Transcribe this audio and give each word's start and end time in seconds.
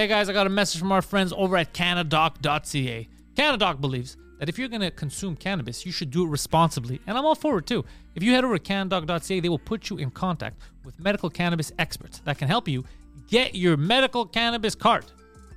Hey 0.00 0.06
guys, 0.06 0.30
I 0.30 0.32
got 0.32 0.46
a 0.46 0.48
message 0.48 0.80
from 0.80 0.92
our 0.92 1.02
friends 1.02 1.30
over 1.36 1.58
at 1.58 1.74
Cannadoc.ca. 1.74 3.06
Cannadoc 3.34 3.82
believes 3.82 4.16
that 4.38 4.48
if 4.48 4.58
you're 4.58 4.68
going 4.68 4.80
to 4.80 4.90
consume 4.90 5.36
cannabis, 5.36 5.84
you 5.84 5.92
should 5.92 6.10
do 6.10 6.24
it 6.24 6.30
responsibly, 6.30 7.02
and 7.06 7.18
I'm 7.18 7.26
all 7.26 7.34
for 7.34 7.58
it 7.58 7.66
too. 7.66 7.84
If 8.14 8.22
you 8.22 8.32
head 8.32 8.42
over 8.42 8.56
to 8.56 8.64
Cannadoc.ca, 8.64 9.40
they 9.40 9.50
will 9.50 9.58
put 9.58 9.90
you 9.90 9.98
in 9.98 10.10
contact 10.10 10.58
with 10.86 10.98
medical 10.98 11.28
cannabis 11.28 11.70
experts 11.78 12.20
that 12.20 12.38
can 12.38 12.48
help 12.48 12.66
you 12.66 12.82
get 13.28 13.54
your 13.54 13.76
medical 13.76 14.24
cannabis 14.24 14.74
card, 14.74 15.04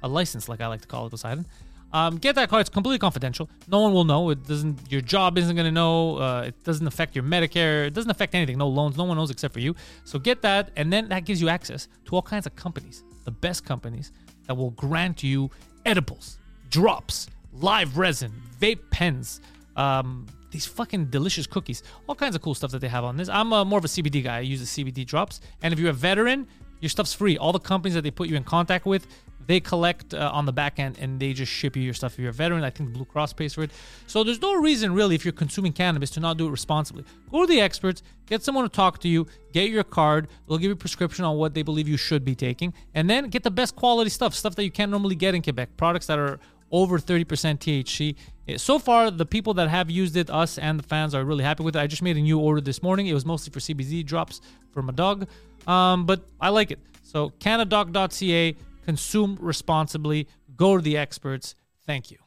a 0.03 0.09
license, 0.09 0.49
like 0.49 0.59
I 0.59 0.67
like 0.67 0.81
to 0.81 0.89
call 0.89 1.05
it, 1.05 1.11
Poseidon. 1.11 1.45
Um, 1.93 2.17
get 2.17 2.35
that 2.35 2.49
card. 2.49 2.61
It's 2.61 2.69
completely 2.69 2.99
confidential. 2.99 3.49
No 3.69 3.79
one 3.79 3.93
will 3.93 4.03
know. 4.03 4.29
It 4.31 4.45
doesn't. 4.45 4.91
Your 4.91 4.99
job 4.99 5.37
isn't 5.37 5.55
going 5.55 5.67
to 5.67 5.71
know. 5.71 6.17
Uh, 6.17 6.45
it 6.47 6.63
doesn't 6.65 6.87
affect 6.87 7.15
your 7.15 7.23
Medicare. 7.23 7.85
It 7.85 7.93
doesn't 7.93 8.11
affect 8.11 8.35
anything. 8.35 8.57
No 8.57 8.67
loans. 8.67 8.97
No 8.97 9.03
one 9.05 9.15
knows 9.15 9.29
except 9.29 9.53
for 9.53 9.59
you. 9.61 9.75
So 10.03 10.17
get 10.17 10.41
that, 10.41 10.71
and 10.75 10.91
then 10.91 11.07
that 11.09 11.23
gives 11.23 11.39
you 11.39 11.47
access 11.49 11.87
to 12.05 12.15
all 12.15 12.23
kinds 12.23 12.47
of 12.47 12.55
companies, 12.55 13.03
the 13.25 13.31
best 13.31 13.63
companies 13.63 14.11
that 14.47 14.55
will 14.55 14.71
grant 14.71 15.23
you 15.23 15.49
edibles, 15.85 16.39
drops, 16.69 17.27
live 17.53 17.97
resin, 17.97 18.31
vape 18.59 18.89
pens, 18.89 19.41
um, 19.75 20.25
these 20.51 20.65
fucking 20.65 21.05
delicious 21.05 21.47
cookies, 21.47 21.83
all 22.07 22.15
kinds 22.15 22.35
of 22.35 22.41
cool 22.41 22.53
stuff 22.53 22.71
that 22.71 22.79
they 22.79 22.87
have 22.87 23.03
on 23.03 23.17
this. 23.17 23.27
I'm 23.27 23.51
uh, 23.51 23.65
more 23.65 23.79
of 23.79 23.85
a 23.85 23.87
CBD 23.87 24.23
guy. 24.23 24.37
I 24.37 24.41
use 24.41 24.59
the 24.59 24.83
CBD 24.83 25.05
drops, 25.05 25.41
and 25.61 25.73
if 25.73 25.79
you're 25.79 25.89
a 25.89 25.93
veteran, 25.93 26.47
your 26.79 26.89
stuff's 26.89 27.13
free. 27.13 27.37
All 27.37 27.51
the 27.51 27.59
companies 27.59 27.95
that 27.95 28.03
they 28.03 28.11
put 28.11 28.29
you 28.29 28.35
in 28.35 28.43
contact 28.43 28.85
with, 28.85 29.07
they 29.47 29.59
collect 29.59 30.13
uh, 30.13 30.31
on 30.33 30.45
the 30.45 30.53
back 30.53 30.79
end 30.79 30.97
and 30.99 31.19
they 31.19 31.33
just 31.33 31.51
ship 31.51 31.75
you 31.75 31.83
your 31.83 31.93
stuff. 31.93 32.13
If 32.13 32.19
you're 32.19 32.29
a 32.29 32.33
veteran, 32.33 32.63
I 32.63 32.69
think 32.69 32.93
Blue 32.93 33.05
Cross 33.05 33.33
pays 33.33 33.53
for 33.53 33.63
it. 33.63 33.71
So 34.07 34.23
there's 34.23 34.41
no 34.41 34.55
reason 34.55 34.93
really 34.93 35.15
if 35.15 35.25
you're 35.25 35.31
consuming 35.31 35.73
cannabis 35.73 36.09
to 36.11 36.19
not 36.19 36.37
do 36.37 36.47
it 36.47 36.51
responsibly. 36.51 37.03
Go 37.31 37.41
to 37.41 37.47
the 37.47 37.61
experts, 37.61 38.03
get 38.25 38.43
someone 38.43 38.63
to 38.63 38.69
talk 38.69 38.99
to 38.99 39.07
you, 39.07 39.27
get 39.51 39.69
your 39.69 39.83
card. 39.83 40.27
They'll 40.47 40.57
give 40.57 40.69
you 40.69 40.73
a 40.73 40.75
prescription 40.75 41.25
on 41.25 41.37
what 41.37 41.53
they 41.53 41.61
believe 41.63 41.87
you 41.87 41.97
should 41.97 42.23
be 42.23 42.35
taking, 42.35 42.73
and 42.93 43.09
then 43.09 43.29
get 43.29 43.43
the 43.43 43.51
best 43.51 43.75
quality 43.75 44.09
stuff, 44.09 44.33
stuff 44.33 44.55
that 44.55 44.63
you 44.63 44.71
can't 44.71 44.91
normally 44.91 45.15
get 45.15 45.35
in 45.35 45.41
Quebec, 45.41 45.75
products 45.77 46.07
that 46.07 46.19
are 46.19 46.39
over 46.71 46.97
30% 46.97 47.25
THC. 47.59 48.15
Eh, 48.47 48.57
So 48.57 48.79
far, 48.79 49.11
the 49.11 49.25
people 49.25 49.53
that 49.55 49.69
have 49.69 49.91
used 49.91 50.17
it, 50.17 50.29
us 50.29 50.57
and 50.57 50.79
the 50.79 50.83
fans, 50.83 51.13
are 51.13 51.23
really 51.23 51.43
happy 51.43 51.63
with 51.63 51.75
it. 51.75 51.79
I 51.79 51.87
just 51.87 52.01
made 52.01 52.17
a 52.17 52.21
new 52.21 52.39
order 52.39 52.61
this 52.61 52.81
morning. 52.81 53.07
It 53.07 53.13
was 53.13 53.25
mostly 53.25 53.51
for 53.51 53.59
CBD 53.59 54.03
drops 54.03 54.41
for 54.71 54.81
my 54.81 54.91
dog, 54.91 55.27
um, 55.67 56.05
but 56.05 56.21
I 56.41 56.49
like 56.49 56.71
it. 56.71 56.79
So, 57.03 57.29
cannadoc.ca, 57.39 58.55
consume 58.83 59.37
responsibly, 59.41 60.27
go 60.55 60.77
to 60.77 60.83
the 60.83 60.97
experts. 60.97 61.55
Thank 61.85 62.11
you. 62.11 62.17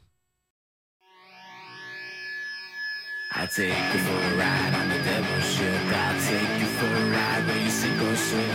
I 3.33 3.47
take 3.47 3.69
you 3.69 3.99
for 4.01 4.13
a 4.15 4.37
ride 4.39 4.75
on 4.75 4.89
the 4.89 4.99
devil's 5.05 5.45
ship. 5.45 5.83
I'll 5.87 6.21
take 6.23 6.61
you 6.61 6.67
for 6.67 6.87
a 6.87 7.11
ride 7.11 7.47
where 7.47 7.63
you 7.63 7.71
sink 7.71 8.01
or 8.03 8.17
swim. 8.17 8.49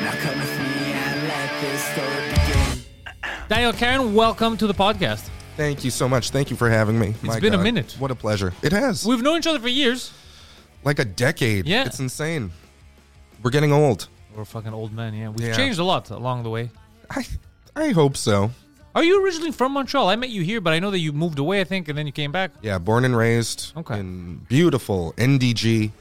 Now 0.00 0.12
come 0.20 0.38
with 0.38 0.58
me 0.58 0.92
and 0.92 1.28
let 1.28 1.60
this 1.60 1.84
story 1.84 2.28
begin. 2.30 2.84
Daniel 3.48 3.72
Carin, 3.72 4.14
welcome 4.14 4.56
to 4.56 4.66
the 4.66 4.74
podcast. 4.74 5.28
Thank 5.56 5.84
you 5.84 5.90
so 5.90 6.08
much. 6.08 6.30
Thank 6.30 6.50
you 6.50 6.56
for 6.56 6.68
having 6.70 6.98
me. 6.98 7.14
It's 7.22 7.38
been 7.38 7.54
a 7.54 7.58
minute. 7.62 7.94
What 7.98 8.10
a 8.10 8.14
pleasure. 8.14 8.52
It 8.62 8.72
has. 8.72 9.04
We've 9.06 9.22
known 9.22 9.38
each 9.38 9.46
other 9.46 9.60
for 9.60 9.68
years. 9.68 10.12
like 10.82 10.98
a 10.98 11.04
decade. 11.04 11.66
Yeah. 11.66 11.84
It's 11.84 12.00
insane. 12.00 12.50
We're 13.42 13.50
getting 13.50 13.70
old. 13.72 14.08
We're 14.34 14.46
fucking 14.46 14.72
old 14.72 14.92
men, 14.94 15.12
yeah. 15.12 15.28
We've 15.28 15.48
Yeah. 15.48 15.54
changed 15.56 15.78
a 15.78 15.84
lot 15.84 16.08
along 16.10 16.42
the 16.44 16.48
way. 16.50 16.70
I 17.10 17.26
I 17.76 17.88
hope 17.90 18.16
so. 18.16 18.50
Are 18.94 19.04
you 19.04 19.24
originally 19.24 19.52
from 19.52 19.72
Montreal? 19.72 20.08
I 20.08 20.16
met 20.16 20.30
you 20.30 20.42
here, 20.42 20.60
but 20.60 20.72
I 20.72 20.78
know 20.80 20.90
that 20.90 20.98
you 20.98 21.12
moved 21.12 21.38
away, 21.38 21.60
I 21.60 21.64
think, 21.64 21.88
and 21.88 21.96
then 21.96 22.06
you 22.06 22.12
came 22.12 22.32
back. 22.32 22.50
Yeah, 22.62 22.78
born 22.78 23.04
and 23.04 23.16
raised 23.16 23.72
Okay. 23.76 24.00
in 24.00 24.38
beautiful 24.48 25.12
NDG. 25.16 25.92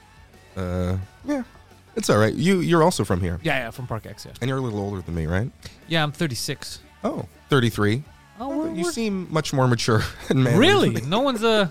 Uh, 0.57 0.97
yeah. 1.25 1.43
It's 1.95 2.09
all 2.09 2.17
right. 2.17 2.33
You 2.33 2.61
you're 2.61 2.81
also 2.83 3.03
from 3.03 3.21
here. 3.21 3.39
Yeah, 3.43 3.59
yeah, 3.65 3.71
from 3.71 3.85
Park 3.87 4.05
X, 4.05 4.25
yeah. 4.25 4.31
And 4.41 4.49
you're 4.49 4.57
a 4.57 4.61
little 4.61 4.79
older 4.79 5.01
than 5.01 5.13
me, 5.15 5.25
right? 5.27 5.51
Yeah, 5.87 6.01
I'm 6.03 6.11
36. 6.11 6.79
Oh, 7.03 7.25
33. 7.49 8.03
Oh, 8.39 8.49
we're, 8.49 8.67
You 8.69 8.83
we're- 8.83 8.93
seem 8.93 9.27
much 9.31 9.53
more 9.53 9.67
mature 9.67 10.01
and 10.29 10.43
manly. 10.43 10.59
really? 10.59 11.01
No 11.01 11.19
one's 11.21 11.43
uh, 11.43 11.67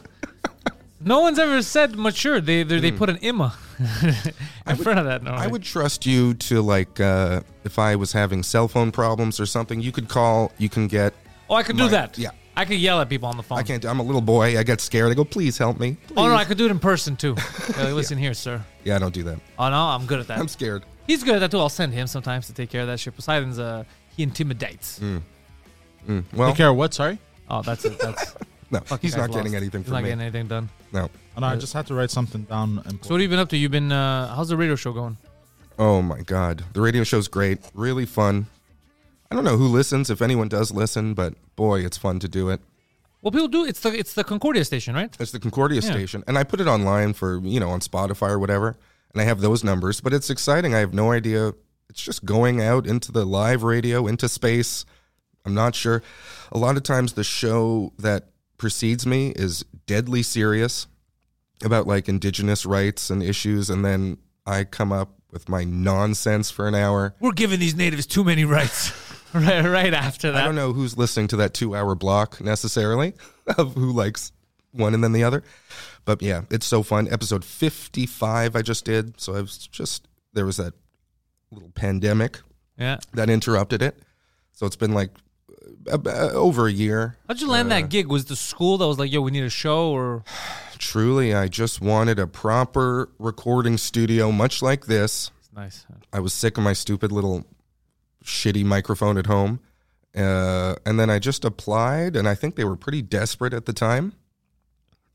no 1.00 1.20
one's 1.20 1.38
ever 1.38 1.62
said 1.62 1.96
mature. 1.96 2.40
They 2.40 2.62
they, 2.62 2.78
they 2.80 2.92
put 2.92 3.08
an 3.10 3.16
imma 3.18 3.54
in 4.66 4.76
front 4.76 4.98
of 4.98 5.04
that. 5.06 5.22
No, 5.22 5.30
Hmm. 5.32 5.38
I 5.38 5.46
would 5.46 5.62
trust 5.62 6.04
you 6.06 6.34
to 6.34 6.60
like 6.62 7.00
uh, 7.00 7.40
if 7.64 7.78
I 7.78 7.96
was 7.96 8.12
having 8.12 8.42
cell 8.42 8.68
phone 8.68 8.90
problems 8.92 9.38
or 9.40 9.46
something, 9.46 9.80
you 9.80 9.92
could 9.92 10.08
call, 10.08 10.52
you 10.58 10.68
can 10.68 10.88
get 10.88 11.14
Oh, 11.50 11.54
I 11.54 11.62
could 11.62 11.76
do 11.76 11.88
that. 11.88 12.18
yeah. 12.18 12.30
I 12.56 12.64
could 12.64 12.78
yell 12.78 13.00
at 13.00 13.08
people 13.08 13.28
on 13.28 13.36
the 13.36 13.42
phone. 13.42 13.58
I 13.58 13.62
can't 13.62 13.80
do 13.80 13.88
I'm 13.88 14.00
a 14.00 14.02
little 14.02 14.20
boy. 14.20 14.58
I 14.58 14.64
get 14.64 14.80
scared. 14.80 15.12
I 15.12 15.14
go, 15.14 15.24
"Please 15.24 15.56
help 15.56 15.78
me." 15.78 15.96
Oh 16.16 16.26
no, 16.28 16.34
I 16.34 16.44
could 16.44 16.58
do 16.58 16.64
it 16.66 16.70
in 16.72 16.80
person 16.80 17.14
too. 17.16 17.36
Like, 17.78 17.92
Listen 17.94 18.18
here, 18.18 18.34
sir. 18.34 18.60
Yeah, 18.84 18.96
I 18.96 18.98
don't 18.98 19.14
do 19.14 19.22
that. 19.22 19.38
Oh 19.58 19.68
no, 19.70 19.76
I'm 19.76 20.06
good 20.06 20.18
at 20.18 20.26
that. 20.26 20.38
I'm 20.38 20.48
scared. 20.48 20.82
He's 21.06 21.22
good 21.22 21.36
at 21.36 21.38
that 21.38 21.50
too. 21.52 21.58
I'll 21.60 21.68
send 21.68 21.92
him 21.94 22.06
sometimes 22.08 22.48
to 22.48 22.52
take 22.52 22.68
care 22.70 22.80
of 22.82 22.88
that 22.88 22.98
shit. 22.98 23.14
Poseidon's 23.14 23.58
uh, 23.60 23.84
he 24.16 24.24
intimidates. 24.24 25.00
Well, 25.00 26.48
Take 26.48 26.56
care 26.56 26.68
of 26.70 26.76
what? 26.76 26.94
Sorry. 26.94 27.18
Oh, 27.48 27.62
that's 27.62 27.84
it. 27.84 27.98
That's 27.98 28.34
no, 28.70 28.80
fucking 28.80 28.98
he's 29.02 29.14
guy's 29.14 29.28
not 29.28 29.30
getting 29.36 29.52
lost. 29.52 29.62
anything 29.62 29.82
He's 29.84 29.92
not 29.92 30.02
me. 30.02 30.08
getting 30.08 30.22
anything 30.22 30.46
done. 30.48 30.68
No. 30.92 31.10
Oh, 31.38 31.40
no, 31.40 31.46
I 31.46 31.56
just 31.56 31.72
had 31.72 31.86
to 31.86 31.94
write 31.94 32.10
something 32.10 32.42
down. 32.42 32.82
And 32.84 32.98
So 33.04 33.10
what 33.14 33.20
have 33.20 33.22
you 33.22 33.28
been 33.28 33.38
up 33.38 33.48
to? 33.50 33.56
You've 33.56 33.70
been 33.70 33.92
uh, 33.92 34.34
how's 34.34 34.48
the 34.48 34.56
radio 34.56 34.74
show 34.74 34.92
going? 34.92 35.16
Oh 35.78 36.02
my 36.02 36.20
god, 36.22 36.64
the 36.72 36.80
radio 36.80 37.04
show's 37.04 37.28
great, 37.28 37.60
really 37.74 38.06
fun. 38.06 38.48
I 39.30 39.36
don't 39.36 39.44
know 39.44 39.56
who 39.56 39.68
listens, 39.68 40.10
if 40.10 40.20
anyone 40.20 40.48
does 40.48 40.72
listen, 40.72 41.14
but 41.14 41.34
boy, 41.54 41.84
it's 41.84 41.96
fun 41.96 42.18
to 42.20 42.28
do 42.28 42.48
it. 42.48 42.60
Well, 43.22 43.30
people 43.30 43.46
do. 43.46 43.64
It's 43.64 43.78
the 43.78 43.96
it's 43.96 44.14
the 44.14 44.24
Concordia 44.24 44.64
station, 44.64 44.96
right? 44.96 45.16
It's 45.20 45.30
the 45.30 45.38
Concordia 45.38 45.80
Yeah. 45.80 45.90
station, 45.92 46.24
and 46.26 46.36
I 46.36 46.42
put 46.42 46.60
it 46.60 46.66
online 46.66 47.12
for 47.12 47.38
you 47.44 47.60
know 47.60 47.70
on 47.70 47.78
Spotify 47.80 48.30
or 48.30 48.40
whatever, 48.40 48.76
and 49.12 49.22
I 49.22 49.24
have 49.24 49.40
those 49.40 49.62
numbers. 49.62 50.00
But 50.00 50.12
it's 50.12 50.30
exciting. 50.30 50.74
I 50.74 50.80
have 50.80 50.92
no 50.92 51.12
idea. 51.12 51.54
It's 51.88 52.02
just 52.02 52.24
going 52.24 52.60
out 52.60 52.84
into 52.84 53.12
the 53.12 53.24
live 53.24 53.62
radio, 53.62 54.08
into 54.08 54.28
space. 54.28 54.84
I'm 55.44 55.54
not 55.54 55.76
sure. 55.76 56.02
A 56.50 56.58
lot 56.58 56.76
of 56.76 56.82
times, 56.82 57.12
the 57.12 57.22
show 57.22 57.92
that 57.96 58.30
precedes 58.56 59.06
me 59.06 59.28
is 59.36 59.64
deadly 59.86 60.24
serious 60.24 60.88
about 61.64 61.86
like 61.86 62.08
indigenous 62.08 62.64
rights 62.66 63.10
and 63.10 63.22
issues, 63.22 63.70
and 63.70 63.84
then 63.84 64.18
I 64.46 64.64
come 64.64 64.92
up 64.92 65.10
with 65.30 65.48
my 65.48 65.64
nonsense 65.64 66.50
for 66.50 66.66
an 66.68 66.74
hour. 66.74 67.14
We're 67.20 67.32
giving 67.32 67.60
these 67.60 67.74
natives 67.74 68.06
too 68.06 68.24
many 68.24 68.44
rights. 68.44 68.92
right, 69.34 69.64
right 69.64 69.92
after 69.92 70.32
that. 70.32 70.42
I 70.42 70.44
don't 70.46 70.54
know 70.54 70.72
who's 70.72 70.96
listening 70.96 71.28
to 71.28 71.36
that 71.36 71.52
two 71.54 71.76
hour 71.76 71.94
block 71.94 72.40
necessarily 72.40 73.12
of 73.58 73.74
who 73.74 73.92
likes 73.92 74.32
one 74.72 74.94
and 74.94 75.04
then 75.04 75.12
the 75.12 75.24
other. 75.24 75.42
But 76.06 76.22
yeah, 76.22 76.42
it's 76.50 76.64
so 76.66 76.82
fun. 76.82 77.08
Episode 77.12 77.44
55 77.44 78.56
I 78.56 78.62
just 78.62 78.84
did. 78.86 79.20
So 79.20 79.34
I 79.34 79.40
was 79.42 79.58
just, 79.58 80.08
there 80.32 80.46
was 80.46 80.56
that 80.56 80.72
little 81.50 81.70
pandemic 81.70 82.40
Yeah. 82.78 82.98
that 83.12 83.28
interrupted 83.28 83.82
it. 83.82 83.98
So 84.52 84.64
it's 84.66 84.76
been 84.76 84.94
like 84.94 85.10
uh, 85.90 86.30
over 86.32 86.66
a 86.66 86.72
year. 86.72 87.16
How'd 87.26 87.40
you 87.40 87.48
land 87.48 87.72
Uh, 87.72 87.76
that 87.80 87.88
gig? 87.90 88.06
Was 88.08 88.26
the 88.26 88.36
school 88.36 88.78
that 88.78 88.86
was 88.86 88.98
like, 88.98 89.10
yo, 89.12 89.20
we 89.20 89.30
need 89.30 89.44
a 89.44 89.50
show, 89.50 89.90
or 89.90 90.24
Truly, 90.78 91.34
I 91.34 91.48
just 91.48 91.80
wanted 91.80 92.18
a 92.18 92.26
proper 92.26 93.08
recording 93.18 93.78
studio, 93.78 94.30
much 94.30 94.62
like 94.62 94.86
this. 94.86 95.30
it's 95.38 95.52
nice. 95.52 95.86
I 96.12 96.20
was 96.20 96.32
sick 96.32 96.56
of 96.56 96.64
my 96.64 96.72
stupid 96.72 97.10
little 97.12 97.44
shitty 98.24 98.64
microphone 98.64 99.18
at 99.18 99.26
home. 99.26 99.60
Uh, 100.16 100.74
and 100.86 100.98
then 100.98 101.10
I 101.10 101.18
just 101.18 101.44
applied, 101.44 102.16
and 102.16 102.28
I 102.28 102.34
think 102.34 102.56
they 102.56 102.64
were 102.64 102.76
pretty 102.76 103.02
desperate 103.02 103.52
at 103.52 103.66
the 103.66 103.72
time. 103.72 104.12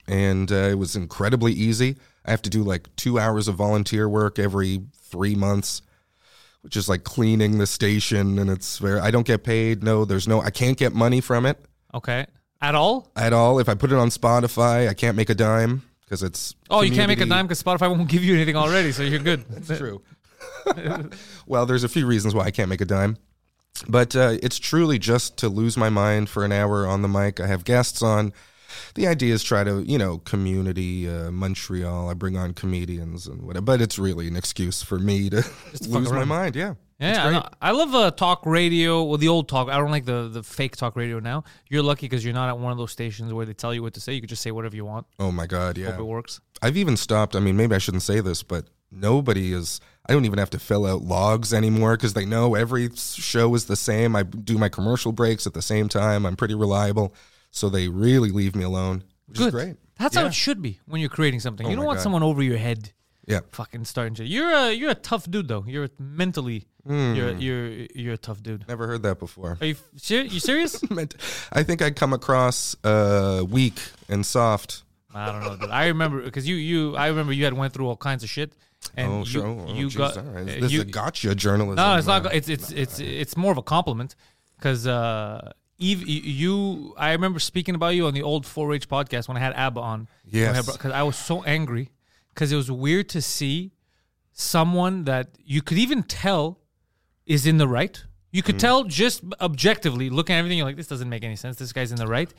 And 0.08 0.52
uh, 0.52 0.56
it 0.56 0.78
was 0.78 0.96
incredibly 0.96 1.54
easy. 1.54 1.96
I 2.26 2.32
have 2.32 2.42
to 2.44 2.50
do 2.50 2.62
like 2.64 2.94
two 2.96 3.18
hours 3.20 3.48
of 3.48 3.56
volunteer 3.56 4.08
work 4.10 4.38
every 4.38 4.82
three 4.94 5.36
months, 5.36 5.82
which 6.64 6.76
is 6.76 6.90
like 6.90 7.04
cleaning 7.04 7.60
the 7.60 7.68
station. 7.68 8.40
And 8.40 8.50
it's 8.50 8.80
very, 8.80 9.00
I 9.00 9.12
don't 9.12 9.28
get 9.28 9.44
paid. 9.44 9.84
No, 9.84 10.04
there's 10.06 10.28
no, 10.28 10.42
I 10.42 10.50
can't 10.50 10.78
get 10.78 10.94
money 10.94 11.22
from 11.22 11.46
it 11.46 11.64
Okay. 11.94 12.26
At 12.62 12.74
all? 12.76 13.12
at 13.16 13.34
all. 13.34 13.60
If 13.60 13.70
I 13.70 13.76
put 13.76 13.92
it 13.92 13.98
on 13.98 14.10
Spotify, 14.10 14.88
I 14.90 14.94
can't 14.94 15.16
make 15.18 15.30
a 15.30 15.36
dime 15.36 15.84
because 16.06 16.24
it's. 16.24 16.56
Oh, 16.70 16.82
you 16.82 16.90
can't 16.92 17.08
make 17.10 17.18
a 17.20 17.22
community- 17.22 17.30
dime 17.30 17.46
because 17.48 17.62
Spotify 17.62 17.90
won't 17.90 18.08
give 18.10 18.24
you 18.24 18.34
anything 18.36 18.56
already, 18.56 18.92
so 18.92 19.04
you're 19.04 19.20
good. 19.20 19.46
That's 19.50 19.78
true. 19.78 20.02
well, 21.46 21.66
there's 21.66 21.84
a 21.84 21.90
few 21.90 22.06
reasons 22.06 22.34
why 22.34 22.46
I 22.46 22.52
can't 22.52 22.70
make 22.70 22.82
a 22.82 22.86
dime. 22.86 23.18
But 23.88 24.16
uh, 24.16 24.38
it's 24.42 24.60
truly 24.60 25.00
just 25.00 25.38
to 25.38 25.50
lose 25.50 25.76
my 25.78 25.90
mind 25.90 26.30
for 26.30 26.46
an 26.46 26.52
hour 26.52 26.88
on 26.88 27.02
the 27.02 27.08
mic. 27.08 27.40
I 27.40 27.48
have 27.48 27.64
guests 27.64 28.02
on. 28.02 28.32
The 28.96 29.08
idea 29.08 29.34
is 29.34 29.44
try 29.44 29.64
to, 29.64 29.82
you 29.82 29.98
know, 29.98 30.20
community 30.20 31.10
uh, 31.10 31.32
Montreal. 31.32 32.10
I 32.10 32.14
bring 32.14 32.38
on 32.38 32.54
comedians 32.54 33.28
and 33.28 33.42
whatever, 33.44 33.64
but 33.64 33.82
it's 33.82 34.00
really 34.00 34.28
an 34.28 34.36
excuse 34.36 34.84
for 34.84 35.00
me 35.00 35.30
to 35.30 35.46
lose 35.88 36.12
my 36.12 36.26
mind. 36.26 36.56
Yeah, 36.56 36.76
Yeah, 37.00 37.42
I. 37.62 37.70
I 37.70 37.72
love 37.72 37.94
uh, 37.94 38.12
talk 38.12 38.46
radio. 38.46 39.04
Well, 39.04 39.18
the 39.18 39.28
old 39.28 39.48
talk. 39.50 39.70
I 39.70 39.78
don't 39.78 39.92
like 39.92 40.06
the 40.06 40.30
the 40.30 40.44
fake 40.44 40.76
talk 40.78 40.96
radio 40.96 41.20
now. 41.20 41.44
You're 41.70 41.84
lucky 41.84 42.08
because 42.08 42.24
you're 42.24 42.34
not 42.34 42.50
at 42.50 42.58
one 42.58 42.72
of 42.72 42.78
those 42.78 42.92
stations 42.92 43.34
where 43.34 43.46
they 43.46 43.54
tell 43.54 43.74
you 43.74 43.82
what 43.82 43.94
to 43.96 44.00
say. 44.00 44.14
You 44.14 44.22
could 44.22 44.30
just 44.30 44.42
say 44.42 44.52
whatever 44.52 44.76
you 44.76 44.86
want. 44.86 45.08
Oh 45.20 45.32
my 45.32 45.48
god, 45.48 45.78
Hope 45.78 45.86
yeah. 45.86 45.98
it 45.98 46.06
works. 46.06 46.40
I've 46.62 46.78
even 46.78 46.98
stopped. 46.98 47.36
I 47.36 47.40
mean, 47.40 47.58
maybe 47.58 47.76
I 47.76 47.80
shouldn't 47.80 48.04
say 48.04 48.20
this, 48.20 48.44
but 48.44 48.68
nobody 48.92 49.54
is. 49.54 49.80
I 50.08 50.14
don't 50.14 50.26
even 50.26 50.40
have 50.40 50.50
to 50.52 50.60
fill 50.60 50.86
out 50.86 51.02
logs 51.02 51.54
anymore 51.54 51.96
because 51.96 52.14
they 52.14 52.26
know 52.26 52.56
every 52.56 52.90
show 52.96 53.56
is 53.56 53.66
the 53.66 53.76
same. 53.76 54.16
I 54.16 54.24
do 54.24 54.58
my 54.58 54.70
commercial 54.70 55.14
breaks 55.14 55.48
at 55.48 55.54
the 55.54 55.62
same 55.62 55.88
time. 55.88 56.26
I'm 56.26 56.36
pretty 56.36 56.56
reliable, 56.56 57.14
so 57.54 57.70
they 57.70 57.88
really 57.88 58.32
leave 58.32 58.56
me 58.56 58.64
alone, 58.66 59.04
which 59.28 59.38
Good. 59.38 59.48
is 59.48 59.54
great. 59.54 59.76
That's 59.98 60.16
how 60.16 60.24
Yeah. 60.24 60.28
it 60.28 60.34
should 60.34 60.62
be 60.62 60.80
when 60.86 61.00
you're 61.00 61.10
creating 61.10 61.40
something. 61.40 61.66
Oh 61.66 61.70
you 61.70 61.76
don't 61.78 61.86
my 61.86 61.88
want 61.88 61.98
God. 62.00 62.04
someone 62.04 62.24
over 62.24 62.42
your 62.44 62.58
head. 62.58 62.92
Yeah. 63.26 63.40
Fucking 63.52 63.86
starting 63.86 64.16
to. 64.16 64.26
You're 64.26 64.52
a 64.52 64.72
you're 64.74 64.90
a 64.92 64.96
tough 65.12 65.30
dude 65.32 65.48
though. 65.48 65.64
You're 65.66 65.88
mentally. 65.98 66.66
Hmm. 66.86 67.14
You're 67.16 67.32
you're 67.38 67.70
you're 67.96 68.14
a 68.16 68.18
tough 68.18 68.44
dude. 68.44 68.66
Never 68.68 68.86
heard 68.88 69.04
that 69.04 69.18
before. 69.20 69.58
Are 69.62 69.66
you 69.66 69.76
ser- 69.96 70.24
you 70.24 70.40
serious? 70.42 70.72
Meant- 70.92 71.16
I 71.54 71.64
think 71.64 71.82
I'd 71.82 71.96
come 71.96 72.12
across 72.12 72.76
uh, 72.84 73.46
weak 73.48 73.80
and 74.10 74.26
soft. 74.26 74.84
I 75.14 75.32
don't 75.32 75.42
know. 75.46 75.56
Dude. 75.56 75.70
I 75.70 75.88
remember 75.88 76.22
because 76.22 76.46
you 76.50 76.56
you 76.56 76.98
I 76.98 77.08
remember 77.08 77.32
you 77.32 77.46
had 77.46 77.54
went 77.54 77.72
through 77.74 77.88
all 77.88 77.96
kinds 78.10 78.24
of 78.24 78.30
shit. 78.30 78.52
And 78.98 79.10
oh, 79.10 79.20
you, 79.20 79.26
sure. 79.26 79.46
Oh, 79.48 79.74
you 79.74 79.88
geez, 79.88 79.96
got 79.96 80.18
all 80.18 80.24
right. 80.24 80.42
uh, 80.42 80.60
This 80.60 80.72
you, 80.74 80.82
is 80.82 80.88
a 80.88 80.92
gotcha 80.92 81.34
journalism. 81.36 81.76
No, 81.78 81.96
it's 81.96 82.08
uh, 82.10 82.20
not. 82.20 82.34
It's 82.36 82.50
it's 82.50 82.70
it's 82.72 83.00
it's 83.00 83.38
more 83.38 83.54
of 83.54 83.58
a 83.58 83.64
compliment 83.64 84.16
because 84.58 84.86
uh, 84.86 85.54
Eve, 85.84 86.08
you-. 86.08 86.94
I 86.98 87.12
remember 87.12 87.40
speaking 87.40 87.76
about 87.76 87.90
you 87.96 88.08
on 88.08 88.14
the 88.14 88.24
old 88.24 88.46
4-H 88.46 88.88
podcast 88.90 89.28
when 89.28 89.38
I 89.38 89.42
had 89.42 89.54
Abba 89.54 89.80
on. 89.82 90.08
Yes. 90.26 90.72
because 90.72 90.92
I 90.92 91.04
was 91.04 91.16
so 91.18 91.44
angry 91.44 91.92
because 92.34 92.52
it 92.52 92.56
was 92.56 92.70
weird 92.72 93.10
to 93.10 93.22
see 93.22 93.74
someone 94.32 95.04
that 95.06 95.28
you 95.44 95.62
could 95.62 95.78
even 95.78 96.04
tell 96.04 96.60
is 97.26 97.46
in 97.46 97.58
the 97.58 97.68
right. 97.68 98.04
You 98.32 98.42
Mm. 98.42 98.46
could 98.48 98.60
tell 98.60 98.84
just 98.86 99.22
objectively 99.40 100.10
looking 100.10 100.36
at 100.36 100.40
everything. 100.40 100.58
You're 100.58 100.68
like, 100.68 100.76
this 100.76 100.88
doesn't 100.88 101.10
make 101.10 101.24
any 101.24 101.36
sense. 101.36 101.58
This 101.58 101.72
guy's 101.72 101.92
in 101.92 101.98
the 101.98 102.08
right, 102.08 102.34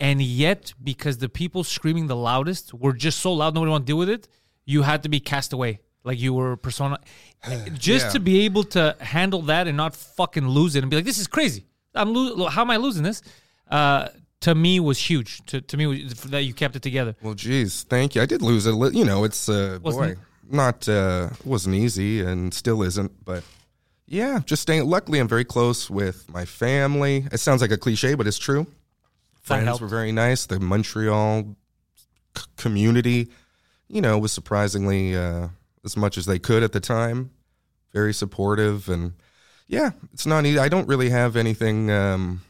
and 0.00 0.22
yet 0.22 0.72
because 0.82 1.18
the 1.18 1.28
people 1.28 1.62
screaming 1.64 2.06
the 2.06 2.16
loudest 2.16 2.72
were 2.72 2.92
just 2.94 3.18
so 3.20 3.32
loud, 3.32 3.54
nobody 3.54 3.70
wanted 3.70 3.84
to 3.86 3.90
deal 3.90 3.98
with 3.98 4.08
it. 4.08 4.28
You 4.64 4.82
had 4.82 5.02
to 5.02 5.08
be 5.10 5.20
cast 5.20 5.52
away, 5.52 5.80
like 6.04 6.18
you 6.18 6.32
were 6.32 6.52
a 6.52 6.56
persona. 6.58 6.98
Just 7.74 8.06
Yeah. 8.06 8.12
to 8.12 8.20
be 8.20 8.40
able 8.46 8.64
to 8.76 8.96
handle 9.00 9.42
that 9.42 9.66
and 9.68 9.76
not 9.76 9.94
fucking 9.94 10.48
lose 10.48 10.74
it 10.74 10.82
and 10.82 10.88
be 10.90 10.96
like, 10.96 11.04
this 11.04 11.18
is 11.18 11.26
crazy. 11.26 11.66
I'm 11.94 12.12
lo- 12.12 12.46
how 12.48 12.62
am 12.62 12.70
I 12.70 12.76
losing 12.76 13.02
this? 13.02 13.22
Uh, 13.70 14.08
to 14.40 14.54
me 14.54 14.80
was 14.80 14.98
huge. 14.98 15.44
To 15.46 15.60
to 15.60 15.76
me 15.76 15.86
was, 15.86 16.14
that 16.24 16.42
you 16.42 16.52
kept 16.54 16.76
it 16.76 16.82
together. 16.82 17.16
Well, 17.22 17.34
geez, 17.34 17.84
thank 17.84 18.14
you. 18.14 18.22
I 18.22 18.26
did 18.26 18.42
lose 18.42 18.66
it. 18.66 18.74
a 18.74 18.90
You 18.92 19.04
know, 19.04 19.24
it's 19.24 19.48
uh, 19.48 19.78
Wasn't 19.82 20.16
boy, 20.16 20.20
not 20.50 20.88
uh, 20.88 21.30
wasn't 21.44 21.76
easy 21.76 22.20
and 22.20 22.52
still 22.52 22.82
isn't. 22.82 23.24
But 23.24 23.42
yeah, 24.06 24.40
just 24.44 24.62
staying. 24.62 24.84
Luckily, 24.84 25.18
I'm 25.18 25.28
very 25.28 25.44
close 25.44 25.88
with 25.88 26.28
my 26.28 26.44
family. 26.44 27.26
It 27.32 27.38
sounds 27.38 27.62
like 27.62 27.70
a 27.70 27.78
cliche, 27.78 28.14
but 28.14 28.26
it's 28.26 28.38
true. 28.38 28.66
Friends 29.42 29.80
were 29.80 29.88
very 29.88 30.12
nice. 30.12 30.46
The 30.46 30.58
Montreal 30.58 31.56
c- 32.36 32.44
community, 32.56 33.28
you 33.88 34.00
know, 34.00 34.18
was 34.18 34.32
surprisingly 34.32 35.16
uh, 35.16 35.48
as 35.84 35.96
much 35.96 36.16
as 36.18 36.26
they 36.26 36.38
could 36.38 36.62
at 36.62 36.72
the 36.72 36.80
time. 36.80 37.30
Very 37.92 38.12
supportive 38.14 38.88
and 38.88 39.12
yeah, 39.66 39.90
it's 40.12 40.26
not 40.26 40.44
easy. 40.46 40.58
I 40.58 40.68
don't 40.68 40.88
really 40.88 41.10
have 41.10 41.36
anything. 41.36 41.90
Um, 41.90 42.42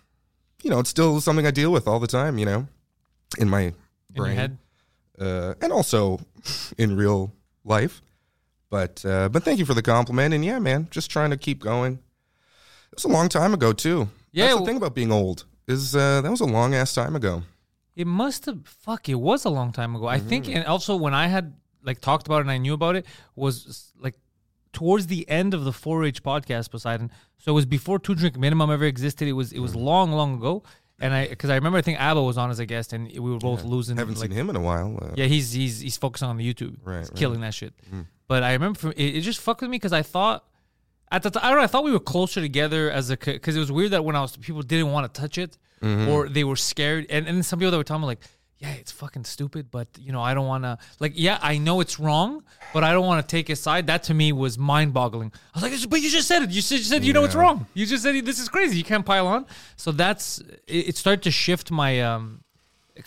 you 0.63 0.71
know, 0.71 0.79
it's 0.81 0.91
still 0.91 1.21
something 1.21 1.47
I 1.47 1.51
deal 1.51 1.71
with 1.73 1.87
all 1.87 2.01
the 2.01 2.07
time. 2.07 2.39
You 2.39 2.47
know, 2.47 2.67
in 3.39 3.49
my 3.49 3.61
In 3.63 3.75
brain 4.15 4.37
head. 4.37 4.59
uh, 5.21 5.55
and 5.61 5.73
also 5.73 6.21
in 6.79 6.97
real 6.97 7.33
life. 7.65 8.01
But 8.71 9.05
uh, 9.05 9.29
but 9.29 9.45
thank 9.45 9.59
you 9.59 9.65
for 9.67 9.75
the 9.75 9.83
compliment. 9.83 10.35
And 10.35 10.45
yeah, 10.45 10.59
man, 10.59 10.89
just 10.91 11.11
trying 11.11 11.31
to 11.31 11.37
keep 11.37 11.61
going. 11.61 11.95
It 12.93 12.97
was 12.97 13.05
a 13.05 13.09
long 13.09 13.29
time 13.29 13.55
ago 13.55 13.73
too. 13.73 14.09
Yeah, 14.33 14.47
That's 14.47 14.61
the 14.61 14.67
thing 14.67 14.77
about 14.77 14.95
being 14.95 15.13
old 15.13 15.45
is 15.69 15.95
uh, 15.95 16.21
that 16.23 16.31
was 16.31 16.41
a 16.41 16.45
long 16.47 16.75
ass 16.75 16.95
time 16.95 17.15
ago. 17.17 17.43
It 17.97 18.07
must 18.09 18.47
have 18.47 18.67
fuck. 18.67 19.09
It 19.09 19.15
was 19.15 19.45
a 19.45 19.51
long 19.51 19.71
time 19.73 19.95
ago. 19.95 20.07
I 20.09 20.19
think, 20.19 20.47
Mm-hmm. 20.47 20.57
and 20.57 20.67
also 20.67 20.97
when 20.97 21.15
I 21.15 21.29
had 21.29 21.55
like 21.85 22.01
talked 22.01 22.27
about 22.27 22.39
it 22.39 22.41
and 22.43 22.51
I 22.51 22.59
knew 22.59 22.75
about 22.75 22.97
it 22.97 23.07
was 23.37 23.93
like 24.01 24.15
towards 24.75 25.07
the 25.07 25.29
end 25.29 25.55
of 25.55 25.65
the 25.65 25.71
4-H 25.71 26.23
podcast, 26.23 26.71
Poseidon. 26.71 27.11
So 27.39 27.53
it 27.53 27.55
was 27.55 27.67
before 27.67 27.99
Two 27.99 28.15
Drink 28.15 28.37
Minimum 28.39 28.71
ever 28.71 28.85
existed. 28.85 29.27
It 29.29 29.33
was 29.33 29.53
it 29.53 29.59
Mm. 29.59 29.63
was 29.63 29.75
long, 29.75 30.13
long 30.13 30.35
ago. 30.37 30.63
And 31.01 31.13
I 31.15 31.27
because 31.29 31.51
I 31.51 31.55
remember 31.57 31.79
I 31.79 31.83
think 31.83 31.99
Abba 32.01 32.23
was 32.23 32.37
on 32.39 32.51
as 32.51 32.59
a 32.61 32.67
guest 32.67 32.93
and 32.93 33.11
we 33.11 33.19
were 33.33 33.39
both 33.39 33.65
losing. 33.65 33.97
Haven't 33.97 34.19
like, 34.21 34.29
seen 34.31 34.39
him 34.39 34.49
in 34.51 34.57
a 34.57 34.61
while. 34.61 34.97
Uh, 35.03 35.15
Yeah, 35.17 35.27
he's 35.27 35.53
he's 35.53 35.81
he's 35.81 35.97
focusing 35.97 36.29
on 36.29 36.37
the 36.37 36.45
YouTube. 36.55 36.77
Right, 36.85 37.01
he's 37.01 37.09
right. 37.11 37.17
killing 37.19 37.41
that 37.41 37.55
shit. 37.55 37.73
But 38.29 38.43
I 38.43 38.53
remember 38.53 38.79
from, 38.79 38.93
it, 38.93 39.17
it 39.17 39.21
just 39.23 39.41
fucked 39.41 39.61
with 39.63 39.71
me 39.71 39.77
because 39.77 39.93
I 39.93 40.03
thought 40.03 40.45
at 41.11 41.23
the 41.25 41.31
time 41.31 41.43
I 41.45 41.49
don't 41.49 41.59
know 41.59 41.65
I 41.65 41.67
thought 41.67 41.85
we 41.85 41.93
were 41.93 41.99
closer 42.15 42.41
together 42.41 42.91
as 42.91 43.11
a 43.11 43.17
because 43.17 43.57
it 43.57 43.61
was 43.61 43.73
weird 43.73 43.91
that 43.91 44.05
when 44.05 44.15
I 44.17 44.21
was 44.23 44.37
people 44.37 44.63
didn't 44.63 44.93
want 44.93 45.13
to 45.13 45.21
touch 45.21 45.37
it 45.39 45.59
Mm-hmm. 45.83 46.09
or 46.09 46.29
they 46.31 46.45
were 46.45 46.57
scared 46.57 47.05
and 47.11 47.27
and 47.29 47.45
some 47.45 47.59
people 47.59 47.73
that 47.73 47.77
were 47.77 47.85
telling 47.85 48.01
me 48.03 48.07
like 48.07 48.23
yeah 48.65 48.81
it's 48.81 48.93
fucking 48.93 49.25
stupid 49.25 49.65
but 49.71 49.89
you 50.07 50.13
know 50.15 50.23
I 50.31 50.33
don't 50.37 50.47
want 50.55 50.65
to 50.65 50.79
like 51.01 51.13
yeah 51.27 51.39
I 51.53 51.59
know 51.67 51.77
it's 51.85 51.97
wrong 52.01 52.43
but 52.75 52.83
I 52.89 52.91
don't 52.95 53.07
want 53.11 53.21
to 53.27 53.29
take 53.37 53.47
his 53.49 53.61
side. 53.61 53.87
That 53.93 54.03
to 54.09 54.15
me 54.15 54.33
was 54.33 54.53
mind 54.59 54.93
boggling. 54.93 55.31
I 55.55 55.61
was 55.61 55.63
like 55.65 55.91
but 55.91 56.01
you 56.01 56.11
just 56.11 56.29
said 56.29 56.41
it. 56.45 56.51
You 56.51 56.63
said, 56.63 56.79
you 56.79 56.85
said 56.93 57.05
you 57.05 57.13
know 57.13 57.25
it's 57.25 57.35
wrong. 57.43 57.67
You 57.75 57.85
just 57.87 58.03
said 58.05 58.13
this 58.31 58.39
is 58.45 58.49
crazy. 58.49 58.75
You 58.81 58.85
can't 58.93 59.07
pile 59.13 59.27
on. 59.27 59.47
So 59.77 59.89
that's 59.93 60.39
it, 60.77 60.89
it 60.91 60.97
started 60.97 61.23
to 61.29 61.31
shift 61.31 61.71
my 61.71 62.01
um 62.01 62.41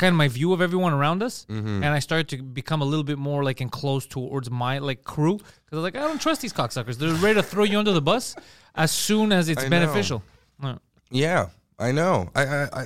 kind 0.02 0.12
of 0.14 0.18
my 0.18 0.28
view 0.28 0.52
of 0.54 0.60
everyone 0.62 0.94
around 1.00 1.24
us, 1.24 1.46
Mm-hmm. 1.50 1.82
and 1.84 1.86
I 1.86 2.00
started 2.00 2.28
to 2.34 2.44
become 2.44 2.82
a 2.82 2.86
little 2.92 3.06
bit 3.12 3.18
more 3.18 3.42
like 3.50 3.60
enclosed 3.62 4.10
towards 4.10 4.52
my 4.52 4.80
like 4.90 5.02
crew 5.14 5.38
because 5.38 5.74
I 5.74 5.76
was 5.78 5.84
like, 5.84 5.96
I 5.96 6.02
don't 6.02 6.22
trust 6.22 6.42
these 6.42 6.54
cocksuckers. 6.54 6.96
They're 6.98 7.14
ready 7.26 7.36
to 7.36 7.44
throw 7.52 7.64
you 7.64 7.80
under 7.80 7.94
the 7.94 8.02
bus 8.12 8.36
as 8.76 8.92
soon 8.92 9.32
as 9.32 9.48
it's 9.48 9.64
I 9.64 9.70
beneficial. 9.70 10.20
Yeah. 10.62 10.78
Yeah, 11.10 11.46
I 11.80 11.94
know. 11.94 12.30
I, 12.36 12.44
I, 12.46 12.64
I, 12.82 12.86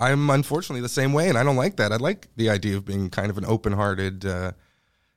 I'm 0.00 0.28
unfortunately 0.30 0.80
the 0.82 0.88
same 0.88 1.12
way, 1.12 1.28
and 1.28 1.38
I 1.38 1.42
don't 1.44 1.56
like 1.56 1.76
that. 1.76 1.92
I 1.92 1.96
like 1.96 2.28
the 2.36 2.50
idea 2.50 2.76
of 2.76 2.84
being 2.84 3.10
kind 3.10 3.30
of 3.30 3.38
an 3.38 3.44
open-hearted, 3.44 4.26
uh, 4.26 4.52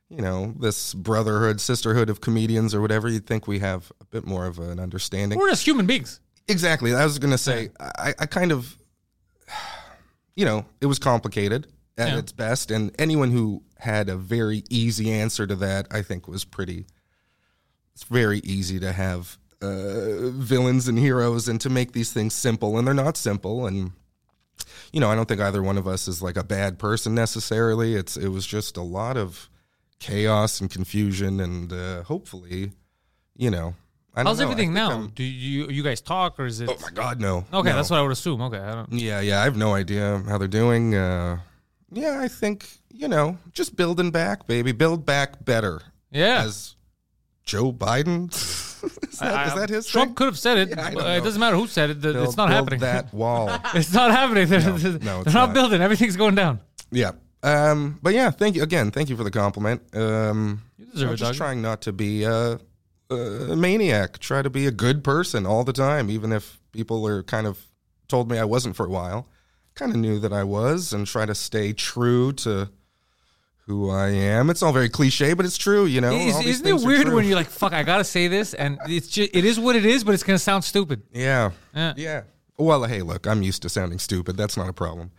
you 0.08 0.22
know, 0.22 0.54
this 0.58 0.94
brotherhood, 0.94 1.60
sisterhood 1.60 2.08
of 2.08 2.20
comedians 2.20 2.74
or 2.74 2.80
whatever. 2.80 3.08
You'd 3.08 3.26
think 3.26 3.46
we 3.46 3.58
have 3.58 3.90
a 4.00 4.04
bit 4.04 4.24
more 4.24 4.46
of 4.46 4.58
an 4.58 4.78
understanding. 4.78 5.38
We're 5.38 5.50
just 5.50 5.66
human 5.66 5.86
beings. 5.86 6.20
Exactly. 6.46 6.94
I 6.94 7.04
was 7.04 7.18
going 7.18 7.32
to 7.32 7.38
say, 7.38 7.70
I, 7.78 8.14
I 8.18 8.26
kind 8.26 8.52
of, 8.52 8.78
you 10.34 10.44
know, 10.44 10.64
it 10.80 10.86
was 10.86 10.98
complicated 10.98 11.66
at 11.98 12.08
Yeah. 12.08 12.18
its 12.18 12.32
best, 12.32 12.70
and 12.70 12.94
anyone 12.98 13.32
who 13.32 13.64
had 13.78 14.08
a 14.08 14.16
very 14.16 14.62
easy 14.70 15.10
answer 15.10 15.46
to 15.46 15.56
that, 15.56 15.88
I 15.90 16.02
think, 16.02 16.28
was 16.28 16.44
pretty. 16.44 16.86
It's 17.94 18.04
very 18.04 18.38
easy 18.44 18.78
to 18.78 18.92
have 18.92 19.36
uh, 19.60 20.30
villains 20.30 20.86
and 20.86 20.96
heroes, 20.98 21.48
and 21.48 21.60
to 21.60 21.68
make 21.68 21.92
these 21.92 22.12
things 22.12 22.32
simple, 22.32 22.78
and 22.78 22.86
they're 22.86 22.94
not 22.94 23.16
simple. 23.16 23.66
And 23.66 23.90
you 24.92 25.00
know, 25.00 25.10
I 25.10 25.14
don't 25.14 25.28
think 25.28 25.40
either 25.40 25.62
one 25.62 25.78
of 25.78 25.86
us 25.86 26.08
is 26.08 26.22
like 26.22 26.36
a 26.36 26.44
bad 26.44 26.78
person 26.78 27.14
necessarily. 27.14 27.94
It's 27.94 28.16
it 28.16 28.28
was 28.28 28.46
just 28.46 28.76
a 28.76 28.82
lot 28.82 29.16
of 29.16 29.48
chaos 29.98 30.60
and 30.60 30.70
confusion, 30.70 31.40
and 31.40 31.72
uh, 31.72 32.02
hopefully, 32.04 32.72
you 33.36 33.50
know. 33.50 33.74
I 34.14 34.22
don't 34.22 34.26
How's 34.28 34.38
know. 34.38 34.44
Everything 34.50 34.72
now? 34.72 34.90
I'm- 34.90 35.12
Do 35.14 35.22
you 35.22 35.68
you 35.68 35.82
guys 35.84 36.00
talk 36.00 36.40
or 36.40 36.46
is 36.46 36.60
it? 36.60 36.68
Oh 36.68 36.76
my 36.82 36.90
God, 36.90 37.20
no. 37.20 37.44
okay, 37.52 37.70
No. 37.70 37.76
that's 37.76 37.88
what 37.90 37.98
I 37.98 38.02
would 38.02 38.10
assume. 38.12 38.40
Okay, 38.42 38.58
I 38.58 38.74
don't. 38.74 38.92
Yeah, 38.92 39.20
yeah. 39.20 39.40
I 39.40 39.44
have 39.44 39.56
no 39.56 39.74
idea 39.74 40.22
how 40.28 40.38
they're 40.38 40.48
doing. 40.48 40.94
Uh, 40.94 41.38
yeah, 41.92 42.18
I 42.20 42.26
think 42.28 42.68
you 42.92 43.06
know, 43.06 43.38
just 43.52 43.76
building 43.76 44.10
back, 44.10 44.46
baby. 44.48 44.72
Build 44.72 45.06
back 45.06 45.44
better. 45.44 45.82
Yeah. 46.10 46.42
As 46.42 46.74
Joe 47.48 47.72
Biden. 47.72 48.28
is, 49.10 49.18
that, 49.18 49.34
I- 49.34 49.46
is 49.48 49.54
that 49.54 49.68
his 49.70 49.86
Trump 49.86 50.10
thing? 50.10 50.14
could 50.14 50.26
have 50.26 50.38
said 50.38 50.58
it. 50.58 50.68
Yeah, 50.70 51.16
it 51.16 51.24
doesn't 51.24 51.40
matter 51.40 51.56
who 51.56 51.66
said 51.66 51.90
it. 51.90 52.00
Build- 52.00 52.16
it's 52.16 52.36
not 52.36 52.50
happening. 52.50 52.80
That 52.80 53.12
wall. 53.22 53.50
it's 53.74 53.92
not 53.92 54.10
happening. 54.12 54.46
They're, 54.48 54.60
no, 54.60 54.76
they're 54.78 54.96
it's 55.22 55.34
not, 55.34 55.46
not. 55.48 55.54
building. 55.54 55.80
Everything's 55.80 56.16
going 56.16 56.34
down. 56.36 56.60
yeah. 56.92 57.12
Um, 57.42 58.00
but 58.02 58.14
yeah, 58.14 58.30
thank 58.32 58.56
you 58.56 58.64
again. 58.64 58.90
Thank 58.90 59.08
you 59.08 59.16
for 59.16 59.22
the 59.24 59.30
compliment. 59.30 59.80
Um, 59.94 60.62
You 60.76 60.86
deserve 60.86 61.08
I'm 61.08 61.14
it, 61.14 61.16
just 61.18 61.30
dog. 61.32 61.36
trying 61.36 61.62
not 61.62 61.82
to 61.82 61.92
be 61.92 62.24
a, 62.24 62.58
a 63.10 63.56
maniac. 63.56 64.18
Try 64.18 64.42
to 64.42 64.50
be 64.50 64.66
a 64.66 64.72
good 64.72 65.04
person 65.04 65.46
all 65.46 65.62
the 65.62 65.72
time, 65.72 66.10
even 66.10 66.32
if 66.32 66.58
people 66.72 67.06
are 67.06 67.22
kind 67.22 67.46
of 67.46 67.64
told 68.08 68.28
me 68.28 68.38
I 68.38 68.44
wasn't 68.44 68.74
for 68.74 68.86
a 68.86 68.90
while. 68.90 69.28
Kind 69.76 69.92
of 69.92 69.98
knew 69.98 70.18
that 70.18 70.32
I 70.32 70.42
was, 70.42 70.92
and 70.92 71.06
try 71.06 71.26
to 71.26 71.34
stay 71.34 71.72
true 71.72 72.32
to 72.32 72.70
who 73.68 73.90
I 73.90 74.08
am. 74.08 74.50
It's 74.50 74.62
all 74.62 74.72
very 74.72 74.88
cliche, 74.88 75.34
but 75.34 75.44
it's 75.46 75.58
true. 75.58 75.84
You 75.86 76.00
know, 76.00 76.10
is, 76.12 76.34
all 76.34 76.40
isn't 76.46 76.66
it 76.66 76.80
weird 76.86 77.08
when 77.12 77.24
you're 77.26 77.36
like, 77.36 77.50
"Fuck, 77.50 77.72
I 77.72 77.82
gotta 77.84 78.02
say 78.04 78.26
this," 78.26 78.54
and 78.54 78.78
it's 78.86 79.06
just 79.08 79.30
it 79.32 79.44
is 79.44 79.60
what 79.60 79.76
it 79.76 79.84
is, 79.86 80.02
but 80.04 80.14
it's 80.14 80.22
gonna 80.24 80.38
sound 80.38 80.64
stupid. 80.64 81.02
yeah, 81.12 81.50
Yeah. 81.74 81.92
yeah. 81.96 82.22
Well, 82.56 82.82
hey, 82.84 83.02
look, 83.02 83.26
I'm 83.26 83.42
used 83.42 83.62
to 83.62 83.68
sounding 83.68 84.00
stupid. 84.00 84.36
That's 84.36 84.56
not 84.56 84.68
a 84.68 84.72
problem. 84.72 85.12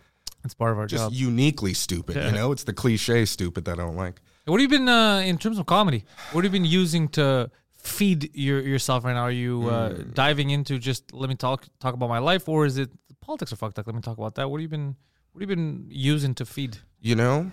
It's 0.44 0.52
part 0.54 0.72
of 0.72 0.78
our 0.78 0.86
job. 0.86 0.98
Just 0.98 1.04
job. 1.12 1.28
uniquely 1.30 1.72
stupid. 1.74 2.16
Yeah. 2.16 2.26
You 2.26 2.32
know, 2.32 2.52
it's 2.52 2.64
the 2.64 2.72
cliche 2.74 3.24
stupid 3.24 3.64
that 3.66 3.78
I 3.78 3.82
don't 3.82 3.96
like. 3.96 4.20
What 4.46 4.60
have 4.60 4.70
you 4.70 4.78
been 4.78 4.88
uh, 4.88 5.18
in 5.20 5.38
terms 5.38 5.58
of 5.58 5.66
comedy? 5.66 6.04
What 6.32 6.44
have 6.44 6.52
you 6.52 6.60
been 6.60 6.68
using 6.70 7.08
to 7.10 7.50
feed 7.76 8.30
your 8.34 8.60
yourself 8.60 9.04
right 9.04 9.12
now? 9.14 9.22
Are 9.22 9.30
you 9.46 9.68
uh, 9.68 9.90
Hmm. 9.94 10.10
diving 10.12 10.50
into 10.50 10.78
just 10.78 11.12
let 11.14 11.28
me 11.30 11.36
talk 11.36 11.66
talk 11.78 11.94
about 11.94 12.08
my 12.08 12.18
life, 12.18 12.48
or 12.48 12.66
is 12.66 12.76
it 12.78 12.90
politics 13.20 13.52
are 13.52 13.56
fucked 13.56 13.78
up? 13.78 13.86
Let 13.86 13.94
me 13.94 14.02
talk 14.02 14.18
about 14.18 14.34
that. 14.34 14.50
What 14.50 14.58
have 14.58 14.62
you 14.62 14.68
been 14.68 14.96
What 15.32 15.40
have 15.42 15.48
you 15.50 15.56
been 15.56 15.86
using 15.88 16.34
to 16.34 16.44
feed? 16.44 16.78
You 17.00 17.14
know, 17.16 17.52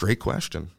great 0.00 0.18
question. 0.18 0.70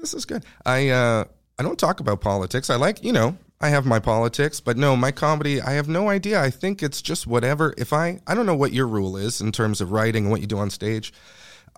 This 0.00 0.12
is 0.12 0.24
good. 0.24 0.44
I 0.64 0.90
uh, 0.90 1.24
I 1.58 1.62
don't 1.62 1.78
talk 1.78 2.00
about 2.00 2.20
politics. 2.20 2.68
I 2.68 2.76
like 2.76 3.02
you 3.02 3.12
know 3.12 3.38
I 3.60 3.70
have 3.70 3.86
my 3.86 3.98
politics, 3.98 4.60
but 4.60 4.76
no, 4.76 4.96
my 4.96 5.12
comedy, 5.12 5.62
I 5.62 5.72
have 5.72 5.88
no 5.88 6.10
idea. 6.10 6.42
I 6.42 6.50
think 6.50 6.82
it's 6.82 7.00
just 7.00 7.26
whatever. 7.26 7.72
If 7.78 7.92
I, 7.92 8.20
I 8.26 8.34
don't 8.34 8.44
know 8.44 8.54
what 8.54 8.72
your 8.72 8.86
rule 8.86 9.16
is 9.16 9.40
in 9.40 9.50
terms 9.50 9.80
of 9.80 9.92
writing 9.92 10.24
and 10.24 10.30
what 10.30 10.42
you 10.42 10.46
do 10.46 10.58
on 10.58 10.68
stage. 10.68 11.12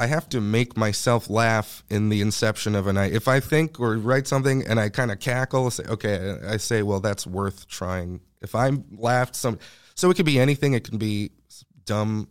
I 0.00 0.06
have 0.06 0.28
to 0.30 0.40
make 0.40 0.76
myself 0.76 1.28
laugh 1.28 1.82
in 1.90 2.08
the 2.08 2.20
inception 2.20 2.74
of 2.76 2.86
a 2.86 2.92
night. 2.92 3.12
If 3.12 3.26
I 3.26 3.40
think 3.40 3.80
or 3.80 3.96
write 3.96 4.28
something 4.28 4.64
and 4.66 4.78
I 4.78 4.90
kind 4.90 5.10
of 5.10 5.18
cackle, 5.18 5.70
say, 5.70 5.84
okay, 5.84 6.36
I 6.46 6.56
say, 6.56 6.82
well, 6.82 7.00
that's 7.00 7.26
worth 7.26 7.66
trying. 7.66 8.20
If 8.40 8.54
I 8.54 8.70
laughed 8.96 9.34
some, 9.34 9.58
so 9.96 10.08
it 10.08 10.14
could 10.14 10.26
be 10.26 10.38
anything. 10.38 10.74
It 10.74 10.84
can 10.84 10.98
be 10.98 11.32
dumb 11.84 12.28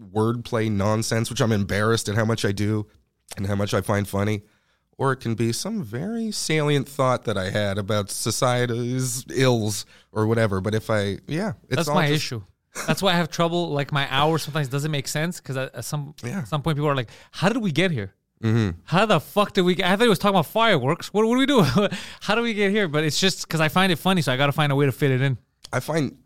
wordplay 0.00 0.70
nonsense, 0.70 1.28
which 1.30 1.40
I'm 1.40 1.52
embarrassed 1.52 2.08
at 2.08 2.14
how 2.14 2.24
much 2.24 2.44
I 2.44 2.52
do 2.52 2.86
and 3.36 3.46
how 3.46 3.54
much 3.54 3.74
I 3.74 3.80
find 3.80 4.08
funny. 4.08 4.42
Or 4.98 5.12
it 5.12 5.16
can 5.16 5.34
be 5.34 5.52
some 5.52 5.82
very 5.82 6.32
salient 6.32 6.88
thought 6.88 7.24
that 7.24 7.36
I 7.36 7.50
had 7.50 7.76
about 7.76 8.10
society's 8.10 9.24
ills 9.34 9.84
or 10.12 10.26
whatever. 10.26 10.60
But 10.62 10.74
if 10.74 10.88
I, 10.90 11.18
yeah, 11.26 11.52
it's 11.68 11.76
That's 11.76 11.88
my 11.88 12.08
just- 12.08 12.24
issue. 12.24 12.42
That's 12.86 13.00
why 13.02 13.12
I 13.12 13.16
have 13.16 13.30
trouble. 13.30 13.70
Like 13.70 13.90
my 13.90 14.06
hour 14.10 14.36
sometimes 14.38 14.68
doesn't 14.68 14.90
make 14.90 15.08
sense 15.08 15.40
because 15.40 15.56
at 15.56 15.82
some 15.84 16.14
Yeah. 16.22 16.44
some 16.44 16.60
point 16.60 16.76
people 16.76 16.90
are 16.90 16.94
like, 16.94 17.08
"How 17.30 17.48
did 17.48 17.56
we 17.62 17.72
get 17.72 17.90
here? 17.90 18.12
Mm-hmm. 18.42 18.80
How 18.84 19.06
the 19.06 19.18
fuck 19.18 19.54
did 19.54 19.62
we? 19.62 19.74
Get? 19.74 19.86
I 19.86 19.96
thought 19.96 20.02
he 20.02 20.08
was 20.10 20.18
talking 20.18 20.34
about 20.34 20.44
fireworks. 20.46 21.10
What, 21.10 21.26
what 21.26 21.34
do 21.36 21.38
we 21.38 21.46
do? 21.46 21.62
How 22.20 22.34
do 22.34 22.42
we 22.42 22.52
get 22.52 22.70
here? 22.70 22.86
But 22.86 23.02
it's 23.04 23.18
just 23.18 23.46
because 23.48 23.62
I 23.62 23.68
find 23.68 23.90
it 23.92 23.96
funny, 23.96 24.20
so 24.20 24.30
I 24.30 24.36
got 24.36 24.46
to 24.46 24.52
find 24.52 24.70
a 24.72 24.76
way 24.76 24.84
to 24.84 24.92
fit 24.92 25.10
it 25.10 25.22
in. 25.22 25.38
I 25.72 25.80
find 25.80 26.18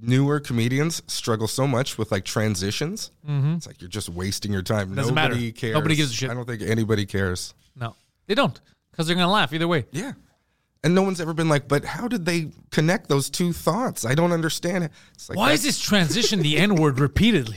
newer 0.00 0.40
comedians 0.40 1.02
struggle 1.06 1.48
so 1.48 1.66
much 1.66 1.98
with 1.98 2.10
like 2.12 2.24
transitions. 2.24 3.10
It's 3.26 3.66
like 3.66 3.80
you're 3.80 3.88
just 3.90 4.08
wasting 4.08 4.52
your 4.52 4.62
time. 4.62 4.88
Mm-hmm. 4.88 4.96
Doesn't 4.96 5.14
Nobody 5.14 5.46
matter. 5.46 5.52
cares. 5.58 5.74
Nobody 5.74 5.96
gives 5.96 6.10
a 6.10 6.14
shit. 6.14 6.30
I 6.30 6.34
don't 6.34 6.46
think 6.46 6.62
anybody 6.62 7.06
cares. 7.06 7.54
No, 7.76 7.94
they 8.26 8.34
don't 8.34 8.60
because 8.90 9.06
they're 9.06 9.16
gonna 9.16 9.30
laugh 9.30 9.52
either 9.52 9.68
way. 9.68 9.86
Yeah. 9.92 10.12
And 10.84 10.94
no 10.94 11.02
one's 11.02 11.20
ever 11.20 11.34
been 11.34 11.48
like, 11.48 11.66
but 11.66 11.84
how 11.84 12.06
did 12.06 12.24
they 12.24 12.50
connect 12.70 13.08
those 13.08 13.28
two 13.30 13.52
thoughts? 13.52 14.04
I 14.04 14.14
don't 14.14 14.30
understand 14.32 14.84
it. 14.84 14.92
It's 15.14 15.28
like 15.28 15.36
Why 15.36 15.50
is 15.52 15.64
this 15.64 15.78
transition 15.80 16.40
the 16.40 16.56
N 16.56 16.76
word 16.76 17.00
repeatedly? 17.00 17.56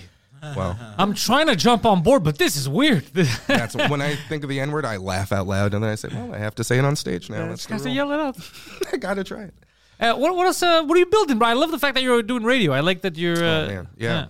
Well, 0.56 0.76
I'm 0.98 1.14
trying 1.14 1.46
to 1.48 1.56
jump 1.56 1.86
on 1.86 2.02
board, 2.02 2.24
but 2.24 2.40
this 2.40 2.56
is 2.58 2.68
weird. 2.68 3.06
that's 3.46 3.76
when 3.76 4.02
I 4.02 4.16
think 4.16 4.42
of 4.44 4.50
the 4.50 4.60
N 4.60 4.72
word, 4.72 4.86
I 4.86 4.98
laugh 4.98 5.32
out 5.32 5.46
loud, 5.46 5.76
and 5.76 5.84
then 5.84 5.92
I 5.92 5.94
say, 5.94 6.10
"Well, 6.12 6.34
I 6.34 6.40
have 6.40 6.56
to 6.56 6.64
say 6.64 6.80
it 6.80 6.84
on 6.86 6.96
stage 6.96 7.30
now. 7.30 7.46
That's 7.46 7.68
the 7.68 7.74
Guys, 7.74 7.86
rule. 7.86 7.94
yell 7.94 8.12
it 8.12 8.20
out. 8.20 8.38
I 8.92 8.98
gotta 8.98 9.24
try 9.24 9.44
it." 9.44 9.54
Uh, 10.02 10.16
what, 10.16 10.36
what 10.36 10.48
else? 10.48 10.64
Uh, 10.64 10.84
what 10.84 10.96
are 10.96 11.00
you 11.00 11.06
building, 11.06 11.38
bro? 11.38 11.48
I 11.48 11.54
love 11.54 11.72
the 11.72 11.80
fact 11.80 11.94
that 11.96 12.02
you're 12.04 12.24
doing 12.24 12.44
radio. 12.44 12.72
I 12.74 12.80
like 12.80 13.02
that 13.02 13.18
you're. 13.18 13.38
Uh, 13.44 13.62
Oh 13.64 13.68
man, 13.68 13.88
yeah. 13.98 14.26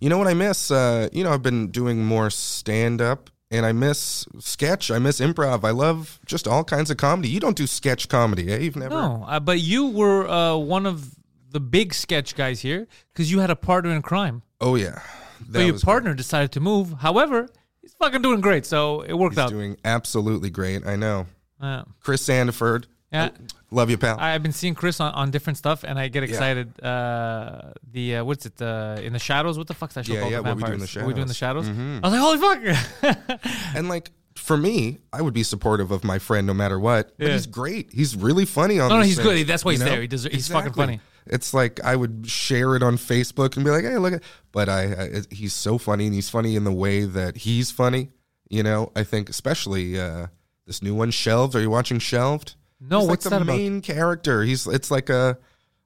You 0.00 0.08
know 0.08 0.18
what 0.18 0.28
I 0.28 0.34
miss? 0.34 0.70
Uh, 0.70 1.08
you 1.12 1.24
know, 1.24 1.32
I've 1.32 1.42
been 1.42 1.68
doing 1.70 2.04
more 2.04 2.30
stand 2.30 3.00
up, 3.00 3.30
and 3.50 3.64
I 3.66 3.72
miss 3.72 4.26
sketch. 4.38 4.90
I 4.90 4.98
miss 4.98 5.20
improv. 5.20 5.64
I 5.64 5.70
love 5.70 6.20
just 6.26 6.46
all 6.46 6.62
kinds 6.64 6.90
of 6.90 6.98
comedy. 6.98 7.28
You 7.30 7.40
don't 7.40 7.56
do 7.56 7.66
sketch 7.66 8.08
comedy, 8.08 8.52
eh? 8.52 8.58
You've 8.58 8.76
never. 8.76 8.94
No, 8.94 9.24
uh, 9.26 9.40
but 9.40 9.60
you 9.60 9.86
were 9.86 10.28
uh, 10.28 10.56
one 10.56 10.86
of 10.86 11.14
the 11.50 11.60
big 11.60 11.94
sketch 11.94 12.36
guys 12.36 12.60
here 12.60 12.86
because 13.12 13.30
you 13.32 13.38
had 13.40 13.50
a 13.50 13.56
partner 13.56 13.90
in 13.90 14.02
crime. 14.02 14.42
Oh 14.60 14.74
yeah, 14.76 15.00
But 15.48 15.60
your 15.60 15.78
partner 15.80 16.14
decided 16.14 16.52
to 16.52 16.60
move. 16.60 16.92
However, 17.00 17.48
he's 17.80 17.94
fucking 17.94 18.22
doing 18.22 18.40
great, 18.40 18.66
so 18.66 19.00
it 19.00 19.14
worked 19.14 19.34
He's 19.36 19.44
out. 19.44 19.50
doing 19.50 19.76
absolutely 19.84 20.50
great. 20.50 20.86
I 20.86 20.96
know. 20.96 21.26
Uh, 21.60 21.84
Chris 22.00 22.22
Sandiford. 22.28 22.84
yeah, 23.12 23.30
Love 23.70 23.90
you, 23.90 23.98
pal. 23.98 24.16
I've 24.18 24.42
been 24.42 24.52
seeing 24.52 24.74
Chris 24.74 24.98
on, 24.98 25.12
on 25.12 25.30
different 25.30 25.58
stuff, 25.58 25.84
and 25.84 25.98
I 25.98 26.08
get 26.08 26.22
excited. 26.22 26.82
Uh, 26.82 27.72
the 27.92 28.16
uh, 28.16 28.24
what's 28.24 28.46
it? 28.46 28.60
Uh, 28.62 28.98
in 29.02 29.12
the 29.12 29.18
shadows. 29.18 29.58
What 29.58 29.66
the 29.66 29.74
fuck's 29.74 29.94
that 29.94 30.06
show 30.06 30.14
Yeah, 30.14 30.20
called? 30.20 30.32
yeah, 30.32 30.38
The 30.40 30.54
What 30.54 30.56
We 30.56 30.62
Do 30.62 30.72
in 30.72 30.78
the 30.80 30.86
Vampires? 30.86 30.96
What 30.96 31.06
we 31.06 31.14
do 31.14 31.20
in 31.22 31.28
the 31.28 31.34
Shadows. 31.34 31.66
shadows. 31.66 32.00
I 32.02 32.08
was 32.08 32.40
like, 32.40 32.62
holy 32.62 33.28
fuck! 33.28 33.40
and 33.76 33.88
like 33.90 34.10
for 34.36 34.56
me, 34.56 34.98
I 35.12 35.20
would 35.20 35.34
be 35.34 35.42
supportive 35.42 35.90
of 35.90 36.02
my 36.04 36.18
friend 36.18 36.46
no 36.46 36.54
matter 36.54 36.78
what. 36.80 37.12
But 37.18 37.26
Yeah. 37.26 37.32
he's 37.34 37.46
great. 37.46 37.90
He's 37.92 38.16
really 38.16 38.46
funny 38.46 38.78
on. 38.80 38.88
No, 38.88 38.96
no, 38.98 39.02
he's 39.02 39.18
good. 39.18 39.46
That's 39.46 39.64
why 39.66 39.72
you 39.72 39.78
he's 39.78 39.84
know? 39.84 39.90
there. 39.90 40.00
He 40.00 40.06
deserves- 40.06 40.34
he's 40.34 40.48
fucking 40.48 40.72
funny. 40.72 41.00
It's 41.26 41.52
like 41.52 41.78
I 41.84 41.94
would 41.94 42.26
share 42.26 42.74
it 42.74 42.82
on 42.82 42.96
Facebook 42.96 43.56
and 43.56 43.64
be 43.66 43.70
like, 43.70 43.84
"Hey, 43.84 43.98
look 43.98 44.14
at." 44.14 44.22
But 44.50 44.70
I, 44.70 44.82
I 44.84 45.22
he's 45.30 45.52
so 45.52 45.76
funny, 45.76 46.06
and 46.06 46.14
he's 46.14 46.30
funny 46.30 46.56
in 46.56 46.64
the 46.64 46.72
way 46.72 47.04
that 47.04 47.36
he's 47.36 47.70
funny. 47.70 48.12
You 48.48 48.62
know, 48.62 48.90
I 48.96 49.04
think 49.04 49.28
especially 49.28 50.00
uh, 50.00 50.28
this 50.66 50.82
new 50.82 50.94
one, 50.94 51.10
Shelved. 51.10 51.54
Are 51.54 51.60
you 51.60 51.68
watching 51.68 51.98
Shelved? 51.98 52.54
No, 52.80 53.00
He's 53.00 53.08
what's 53.08 53.24
like 53.26 53.30
that 53.32 53.38
the 53.38 53.42
about? 53.44 53.56
main 53.56 53.80
character. 53.80 54.42
He's 54.42 54.66
it's 54.66 54.90
like 54.90 55.08
a. 55.10 55.38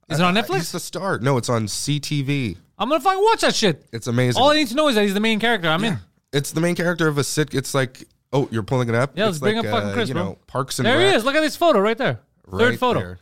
Is 0.08 0.18
it 0.20 0.22
on 0.22 0.36
uh, 0.36 0.42
Netflix? 0.42 0.54
He's 0.56 0.72
the 0.72 0.80
star. 0.80 1.18
No, 1.18 1.36
it's 1.38 1.48
on 1.48 1.66
CTV. 1.66 2.56
I'm 2.78 2.88
gonna 2.88 3.00
fucking 3.00 3.22
watch 3.22 3.40
that 3.42 3.54
shit. 3.54 3.86
It's 3.92 4.06
amazing. 4.06 4.42
All 4.42 4.50
I 4.50 4.56
need 4.56 4.68
to 4.68 4.74
know 4.74 4.88
is 4.88 4.96
that 4.96 5.02
he's 5.02 5.14
the 5.14 5.20
main 5.20 5.40
character. 5.40 5.68
I'm 5.68 5.82
in. 5.84 5.98
It's 6.32 6.52
the 6.52 6.60
main 6.60 6.74
character 6.74 7.08
of 7.08 7.18
a 7.18 7.24
sit. 7.24 7.54
It's 7.54 7.74
like, 7.74 8.04
oh, 8.32 8.48
you're 8.50 8.62
pulling 8.62 8.88
it 8.88 8.94
up. 8.94 9.16
Yeah, 9.16 9.26
let's 9.26 9.38
bring 9.38 9.56
like, 9.56 9.66
up 9.66 9.70
fucking 9.72 9.88
uh, 9.90 9.92
Chris, 9.94 10.08
You 10.08 10.14
bro. 10.14 10.24
know, 10.24 10.38
Parks 10.46 10.78
and 10.78 10.86
There 10.86 10.98
he 10.98 11.06
Rec, 11.06 11.16
is. 11.16 11.24
Look 11.24 11.34
at 11.36 11.40
this 11.42 11.56
photo 11.56 11.78
right 11.80 11.96
there. 11.96 12.20
Third 12.50 12.70
right 12.70 12.78
photo. 12.78 13.00
there. 13.00 13.18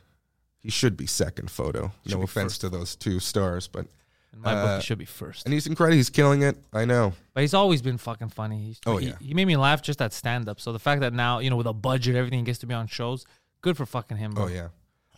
He 0.60 0.70
should 0.70 0.96
be 0.96 1.06
second 1.06 1.50
photo. 1.50 1.92
no 2.06 2.22
offense 2.22 2.58
to 2.58 2.68
those 2.68 2.94
two 2.96 3.18
stars, 3.20 3.66
but 3.68 3.86
In 4.32 4.40
my 4.42 4.54
book, 4.54 4.64
Uh, 4.68 4.76
he 4.76 4.82
should 4.82 4.98
be 4.98 5.04
first. 5.04 5.44
and 5.46 5.52
he's 5.52 5.66
incredible. 5.66 5.96
He's 5.96 6.10
killing 6.10 6.42
it. 6.42 6.56
I 6.72 6.84
know. 6.84 7.12
But 7.34 7.40
he's 7.42 7.54
always 7.54 7.82
been 7.82 7.98
fucking 7.98 8.28
funny. 8.28 8.64
He's, 8.66 8.80
Oh, 8.86 8.96
he, 8.98 9.08
yeah. 9.08 9.14
he 9.20 9.34
made 9.34 9.46
me 9.46 9.56
laugh 9.56 9.82
just 9.82 10.00
at 10.00 10.12
stand 10.12 10.48
up. 10.48 10.60
So 10.60 10.72
the 10.72 10.78
fact 10.78 11.00
that 11.00 11.12
now, 11.12 11.38
you 11.40 11.50
know, 11.50 11.56
with 11.56 11.66
a 11.66 11.72
budget, 11.72 12.14
everything 12.14 12.40
he 12.40 12.44
gets 12.44 12.58
to 12.60 12.66
be 12.66 12.74
on 12.74 12.86
shows, 12.86 13.24
good 13.60 13.76
for 13.76 13.86
fucking 13.86 14.16
him, 14.16 14.32
bro. 14.32 14.44
Oh 14.44 14.48
yeah. 14.48 14.68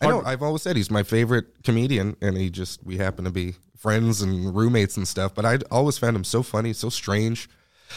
I 0.01 0.09
know. 0.09 0.23
I've 0.25 0.43
always 0.43 0.63
said 0.63 0.77
he's 0.77 0.91
my 0.91 1.03
favorite 1.03 1.63
comedian, 1.63 2.17
and 2.21 2.37
he 2.37 2.51
just 2.51 2.85
we 2.85 2.97
happen 2.99 3.25
to 3.25 3.31
be 3.31 3.55
friends 3.77 4.21
and 4.21 4.55
roommates 4.55 4.97
and 4.97 5.07
stuff. 5.07 5.35
But 5.35 5.45
I 5.45 5.59
always 5.71 5.99
found 5.99 6.17
him 6.17 6.25
so 6.25 6.43
funny, 6.43 6.73
so 6.73 6.89
strange, 6.89 7.49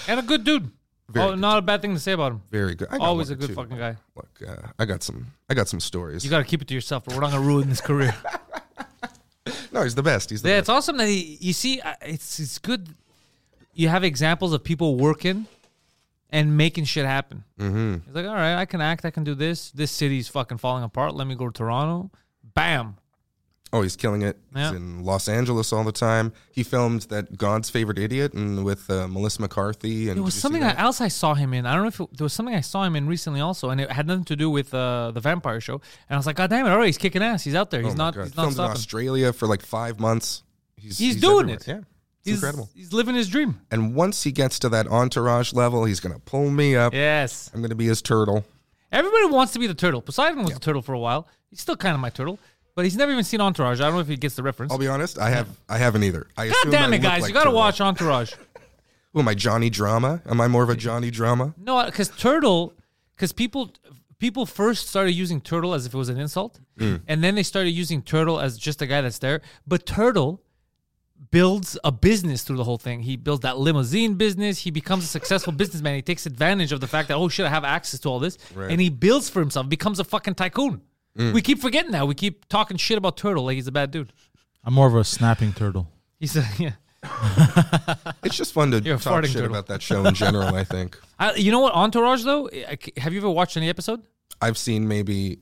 And 0.08 0.20
a 0.20 0.24
good 0.24 0.44
dude. 0.44 0.72
Very 1.08 1.26
oh, 1.26 1.30
good 1.32 1.40
not 1.40 1.60
a 1.60 1.62
bad 1.62 1.82
thing 1.82 1.94
to 1.94 2.00
say 2.00 2.14
about 2.14 2.32
him. 2.32 2.42
very 2.50 2.74
good. 2.74 2.88
Always 2.92 3.30
a 3.30 3.36
good 3.36 3.50
two. 3.50 3.56
fucking 3.56 3.78
guy. 3.78 3.96
Look, 4.16 4.30
uh, 4.48 4.68
I 4.80 4.86
got 4.86 5.04
some. 5.04 5.28
I 5.50 5.54
got 5.54 5.68
some 5.68 5.80
stories. 5.80 6.24
You 6.24 6.30
got 6.30 6.40
to 6.40 6.44
keep 6.44 6.62
it 6.62 6.68
to 6.70 6.74
yourself, 6.74 7.06
but 7.06 7.14
we're 7.14 7.22
not 7.22 7.32
going 7.32 7.44
to 7.44 7.48
ruin 7.48 7.68
his 7.68 7.82
career. 7.82 8.16
no, 9.72 9.84
he's 9.84 9.96
the 9.96 10.04
best. 10.04 10.30
He's 10.30 10.42
the 10.42 10.50
yeah, 10.50 10.56
best. 10.56 10.64
it's 10.64 10.70
awesome 10.70 10.98
that 10.98 11.08
he, 11.08 11.38
you 11.40 11.54
see, 11.54 11.80
uh, 11.80 11.94
it's, 12.02 12.40
it's 12.40 12.58
good. 12.58 12.90
You 13.74 13.90
have 13.90 14.04
examples 14.04 14.54
of 14.54 14.64
people 14.64 14.96
working 14.96 15.48
and 16.36 16.58
making 16.58 16.84
shit 16.84 17.06
happen. 17.06 17.46
Mm-hmm. 17.58 18.06
He's 18.06 18.14
like, 18.14 18.26
all 18.26 18.36
right, 18.36 18.56
I 18.56 18.66
can 18.66 18.82
act, 18.82 19.06
I 19.06 19.10
can 19.12 19.24
do 19.24 19.36
this. 19.36 19.72
This 19.72 19.90
city's 19.90 20.28
fucking 20.28 20.58
falling 20.58 20.84
apart. 20.84 21.16
Let 21.16 21.28
me 21.28 21.36
go 21.36 21.48
to 21.48 21.54
Toronto. 21.54 22.12
Bam. 22.54 22.98
Oh, 23.72 23.82
he's 23.82 23.96
killing 23.96 24.22
it. 24.22 24.38
Yeah. 24.54 24.68
He's 24.70 24.78
in 24.78 25.04
Los 25.04 25.28
Angeles 25.30 25.72
all 25.74 25.84
the 25.86 25.92
time. 25.94 26.34
He 26.52 26.64
filmed 26.64 27.04
that 27.04 27.38
God's 27.38 27.70
Favorite 27.70 27.98
Idiot 27.98 28.34
and 28.34 28.64
with 28.66 28.90
uh, 28.90 29.08
Melissa 29.08 29.42
McCarthy. 29.42 30.10
And 30.10 30.18
it 30.18 30.22
was 30.22 30.34
did 30.34 30.38
you 30.38 30.40
see 30.40 30.42
something 30.42 30.62
that? 30.62 30.78
else 30.80 31.00
I 31.02 31.08
saw 31.08 31.34
him 31.34 31.54
in. 31.54 31.66
I 31.66 31.74
don't 31.74 31.84
know 31.84 31.88
if 31.88 32.00
it, 32.00 32.18
there 32.18 32.26
was 32.26 32.34
something 32.34 32.54
I 32.56 32.62
saw 32.62 32.84
him 32.84 32.96
in 32.98 33.08
recently 33.08 33.40
also, 33.40 33.70
and 33.70 33.80
it 33.80 33.90
had 33.92 34.06
nothing 34.06 34.26
to 34.26 34.36
do 34.36 34.50
with 34.50 34.74
uh, 34.74 35.12
the 35.12 35.20
vampire 35.22 35.60
show. 35.62 35.76
And 36.10 36.16
I 36.16 36.18
was 36.18 36.26
like, 36.26 36.36
God 36.36 36.50
damn 36.50 36.66
it! 36.66 36.70
All 36.70 36.78
right, 36.78 36.86
he's 36.86 36.98
kicking 36.98 37.24
ass. 37.24 37.44
He's 37.44 37.56
out 37.56 37.72
there. 37.72 37.82
Oh 37.82 37.86
He's 37.86 37.96
my 37.98 38.06
not. 38.06 38.16
God. 38.16 38.24
He's 38.26 38.36
not 38.38 38.44
filmed 38.54 38.60
in. 38.60 38.66
Australia 38.66 39.34
for 39.34 39.48
like 39.48 39.62
five 39.62 40.00
months. 40.00 40.44
He's, 40.78 40.98
He's 40.98 41.20
doing 41.20 41.50
everywhere. 41.50 41.56
it. 41.56 41.68
Yeah, 41.68 41.95
He's 42.26 42.36
incredible. 42.36 42.70
He's 42.76 42.92
living 42.92 43.16
his 43.16 43.30
dream. 43.30 43.62
And 43.72 43.96
once 43.96 44.24
he 44.24 44.32
gets 44.32 44.60
to 44.60 44.70
that 44.70 44.88
entourage 44.88 45.54
level, 45.54 45.86
he's 45.86 46.00
gonna 46.00 46.20
pull 46.20 46.50
me 46.50 46.76
up. 46.76 46.94
Yes. 46.94 47.50
I'm 47.54 47.62
gonna 47.62 47.76
be 47.76 47.86
his 47.86 48.02
turtle. 48.02 48.44
Everybody 48.92 49.26
wants 49.28 49.54
to 49.54 49.60
be 49.60 49.68
the 49.68 49.74
turtle. 49.74 50.02
Poseidon 50.02 50.44
was 50.44 50.54
the 50.54 50.60
turtle 50.60 50.82
for 50.82 50.94
a 50.94 51.00
while. 51.00 51.28
He's 51.50 51.62
still 51.62 51.76
kind 51.76 51.94
of 51.94 52.00
my 52.02 52.10
turtle, 52.10 52.40
but 52.76 52.86
he's 52.86 52.96
never 52.98 53.12
even 53.12 53.24
seen 53.24 53.42
Entourage. 53.42 53.80
I 53.80 53.86
don't 53.86 53.94
know 53.94 54.00
if 54.00 54.08
he 54.08 54.18
gets 54.18 54.36
the 54.36 54.44
reference. 54.44 54.72
I'll 54.72 54.78
be 54.78 54.88
honest. 54.88 55.20
I 55.20 55.30
have. 55.30 55.48
I 55.70 55.78
haven't 55.78 56.04
either. 56.04 56.28
I 56.38 56.48
God 56.48 56.72
damn 56.72 56.94
it, 56.94 57.00
guys! 57.00 57.22
like 57.22 57.30
you 57.30 57.34
got 57.34 57.44
to 57.46 57.52
watch 57.52 57.80
Entourage. 57.82 58.34
Who 59.14 59.20
am 59.20 59.28
I, 59.28 59.34
Johnny 59.34 59.70
Drama? 59.70 60.22
Am 60.26 60.42
I 60.42 60.48
more 60.48 60.64
of 60.64 60.70
a 60.70 60.76
Johnny 60.76 61.10
Drama? 61.12 61.54
No, 61.58 61.86
because 61.86 62.10
turtle, 62.10 62.74
because 63.16 63.32
people 63.32 63.72
people 64.20 64.46
first 64.46 64.88
started 64.90 65.12
using 65.14 65.40
turtle 65.42 65.74
as 65.74 65.86
if 65.86 65.94
it 65.94 65.98
was 65.98 66.10
an 66.10 66.18
insult, 66.20 66.60
Mm. 66.80 67.02
and 67.08 67.24
then 67.24 67.36
they 67.36 67.44
started 67.44 67.70
using 67.72 68.02
turtle 68.02 68.40
as 68.40 68.58
just 68.58 68.82
a 68.82 68.88
guy 68.88 69.00
that's 69.02 69.20
there. 69.20 69.42
But 69.68 69.86
turtle 69.86 70.42
builds 71.32 71.78
a 71.84 71.92
business 71.92 72.44
through 72.44 72.58
the 72.58 72.64
whole 72.64 72.78
thing. 72.78 73.02
He 73.02 73.16
builds 73.18 73.42
that 73.42 73.58
limousine 73.58 74.14
business. 74.16 74.60
He 74.60 74.72
becomes 74.72 75.04
a 75.04 75.08
successful 75.08 75.52
businessman. 75.62 75.96
He 75.96 76.02
takes 76.02 76.26
advantage 76.26 76.72
of 76.72 76.80
the 76.82 76.88
fact 76.88 77.08
that 77.10 77.16
oh 77.16 77.28
shit, 77.30 77.46
I 77.46 77.50
have 77.50 77.64
access 77.64 78.00
to 78.02 78.10
all 78.10 78.20
this, 78.20 78.38
Right. 78.54 78.72
and 78.72 78.80
he 78.80 78.90
builds 78.90 79.30
for 79.30 79.40
himself. 79.40 79.68
Becomes 79.70 80.00
a 80.00 80.04
fucking 80.04 80.36
tycoon. 80.36 80.82
Mm. 81.18 81.34
We 81.34 81.42
keep 81.42 81.60
forgetting 81.60 81.92
that. 81.92 82.08
We 82.08 82.14
keep 82.16 82.48
talking 82.50 82.78
shit 82.78 82.98
about 82.98 83.18
turtle 83.18 83.46
like 83.46 83.56
he's 83.56 83.68
a 83.68 83.72
bad 83.72 83.92
dude. 83.92 84.12
I'm 84.64 84.74
more 84.74 84.88
of 84.88 84.96
a 84.96 85.04
snapping 85.04 85.54
turtle. 85.54 85.90
He's 86.20 86.36
a 86.38 86.46
yeah. 86.58 86.72
It's 88.24 88.36
just 88.36 88.54
fun 88.54 88.72
to 88.72 88.80
You're 88.80 88.98
talk 88.98 89.24
shit 89.26 89.34
turtle. 89.34 89.50
about 89.52 89.68
that 89.68 89.82
show 89.82 90.06
in 90.06 90.14
general. 90.16 90.54
I 90.56 90.64
think 90.64 90.98
I, 91.20 91.34
you 91.36 91.52
know 91.52 91.60
what 91.60 91.74
Entourage 91.74 92.24
though? 92.24 92.50
Have 92.98 93.14
you 93.14 93.20
ever 93.20 93.30
watched 93.30 93.58
any 93.58 93.70
episode? 93.70 94.02
I've 94.42 94.58
seen 94.58 94.88
maybe 94.88 95.40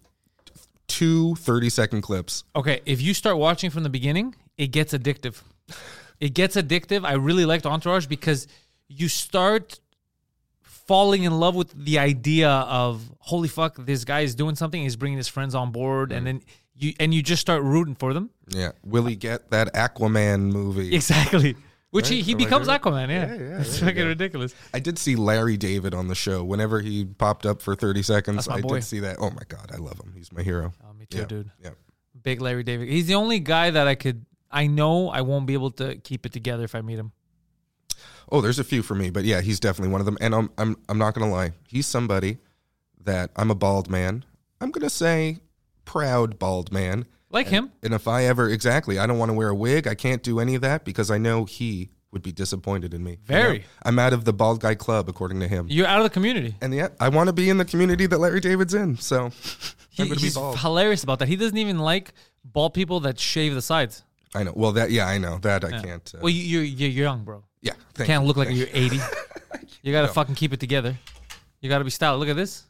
two 0.88 1.36
30 1.36 1.70
second 1.70 2.02
clips. 2.02 2.44
Okay, 2.56 2.82
if 2.86 3.02
you 3.02 3.14
start 3.14 3.38
watching 3.38 3.70
from 3.70 3.84
the 3.84 3.90
beginning, 3.90 4.36
it 4.58 4.68
gets 4.68 4.94
addictive. 4.94 5.42
It 6.20 6.34
gets 6.34 6.56
addictive. 6.56 7.06
I 7.06 7.14
really 7.14 7.46
liked 7.46 7.66
Entourage 7.66 8.06
because 8.06 8.48
you 8.88 9.08
start 9.08 9.80
falling 10.62 11.24
in 11.24 11.40
love 11.40 11.56
with 11.56 11.72
the 11.72 12.00
idea 12.00 12.50
of 12.50 13.02
holy 13.20 13.48
fuck, 13.48 13.76
this 13.86 14.04
guy 14.04 14.22
is 14.22 14.36
doing 14.36 14.56
something. 14.56 14.82
He's 14.82 14.96
bringing 14.96 15.18
his 15.18 15.28
friends 15.28 15.56
on 15.56 15.72
board, 15.72 16.12
and 16.12 16.22
mm. 16.22 16.26
then 16.26 16.42
you 16.76 16.94
and 17.00 17.14
you 17.14 17.22
just 17.22 17.42
start 17.42 17.64
rooting 17.64 17.96
for 17.96 18.14
them. 18.14 18.30
Yeah, 18.50 18.72
will 18.84 19.06
he 19.06 19.16
get 19.16 19.52
that 19.52 19.74
Aquaman 19.74 20.52
movie? 20.52 20.94
Exactly. 20.96 21.56
Which 21.92 22.10
he, 22.10 22.16
Right? 22.16 22.26
he 22.26 22.34
I 22.34 22.38
becomes 22.38 22.68
right? 22.68 22.82
Aquaman, 22.82 23.10
yeah. 23.10 23.28
Yeah, 23.28 23.40
yeah, 23.40 23.62
it's 23.62 23.80
fucking 23.80 24.08
ridiculous. 24.08 24.56
I 24.74 24.80
did 24.80 24.98
see 24.98 25.16
Larry 25.16 25.58
David 25.58 25.94
on 25.94 26.08
the 26.08 26.16
show. 26.16 26.44
Whenever 26.44 26.82
he 26.82 27.06
popped 27.06 27.46
up 27.46 27.62
for 27.62 27.76
30 27.76 28.02
seconds, 28.02 28.48
I 28.48 28.62
boy. 28.62 28.76
did 28.76 28.84
see 28.84 29.02
that. 29.02 29.18
Oh 29.20 29.30
my 29.30 29.44
God, 29.48 29.70
I 29.72 29.78
love 29.78 30.00
him. 30.00 30.12
He's 30.16 30.32
my 30.32 30.42
hero. 30.42 30.74
Oh, 30.84 30.94
me 30.94 31.06
too, 31.06 31.20
Yeah, 31.20 31.26
dude. 31.26 31.52
Yeah. 31.64 31.70
Big 32.24 32.42
Larry 32.42 32.64
David. 32.64 32.90
He's 32.90 33.06
the 33.06 33.14
only 33.14 33.40
guy 33.40 33.70
that 33.70 33.88
I 33.88 33.94
could. 33.94 34.26
I 34.54 34.68
know 34.68 35.10
I 35.10 35.22
won't 35.22 35.48
be 35.48 35.54
able 35.54 35.72
to 35.72 35.96
keep 35.98 36.26
it 36.26 36.32
together 36.32 36.64
if 36.64 36.76
I 36.76 36.82
meet 36.82 37.00
him. 37.00 37.12
Oh, 38.32 38.40
there's 38.40 38.60
a 38.60 38.64
few 38.64 38.82
for 38.82 38.96
me, 38.96 39.10
but 39.10 39.26
yeah, 39.26 39.42
he's 39.42 39.60
definitely 39.60 39.92
one 39.92 40.00
of 40.00 40.06
them. 40.06 40.18
And 40.22 40.34
I'm 40.34 40.50
I'm 40.58 40.78
I'm 40.88 40.98
not 40.98 41.14
gonna 41.14 41.32
lie, 41.32 41.52
he's 41.68 41.88
somebody 41.88 42.38
that 43.04 43.32
I'm 43.36 43.52
a 43.52 43.56
bald 43.56 43.90
man. 43.90 44.24
I'm 44.62 44.72
gonna 44.72 44.90
say 44.90 45.40
proud 45.86 46.40
bald 46.40 46.72
man. 46.72 47.06
Like 47.30 47.48
him. 47.48 47.72
And 47.82 47.94
if 47.94 48.08
I 48.08 48.26
ever 48.26 48.48
exactly, 48.48 49.00
I 49.00 49.08
don't 49.08 49.18
want 49.18 49.30
to 49.30 49.34
wear 49.34 49.50
a 49.50 49.56
wig. 49.56 49.88
I 49.88 49.96
can't 49.96 50.22
do 50.22 50.40
any 50.40 50.56
of 50.56 50.62
that 50.62 50.86
because 50.86 51.10
I 51.10 51.18
know 51.18 51.46
he 51.46 51.90
would 52.12 52.22
be 52.22 52.32
disappointed 52.32 52.94
in 52.94 53.04
me. 53.04 53.12
You 53.12 53.18
Very. 53.24 53.60
know? 53.60 53.66
I'm 53.84 54.00
out 54.00 54.14
of 54.14 54.24
the 54.24 54.32
bald 54.32 54.62
guy 54.62 54.76
club, 54.76 55.10
according 55.10 55.40
to 55.40 55.48
him. 55.48 55.66
You're 55.68 55.88
out 55.88 55.98
of 55.98 56.04
the 56.04 56.12
community. 56.12 56.56
And 56.62 56.74
yet, 56.74 56.96
I 57.00 57.10
want 57.10 57.28
to 57.28 57.34
be 57.34 57.50
in 57.50 57.58
the 57.58 57.66
community 57.66 58.06
that 58.06 58.20
Larry 58.20 58.40
David's 58.40 58.76
in. 58.76 58.98
So 58.98 59.32
He, 59.90 60.04
I'm 60.04 60.10
gonna 60.10 60.20
be 60.20 60.28
he's 60.28 60.36
hilarious 60.36 61.04
about 61.04 61.20
that. 61.20 61.28
He 61.28 61.36
doesn't 61.36 61.58
even 61.58 61.80
like 61.80 62.14
bald 62.44 62.74
people 62.74 63.00
that 63.02 63.20
shave 63.20 63.56
the 63.56 63.62
sides. 63.62 64.04
I 64.36 64.44
know. 64.44 64.54
Well, 64.56 64.72
that 64.74 64.92
yeah, 64.92 65.08
I 65.08 65.18
know 65.18 65.38
that 65.40 65.64
I 65.64 65.82
can't. 65.82 66.12
Uh, 66.16 66.20
Well, 66.22 66.30
you, 66.30 66.60
you're 66.62 66.64
you're 66.90 67.04
young, 67.06 67.24
bro. 67.24 67.44
yeah, 67.62 67.74
You 67.74 67.80
thank 67.94 68.08
can't 68.08 68.24
you. 68.24 68.28
look 68.28 68.38
like 68.38 68.48
Thank 68.48 68.60
you're 68.60 68.68
80. 68.72 69.00
You 69.84 69.92
gotta 69.92 70.08
fucking 70.08 70.36
keep 70.36 70.54
it 70.54 70.60
together. 70.62 70.98
You 71.60 71.68
gotta 71.70 71.84
be 71.84 71.90
styled. 71.90 72.20
Look 72.22 72.30
at 72.30 72.38
this. 72.38 72.64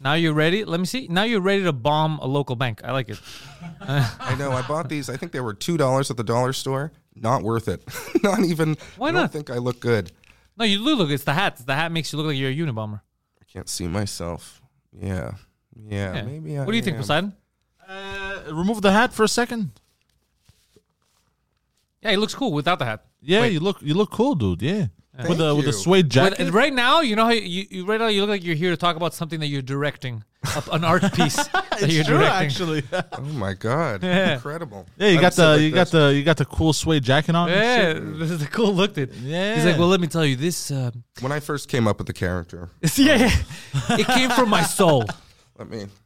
Now 0.00 0.14
you're 0.14 0.32
ready. 0.32 0.64
Let 0.64 0.78
me 0.80 0.86
see. 0.86 1.08
Now 1.10 1.24
you're 1.24 1.40
ready 1.40 1.64
to 1.64 1.72
bomb 1.72 2.18
a 2.20 2.26
local 2.26 2.54
bank. 2.56 2.80
I 2.84 2.92
like 2.92 3.08
it. 3.08 3.20
I 3.80 4.34
know. 4.38 4.52
I 4.52 4.62
bought 4.62 4.88
these. 4.88 5.10
I 5.10 5.16
think 5.16 5.32
they 5.32 5.40
were 5.40 5.52
two 5.52 5.76
dollars 5.76 6.10
at 6.10 6.16
the 6.16 6.22
dollar 6.24 6.52
store. 6.52 6.92
Not 7.16 7.42
worth 7.42 7.66
it. 7.68 7.82
not 8.22 8.40
even. 8.44 8.76
Why 8.96 9.08
I 9.08 9.12
don't 9.12 9.32
think 9.32 9.50
I 9.50 9.58
look 9.58 9.80
good. 9.80 10.12
No, 10.56 10.64
you 10.64 10.78
look. 10.78 10.98
Look, 11.00 11.10
it's 11.10 11.24
the 11.24 11.34
hat. 11.34 11.56
The 11.66 11.74
hat 11.74 11.90
makes 11.92 12.12
you 12.12 12.18
look 12.18 12.26
like 12.28 12.36
you're 12.36 12.50
a 12.50 12.54
Unabomber. 12.54 13.00
I 13.40 13.44
can't 13.52 13.68
see 13.68 13.88
myself. 13.88 14.62
Yeah, 14.92 15.32
yeah. 15.74 16.14
Yeah. 16.14 16.22
Maybe. 16.22 16.56
I 16.56 16.64
what 16.64 16.70
do 16.70 16.76
you 16.76 16.82
think, 16.84 16.94
am. 16.94 17.00
Poseidon? 17.02 17.32
Uh, 17.88 18.42
remove 18.52 18.80
the 18.80 18.92
hat 18.92 19.12
for 19.12 19.24
a 19.24 19.28
second. 19.28 19.79
Yeah, 22.02 22.10
he 22.12 22.16
looks 22.16 22.34
cool 22.34 22.52
without 22.52 22.78
the 22.78 22.84
hat. 22.86 23.04
Yeah, 23.20 23.42
Wait. 23.42 23.52
you 23.52 23.60
look 23.60 23.82
you 23.82 23.94
look 23.94 24.10
cool, 24.10 24.34
dude. 24.34 24.62
Yeah, 24.62 24.86
with 25.18 25.26
Thank 25.26 25.38
the 25.38 25.54
with 25.54 25.64
the 25.66 25.72
you. 25.72 25.76
suede 25.76 26.06
But 26.06 26.12
jacket. 26.38 26.50
right 26.52 26.72
now, 26.72 27.02
you 27.02 27.14
know 27.16 27.24
how 27.26 27.30
you, 27.32 27.66
you 27.70 27.84
right 27.84 28.00
now 28.00 28.06
you 28.06 28.22
look 28.22 28.30
like 28.30 28.42
you're 28.44 28.54
here 28.54 28.70
to 28.70 28.76
talk 28.78 28.96
about 28.96 29.12
something 29.12 29.40
that 29.40 29.48
you're 29.48 29.60
directing, 29.60 30.24
a- 30.56 30.62
an 30.72 30.82
art 30.84 31.02
piece 31.14 31.36
that 31.36 31.88
you're 31.90 32.04
true, 32.04 32.16
directing. 32.18 32.46
actually. 32.46 32.82
Oh 33.12 33.20
my 33.20 33.52
god! 33.52 34.02
Yeah. 34.10 34.34
Incredible. 34.36 34.86
yeah, 34.96 35.08
you 35.08 35.18
I 35.18 35.20
got 35.20 35.34
the 35.34 35.46
like 35.48 35.60
you 35.60 35.70
got 35.72 35.88
the 35.90 36.14
you 36.14 36.22
got 36.24 36.36
the 36.38 36.46
cool 36.46 36.72
suede 36.72 37.02
jacket 37.04 37.34
on. 37.34 37.50
and 37.50 37.58
Yeah, 37.60 38.18
this 38.18 38.30
is 38.30 38.40
a 38.40 38.46
cool 38.48 38.72
look, 38.74 38.94
dude. 38.94 39.12
Yeah. 39.16 39.56
He's 39.56 39.66
like, 39.66 39.78
well, 39.78 39.88
let 39.88 40.00
me 40.00 40.06
tell 40.06 40.24
you 40.24 40.36
this. 40.36 40.70
Uh, 40.70 40.90
When 41.20 41.32
I 41.32 41.40
first 41.40 41.68
came 41.68 41.86
up 41.86 41.98
with 41.98 42.06
the 42.06 42.14
character, 42.14 42.70
yeah, 42.96 43.16
yeah. 43.16 43.96
it 43.98 44.06
came 44.06 44.30
from 44.30 44.48
my 44.48 44.62
soul. 44.62 45.04
I 45.58 45.64
mean, 45.64 45.80
it 45.82 45.84
was 45.84 45.99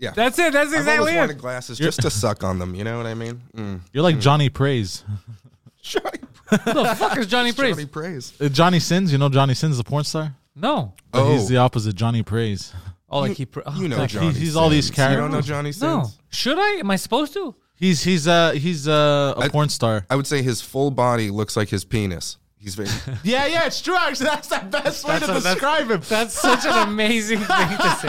yeah. 0.00 0.10
That's 0.10 0.38
it. 0.38 0.52
That's 0.52 0.70
I've 0.72 0.78
exactly 0.80 0.98
always 0.98 1.14
it. 1.14 1.18
wanted 1.18 1.38
glasses 1.38 1.78
just 1.78 2.00
to 2.02 2.10
suck 2.10 2.42
on 2.42 2.58
them. 2.58 2.74
You 2.74 2.82
know 2.84 2.96
what 2.96 3.06
I 3.06 3.14
mean? 3.14 3.40
Mm. 3.56 3.80
You're 3.92 4.02
like 4.02 4.18
Johnny 4.18 4.48
Praise. 4.48 5.04
Johnny, 5.82 6.18
Who 6.50 6.56
the 6.74 6.94
fuck 6.98 7.16
is 7.18 7.26
Johnny 7.26 7.52
Praise? 7.52 7.76
Johnny 7.76 7.86
Praise. 7.86 8.32
Uh, 8.40 8.48
Johnny 8.48 8.80
Sins, 8.80 9.12
you 9.12 9.18
know 9.18 9.28
Johnny 9.28 9.54
Sins, 9.54 9.76
the 9.78 9.84
porn 9.84 10.04
star. 10.04 10.34
No. 10.56 10.94
But 11.12 11.22
Oh. 11.22 11.32
he's 11.32 11.48
the 11.48 11.58
opposite 11.58 11.94
Johnny 11.94 12.22
Praise. 12.22 12.72
Oh, 13.08 13.20
like 13.20 13.36
he. 13.36 13.46
Pr- 13.46 13.60
oh, 13.66 13.80
You 13.80 13.88
know 13.88 13.96
God. 13.96 14.08
Johnny. 14.08 14.32
he's 14.32 14.56
all 14.56 14.68
these 14.68 14.86
Sins. 14.86 14.98
You 14.98 15.04
don't 15.04 15.16
know 15.16 15.20
characters. 15.42 15.46
Johnny 15.46 15.72
Sins? 15.72 15.82
No. 15.82 16.10
Should 16.30 16.58
I? 16.58 16.78
Am 16.80 16.90
I 16.90 16.96
supposed 16.96 17.32
to? 17.34 17.54
He's 17.76 18.02
he's 18.02 18.28
uh 18.28 18.50
he's 18.52 18.86
uh, 18.86 19.34
a 19.36 19.40
I- 19.40 19.48
porn 19.48 19.68
star. 19.70 20.04
I 20.10 20.16
would 20.16 20.26
say 20.26 20.42
his 20.42 20.60
full 20.60 20.90
body 20.90 21.30
looks 21.30 21.56
like 21.56 21.70
his 21.70 21.84
penis. 21.84 22.36
He's 22.60 22.74
very. 22.74 22.88
Yeah, 23.24 23.46
yeah, 23.46 23.66
it's 23.66 23.80
true. 23.80 23.96
Actually, 23.96 24.26
that's 24.26 24.48
the 24.48 24.58
best 24.70 25.04
way 25.04 25.12
That's 25.18 25.26
to 25.26 25.30
a- 25.32 25.34
that's- 25.40 25.54
describe 25.54 25.90
him. 25.90 26.02
That's 26.08 26.34
such 26.34 26.64
an 26.66 26.88
amazing 26.88 27.38
thing 27.38 27.68
to 27.78 27.96
say. 28.00 28.08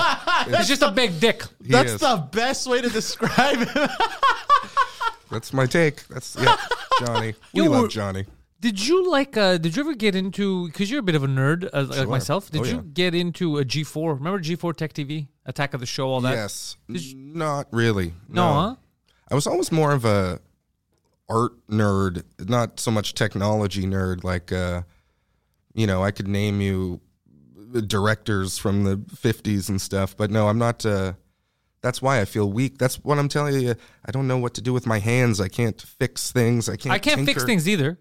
It's 0.59 0.67
just 0.67 0.81
a 0.81 0.91
big 0.91 1.19
dick. 1.19 1.43
he 1.63 1.71
That's 1.71 1.93
is. 1.93 1.99
the 2.01 2.27
best 2.31 2.67
way 2.67 2.81
to 2.81 2.89
describe 2.89 3.59
him. 3.67 3.89
That's 5.29 5.53
my 5.53 5.65
take. 5.65 6.05
That's 6.07 6.35
yeah, 6.39 6.57
Johnny. 6.99 7.33
We 7.53 7.63
Yo, 7.63 7.71
love 7.71 7.81
we're- 7.81 7.89
Johnny. 7.89 8.25
Did 8.59 8.85
you 8.85 9.09
like? 9.09 9.37
uh 9.37 9.57
Did 9.57 9.75
you 9.75 9.81
ever 9.81 9.95
get 9.95 10.15
into? 10.15 10.67
Because 10.67 10.91
you're 10.91 10.99
a 10.99 11.03
bit 11.03 11.15
of 11.15 11.23
a 11.23 11.27
nerd, 11.27 11.67
uh, 11.73 11.85
like 11.89 12.07
myself. 12.09 12.51
Did 12.51 12.61
Oh, 12.61 12.65
you 12.65 12.75
yeah. 12.75 12.81
get 12.93 13.15
into 13.15 13.57
a 13.57 13.65
G4? 13.65 14.17
Remember 14.17 14.39
G4 14.39 14.75
Tech 14.75 14.93
TV, 14.93 15.27
Attack 15.47 15.73
of 15.73 15.79
the 15.79 15.87
Show, 15.87 16.07
all 16.09 16.21
that? 16.21 16.33
Yes, 16.33 16.75
not 16.87 17.67
really. 17.71 18.13
No, 18.29 18.53
huh? 18.53 18.75
I 19.31 19.33
was 19.35 19.47
always 19.47 19.71
more 19.71 19.93
of 19.93 20.05
a 20.05 20.39
art 21.31 21.53
nerd, 21.67 22.23
not 22.47 22.79
so 22.79 22.91
much 22.91 23.13
technology 23.13 23.85
nerd. 23.85 24.23
Like, 24.23 24.51
uh, 24.51 24.81
you 25.73 25.87
know, 25.87 26.03
I 26.03 26.11
could 26.11 26.27
name 26.27 26.61
you 26.61 26.99
directors 27.87 28.57
from 28.57 28.83
the 28.83 28.97
'50s 28.97 29.69
and 29.69 29.81
stuff, 29.81 30.15
but 30.17 30.29
no, 30.29 30.47
I'm 30.47 30.57
not. 30.57 30.85
Uh, 30.85 31.13
that's 31.81 32.01
why 32.01 32.21
I 32.21 32.25
feel 32.25 32.51
weak. 32.51 32.77
That's 32.77 32.95
what 32.97 33.17
I'm 33.17 33.27
telling 33.29 33.59
you. 33.59 33.75
I 34.05 34.11
don't 34.11 34.27
know 34.27 34.37
what 34.37 34.53
to 34.55 34.61
do 34.61 34.73
with 34.73 34.85
my 34.85 34.99
hands. 34.99 35.39
I 35.41 35.47
can't 35.47 35.81
fix 35.81 36.31
things. 36.31 36.69
I 36.69 36.75
can't. 36.75 36.93
I 36.93 36.99
can't 36.99 37.25
fix 37.25 37.43
things 37.43 37.67
either. 37.67 37.99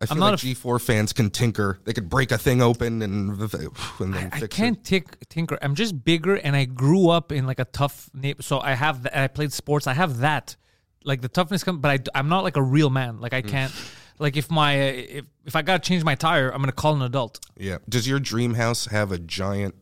I 0.00 0.06
feel 0.06 0.14
I'm 0.14 0.18
not 0.20 0.32
like 0.32 0.42
a- 0.42 0.46
G4 0.46 0.80
fans 0.80 1.12
can 1.12 1.30
tinker. 1.30 1.78
They 1.84 1.92
could 1.92 2.10
break 2.10 2.32
a 2.32 2.38
thing 2.38 2.60
open 2.60 3.02
and, 3.02 3.30
and 4.00 4.14
then 4.14 4.30
I 4.32 4.40
fix 4.40 4.56
can't 4.56 4.82
tick, 4.82 5.28
tinker. 5.28 5.56
I'm 5.62 5.76
just 5.76 6.04
bigger, 6.04 6.34
and 6.34 6.56
I 6.56 6.64
grew 6.64 7.08
up 7.08 7.30
in 7.30 7.46
like 7.46 7.60
a 7.60 7.64
tough 7.64 8.10
neighbor. 8.12 8.42
So 8.42 8.58
I 8.60 8.72
have 8.74 9.04
that. 9.04 9.16
I 9.16 9.28
played 9.28 9.52
sports. 9.52 9.86
I 9.86 9.92
have 9.92 10.18
that, 10.18 10.56
like 11.04 11.20
the 11.20 11.28
toughness 11.28 11.64
comes. 11.64 11.78
But 11.80 12.08
I, 12.14 12.18
I'm 12.18 12.28
not 12.28 12.44
like 12.44 12.56
a 12.56 12.62
real 12.62 12.90
man. 12.90 13.20
Like. 13.20 13.32
I 13.32 13.42
can't. 13.42 13.72
Like 14.18 14.36
if 14.36 14.50
my 14.50 14.78
uh, 14.78 14.92
if 14.92 15.24
if 15.46 15.56
I 15.56 15.62
gotta 15.62 15.80
change 15.80 16.04
my 16.04 16.14
tire, 16.14 16.50
I'm 16.50 16.60
gonna 16.60 16.70
call 16.70 16.94
an 16.94 17.02
adult. 17.02 17.40
Yeah. 17.56 17.78
Does 17.88 18.06
your 18.06 18.20
dream 18.20 18.54
house 18.54 18.86
have 18.86 19.10
a 19.10 19.18
giant 19.18 19.74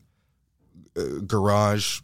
uh, 0.97 1.19
garage 1.27 2.01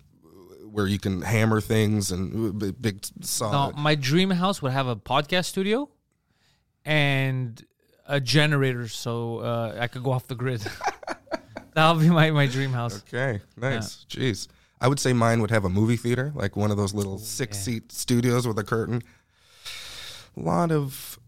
where 0.71 0.87
you 0.87 0.99
can 0.99 1.23
hammer 1.23 1.63
things 1.63 2.11
and 2.11 2.59
big, 2.59 2.75
b- 2.83 2.91
big 2.91 3.07
No, 3.19 3.25
solid? 3.25 3.77
my 3.77 3.95
dream 3.95 4.31
house 4.31 4.61
would 4.61 4.73
have 4.73 4.87
a 4.87 4.97
podcast 4.97 5.47
studio 5.47 5.89
and 6.85 7.65
a 8.07 8.21
generator, 8.21 8.87
so 8.89 9.39
uh, 9.39 9.77
I 9.81 9.87
could 9.87 10.03
go 10.03 10.13
off 10.13 10.27
the 10.27 10.35
grid. 10.35 10.61
That'll 11.75 12.01
be 12.01 12.11
my, 12.11 12.31
my 12.33 12.47
dream 12.47 12.73
house. 12.73 13.03
Okay, 13.09 13.41
nice. 13.57 14.05
Jeez. 14.11 14.49
I 14.81 14.89
would 14.89 15.01
say 15.01 15.13
mine 15.13 15.41
would 15.41 15.51
have 15.51 15.65
a 15.65 15.69
movie 15.71 15.97
theater, 15.97 16.33
like 16.35 16.55
one 16.57 16.71
of 16.71 16.77
those 16.77 16.93
little 16.95 17.19
six 17.19 17.59
seat 17.59 17.93
studios 17.93 18.47
with 18.47 18.59
a 18.59 18.65
curtain. 18.65 19.03
A 20.37 20.41
lot 20.41 20.71
of 20.71 21.19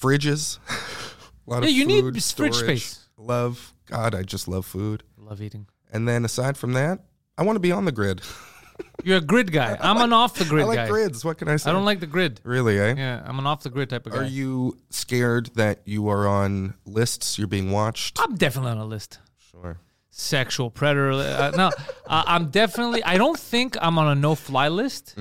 fridges. 0.00 0.58
a 1.46 1.50
lot 1.50 1.62
Yeah, 1.62 1.68
of 1.70 1.74
you 1.74 1.86
need 1.86 2.02
food, 2.02 2.16
s- 2.16 2.32
fridge 2.32 2.54
space. 2.54 3.08
Love. 3.16 3.72
God, 3.86 4.14
I 4.14 4.22
just 4.22 4.46
love 4.48 4.66
food. 4.66 5.02
Love 5.16 5.40
eating. 5.42 5.66
And 5.92 6.06
then 6.06 6.24
aside 6.24 6.56
from 6.56 6.72
that, 6.74 7.00
I 7.38 7.42
want 7.42 7.56
to 7.56 7.60
be 7.60 7.72
on 7.72 7.84
the 7.84 7.92
grid. 7.92 8.20
You're 9.04 9.18
a 9.18 9.22
grid 9.22 9.52
guy. 9.52 9.76
I'm 9.80 9.98
an 9.98 10.12
off 10.12 10.34
the 10.36 10.44
grid 10.44 10.64
I 10.64 10.68
like 10.68 10.76
guy. 10.76 10.88
grids. 10.88 11.24
What 11.24 11.36
can 11.38 11.48
I 11.48 11.56
say? 11.56 11.68
I 11.70 11.72
don't 11.72 11.84
like 11.84 12.00
the 12.00 12.06
grid. 12.06 12.40
Really, 12.44 12.78
eh? 12.78 12.94
Yeah, 12.96 13.22
I'm 13.26 13.38
an 13.38 13.46
off 13.46 13.62
the 13.62 13.68
grid 13.70 13.90
type 13.90 14.06
of 14.06 14.12
guy. 14.12 14.18
Are 14.20 14.24
you 14.24 14.78
scared 14.90 15.50
that 15.56 15.80
you 15.84 16.08
are 16.08 16.26
on 16.26 16.74
lists? 16.86 17.38
You're 17.38 17.46
being 17.48 17.70
watched? 17.72 18.18
I'm 18.20 18.36
definitely 18.36 18.70
on 18.72 18.78
a 18.78 18.86
list. 18.86 19.18
Sure. 19.50 19.78
Sexual 20.10 20.70
predator. 20.70 21.12
Uh, 21.12 21.52
no, 21.56 21.68
uh, 22.06 22.24
I'm 22.26 22.50
definitely. 22.50 23.02
I 23.04 23.16
don't 23.16 23.38
think 23.38 23.76
I'm 23.80 23.98
on 23.98 24.08
a 24.08 24.14
no 24.14 24.34
fly 24.34 24.68
list. 24.68 25.16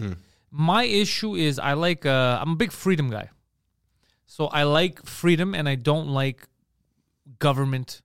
My 0.51 0.83
issue 0.83 1.35
is 1.35 1.59
I 1.59 1.73
like. 1.73 2.05
Uh, 2.05 2.39
I'm 2.41 2.51
a 2.51 2.55
big 2.55 2.71
freedom 2.71 3.09
guy. 3.09 3.29
So 4.25 4.47
I 4.47 4.63
like 4.63 5.05
freedom, 5.05 5.53
and 5.53 5.69
I 5.69 5.75
don't 5.75 6.07
like 6.07 6.47
government 7.37 8.01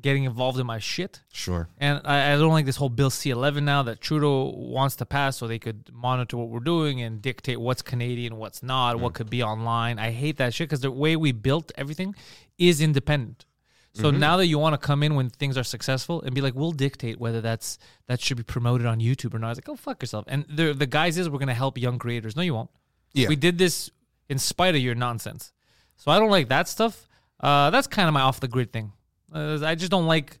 getting 0.00 0.24
involved 0.24 0.58
in 0.58 0.66
my 0.66 0.78
shit. 0.78 1.20
Sure. 1.32 1.68
And 1.78 2.00
I, 2.04 2.32
I 2.32 2.36
don't 2.36 2.52
like 2.52 2.66
this 2.66 2.76
whole 2.76 2.88
Bill 2.88 3.10
C 3.10 3.30
11 3.30 3.64
now 3.64 3.82
that 3.84 4.00
Trudeau 4.00 4.52
wants 4.56 4.96
to 4.96 5.06
pass 5.06 5.36
so 5.36 5.46
they 5.46 5.58
could 5.58 5.90
monitor 5.92 6.36
what 6.36 6.48
we're 6.48 6.60
doing 6.60 7.02
and 7.02 7.20
dictate 7.20 7.60
what's 7.60 7.82
Canadian, 7.82 8.36
what's 8.36 8.62
not, 8.62 8.98
what 8.98 9.14
could 9.14 9.28
be 9.28 9.42
online. 9.42 9.98
I 9.98 10.10
hate 10.10 10.38
that 10.38 10.54
shit 10.54 10.68
because 10.68 10.80
the 10.80 10.90
way 10.90 11.16
we 11.16 11.32
built 11.32 11.72
everything 11.76 12.14
is 12.58 12.80
independent. 12.80 13.44
So 13.94 14.10
now 14.10 14.38
that 14.38 14.46
you 14.46 14.58
want 14.58 14.72
to 14.72 14.78
come 14.78 15.02
in 15.02 15.14
when 15.14 15.28
things 15.28 15.58
are 15.58 15.64
successful 15.64 16.22
and 16.22 16.34
be 16.34 16.40
like, 16.40 16.54
we'll 16.54 16.72
dictate 16.72 17.20
whether 17.20 17.42
that's 17.42 17.78
that 18.06 18.20
should 18.20 18.38
be 18.38 18.42
promoted 18.42 18.86
on 18.86 19.00
YouTube 19.00 19.34
or 19.34 19.38
not. 19.38 19.48
I 19.48 19.50
was 19.50 19.58
like, 19.58 19.64
go 19.64 19.76
fuck 19.76 20.02
yourself. 20.02 20.24
And 20.28 20.46
the 20.48 20.72
the 20.72 20.86
guys 20.86 21.18
is 21.18 21.28
we're 21.28 21.38
gonna 21.38 21.52
help 21.52 21.76
young 21.76 21.98
creators. 21.98 22.34
No, 22.34 22.42
you 22.42 22.54
won't. 22.54 22.70
Yeah. 23.12 23.28
We 23.28 23.36
did 23.36 23.58
this 23.58 23.90
in 24.30 24.38
spite 24.38 24.74
of 24.74 24.80
your 24.80 24.94
nonsense. 24.94 25.52
So 25.96 26.10
I 26.10 26.18
don't 26.18 26.30
like 26.30 26.48
that 26.48 26.68
stuff. 26.68 27.06
Uh, 27.38 27.70
that's 27.70 27.86
kind 27.86 28.08
of 28.08 28.14
my 28.14 28.22
off 28.22 28.40
the 28.40 28.48
grid 28.48 28.72
thing. 28.72 28.92
Uh, 29.32 29.60
I 29.62 29.74
just 29.74 29.90
don't 29.90 30.06
like 30.06 30.38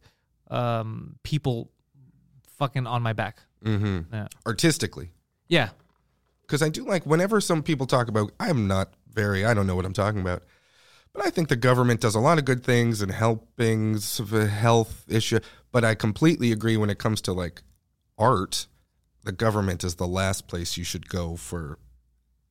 um, 0.50 1.16
people 1.22 1.70
fucking 2.58 2.86
on 2.86 3.02
my 3.02 3.12
back. 3.12 3.40
Mm-hmm. 3.64 4.14
Yeah. 4.14 4.28
Artistically. 4.46 5.10
Yeah. 5.48 5.70
Because 6.42 6.62
I 6.62 6.68
do 6.68 6.84
like 6.84 7.04
whenever 7.06 7.40
some 7.40 7.62
people 7.62 7.86
talk 7.86 8.08
about, 8.08 8.32
I'm 8.40 8.66
not 8.66 8.94
very, 9.12 9.44
I 9.44 9.54
don't 9.54 9.66
know 9.66 9.76
what 9.76 9.84
I'm 9.84 9.92
talking 9.92 10.20
about. 10.20 10.42
But 11.14 11.26
I 11.26 11.30
think 11.30 11.48
the 11.48 11.56
government 11.56 12.00
does 12.00 12.14
a 12.14 12.20
lot 12.20 12.38
of 12.38 12.44
good 12.44 12.64
things 12.64 13.02
and 13.02 13.12
helping 13.12 13.98
health 13.98 15.04
issue. 15.08 15.40
But 15.70 15.84
I 15.84 15.94
completely 15.94 16.52
agree 16.52 16.76
when 16.76 16.90
it 16.90 16.98
comes 16.98 17.20
to 17.22 17.32
like 17.32 17.62
art, 18.18 18.66
the 19.24 19.32
government 19.32 19.84
is 19.84 19.96
the 19.96 20.06
last 20.06 20.48
place 20.48 20.76
you 20.76 20.84
should 20.84 21.08
go 21.08 21.36
for 21.36 21.78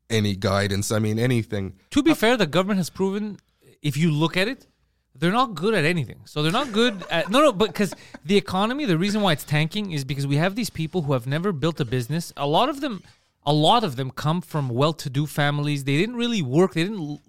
any 0.09 0.35
guidance. 0.35 0.91
I 0.91 0.99
mean, 0.99 1.17
anything. 1.17 1.73
To 1.91 2.03
be 2.03 2.13
fair, 2.13 2.37
the 2.37 2.47
government 2.47 2.77
has 2.77 2.89
proven 2.89 3.39
if 3.81 3.97
you 3.97 4.11
look 4.11 4.37
at 4.37 4.47
it, 4.47 4.67
they're 5.15 5.31
not 5.31 5.55
good 5.55 5.73
at 5.73 5.85
anything. 5.85 6.21
So 6.25 6.43
they're 6.43 6.51
not 6.51 6.71
good 6.71 7.03
at 7.11 7.29
no, 7.29 7.41
no. 7.41 7.51
But 7.51 7.67
because 7.67 7.93
the 8.25 8.37
economy, 8.37 8.85
the 8.85 8.97
reason 8.97 9.21
why 9.21 9.33
it's 9.33 9.43
tanking 9.43 9.91
is 9.91 10.03
because 10.03 10.27
we 10.27 10.37
have 10.37 10.55
these 10.55 10.69
people 10.69 11.03
who 11.03 11.13
have 11.13 11.27
never 11.27 11.51
built 11.51 11.79
a 11.79 11.85
business. 11.85 12.31
A 12.37 12.47
lot 12.47 12.69
of 12.69 12.81
them, 12.81 13.03
a 13.45 13.53
lot 13.53 13.83
of 13.83 13.95
them 13.95 14.11
come 14.11 14.41
from 14.41 14.69
well-to-do 14.69 15.25
families. 15.25 15.83
They 15.83 15.97
didn't 15.97 16.15
really 16.15 16.41
work. 16.41 16.73
They 16.73 16.83
didn't. 16.83 17.19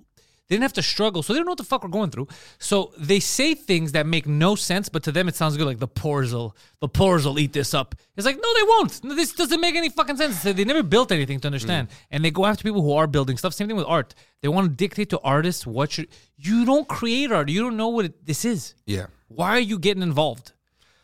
They 0.53 0.57
didn't 0.57 0.65
have 0.65 0.75
to 0.75 0.83
struggle, 0.83 1.23
so 1.23 1.33
they 1.33 1.38
don't 1.38 1.47
know 1.47 1.53
what 1.53 1.57
the 1.57 1.65
fuck 1.65 1.83
we're 1.83 1.88
going 1.88 2.11
through. 2.11 2.29
So 2.59 2.93
they 2.99 3.21
say 3.21 3.55
things 3.55 3.93
that 3.93 4.05
make 4.05 4.27
no 4.27 4.55
sense, 4.55 4.91
but 4.91 5.03
to 5.05 5.11
them 5.11 5.27
it 5.27 5.35
sounds 5.35 5.57
good. 5.57 5.67
Like 5.67 5.79
the 5.79 5.88
poors 5.88 6.35
will, 6.35 6.55
the 6.79 6.91
poors 6.91 7.25
will 7.25 7.38
eat 7.38 7.55
this 7.55 7.73
up. 7.73 7.95
It's 8.19 8.27
like 8.27 8.37
no, 8.37 8.55
they 8.55 8.62
won't. 8.65 9.03
No, 9.03 9.15
This 9.15 9.33
doesn't 9.33 9.62
make 9.62 9.77
any 9.77 9.88
fucking 9.88 10.19
sense. 10.19 10.43
They 10.43 10.67
never 10.67 10.83
built 10.83 11.11
anything 11.11 11.41
to 11.41 11.49
understand, 11.49 11.88
mm. 11.88 11.93
and 12.11 12.23
they 12.23 12.31
go 12.31 12.45
after 12.45 12.65
people 12.65 12.83
who 12.83 12.93
are 12.93 13.07
building 13.07 13.38
stuff. 13.38 13.55
Same 13.55 13.67
thing 13.67 13.79
with 13.79 13.87
art. 13.87 14.15
They 14.43 14.49
want 14.49 14.69
to 14.69 14.77
dictate 14.77 15.09
to 15.09 15.21
artists 15.21 15.67
what 15.67 15.93
should. 15.93 16.09
You 16.37 16.67
don't 16.67 16.87
create 16.87 17.33
art. 17.33 17.49
You 17.49 17.62
don't 17.62 17.79
know 17.79 17.88
what 17.88 18.05
it, 18.05 18.27
this 18.27 18.45
is. 18.45 18.75
Yeah. 18.85 19.07
Why 19.29 19.53
are 19.53 19.59
you 19.59 19.79
getting 19.79 20.03
involved? 20.03 20.53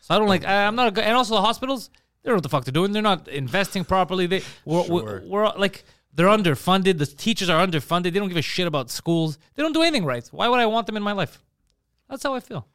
So 0.01 0.13
I 0.13 0.19
don't 0.19 0.27
like. 0.27 0.45
I, 0.45 0.67
I'm 0.67 0.75
not. 0.75 0.95
A, 0.95 1.03
and 1.03 1.17
also 1.17 1.33
the 1.33 1.41
hospitals. 1.41 1.89
They 2.21 2.27
don't 2.27 2.33
know 2.33 2.35
what 2.35 2.43
the 2.43 2.49
fuck 2.49 2.65
they're 2.65 2.71
doing. 2.71 2.91
They're 2.91 3.01
not 3.01 3.27
investing 3.27 3.83
properly. 3.83 4.27
They 4.27 4.43
we're, 4.63 4.87
we're, 4.87 5.21
we're 5.25 5.49
like 5.57 5.85
they're 6.13 6.27
underfunded. 6.27 6.97
The 6.97 7.05
teachers 7.05 7.49
are 7.49 7.65
underfunded. 7.65 8.03
They 8.03 8.11
don't 8.19 8.27
give 8.27 8.37
a 8.37 8.41
shit 8.41 8.67
about 8.67 8.89
schools. 8.89 9.37
They 9.55 9.63
don't 9.63 9.73
do 9.73 9.81
anything 9.81 10.05
right. 10.05 10.27
Why 10.31 10.47
would 10.47 10.59
I 10.59 10.65
want 10.65 10.87
them 10.87 10.97
in 10.97 11.03
my 11.03 11.11
life? 11.13 11.41
That's 12.09 12.23
how 12.23 12.33
I 12.33 12.39
feel. 12.39 12.67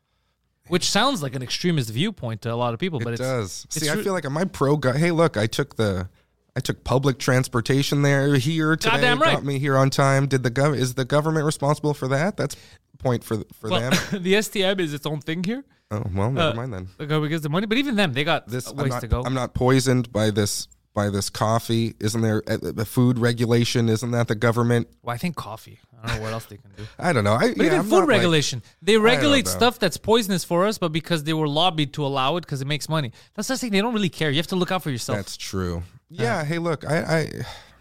Which 0.68 0.88
sounds 0.88 1.22
like 1.22 1.34
an 1.34 1.42
extremist 1.42 1.90
viewpoint 1.90 2.42
to 2.42 2.52
a 2.52 2.54
lot 2.54 2.72
of 2.72 2.80
people, 2.80 2.98
but 2.98 3.08
it 3.08 3.14
it's, 3.14 3.20
does. 3.20 3.64
it's 3.66 3.80
See, 3.80 3.90
I 3.90 3.96
feel 4.02 4.14
like 4.14 4.24
am 4.24 4.38
I 4.38 4.44
pro 4.44 4.76
guy? 4.76 4.96
Hey, 4.96 5.10
look, 5.10 5.36
I 5.36 5.46
took 5.46 5.76
the 5.76 6.08
I 6.56 6.60
took 6.60 6.84
public 6.84 7.18
transportation 7.18 8.02
there 8.02 8.36
here 8.36 8.76
today. 8.76 8.92
Goddamn 8.92 9.20
right. 9.20 9.34
Got 9.34 9.44
me 9.44 9.58
here 9.58 9.76
on 9.76 9.90
time. 9.90 10.26
Did 10.26 10.42
the 10.42 10.50
gov 10.50 10.76
is 10.76 10.94
the 10.94 11.04
government 11.04 11.44
responsible 11.44 11.92
for 11.92 12.08
that? 12.08 12.36
That's 12.36 12.56
point 12.98 13.24
for 13.24 13.38
for 13.52 13.68
well, 13.68 13.90
them. 13.90 13.92
the 14.22 14.34
STM 14.34 14.80
is 14.80 14.94
its 14.94 15.04
own 15.04 15.20
thing 15.20 15.44
here. 15.44 15.64
Oh 15.90 16.02
well, 16.14 16.30
never 16.30 16.52
Uh, 16.52 16.54
mind 16.54 16.72
then. 16.72 16.88
The 16.96 17.06
government 17.06 17.30
gives 17.30 17.42
the 17.42 17.50
money, 17.50 17.66
but 17.66 17.76
even 17.76 17.96
them, 17.96 18.14
they 18.14 18.24
got 18.24 18.48
This 18.48 18.68
I'm 18.70 18.76
ways 18.76 18.90
not, 18.90 19.00
to 19.00 19.08
go. 19.08 19.22
I'm 19.22 19.34
not 19.34 19.52
poisoned 19.52 20.10
by 20.12 20.30
this 20.30 20.68
by 20.94 21.10
this 21.10 21.28
coffee. 21.28 21.94
Isn't 22.00 22.22
there 22.22 22.42
uh, 22.46 22.56
the 22.60 22.84
food 22.84 23.18
regulation? 23.18 23.88
Isn't 23.88 24.12
that 24.12 24.28
the 24.28 24.34
government? 24.34 24.88
well, 25.02 25.14
I 25.14 25.18
think 25.18 25.36
coffee. 25.36 25.80
I 26.02 26.06
don't 26.08 26.16
know 26.16 26.22
what 26.22 26.32
else 26.32 26.44
they 26.46 26.56
can 26.56 26.70
do. 26.76 26.84
I 26.98 27.12
don't 27.12 27.24
know. 27.24 27.32
I, 27.34 27.48
But 27.48 27.56
yeah, 27.58 27.64
even 27.64 27.78
I'm 27.80 27.84
food 27.84 27.90
not, 27.90 27.98
like- 28.00 28.08
regulation, 28.08 28.62
they 28.82 28.96
regulate 28.98 29.48
stuff 29.48 29.78
that's 29.78 29.96
poisonous 29.96 30.44
for 30.44 30.66
us, 30.66 30.78
but 30.78 30.92
because 30.92 31.24
they 31.24 31.32
were 31.32 31.48
lobbied 31.48 31.94
to 31.94 32.04
allow 32.04 32.36
it 32.36 32.42
because 32.42 32.60
it 32.62 32.66
makes 32.66 32.88
money. 32.88 33.10
That's 33.34 33.48
the 33.48 33.56
thing. 33.58 33.70
They 33.72 33.80
don't 33.80 33.94
really 33.94 34.08
care. 34.10 34.30
You 34.30 34.36
have 34.36 34.46
to 34.48 34.56
look 34.56 34.70
out 34.70 34.82
for 34.82 34.90
yourself. 34.90 35.16
That's 35.16 35.36
true. 35.36 35.82
Yeah. 36.10 36.44
hey, 36.44 36.58
look, 36.58 36.84
I, 36.88 36.98
I, 37.20 37.30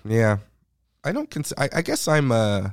yeah, 0.05 0.37
I 1.03 1.11
don't 1.11 1.29
cons- 1.29 1.53
I, 1.57 1.69
I 1.73 1.81
guess 1.81 2.07
I'm. 2.07 2.31
uh 2.31 2.69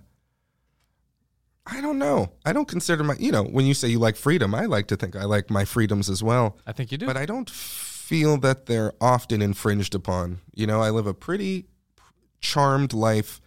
I 1.67 1.81
don't 1.81 1.99
know. 1.99 2.33
I 2.45 2.53
don't 2.53 2.67
consider 2.67 3.05
my. 3.05 3.15
You 3.19 3.31
know, 3.33 3.45
when 3.45 3.67
you 3.67 3.75
say 3.75 3.89
you 3.89 3.99
like 3.99 4.17
freedom, 4.17 4.55
I 4.55 4.65
like 4.67 4.87
to 4.89 4.97
think 4.97 5.15
I 5.15 5.25
like 5.25 5.51
my 5.51 5.65
freedoms 5.65 6.09
as 6.09 6.23
well. 6.23 6.57
I 6.67 6.73
think 6.73 6.91
you 6.91 6.99
do. 6.99 7.07
But 7.07 7.17
I 7.17 7.27
don't 7.27 7.49
feel 8.11 8.37
that 8.39 8.67
they're 8.67 8.93
often 9.01 9.41
infringed 9.41 9.95
upon. 9.95 10.41
You 10.53 10.67
know, 10.67 10.83
I 10.83 10.91
live 10.91 11.07
a 11.07 11.15
pretty 11.15 11.67
charmed 12.41 12.93
life. 12.93 13.41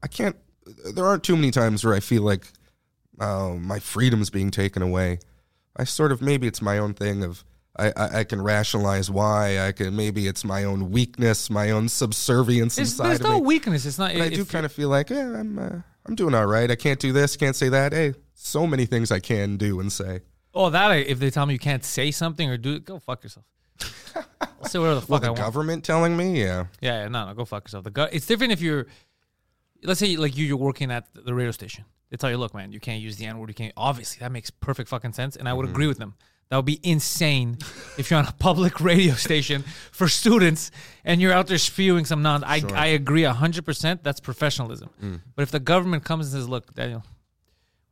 I 0.00 0.06
can't. 0.06 0.36
There 0.94 1.04
aren't 1.04 1.24
too 1.24 1.34
many 1.34 1.50
times 1.50 1.84
where 1.84 1.92
I 1.92 1.98
feel 1.98 2.22
like 2.22 2.46
oh, 3.18 3.56
my 3.56 3.80
freedom's 3.80 4.30
being 4.30 4.52
taken 4.52 4.80
away. 4.80 5.18
I 5.76 5.82
sort 5.82 6.12
of 6.12 6.22
maybe 6.22 6.46
it's 6.46 6.62
my 6.62 6.78
own 6.78 6.94
thing 6.94 7.24
of 7.24 7.42
I, 7.76 7.88
I, 7.96 8.18
I 8.20 8.24
can 8.24 8.40
rationalize 8.40 9.10
why 9.10 9.58
I 9.66 9.72
can 9.72 9.96
maybe 9.96 10.28
it's 10.28 10.44
my 10.44 10.62
own 10.62 10.92
weakness, 10.92 11.50
my 11.50 11.72
own 11.72 11.88
subservience 11.88 12.78
it's, 12.78 12.92
inside 12.92 13.08
there's 13.08 13.20
no 13.22 13.40
me. 13.40 13.46
weakness. 13.46 13.86
It's 13.86 13.98
not. 13.98 14.12
But 14.12 14.22
I 14.22 14.28
do 14.28 14.44
kind 14.44 14.64
of 14.64 14.70
feel 14.70 14.88
like 14.88 15.10
yeah, 15.10 15.36
I'm 15.36 15.58
uh, 15.58 15.80
I'm 16.06 16.14
doing 16.14 16.32
all 16.32 16.46
right. 16.46 16.70
I 16.70 16.76
can't 16.76 17.00
do 17.00 17.12
this, 17.12 17.36
can't 17.36 17.56
say 17.56 17.70
that. 17.70 17.92
Hey, 17.92 18.14
so 18.34 18.68
many 18.68 18.86
things 18.86 19.10
I 19.10 19.18
can 19.18 19.56
do 19.56 19.80
and 19.80 19.90
say. 19.90 20.20
Oh, 20.54 20.70
that 20.70 20.92
if 20.92 21.18
they 21.18 21.30
tell 21.30 21.44
me 21.44 21.54
you 21.54 21.58
can't 21.58 21.84
say 21.84 22.12
something 22.12 22.48
or 22.48 22.56
do 22.56 22.76
it, 22.76 22.84
go 22.84 23.00
fuck 23.00 23.24
yourself. 23.24 23.44
I'll 24.40 24.68
say 24.68 24.78
whatever 24.78 25.00
the 25.00 25.06
Well, 25.06 25.20
fuck 25.20 25.22
I 25.22 25.26
the 25.26 25.32
want. 25.32 25.36
government 25.38 25.84
telling 25.84 26.16
me, 26.16 26.40
yeah, 26.40 26.66
Yeah, 26.80 27.02
yeah, 27.02 27.08
no, 27.08 27.26
no, 27.26 27.34
go 27.34 27.44
fuck 27.44 27.64
yourself. 27.64 27.84
The 27.84 27.90
go- 27.90 28.08
it's 28.10 28.26
different 28.26 28.52
if 28.52 28.60
you're, 28.60 28.86
let's 29.82 30.00
say, 30.00 30.16
like 30.16 30.36
you, 30.36 30.46
you're 30.46 30.56
working 30.56 30.90
at 30.90 31.06
the 31.14 31.34
radio 31.34 31.50
station. 31.52 31.84
They 32.10 32.16
tell 32.16 32.30
you, 32.30 32.38
look, 32.38 32.54
man, 32.54 32.72
you 32.72 32.80
can't 32.80 33.02
use 33.02 33.16
the 33.16 33.26
N 33.26 33.38
word. 33.38 33.48
You 33.50 33.54
can't. 33.54 33.72
Obviously, 33.76 34.20
that 34.20 34.30
makes 34.32 34.48
perfect 34.50 34.88
fucking 34.88 35.12
sense, 35.12 35.36
and 35.36 35.48
I 35.48 35.50
Mm-hmm. 35.50 35.56
would 35.58 35.68
agree 35.70 35.86
with 35.88 35.98
them. 35.98 36.14
That 36.48 36.56
would 36.56 36.64
be 36.64 36.78
insane 36.84 37.58
if 37.98 38.08
you're 38.10 38.20
on 38.20 38.26
a 38.26 38.32
public 38.32 38.80
radio 38.92 39.14
station 39.14 39.64
for 39.90 40.06
students 40.08 40.70
and 41.04 41.20
you're 41.20 41.32
out 41.32 41.48
there 41.48 41.58
spewing 41.58 42.04
some 42.04 42.22
non. 42.22 42.44
I, 42.44 42.62
I 42.74 42.86
agree 42.86 43.24
hundred 43.24 43.64
percent. 43.66 44.04
That's 44.04 44.20
professionalism. 44.20 44.90
Mm. 45.02 45.20
But 45.34 45.42
if 45.42 45.50
the 45.50 45.58
government 45.58 46.04
comes 46.04 46.32
and 46.32 46.40
says, 46.40 46.48
look, 46.48 46.72
Daniel, 46.74 47.02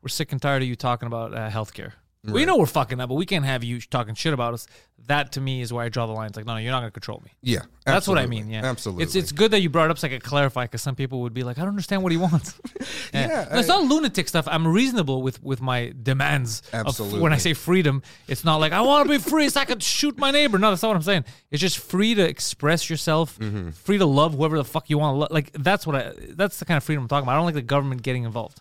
we're 0.02 0.08
sick 0.08 0.30
and 0.30 0.40
tired 0.40 0.62
of 0.62 0.68
you 0.68 0.76
talking 0.76 1.08
about 1.08 1.34
uh, 1.34 1.50
healthcare. 1.50 1.92
We 2.26 2.44
know 2.46 2.56
we're 2.56 2.66
fucking 2.66 3.00
up, 3.00 3.08
but 3.10 3.16
we 3.16 3.26
can't 3.26 3.44
have 3.44 3.62
you 3.62 3.80
talking 3.80 4.14
shit 4.14 4.32
about 4.32 4.54
us. 4.54 4.66
That 5.08 5.32
to 5.32 5.40
me 5.42 5.60
is 5.60 5.70
where 5.70 5.84
I 5.84 5.90
draw 5.90 6.06
the 6.06 6.14
line. 6.14 6.28
It's 6.28 6.36
like, 6.36 6.46
no, 6.46 6.54
no, 6.54 6.58
you're 6.60 6.70
not 6.72 6.80
going 6.80 6.88
to 6.90 6.94
control 6.94 7.20
me. 7.22 7.32
yeah. 7.42 7.60
That's 7.84 8.08
what 8.08 8.16
I 8.16 8.24
mean. 8.24 8.48
Yeah, 8.48 8.64
absolutely. 8.64 9.04
It's 9.04 9.14
it's 9.14 9.30
good 9.30 9.50
that 9.50 9.60
you 9.60 9.68
brought 9.68 9.84
it 9.86 9.90
up 9.90 9.98
so 9.98 10.06
I 10.06 10.10
could 10.10 10.22
clarify 10.24 10.64
because 10.64 10.80
some 10.80 10.94
people 10.94 11.20
would 11.20 11.34
be 11.34 11.42
like, 11.42 11.58
I 11.58 11.60
don't 11.60 11.68
understand 11.68 12.02
what 12.02 12.12
he 12.12 12.18
wants. 12.18 12.58
Yeah, 13.12 13.46
No, 13.52 13.58
it's 13.58 13.68
I- 13.68 13.74
not 13.76 13.84
lunatic 13.84 14.26
stuff. 14.28 14.48
I'm 14.48 14.66
reasonable 14.66 15.20
with 15.22 15.42
with 15.42 15.60
my 15.60 15.92
demands. 16.02 16.62
of- 16.72 16.86
Absolutely. 16.86 17.20
when 17.20 17.32
I 17.34 17.36
say 17.36 17.52
freedom, 17.52 18.02
it's 18.26 18.44
not 18.44 18.56
like 18.56 18.72
I 18.72 18.80
want 18.80 19.06
to 19.06 19.10
be 19.10 19.18
free 19.18 19.48
so 19.50 19.60
I 19.60 19.66
could 19.66 19.82
shoot 19.82 20.16
my 20.18 20.30
neighbor. 20.30 20.58
No, 20.58 20.70
that's 20.70 20.82
not 20.82 20.88
what 20.88 20.96
I'm 20.96 21.02
saying. 21.02 21.24
It's 21.50 21.60
just 21.60 21.78
free 21.78 22.14
to 22.14 22.26
express 22.26 22.88
yourself, 22.88 23.38
Mm-hmm. 23.38 23.70
free 23.70 23.98
to 23.98 24.06
love 24.06 24.34
whoever 24.34 24.56
the 24.56 24.64
fuck 24.64 24.88
you 24.88 24.96
want 24.98 25.14
to 25.14 25.18
love. 25.18 25.30
Like 25.30 25.52
that's 25.52 25.86
what 25.86 25.94
I. 25.96 26.12
That's 26.30 26.58
the 26.58 26.64
kind 26.64 26.76
of 26.78 26.84
freedom 26.84 27.04
I'm 27.04 27.08
talking 27.08 27.24
about. 27.24 27.32
I 27.34 27.36
don't 27.36 27.44
like 27.44 27.54
the 27.54 27.60
government 27.62 28.02
getting 28.02 28.24
involved. 28.24 28.60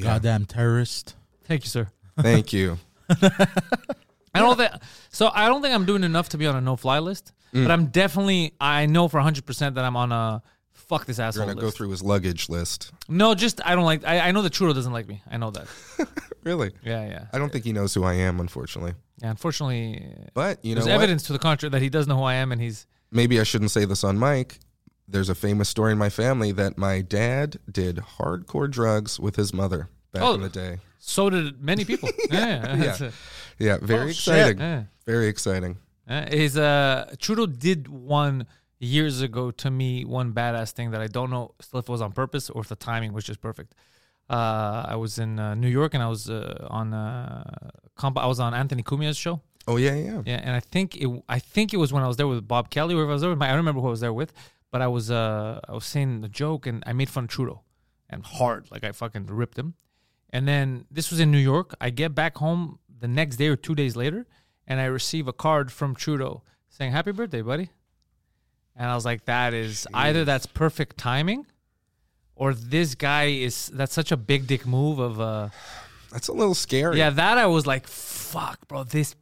Goddamn 0.00 0.46
terrorist. 0.46 1.14
Thank 1.44 1.64
you, 1.64 1.68
sir. 1.68 1.88
Thank 2.22 2.52
you. 2.52 2.78
I 4.34 4.38
don't 4.40 4.56
think 4.56 4.70
so. 5.10 5.30
I 5.34 5.48
don't 5.48 5.62
think 5.62 5.74
I'm 5.74 5.84
doing 5.84 6.04
enough 6.04 6.28
to 6.30 6.38
be 6.38 6.46
on 6.46 6.56
a 6.56 6.60
no-fly 6.60 6.98
list, 7.00 7.32
Mm. 7.52 7.64
but 7.64 7.72
I'm 7.72 7.86
definitely. 7.86 8.54
I 8.60 8.86
know 8.86 9.08
for 9.08 9.16
100 9.18 9.44
percent 9.44 9.74
that 9.74 9.84
I'm 9.84 9.96
on 9.96 10.12
a 10.12 10.40
fuck 10.72 11.04
this 11.06 11.18
asshole 11.18 11.46
We're 11.46 11.54
gonna 11.54 11.64
list. 11.66 11.74
go 11.74 11.76
through 11.76 11.90
his 11.90 12.02
luggage 12.02 12.48
list. 12.48 12.92
No, 13.08 13.34
just 13.34 13.60
I 13.66 13.74
don't 13.74 13.84
like. 13.84 14.04
I, 14.06 14.20
I 14.20 14.30
know 14.30 14.42
that 14.42 14.52
Trudeau 14.52 14.72
doesn't 14.72 14.92
like 14.92 15.08
me. 15.08 15.22
I 15.30 15.36
know 15.36 15.50
that. 15.50 15.66
Really? 16.42 16.70
Yeah, 16.82 17.04
yeah, 17.06 17.24
I 17.34 17.38
don't 17.38 17.52
think 17.52 17.64
he 17.66 17.74
knows 17.74 17.92
who 17.92 18.02
I 18.02 18.14
am, 18.14 18.40
unfortunately. 18.40 18.94
yeah. 19.20 19.28
Unfortunately, 19.28 20.10
But 20.32 20.64
you 20.64 20.74
know 20.74 20.80
there's 20.80 20.86
what? 20.86 20.94
evidence 20.94 21.24
to 21.24 21.34
the 21.34 21.38
contrary 21.38 21.68
that 21.72 21.82
he 21.82 21.90
does 21.90 22.06
know 22.06 22.16
who 22.16 22.22
I 22.22 22.36
am, 22.36 22.50
and 22.50 22.58
he's. 22.62 22.86
Maybe 23.10 23.38
I 23.38 23.42
shouldn't 23.42 23.72
say 23.72 23.84
this 23.84 24.02
on 24.04 24.18
mic. 24.18 24.58
There's 25.06 25.28
a 25.28 25.34
famous 25.34 25.68
story 25.68 25.92
in 25.92 25.98
my 25.98 26.08
family 26.08 26.50
that 26.52 26.78
my 26.78 27.02
dad 27.02 27.58
did 27.70 27.96
hardcore 28.18 28.70
drugs 28.70 29.20
with 29.20 29.36
his 29.36 29.52
mother 29.52 29.90
back 30.12 30.22
Oh. 30.22 30.32
in 30.32 30.40
the 30.40 30.48
day. 30.48 30.78
So 31.00 31.30
did 31.30 31.60
many 31.60 31.84
people. 31.84 32.08
yeah, 32.30 32.76
yeah. 32.76 32.96
Yeah. 33.00 33.10
Yeah, 33.58 33.76
very 33.82 34.06
Oh, 34.06 34.08
exciting. 34.08 34.58
Yeah. 34.58 34.82
Very 35.06 35.26
exciting. 35.28 35.78
Uh, 36.08 36.26
His 36.30 36.56
uh, 36.56 37.12
Trudeau 37.18 37.46
did 37.46 37.88
one 37.88 38.46
years 38.78 39.20
ago 39.20 39.50
to 39.50 39.70
me 39.70 40.04
one 40.04 40.32
badass 40.32 40.70
thing 40.72 40.90
that 40.92 41.00
I 41.02 41.06
don't 41.06 41.30
know 41.30 41.54
still 41.60 41.80
if 41.80 41.88
it 41.88 41.92
was 41.92 42.00
on 42.00 42.12
purpose 42.12 42.48
or 42.50 42.62
if 42.62 42.68
the 42.68 42.76
timing 42.76 43.12
was 43.12 43.24
just 43.24 43.40
perfect. 43.40 43.74
Uh, 44.28 44.84
I 44.88 44.96
was 44.96 45.18
in 45.18 45.38
uh, 45.38 45.54
New 45.54 45.68
York 45.68 45.92
and 45.94 46.02
I 46.02 46.08
was 46.08 46.30
uh, 46.30 46.66
on 46.70 46.94
uh, 46.94 47.70
comp- 47.96 48.18
I 48.18 48.26
was 48.26 48.38
on 48.40 48.54
Anthony 48.54 48.82
Cumia's 48.82 49.16
show. 49.16 49.40
Oh 49.66 49.76
yeah, 49.76 49.94
yeah. 49.94 50.22
Yeah, 50.24 50.40
and 50.42 50.54
I 50.56 50.60
think 50.60 50.96
it 50.96 51.08
I 51.28 51.38
think 51.38 51.74
it 51.74 51.78
was 51.78 51.92
when 51.92 52.02
I 52.02 52.08
was 52.08 52.16
there 52.16 52.28
with 52.28 52.46
Bob 52.46 52.70
Kelly 52.70 52.94
or 52.94 53.02
if 53.04 53.08
I 53.08 53.12
was 53.12 53.20
there 53.22 53.30
with 53.30 53.38
my 53.38 53.46
I 53.46 53.50
don't 53.50 53.58
remember 53.58 53.80
who 53.80 53.88
I 53.88 53.90
was 53.90 54.00
there 54.00 54.12
with, 54.12 54.32
but 54.70 54.80
I 54.80 54.86
was 54.86 55.10
uh 55.10 55.60
I 55.68 55.72
was 55.72 55.84
saying 55.84 56.20
the 56.22 56.28
joke 56.28 56.66
and 56.66 56.82
I 56.86 56.92
made 56.92 57.10
fun 57.10 57.24
of 57.24 57.30
Trudeau 57.30 57.62
and 58.08 58.24
hard 58.24 58.70
like 58.70 58.84
I 58.84 58.92
fucking 58.92 59.26
ripped 59.26 59.58
him. 59.58 59.74
And 60.30 60.46
then 60.46 60.86
this 60.90 61.10
was 61.10 61.20
in 61.20 61.30
New 61.30 61.38
York. 61.38 61.74
I 61.80 61.90
get 61.90 62.14
back 62.14 62.36
home 62.38 62.78
the 63.00 63.08
next 63.08 63.36
day 63.36 63.48
or 63.48 63.56
2 63.56 63.74
days 63.74 63.96
later 63.96 64.26
and 64.66 64.80
I 64.80 64.84
receive 64.84 65.26
a 65.26 65.32
card 65.32 65.72
from 65.72 65.94
Trudeau 65.94 66.42
saying 66.68 66.92
happy 66.92 67.12
birthday, 67.12 67.42
buddy. 67.42 67.70
And 68.76 68.88
I 68.88 68.94
was 68.94 69.04
like 69.04 69.24
that 69.24 69.52
is 69.52 69.86
either 69.92 70.24
that's 70.24 70.46
perfect 70.46 70.96
timing 70.96 71.44
or 72.36 72.54
this 72.54 72.94
guy 72.94 73.24
is 73.24 73.66
that's 73.74 73.92
such 73.92 74.12
a 74.12 74.16
big 74.16 74.46
dick 74.46 74.64
move 74.66 74.98
of 74.98 75.20
uh 75.20 75.48
That's 76.12 76.26
a 76.26 76.32
little 76.32 76.56
scary. 76.56 76.98
yeah, 76.98 77.10
that 77.10 77.38
I 77.38 77.46
was 77.46 77.68
like, 77.68 77.86
fuck, 77.86 78.66
bro, 78.66 78.82
this 78.84 79.14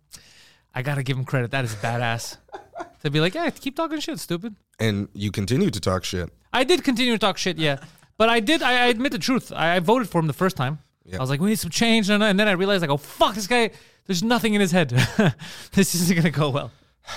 I 0.75 0.83
gotta 0.83 1.03
give 1.03 1.17
him 1.19 1.25
credit. 1.25 1.51
That 1.51 1.65
is 1.65 1.75
badass. 1.77 2.37
to 3.03 3.11
be 3.11 3.21
like, 3.21 3.35
yeah, 3.35 3.51
keep 3.51 3.75
talking 3.77 4.01
shit, 4.01 4.19
stupid. 4.21 4.55
And 4.79 5.09
you 5.13 5.31
continue 5.31 5.71
to 5.71 5.81
talk 5.81 6.05
shit. 6.05 6.31
I 6.53 6.65
did 6.65 6.85
continue 6.85 7.13
to 7.13 7.19
talk 7.19 7.39
shit, 7.39 7.59
yeah. 7.59 7.79
But 8.19 8.29
I 8.29 8.41
did 8.41 8.63
I, 8.63 8.73
I 8.73 8.87
admit 8.87 9.13
the 9.13 9.19
truth. 9.19 9.53
I, 9.55 9.77
I 9.77 9.81
voted 9.81 10.09
for 10.09 10.19
him 10.19 10.27
the 10.27 10.33
first 10.33 10.57
time. 10.57 10.81
Yeah. 11.09 11.17
I 11.17 11.21
was 11.21 11.31
like, 11.31 11.41
we 11.41 11.49
need 11.49 11.59
some 11.59 11.71
change, 11.71 12.11
and, 12.11 12.23
then 12.23 12.49
I 12.49 12.53
realized 12.53 12.83
like, 12.83 12.91
oh 12.91 12.99
fuck, 12.99 13.35
this 13.35 13.47
guy 13.47 13.71
there's 14.07 14.23
nothing 14.23 14.55
in 14.55 14.61
his 14.61 14.73
head. 14.73 14.89
this 15.73 15.95
isn't 15.95 16.17
gonna 16.17 16.31
go 16.31 16.51
well. 16.51 16.71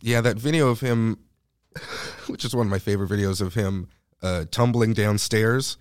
Yeah, 0.00 0.20
that 0.20 0.36
video 0.36 0.68
of 0.68 0.80
him, 0.80 1.18
which 2.26 2.44
is 2.44 2.54
one 2.54 2.66
of 2.66 2.70
my 2.70 2.78
favorite 2.78 3.08
videos 3.08 3.40
of 3.40 3.54
him 3.54 3.88
uh, 4.22 4.44
tumbling 4.50 4.92
downstairs. 4.92 5.78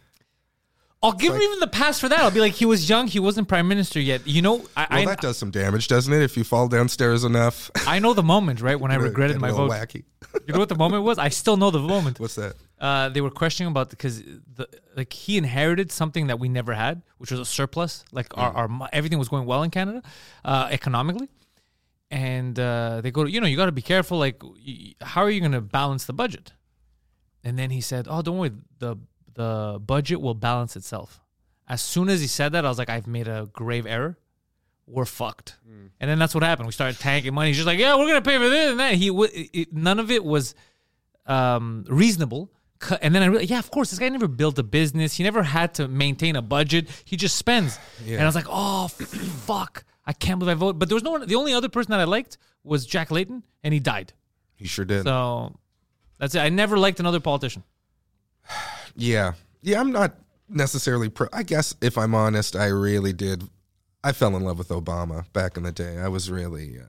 I'll 1.04 1.12
give 1.12 1.34
him 1.34 1.42
even 1.42 1.60
the 1.60 1.68
pass 1.68 2.00
for 2.00 2.08
that. 2.08 2.20
I'll 2.20 2.32
be 2.32 2.40
like, 2.40 2.54
he 2.54 2.66
was 2.66 2.88
young, 2.90 3.08
he 3.08 3.20
wasn't 3.20 3.50
prime 3.50 3.68
minister 3.68 4.00
yet. 4.00 4.26
You 4.26 4.42
know, 4.42 4.66
I 4.78 4.88
Well, 4.90 5.00
I, 5.00 5.06
that 5.08 5.20
does 5.20 5.38
some 5.38 5.52
damage, 5.52 5.90
doesn't 5.90 6.14
it? 6.14 6.22
If 6.22 6.38
you 6.38 6.46
fall 6.46 6.70
downstairs 6.70 7.26
enough, 7.26 7.70
I 7.86 8.00
know 8.00 8.14
the 8.14 8.24
moment, 8.24 8.62
right, 8.62 8.80
when 8.80 8.92
I 8.92 8.96
regretted 9.10 9.42
my 9.42 9.52
vote. 9.52 9.70
Wacky. 9.70 10.06
You 10.48 10.54
know 10.54 10.60
what 10.60 10.70
the 10.70 10.78
moment 10.78 11.04
was? 11.04 11.18
I 11.18 11.28
still 11.28 11.58
know 11.58 11.70
the 11.70 11.80
moment. 11.80 12.22
What's 12.22 12.36
that? 12.36 12.56
Uh, 12.88 13.08
they 13.14 13.22
were 13.22 13.32
questioning 13.42 13.72
about 13.72 13.90
because 13.90 14.16
the 14.58 14.66
like 15.00 15.12
he 15.14 15.38
inherited 15.38 15.92
something 15.92 16.28
that 16.28 16.38
we 16.44 16.48
never 16.50 16.74
had, 16.74 16.96
which 17.20 17.32
was 17.32 17.40
a 17.40 17.46
surplus. 17.46 18.04
Like 18.12 18.28
our, 18.38 18.52
our 18.70 18.90
everything 18.92 19.20
was 19.24 19.30
going 19.30 19.46
well 19.52 19.64
in 19.64 19.70
Canada, 19.72 20.02
uh, 20.52 20.68
economically, 20.78 21.30
and 22.12 22.60
uh, 22.60 23.02
they 23.02 23.12
go, 23.12 23.24
you 23.26 23.40
know, 23.42 23.48
you 23.48 23.58
got 23.58 23.68
to 23.68 23.72
be 23.72 23.82
careful. 23.82 24.18
Like, 24.20 24.44
y- 24.44 24.94
how 25.02 25.22
are 25.24 25.30
you 25.30 25.40
going 25.40 25.54
to 25.54 25.62
balance 25.62 26.06
the 26.06 26.14
budget? 26.14 26.54
And 27.44 27.58
then 27.58 27.70
he 27.72 27.82
said, 27.82 28.08
"Oh, 28.10 28.22
don't 28.22 28.38
worry, 28.38 28.52
the 28.80 28.96
the 29.34 29.80
budget 29.86 30.22
will 30.22 30.36
balance 30.36 30.76
itself." 30.76 31.20
As 31.68 31.82
soon 31.82 32.10
as 32.10 32.20
he 32.22 32.28
said 32.28 32.52
that, 32.54 32.66
I 32.66 32.70
was 32.70 32.78
like, 32.78 32.90
"I've 32.90 33.08
made 33.08 33.28
a 33.28 33.50
grave 33.54 33.86
error. 33.86 34.18
We're 34.88 35.06
fucked." 35.06 35.58
And 36.00 36.10
then 36.10 36.20
that's 36.20 36.34
what 36.36 36.44
happened. 36.44 36.68
We 36.68 36.74
started 36.74 37.00
tanking 37.00 37.34
money. 37.34 37.50
He's 37.50 37.58
just 37.58 37.68
like, 37.68 37.80
"Yeah, 37.80 37.96
we're 37.96 38.08
gonna 38.08 38.22
pay 38.22 38.38
for 38.38 38.50
this 38.50 38.72
and 38.72 38.80
that." 38.80 38.94
He 38.96 39.08
w- 39.08 39.30
it- 39.54 39.74
none 39.74 40.00
of 40.00 40.12
it 40.12 40.24
was 40.24 40.54
um, 41.26 41.86
reasonable. 41.88 42.50
And 43.02 43.14
then 43.14 43.24
I 43.24 43.28
really, 43.28 43.46
yeah, 43.46 43.60
of 43.60 43.72
course, 43.72 43.90
this 43.90 44.00
guy 44.00 44.10
never 44.10 44.28
built 44.28 44.58
a 44.60 44.64
business. 44.64 45.16
He 45.16 45.24
never 45.24 45.44
had 45.44 45.74
to 45.76 45.88
maintain 45.88 46.36
a 46.36 46.42
budget. 46.42 46.90
He 47.06 47.18
just 47.18 47.36
spends. 47.36 47.80
And 48.06 48.22
I 48.22 48.26
was 48.26 48.36
like, 48.36 48.48
oh, 48.50 48.88
fuck. 48.88 49.84
I 50.06 50.14
can't 50.14 50.40
believe 50.40 50.58
I 50.58 50.60
voted. 50.60 50.80
But 50.80 50.90
there 50.90 50.96
was 50.96 51.04
no 51.04 51.12
one, 51.12 51.28
the 51.28 51.36
only 51.36 51.54
other 51.54 51.70
person 51.70 51.92
that 51.92 52.00
I 52.00 52.04
liked 52.04 52.38
was 52.64 52.86
Jack 52.86 53.12
Layton, 53.12 53.44
and 53.64 53.74
he 53.74 53.80
died. 53.80 54.14
He 54.56 54.68
sure 54.68 54.86
did. 54.86 55.04
So 55.04 55.58
that's 56.20 56.36
it. 56.36 56.40
I 56.40 56.50
never 56.50 56.78
liked 56.78 57.00
another 57.00 57.20
politician. 57.20 57.64
Yeah. 58.96 59.34
Yeah, 59.64 59.80
I'm 59.80 59.92
not 59.92 60.14
necessarily 60.48 61.10
pro. 61.10 61.28
I 61.34 61.42
guess 61.42 61.76
if 61.82 61.98
I'm 61.98 62.14
honest, 62.14 62.56
I 62.56 62.68
really 62.68 63.12
did. 63.12 63.44
I 64.04 64.12
fell 64.12 64.36
in 64.38 64.44
love 64.44 64.60
with 64.60 64.68
Obama 64.68 65.26
back 65.34 65.58
in 65.58 65.64
the 65.64 65.72
day. 65.72 65.98
I 65.98 66.10
was 66.10 66.30
really, 66.30 66.78
uh, 66.78 66.84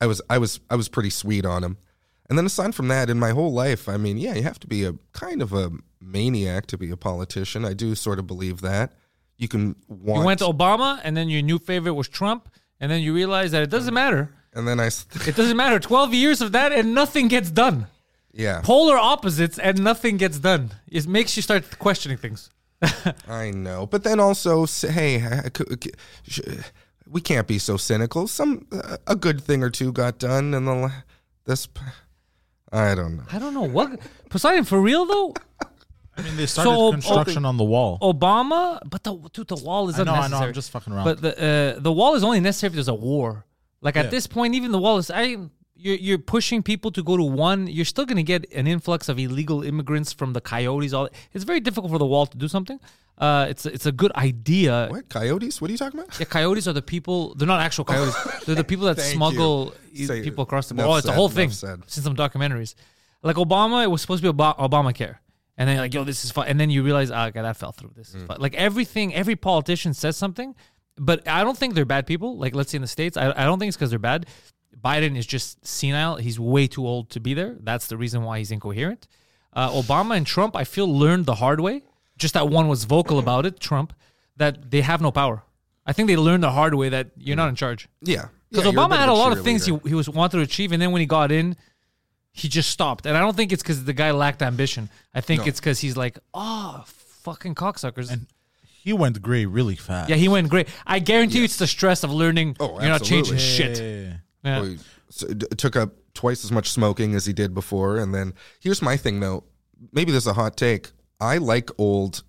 I 0.00 0.06
was, 0.06 0.20
I 0.28 0.38
was, 0.38 0.58
I 0.68 0.74
was 0.74 0.88
pretty 0.88 1.10
sweet 1.10 1.44
on 1.44 1.62
him. 1.62 1.76
And 2.28 2.36
then 2.36 2.46
aside 2.46 2.74
from 2.74 2.88
that, 2.88 3.08
in 3.08 3.18
my 3.18 3.30
whole 3.30 3.52
life, 3.52 3.88
I 3.88 3.96
mean, 3.96 4.18
yeah, 4.18 4.34
you 4.34 4.42
have 4.42 4.58
to 4.60 4.66
be 4.66 4.84
a 4.84 4.94
kind 5.12 5.40
of 5.42 5.52
a 5.52 5.70
maniac 6.00 6.66
to 6.66 6.78
be 6.78 6.90
a 6.90 6.96
politician. 6.96 7.64
I 7.64 7.72
do 7.74 7.94
sort 7.94 8.18
of 8.18 8.26
believe 8.26 8.60
that. 8.62 8.92
You 9.38 9.48
can 9.48 9.76
want, 9.88 10.20
You 10.20 10.26
went 10.26 10.38
to 10.40 10.46
Obama, 10.46 11.00
and 11.04 11.16
then 11.16 11.28
your 11.28 11.42
new 11.42 11.58
favorite 11.58 11.94
was 11.94 12.08
Trump, 12.08 12.48
and 12.80 12.90
then 12.90 13.00
you 13.02 13.14
realize 13.14 13.50
that 13.52 13.62
it 13.62 13.70
doesn't 13.70 13.94
matter. 13.94 14.30
and 14.54 14.66
then 14.66 14.80
I, 14.80 14.86
s- 14.86 15.06
It 15.28 15.36
doesn't 15.36 15.56
matter. 15.56 15.78
12 15.78 16.14
years 16.14 16.40
of 16.40 16.52
that, 16.52 16.72
and 16.72 16.94
nothing 16.94 17.28
gets 17.28 17.50
done. 17.50 17.86
yeah, 18.32 18.60
Polar 18.62 18.96
opposites, 18.98 19.58
and 19.58 19.84
nothing 19.84 20.16
gets 20.16 20.38
done. 20.38 20.70
It 20.88 21.06
makes 21.06 21.36
you 21.36 21.42
start 21.42 21.78
questioning 21.78 22.16
things. 22.18 22.50
I 23.28 23.50
know, 23.52 23.86
but 23.86 24.02
then 24.04 24.18
also, 24.20 24.66
hey, 24.66 25.22
we 27.08 27.20
can't 27.20 27.46
be 27.46 27.58
so 27.58 27.76
cynical. 27.76 28.26
Some 28.26 28.66
uh, 28.72 28.96
a 29.06 29.16
good 29.16 29.40
thing 29.42 29.62
or 29.62 29.70
two 29.70 29.92
got 29.92 30.18
done, 30.18 30.54
and 30.54 30.66
the 30.66 30.92
this, 31.44 31.68
I 32.72 32.94
don't 32.94 33.16
know. 33.16 33.22
I 33.32 33.38
don't 33.38 33.54
know 33.54 33.62
what 33.62 34.00
Poseidon 34.28 34.64
for 34.64 34.80
real 34.80 35.06
though. 35.06 35.34
I 36.18 36.22
mean, 36.22 36.36
they 36.36 36.46
started 36.46 36.70
So, 36.70 36.90
construction 36.92 37.44
on 37.44 37.56
the 37.58 37.64
wall. 37.64 37.98
Obama, 38.00 38.80
but 38.88 39.04
the 39.04 39.16
dude, 39.32 39.48
the 39.48 39.56
wall 39.56 39.88
is 39.90 40.00
I 40.00 40.04
know, 40.04 40.12
I 40.14 40.28
know. 40.28 40.38
I'm 40.38 40.52
just 40.54 40.70
fucking 40.70 40.92
around. 40.92 41.04
But 41.04 41.20
the 41.20 41.74
uh, 41.76 41.80
the 41.80 41.92
wall 41.92 42.14
is 42.14 42.24
only 42.24 42.40
necessary 42.40 42.68
if 42.70 42.74
there's 42.74 42.88
a 42.88 42.94
war. 42.94 43.44
Like 43.82 43.96
at 43.96 44.06
Yeah. 44.06 44.10
this 44.10 44.26
point, 44.26 44.54
even 44.54 44.72
the 44.72 44.78
wall 44.78 44.96
is. 44.98 45.10
I 45.10 45.36
you're 45.76 45.96
you're 45.96 46.18
pushing 46.18 46.62
people 46.62 46.90
to 46.92 47.02
go 47.02 47.16
to 47.16 47.22
one. 47.22 47.66
You're 47.66 47.84
still 47.84 48.06
going 48.06 48.16
to 48.16 48.22
get 48.22 48.50
an 48.52 48.66
influx 48.66 49.08
of 49.08 49.18
illegal 49.18 49.62
immigrants 49.62 50.12
from 50.12 50.32
the 50.32 50.40
coyotes. 50.40 50.92
All 50.92 51.08
it's 51.32 51.44
very 51.44 51.60
difficult 51.60 51.90
for 51.92 51.98
the 51.98 52.06
wall 52.06 52.26
to 52.26 52.36
do 52.36 52.48
something. 52.48 52.80
Uh, 53.18 53.46
it's 53.48 53.64
it's 53.66 53.86
a 53.86 53.92
good 53.92 54.12
idea. 54.12 54.88
What 54.90 55.08
coyotes? 55.08 55.60
What 55.60 55.68
are 55.70 55.72
you 55.72 55.78
talking 55.78 56.00
about? 56.00 56.18
Yeah, 56.20 56.26
coyotes 56.26 56.66
are 56.68 56.72
the 56.74 56.82
people. 56.82 57.34
They're 57.34 57.48
not 57.48 57.60
actual 57.60 57.84
coyotes. 57.84 58.16
they're 58.44 58.54
the 58.54 58.64
people 58.64 58.86
that 58.86 58.98
smuggle 59.00 59.74
Say- 59.94 60.22
people 60.22 60.42
across 60.44 60.68
the 60.68 60.74
border. 60.74 60.90
Oh, 60.90 60.96
it's 60.96 61.06
a 61.08 61.12
whole 61.12 61.28
thing. 61.30 61.50
said. 61.50 61.82
Seen 61.88 62.04
some 62.04 62.16
documentaries. 62.16 62.74
Like 63.22 63.36
Obama, 63.36 63.82
it 63.82 63.90
was 63.90 64.00
supposed 64.02 64.22
to 64.22 64.32
be 64.32 64.42
Ob- 64.42 64.58
Obamacare, 64.58 65.16
and 65.56 65.66
then 65.66 65.76
you're 65.76 65.84
like, 65.84 65.94
yo, 65.94 66.04
this 66.04 66.24
is 66.24 66.30
fun. 66.30 66.46
And 66.46 66.60
then 66.60 66.68
you 66.70 66.82
realize, 66.82 67.10
ah, 67.10 67.26
okay, 67.28 67.40
that 67.40 67.56
fell 67.56 67.72
through. 67.72 67.92
This 67.96 68.10
Mm. 68.12 68.16
is 68.16 68.22
fun. 68.24 68.36
Like 68.38 68.54
everything, 68.54 69.14
every 69.14 69.34
politician 69.36 69.94
says 69.94 70.16
something, 70.18 70.54
but 70.98 71.26
I 71.26 71.42
don't 71.42 71.56
think 71.56 71.74
they're 71.74 71.86
bad 71.86 72.06
people. 72.06 72.36
Like 72.36 72.54
let's 72.54 72.70
say 72.70 72.76
in 72.76 72.82
the 72.82 72.88
states, 72.88 73.16
I, 73.16 73.30
I 73.30 73.44
don't 73.44 73.58
think 73.58 73.68
it's 73.68 73.76
because 73.78 73.90
they're 73.90 73.98
bad. 73.98 74.26
Biden 74.84 75.16
is 75.16 75.26
just 75.26 75.64
senile. 75.66 76.16
He's 76.16 76.38
way 76.38 76.66
too 76.66 76.86
old 76.86 77.10
to 77.10 77.20
be 77.20 77.34
there. 77.34 77.56
That's 77.60 77.86
the 77.88 77.96
reason 77.96 78.22
why 78.22 78.38
he's 78.38 78.50
incoherent. 78.50 79.06
Uh, 79.52 79.70
Obama 79.70 80.16
and 80.16 80.26
Trump, 80.26 80.54
I 80.54 80.64
feel, 80.64 80.86
learned 80.92 81.26
the 81.26 81.36
hard 81.36 81.60
way. 81.60 81.82
Just 82.18 82.34
that 82.34 82.48
one 82.48 82.68
was 82.68 82.84
vocal 82.84 83.18
about 83.18 83.46
it, 83.46 83.58
Trump, 83.60 83.92
that 84.36 84.70
they 84.70 84.82
have 84.82 85.00
no 85.00 85.10
power. 85.10 85.42
I 85.86 85.92
think 85.92 86.08
they 86.08 86.16
learned 86.16 86.42
the 86.42 86.50
hard 86.50 86.74
way 86.74 86.88
that 86.90 87.10
you're 87.16 87.36
not 87.36 87.48
in 87.48 87.54
charge. 87.54 87.88
Yeah, 88.02 88.26
Because 88.50 88.64
Yeah, 88.66 88.72
Obama 88.72 88.90
bit 88.90 88.98
had 89.00 89.08
a 89.08 89.12
lot 89.14 89.32
of 89.32 89.42
things 89.44 89.64
he, 89.66 89.78
he 89.86 89.94
was 89.94 90.08
wanted 90.08 90.38
to 90.38 90.42
achieve, 90.42 90.72
and 90.72 90.80
then 90.82 90.92
when 90.92 91.00
he 91.00 91.06
got 91.06 91.30
in, 91.32 91.56
he 92.32 92.48
just 92.48 92.70
stopped. 92.70 93.06
And 93.06 93.16
I 93.16 93.20
don't 93.20 93.36
think 93.36 93.52
it's 93.52 93.62
because 93.62 93.84
the 93.84 93.92
guy 93.94 94.10
lacked 94.10 94.42
ambition. 94.42 94.90
I 95.14 95.20
think 95.22 95.42
No. 95.42 95.46
it's 95.46 95.60
because 95.60 95.78
he's 95.80 95.96
like, 95.96 96.18
oh, 96.34 96.84
fucking 96.86 97.54
cocksuckers. 97.54 98.10
And 98.10 98.26
he 98.62 98.92
went 98.92 99.22
gray 99.22 99.46
really 99.46 99.76
fast. 99.76 100.10
yeah, 100.10 100.16
he 100.16 100.28
went 100.28 100.48
great. 100.50 100.68
I 100.86 100.98
guarantee 100.98 101.38
you 101.38 101.44
it's 101.44 101.56
the 101.56 101.66
stress 101.66 102.02
of 102.04 102.12
learning 102.12 102.56
Oh, 102.60 102.78
you're 102.80 102.88
not 102.90 103.02
changing 103.02 103.34
absolutely. 103.36 103.74
shit. 103.74 104.12
Yeah. 104.46 104.60
Well, 104.60 104.76
he 105.28 105.34
took 105.56 105.76
up 105.76 105.92
twice 106.14 106.44
as 106.44 106.50
much 106.50 106.70
smoking 106.70 107.14
as 107.14 107.26
he 107.26 107.32
did 107.32 107.54
before. 107.54 107.98
And 107.98 108.14
then 108.14 108.34
here's 108.60 108.82
my 108.82 108.96
thing, 108.96 109.20
though. 109.20 109.44
Maybe 109.92 110.12
this 110.12 110.24
is 110.24 110.28
a 110.28 110.32
hot 110.32 110.56
take. 110.56 110.90
I 111.20 111.38
like 111.38 111.70
old 111.78 112.22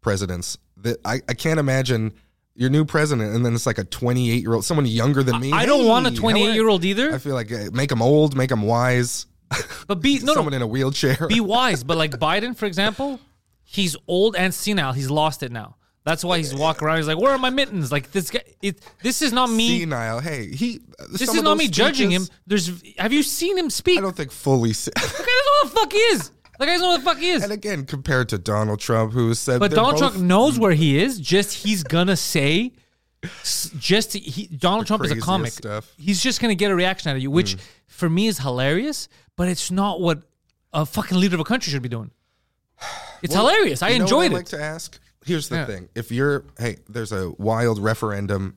presidents. 0.00 0.58
That 0.78 0.98
I, 1.04 1.20
I 1.28 1.34
can't 1.34 1.60
imagine 1.60 2.12
your 2.54 2.70
new 2.70 2.84
president, 2.84 3.34
and 3.34 3.44
then 3.44 3.54
it's 3.54 3.66
like 3.66 3.78
a 3.78 3.84
28 3.84 4.42
year 4.42 4.54
old, 4.54 4.64
someone 4.64 4.86
younger 4.86 5.22
than 5.22 5.40
me. 5.40 5.52
I 5.52 5.66
don't 5.66 5.86
want 5.86 6.06
a 6.06 6.10
28 6.14 6.54
year 6.54 6.68
old 6.68 6.84
either. 6.84 7.12
I 7.12 7.18
feel 7.18 7.34
like 7.34 7.52
uh, 7.52 7.70
make 7.72 7.88
them 7.88 8.02
old, 8.02 8.36
make 8.36 8.50
them 8.50 8.62
wise. 8.62 9.26
but 9.86 10.00
be 10.00 10.18
no, 10.20 10.34
someone 10.34 10.52
no, 10.52 10.56
in 10.56 10.62
a 10.62 10.66
wheelchair. 10.66 11.26
be 11.28 11.40
wise. 11.40 11.84
But 11.84 11.96
like 11.96 12.12
Biden, 12.12 12.56
for 12.56 12.66
example, 12.66 13.20
he's 13.62 13.96
old 14.06 14.36
and 14.36 14.52
senile. 14.54 14.92
He's 14.92 15.10
lost 15.10 15.42
it 15.42 15.52
now. 15.52 15.76
That's 16.04 16.22
why 16.22 16.36
he's 16.38 16.54
walking 16.54 16.86
around. 16.86 16.98
He's 16.98 17.06
like, 17.08 17.18
"Where 17.18 17.32
are 17.32 17.38
my 17.38 17.48
mittens?" 17.50 17.90
Like 17.90 18.12
this 18.12 18.30
guy. 18.30 18.42
It. 18.60 18.80
This 19.02 19.22
is 19.22 19.32
not 19.32 19.48
me. 19.48 19.80
senile. 19.80 20.20
Hey, 20.20 20.50
he. 20.50 20.80
This 21.10 21.22
is 21.32 21.42
not 21.42 21.56
me 21.56 21.66
judging 21.68 22.10
him. 22.10 22.26
There's. 22.46 22.70
Have 22.98 23.12
you 23.12 23.22
seen 23.22 23.56
him 23.56 23.70
speak? 23.70 23.98
I 23.98 24.02
don't 24.02 24.14
think 24.14 24.30
fully. 24.30 24.74
se- 24.74 24.92
The 24.94 25.00
guy 25.00 25.08
doesn't 25.08 25.26
know 25.26 25.52
what 25.62 25.68
the 25.70 25.80
fuck 25.80 25.92
he 25.92 25.98
is. 25.98 26.30
The 26.58 26.66
guy 26.66 26.72
doesn't 26.72 26.86
know 26.86 26.92
what 26.92 26.98
the 26.98 27.04
fuck 27.04 27.18
he 27.18 27.30
is. 27.30 27.42
and 27.42 27.52
again, 27.52 27.86
compared 27.86 28.28
to 28.28 28.38
Donald 28.38 28.80
Trump, 28.80 29.12
who 29.14 29.32
said, 29.34 29.60
But 29.60 29.70
Donald 29.70 29.94
both- 29.94 30.12
Trump 30.12 30.16
knows 30.16 30.58
where 30.58 30.72
he 30.72 30.98
is. 31.02 31.18
Just 31.18 31.54
he's 31.54 31.82
gonna 31.82 32.16
say, 32.16 32.72
just 33.78 34.12
he. 34.12 34.46
Donald 34.48 34.86
Trump 34.86 35.04
is 35.04 35.10
a 35.10 35.16
comic. 35.16 35.52
stuff. 35.52 35.86
Mm. 35.98 36.04
He's 36.04 36.22
just 36.22 36.40
gonna 36.40 36.54
get 36.54 36.70
a 36.70 36.74
reaction 36.74 37.10
out 37.10 37.16
of 37.16 37.22
you, 37.22 37.30
which 37.30 37.56
for 37.86 38.08
me 38.10 38.26
is 38.26 38.38
hilarious. 38.38 39.08
But 39.36 39.48
it's 39.48 39.70
not 39.70 40.00
what 40.00 40.22
a 40.72 40.84
fucking 40.86 41.18
leader 41.18 41.34
of 41.36 41.40
a 41.40 41.44
country 41.44 41.70
should 41.72 41.82
be 41.82 41.88
doing. 41.88 42.10
It's 43.22 43.34
Well, 43.34 43.48
hilarious. 43.48 43.80
I 43.82 43.88
you 43.88 43.98
know 44.00 44.04
what 44.04 44.10
enjoyed 44.10 44.22
I 44.22 44.34
it. 44.34 44.38
like 44.38 44.46
to 44.46 44.60
ask. 44.62 45.00
Here's 45.24 45.48
the 45.48 45.56
Yeah. 45.56 45.66
thing: 45.66 45.88
if 45.94 46.10
you're, 46.12 46.44
hey, 46.58 46.76
there's 46.88 47.12
a 47.12 47.30
wild 47.38 47.78
referendum. 47.78 48.56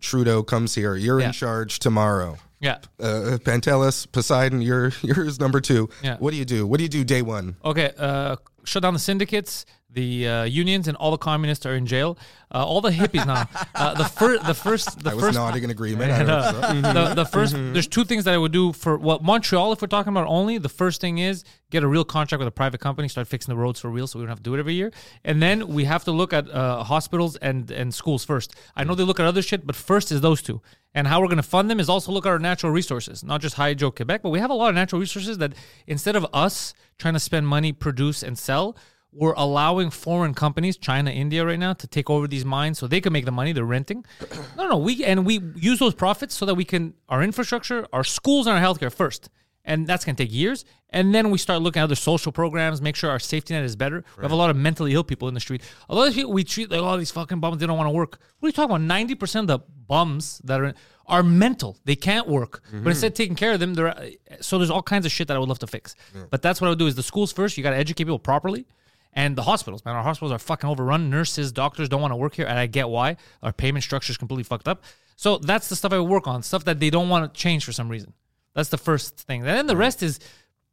Trudeau 0.00 0.42
comes 0.44 0.74
here. 0.76 0.94
You're 0.94 1.18
Yeah. 1.20 1.26
in 1.26 1.32
charge 1.32 1.80
tomorrow. 1.80 2.38
yeah. 2.60 2.78
Uh, 3.00 3.38
Pantelis, 3.42 4.06
Poseidon, 4.10 4.60
you're 4.62 4.92
yours 5.02 5.40
number 5.40 5.60
two. 5.60 5.88
Yeah. 6.02 6.16
What 6.18 6.30
do 6.30 6.36
you 6.36 6.44
do? 6.44 6.66
What 6.66 6.78
do 6.78 6.84
you 6.84 6.88
do 6.88 7.02
day 7.04 7.22
one? 7.22 7.56
Okay, 7.64 7.92
uh, 7.98 8.36
shut 8.64 8.82
down 8.82 8.92
the 8.94 9.00
syndicates, 9.00 9.64
the 9.90 10.28
uh, 10.28 10.44
unions, 10.44 10.86
and 10.86 10.96
all 10.98 11.10
the 11.10 11.18
communists 11.18 11.64
are 11.64 11.74
in 11.74 11.86
jail. 11.86 12.18
Uh, 12.54 12.64
all 12.64 12.80
the 12.80 12.90
hippies 12.90 13.26
now. 13.26 13.48
Uh, 13.74 13.94
the 13.94 14.04
first, 14.04 14.44
the 14.46 14.54
first, 14.54 15.02
the 15.04 15.10
I 15.10 15.14
was 15.14 15.24
first. 15.24 15.34
nodding 15.38 15.64
in 15.64 15.70
agreement. 15.70 16.10
I 16.12 16.16
And, 16.18 16.28
so. 16.28 16.60
Mm-hmm. 16.60 16.82
the, 16.82 17.14
the 17.14 17.24
1st 17.24 17.72
there's 17.72 17.86
two 17.86 18.04
things 18.04 18.24
that 18.24 18.34
I 18.34 18.38
would 18.38 18.52
do 18.52 18.72
for 18.72 18.96
well 18.96 19.18
Montreal 19.20 19.72
if 19.72 19.80
we're 19.80 19.88
talking 19.88 20.10
about 20.10 20.26
only 20.26 20.58
the 20.58 20.68
first 20.68 21.00
thing 21.00 21.18
is 21.18 21.44
get 21.70 21.82
a 21.82 21.88
real 21.88 22.04
contract 22.04 22.38
with 22.38 22.48
a 22.48 22.52
private 22.52 22.80
company 22.80 23.08
start 23.08 23.26
fixing 23.28 23.52
the 23.52 23.60
roads 23.60 23.80
for 23.80 23.90
real 23.90 24.06
so 24.06 24.18
we 24.18 24.24
don't 24.24 24.30
have 24.30 24.38
to 24.38 24.42
do 24.42 24.54
it 24.54 24.58
every 24.58 24.74
year 24.74 24.90
and 25.24 25.42
then 25.42 25.68
we 25.68 25.84
have 25.84 26.04
to 26.04 26.12
look 26.12 26.32
at 26.32 26.50
uh, 26.50 26.82
hospitals 26.84 27.36
and 27.36 27.70
and 27.70 27.94
schools 27.94 28.24
first 28.24 28.54
I 28.76 28.84
know 28.84 28.94
they 28.94 29.04
look 29.04 29.20
at 29.20 29.26
other 29.26 29.42
shit 29.42 29.66
but 29.66 29.76
first 29.76 30.10
is 30.12 30.20
those 30.20 30.42
two 30.42 30.60
and 30.94 31.06
how 31.06 31.20
we're 31.20 31.26
going 31.28 31.36
to 31.36 31.42
fund 31.42 31.70
them 31.70 31.80
is 31.80 31.88
also 31.88 32.12
look 32.12 32.26
at 32.26 32.30
our 32.30 32.38
natural 32.38 32.72
resources 32.72 33.22
not 33.22 33.40
just 33.40 33.54
Hydro 33.56 33.90
Quebec 33.90 34.22
but 34.22 34.30
we 34.30 34.38
have 34.38 34.50
a 34.50 34.54
lot 34.54 34.68
of 34.68 34.74
natural 34.74 35.00
resources 35.00 35.38
that 35.38 35.52
instead 35.86 36.16
of 36.16 36.26
us 36.32 36.74
trying 36.98 37.14
to 37.14 37.20
spend 37.20 37.46
money 37.46 37.72
produce 37.72 38.22
and 38.22 38.38
sell 38.38 38.76
we're 39.18 39.34
allowing 39.36 39.90
foreign 39.90 40.32
companies, 40.32 40.76
China, 40.76 41.10
India, 41.10 41.44
right 41.44 41.58
now, 41.58 41.72
to 41.72 41.86
take 41.88 42.08
over 42.08 42.28
these 42.28 42.44
mines 42.44 42.78
so 42.78 42.86
they 42.86 43.00
can 43.00 43.12
make 43.12 43.24
the 43.24 43.32
money. 43.32 43.52
They're 43.52 43.64
renting. 43.64 44.04
No, 44.56 44.68
no, 44.68 44.76
we 44.76 45.04
and 45.04 45.24
we 45.24 45.40
use 45.54 45.78
those 45.78 45.94
profits 45.94 46.34
so 46.34 46.44
that 46.46 46.54
we 46.54 46.64
can 46.64 46.94
our 47.08 47.22
infrastructure, 47.22 47.86
our 47.92 48.02
schools, 48.02 48.46
and 48.46 48.56
our 48.56 48.62
healthcare 48.62 48.92
first. 48.92 49.30
And 49.64 49.86
that's 49.86 50.04
going 50.04 50.16
to 50.16 50.24
take 50.24 50.32
years. 50.32 50.64
And 50.90 51.14
then 51.14 51.30
we 51.30 51.38
start 51.38 51.62
looking 51.62 51.80
at 51.80 51.84
other 51.84 51.94
social 51.94 52.32
programs, 52.32 52.80
make 52.82 52.96
sure 52.96 53.10
our 53.10 53.18
safety 53.18 53.54
net 53.54 53.62
is 53.62 53.76
better. 53.76 54.04
We 54.16 54.22
have 54.22 54.32
a 54.32 54.36
lot 54.36 54.50
of 54.50 54.56
mentally 54.56 54.94
ill 54.94 55.04
people 55.04 55.28
in 55.28 55.34
the 55.34 55.40
street. 55.40 55.62
A 55.88 55.94
lot 55.94 56.08
of 56.08 56.14
people 56.14 56.32
we 56.32 56.42
treat 56.42 56.70
like, 56.70 56.80
oh, 56.80 56.96
these 56.96 57.10
fucking 57.10 57.38
bums, 57.38 57.58
they 57.58 57.66
don't 57.66 57.76
want 57.76 57.88
to 57.88 57.92
work. 57.92 58.18
What 58.38 58.46
are 58.46 58.48
you 58.48 58.52
talking 58.52 58.74
about? 58.74 58.80
90% 58.80 59.40
of 59.40 59.46
the 59.46 59.58
bums 59.86 60.40
that 60.44 60.60
are 60.60 60.74
are 61.06 61.22
mental. 61.22 61.78
They 61.84 61.96
can't 61.96 62.28
work. 62.28 62.62
But 62.64 62.76
mm-hmm. 62.78 62.88
instead 62.88 63.12
of 63.12 63.14
taking 63.14 63.36
care 63.36 63.52
of 63.52 63.60
them, 63.60 63.74
they're 63.74 64.10
so 64.40 64.58
there's 64.58 64.70
all 64.70 64.82
kinds 64.82 65.06
of 65.06 65.12
shit 65.12 65.28
that 65.28 65.36
I 65.36 65.40
would 65.40 65.48
love 65.48 65.60
to 65.60 65.66
fix. 65.66 65.94
But 66.30 66.42
that's 66.42 66.60
what 66.60 66.68
I 66.68 66.70
would 66.70 66.78
do 66.78 66.86
is 66.86 66.94
the 66.94 67.02
schools 67.02 67.32
first. 67.32 67.56
You 67.56 67.62
got 67.62 67.70
to 67.70 67.76
educate 67.76 68.04
people 68.04 68.18
properly 68.18 68.66
and 69.12 69.36
the 69.36 69.42
hospitals, 69.42 69.84
man. 69.84 69.96
Our 69.96 70.02
hospitals 70.02 70.32
are 70.32 70.38
fucking 70.38 70.68
overrun. 70.68 71.10
Nurses, 71.10 71.52
doctors 71.52 71.88
don't 71.88 72.00
want 72.00 72.12
to 72.12 72.16
work 72.16 72.34
here, 72.34 72.46
and 72.46 72.58
I 72.58 72.66
get 72.66 72.88
why. 72.88 73.16
Our 73.42 73.52
payment 73.52 73.84
structure 73.84 74.10
is 74.10 74.16
completely 74.16 74.44
fucked 74.44 74.68
up. 74.68 74.84
So 75.16 75.38
that's 75.38 75.68
the 75.68 75.76
stuff 75.76 75.92
I 75.92 76.00
work 76.00 76.26
on, 76.28 76.42
stuff 76.42 76.64
that 76.64 76.78
they 76.78 76.90
don't 76.90 77.08
want 77.08 77.32
to 77.32 77.40
change 77.40 77.64
for 77.64 77.72
some 77.72 77.88
reason. 77.88 78.12
That's 78.54 78.68
the 78.68 78.78
first 78.78 79.16
thing. 79.16 79.40
And 79.40 79.48
then 79.48 79.66
the 79.66 79.76
rest 79.76 80.02
is 80.02 80.20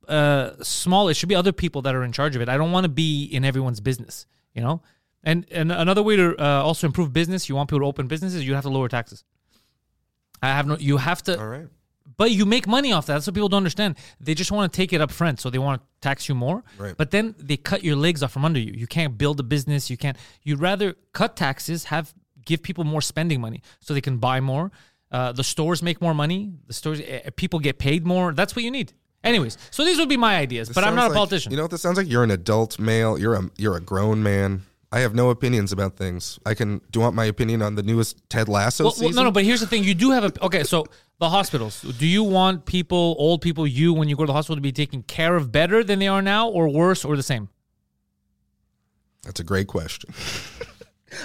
uh, 0.08 0.52
small. 0.62 1.10
It 1.10 1.16
should 1.16 1.30
be 1.30 1.36
other 1.36 1.52
people 1.52 1.82
that 1.84 1.96
are 1.96 2.04
in 2.04 2.12
charge 2.12 2.36
of 2.36 2.42
it. 2.42 2.50
I 2.50 2.58
don't 2.58 2.72
want 2.72 2.84
to 2.84 2.90
be 2.90 3.26
in 3.26 3.44
everyone's 3.44 3.80
business, 3.80 4.28
you 4.54 4.62
know. 4.62 4.82
And 5.24 5.48
and 5.50 5.72
another 5.72 6.04
way 6.04 6.16
to 6.16 6.36
uh, 6.40 6.64
also 6.64 6.86
improve 6.86 7.12
business, 7.12 7.50
you 7.50 7.56
want 7.56 7.70
people 7.70 7.80
to 7.80 7.86
open 7.88 8.08
businesses, 8.08 8.46
you 8.46 8.54
have 8.54 8.64
to 8.64 8.70
lower 8.70 8.88
taxes. 8.88 9.24
I 10.42 10.50
have 10.50 10.68
no. 10.68 10.78
You 10.78 10.98
have 10.98 11.24
to. 11.24 11.40
All 11.40 11.48
right. 11.48 11.68
But 12.18 12.32
you 12.32 12.46
make 12.46 12.68
money 12.68 12.92
off 12.94 13.06
that. 13.08 13.14
That's 13.14 13.28
what 13.28 13.34
people 13.34 13.50
don't 13.50 13.58
understand. 13.58 13.98
They 14.20 14.34
just 14.34 14.52
want 14.52 14.72
to 14.72 14.76
take 14.78 14.94
it 14.94 15.02
up 15.02 15.12
front, 15.12 15.40
so 15.40 15.50
they 15.50 15.58
want 15.58 15.82
to 15.82 15.88
tax 16.02 16.30
you 16.30 16.36
more. 16.36 16.64
Right. 16.78 16.96
But 16.96 17.12
then 17.12 17.36
they 17.38 17.58
cut 17.58 17.84
your 17.84 17.96
legs 17.96 18.24
off 18.24 18.32
from 18.32 18.46
under 18.46 18.60
you. 18.60 18.74
You 18.74 18.88
can't 18.88 19.18
build 19.18 19.40
a 19.40 19.44
business. 19.44 19.90
You 19.90 19.98
can't. 19.98 20.18
You'd 20.44 20.60
rather 20.60 20.96
cut 21.14 21.36
taxes, 21.36 21.86
have 21.86 22.14
give 22.46 22.62
people 22.62 22.84
more 22.84 23.02
spending 23.02 23.42
money, 23.42 23.62
so 23.80 23.94
they 23.94 24.02
can 24.02 24.18
buy 24.18 24.40
more. 24.40 24.72
Uh, 25.12 25.32
the 25.32 25.44
stores 25.44 25.82
make 25.82 26.02
more 26.02 26.14
money. 26.14 26.54
The 26.68 26.74
stores, 26.74 27.02
uh, 27.02 27.30
people 27.36 27.60
get 27.60 27.78
paid 27.80 28.06
more. 28.06 28.34
That's 28.34 28.56
what 28.56 28.64
you 28.64 28.72
need. 28.72 28.94
Anyways, 29.24 29.58
so 29.72 29.84
these 29.84 29.98
would 29.98 30.10
be 30.10 30.18
my 30.18 30.38
ideas. 30.38 30.70
but 30.70 30.84
I'm 30.84 30.96
not 30.96 31.06
a 31.06 31.08
like- 31.10 31.16
politician. 31.16 31.52
You 31.52 31.58
know 31.58 31.64
what 31.64 31.72
this 31.72 31.82
sounds 31.82 31.98
like? 31.98 32.08
You're 32.08 32.24
an 32.24 32.32
adult 32.32 32.78
male. 32.80 33.18
You're 33.18 33.36
a 33.36 33.50
you're 33.58 33.76
a 33.76 33.82
grown 33.82 34.22
man. 34.24 34.62
I 34.96 35.02
have 35.02 35.14
no 35.14 35.30
opinions 35.30 35.74
about 35.74 35.98
things. 35.98 36.40
I 36.46 36.54
can. 36.54 36.78
Do 36.78 37.00
you 37.00 37.02
want 37.02 37.16
my 37.18 37.26
opinion 37.26 37.62
on 37.62 37.76
the 37.76 37.84
newest 37.84 38.18
Ted 38.30 38.48
Lasso 38.48 38.86
Well, 38.86 38.94
well, 38.98 39.10
no, 39.10 39.24
no, 39.24 39.32
but 39.32 39.44
here's 39.44 39.60
the 39.60 39.68
thing: 39.68 39.84
you 39.84 39.94
do 39.94 40.12
have 40.12 40.24
a 40.24 40.46
okay. 40.46 40.64
So 40.64 40.86
the 41.20 41.30
hospitals. 41.30 41.82
Do 41.82 42.08
you 42.08 42.24
want 42.24 42.66
people, 42.66 43.14
old 43.20 43.42
people, 43.42 43.68
you 43.68 43.94
when 43.94 44.08
you 44.08 44.16
go 44.16 44.24
to 44.24 44.28
the 44.28 44.34
hospital 44.34 44.56
to 44.56 44.62
be 44.62 44.72
taken 44.72 45.04
care 45.04 45.36
of 45.36 45.52
better 45.52 45.84
than 45.84 46.00
they 46.00 46.08
are 46.08 46.22
now, 46.22 46.48
or 46.48 46.70
worse, 46.70 47.04
or 47.04 47.18
the 47.18 47.24
same? 47.24 47.50
That's 49.24 49.42
a 49.42 49.44
great 49.44 49.68
question. 49.68 50.14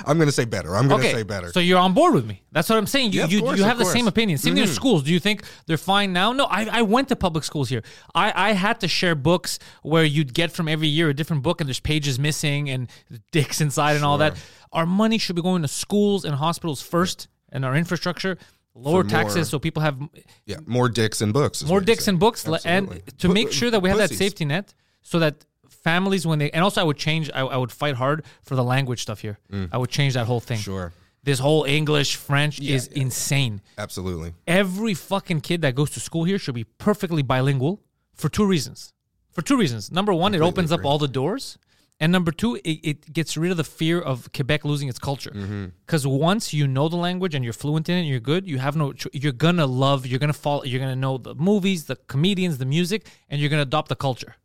I'm 0.06 0.16
going 0.16 0.28
to 0.28 0.32
say 0.32 0.44
better. 0.44 0.76
I'm 0.76 0.88
going 0.88 1.00
to 1.00 1.06
okay, 1.08 1.16
say 1.18 1.22
better. 1.22 1.52
So 1.52 1.60
you're 1.60 1.78
on 1.78 1.94
board 1.94 2.14
with 2.14 2.26
me. 2.26 2.42
That's 2.52 2.68
what 2.68 2.78
I'm 2.78 2.86
saying. 2.86 3.12
You 3.12 3.20
Yeah, 3.20 3.26
you, 3.26 3.40
course, 3.40 3.58
you 3.58 3.64
have 3.64 3.78
the. 3.78 3.84
Mm-hmm. 3.84 3.92
same 3.92 4.08
opinion. 4.08 4.38
Same 4.38 4.54
thing 4.54 4.62
with 4.62 4.74
schools. 4.74 5.02
Do 5.02 5.12
you 5.12 5.20
think 5.20 5.42
they're 5.66 5.76
fine 5.76 6.12
now? 6.12 6.32
No, 6.32 6.44
I, 6.44 6.66
I 6.70 6.82
went 6.82 7.08
to 7.08 7.16
public 7.16 7.44
schools 7.44 7.68
here. 7.68 7.82
I, 8.14 8.50
I 8.50 8.52
had 8.52 8.80
to 8.80 8.88
share 8.88 9.14
books 9.14 9.58
where 9.82 10.04
you'd 10.04 10.34
get 10.34 10.52
from 10.52 10.68
every 10.68 10.88
year 10.88 11.08
a 11.08 11.14
different 11.14 11.42
book 11.42 11.60
and 11.60 11.68
there's 11.68 11.80
pages 11.80 12.18
missing 12.18 12.70
and 12.70 12.88
dicks 13.32 13.60
inside 13.60 13.96
and 13.96 14.04
all 14.04 14.18
that. 14.18 14.36
Our 14.72 14.86
money 14.86 15.18
should 15.18 15.36
be 15.36 15.42
going 15.42 15.62
to 15.62 15.68
schools 15.68 16.24
and 16.24 16.34
hospitals 16.34 16.80
first 16.82 17.28
and 17.50 17.64
our 17.64 17.74
infrastructure. 17.76 18.38
Lower 18.74 19.02
taxes 19.02 19.36
more- 19.36 19.44
so 19.44 19.58
people 19.58 19.82
have 19.82 19.98
yeah, 20.46 20.58
more 20.64 20.88
dicks 20.88 21.20
and 21.20 21.32
books. 21.32 21.64
more 21.64 21.80
dicks 21.80 22.04
saying. 22.04 22.14
and 22.14 22.20
books 22.20 22.46
le- 22.46 22.60
and 22.64 23.02
to 23.18 23.28
make 23.28 23.50
sure 23.50 23.70
that 23.70 23.80
we 23.80 23.88
have 23.88 23.98
that 23.98 24.10
safety 24.10 24.44
net 24.44 24.72
so 25.02 25.18
that 25.18 25.44
families 25.82 26.26
when 26.26 26.38
they 26.38 26.50
and 26.50 26.62
also 26.64 26.80
I 26.80 26.84
would 26.84 26.96
change 26.96 27.30
I, 27.34 27.40
I 27.40 27.56
would 27.56 27.72
fight 27.72 27.94
hard 27.96 28.24
for 28.42 28.54
the 28.54 28.64
language 28.64 29.00
stuff 29.02 29.20
here. 29.20 29.38
I 29.72 29.78
would 29.78 29.90
change 29.90 30.14
that 30.14 30.26
whole 30.26 30.40
thing. 30.40 30.58
Mm. 30.58 30.62
Sure. 30.64 30.92
This 31.22 31.38
whole 31.38 31.64
English 31.64 32.16
French 32.16 32.60
is 32.60 32.86
insane. 32.86 33.60
Absolutely. 33.76 34.32
Every 34.46 34.94
fucking 34.94 35.42
kid 35.42 35.60
that 35.62 35.74
goes 35.74 35.90
to 35.90 36.00
school 36.00 36.24
here 36.24 36.38
should 36.38 36.54
be 36.54 36.64
perfectly 36.64 37.22
bilingual 37.22 37.82
for 38.14 38.28
two 38.30 38.46
reasons. 38.46 38.92
For 39.30 39.42
two 39.42 39.56
reasons. 39.58 39.92
Number 39.92 40.12
one, 40.14 40.32
it 40.34 40.38
Completely 40.38 40.48
opens 40.48 40.72
up 40.72 40.80
agree. 40.80 40.88
all 40.88 40.98
the 40.98 41.08
doors. 41.08 41.58
And 42.02 42.10
number 42.10 42.32
two, 42.32 42.56
it, 42.64 42.78
it 42.82 43.12
gets 43.12 43.36
rid 43.36 43.50
of 43.50 43.58
the 43.58 43.64
fear 43.64 44.00
of 44.00 44.32
Quebec 44.32 44.64
losing 44.64 44.88
its 44.88 44.98
culture. 44.98 45.30
Mm-hmm. 45.32 45.66
Because 45.84 46.06
once 46.06 46.54
you 46.54 46.66
know 46.66 46.88
the 46.88 46.96
language 46.96 47.34
and 47.34 47.44
you're 47.44 47.52
fluent 47.52 47.90
in 47.90 47.96
it, 47.96 48.00
and 48.00 48.08
you're 48.08 48.20
good. 48.20 48.48
You 48.48 48.58
have 48.58 48.74
no. 48.74 48.94
cho- 48.94 49.10
You're 49.12 49.32
gonna 49.32 49.66
love. 49.66 50.06
You're 50.06 50.18
gonna 50.18 50.32
fall. 50.32 50.64
You're 50.66 50.80
gonna 50.80 50.96
know 50.96 51.18
the 51.18 51.34
movies, 51.34 51.84
the 51.84 51.96
comedians, 51.96 52.56
the 52.56 52.64
music, 52.64 53.06
and 53.28 53.38
you're 53.38 53.50
gonna 53.50 53.62
adopt 53.70 53.90
the 53.90 53.96
culture. 53.96 54.36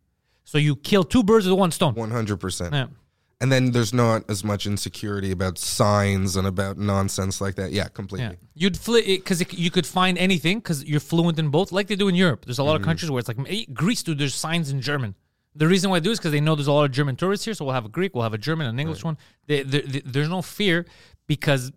So 0.46 0.58
you 0.58 0.76
kill 0.76 1.04
two 1.04 1.24
birds 1.24 1.48
with 1.48 1.60
one 1.60 1.72
stone. 1.72 1.96
100%. 1.96 2.72
Yeah. 2.72 2.88
And 3.42 3.52
then 3.52 3.72
there's 3.72 3.94
not 3.94 4.30
as 4.30 4.46
much 4.46 4.66
insecurity 4.66 5.32
about 5.32 5.58
signs 5.58 6.38
and 6.38 6.48
about 6.48 6.78
nonsense 6.78 7.42
like 7.42 7.56
that. 7.56 7.74
Yeah, 7.74 7.90
completely. 7.90 8.28
Yeah, 8.28 8.36
you'd 8.54 8.78
flip 8.78 9.06
because 9.06 9.44
you 9.54 9.70
could 9.70 9.86
find 9.86 10.18
anything 10.18 10.60
because 10.60 10.86
you're 10.86 11.02
fluent 11.02 11.38
in 11.38 11.50
both, 11.50 11.74
like 11.74 11.88
they 11.88 11.98
do 11.98 12.08
in 12.08 12.16
Europe. 12.16 12.46
There's 12.46 12.60
a 12.60 12.64
lot 12.64 12.76
of 12.76 12.82
mm-hmm. 12.82 12.90
countries 12.90 13.12
where 13.12 13.20
it's 13.20 13.28
like 13.28 13.74
Greece, 13.74 14.04
dude. 14.04 14.20
There's 14.20 14.34
signs 14.36 14.72
in 14.72 14.80
German. 14.80 15.16
The 15.54 15.68
reason 15.68 15.90
why 15.90 15.98
I 15.98 16.00
do 16.00 16.12
is 16.12 16.20
because 16.20 16.32
they 16.32 16.40
know 16.40 16.56
there's 16.56 16.68
a 16.68 16.72
lot 16.72 16.86
of 16.86 16.92
German 16.92 17.18
tourists 17.18 17.44
here, 17.44 17.54
so 17.54 17.66
we'll 17.66 17.74
have 17.74 17.86
a 17.86 17.90
Greek, 17.90 18.14
we'll 18.14 18.24
have 18.24 18.34
a 18.34 18.38
German, 18.38 18.68
an 18.68 18.80
English 18.80 19.04
one. 19.04 19.18
They, 19.48 19.64
they, 19.64 19.82
they- 19.82 20.02
there's 20.06 20.30
no 20.30 20.42
fear 20.42 20.86
because 21.28 21.72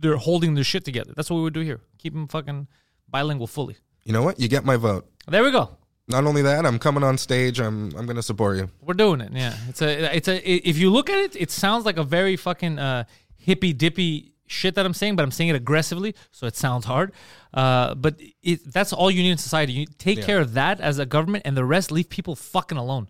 they're 0.00 0.16
holding 0.16 0.54
their 0.54 0.64
shit 0.64 0.84
together. 0.84 1.12
That's 1.16 1.30
what 1.30 1.36
we 1.36 1.42
would 1.42 1.54
do 1.54 1.60
here. 1.60 1.80
Keep 1.98 2.14
them 2.14 2.28
fucking 2.28 2.66
bilingual 3.08 3.46
fully. 3.46 3.76
You 4.04 4.12
know 4.12 4.22
what? 4.22 4.38
You 4.40 4.48
get 4.48 4.64
my 4.64 4.76
vote. 4.76 5.08
There 5.26 5.42
we 5.42 5.50
go. 5.50 5.76
Not 6.08 6.24
only 6.24 6.42
that, 6.42 6.64
I'm 6.64 6.78
coming 6.78 7.04
on 7.04 7.18
stage. 7.18 7.60
I'm 7.60 7.94
I'm 7.96 8.06
going 8.06 8.16
to 8.16 8.22
support 8.22 8.56
you. 8.56 8.70
We're 8.80 8.94
doing 8.94 9.20
it. 9.20 9.32
Yeah, 9.32 9.54
it's 9.68 9.82
a 9.82 10.16
it's 10.16 10.28
a. 10.28 10.68
If 10.68 10.78
you 10.78 10.90
look 10.90 11.10
at 11.10 11.18
it, 11.18 11.36
it 11.36 11.50
sounds 11.50 11.84
like 11.84 11.98
a 11.98 12.02
very 12.04 12.36
fucking 12.36 12.78
uh, 12.78 13.04
hippy 13.36 13.72
dippy 13.72 14.32
shit 14.46 14.74
that 14.76 14.86
I'm 14.86 14.94
saying, 14.94 15.16
but 15.16 15.22
I'm 15.22 15.30
saying 15.30 15.50
it 15.50 15.56
aggressively, 15.56 16.14
so 16.30 16.46
it 16.46 16.56
sounds 16.56 16.86
hard. 16.86 17.12
Uh, 17.52 17.94
but 17.94 18.18
it, 18.42 18.60
that's 18.72 18.92
all 18.94 19.10
you 19.10 19.22
need 19.22 19.32
in 19.32 19.38
society. 19.38 19.72
You 19.74 19.86
take 19.98 20.22
care 20.22 20.40
of 20.40 20.54
that 20.54 20.80
as 20.80 20.98
a 20.98 21.04
government, 21.06 21.42
and 21.46 21.56
the 21.56 21.64
rest 21.64 21.92
leave 21.92 22.08
people 22.08 22.34
fucking 22.34 22.78
alone. 22.78 23.08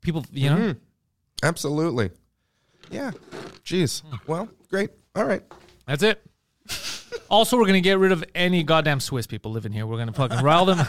People, 0.00 0.24
you 0.32 0.50
know. 0.50 0.74
Absolutely. 1.42 2.10
Yeah. 2.90 3.10
Jeez. 3.64 4.02
Well, 4.26 4.48
great. 4.70 4.90
All 5.14 5.24
right. 5.24 5.42
That's 5.86 6.02
it. 6.02 6.22
also, 7.28 7.56
we're 7.58 7.66
gonna 7.66 7.80
get 7.80 7.98
rid 7.98 8.12
of 8.12 8.24
any 8.34 8.62
goddamn 8.62 9.00
Swiss 9.00 9.26
people 9.26 9.50
living 9.52 9.72
here. 9.72 9.86
We're 9.86 9.98
gonna 9.98 10.12
fucking 10.12 10.42
rile 10.42 10.64
them. 10.64 10.78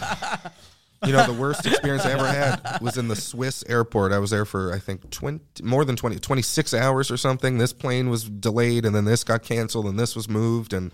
You 1.05 1.13
know, 1.13 1.25
the 1.27 1.33
worst 1.33 1.65
experience 1.65 2.05
I 2.05 2.13
ever 2.13 2.27
had 2.27 2.79
was 2.81 2.97
in 2.97 3.07
the 3.07 3.15
Swiss 3.15 3.63
airport. 3.69 4.11
I 4.11 4.19
was 4.19 4.31
there 4.31 4.45
for, 4.45 4.73
I 4.73 4.79
think, 4.79 5.09
20, 5.11 5.63
more 5.63 5.85
than 5.85 5.95
20, 5.95 6.17
26 6.17 6.73
hours 6.73 7.11
or 7.11 7.17
something. 7.17 7.57
This 7.59 7.71
plane 7.73 8.09
was 8.09 8.23
delayed, 8.23 8.85
and 8.85 8.95
then 8.95 9.05
this 9.05 9.23
got 9.23 9.43
canceled, 9.43 9.85
and 9.85 9.99
this 9.99 10.15
was 10.15 10.27
moved, 10.27 10.73
and 10.73 10.91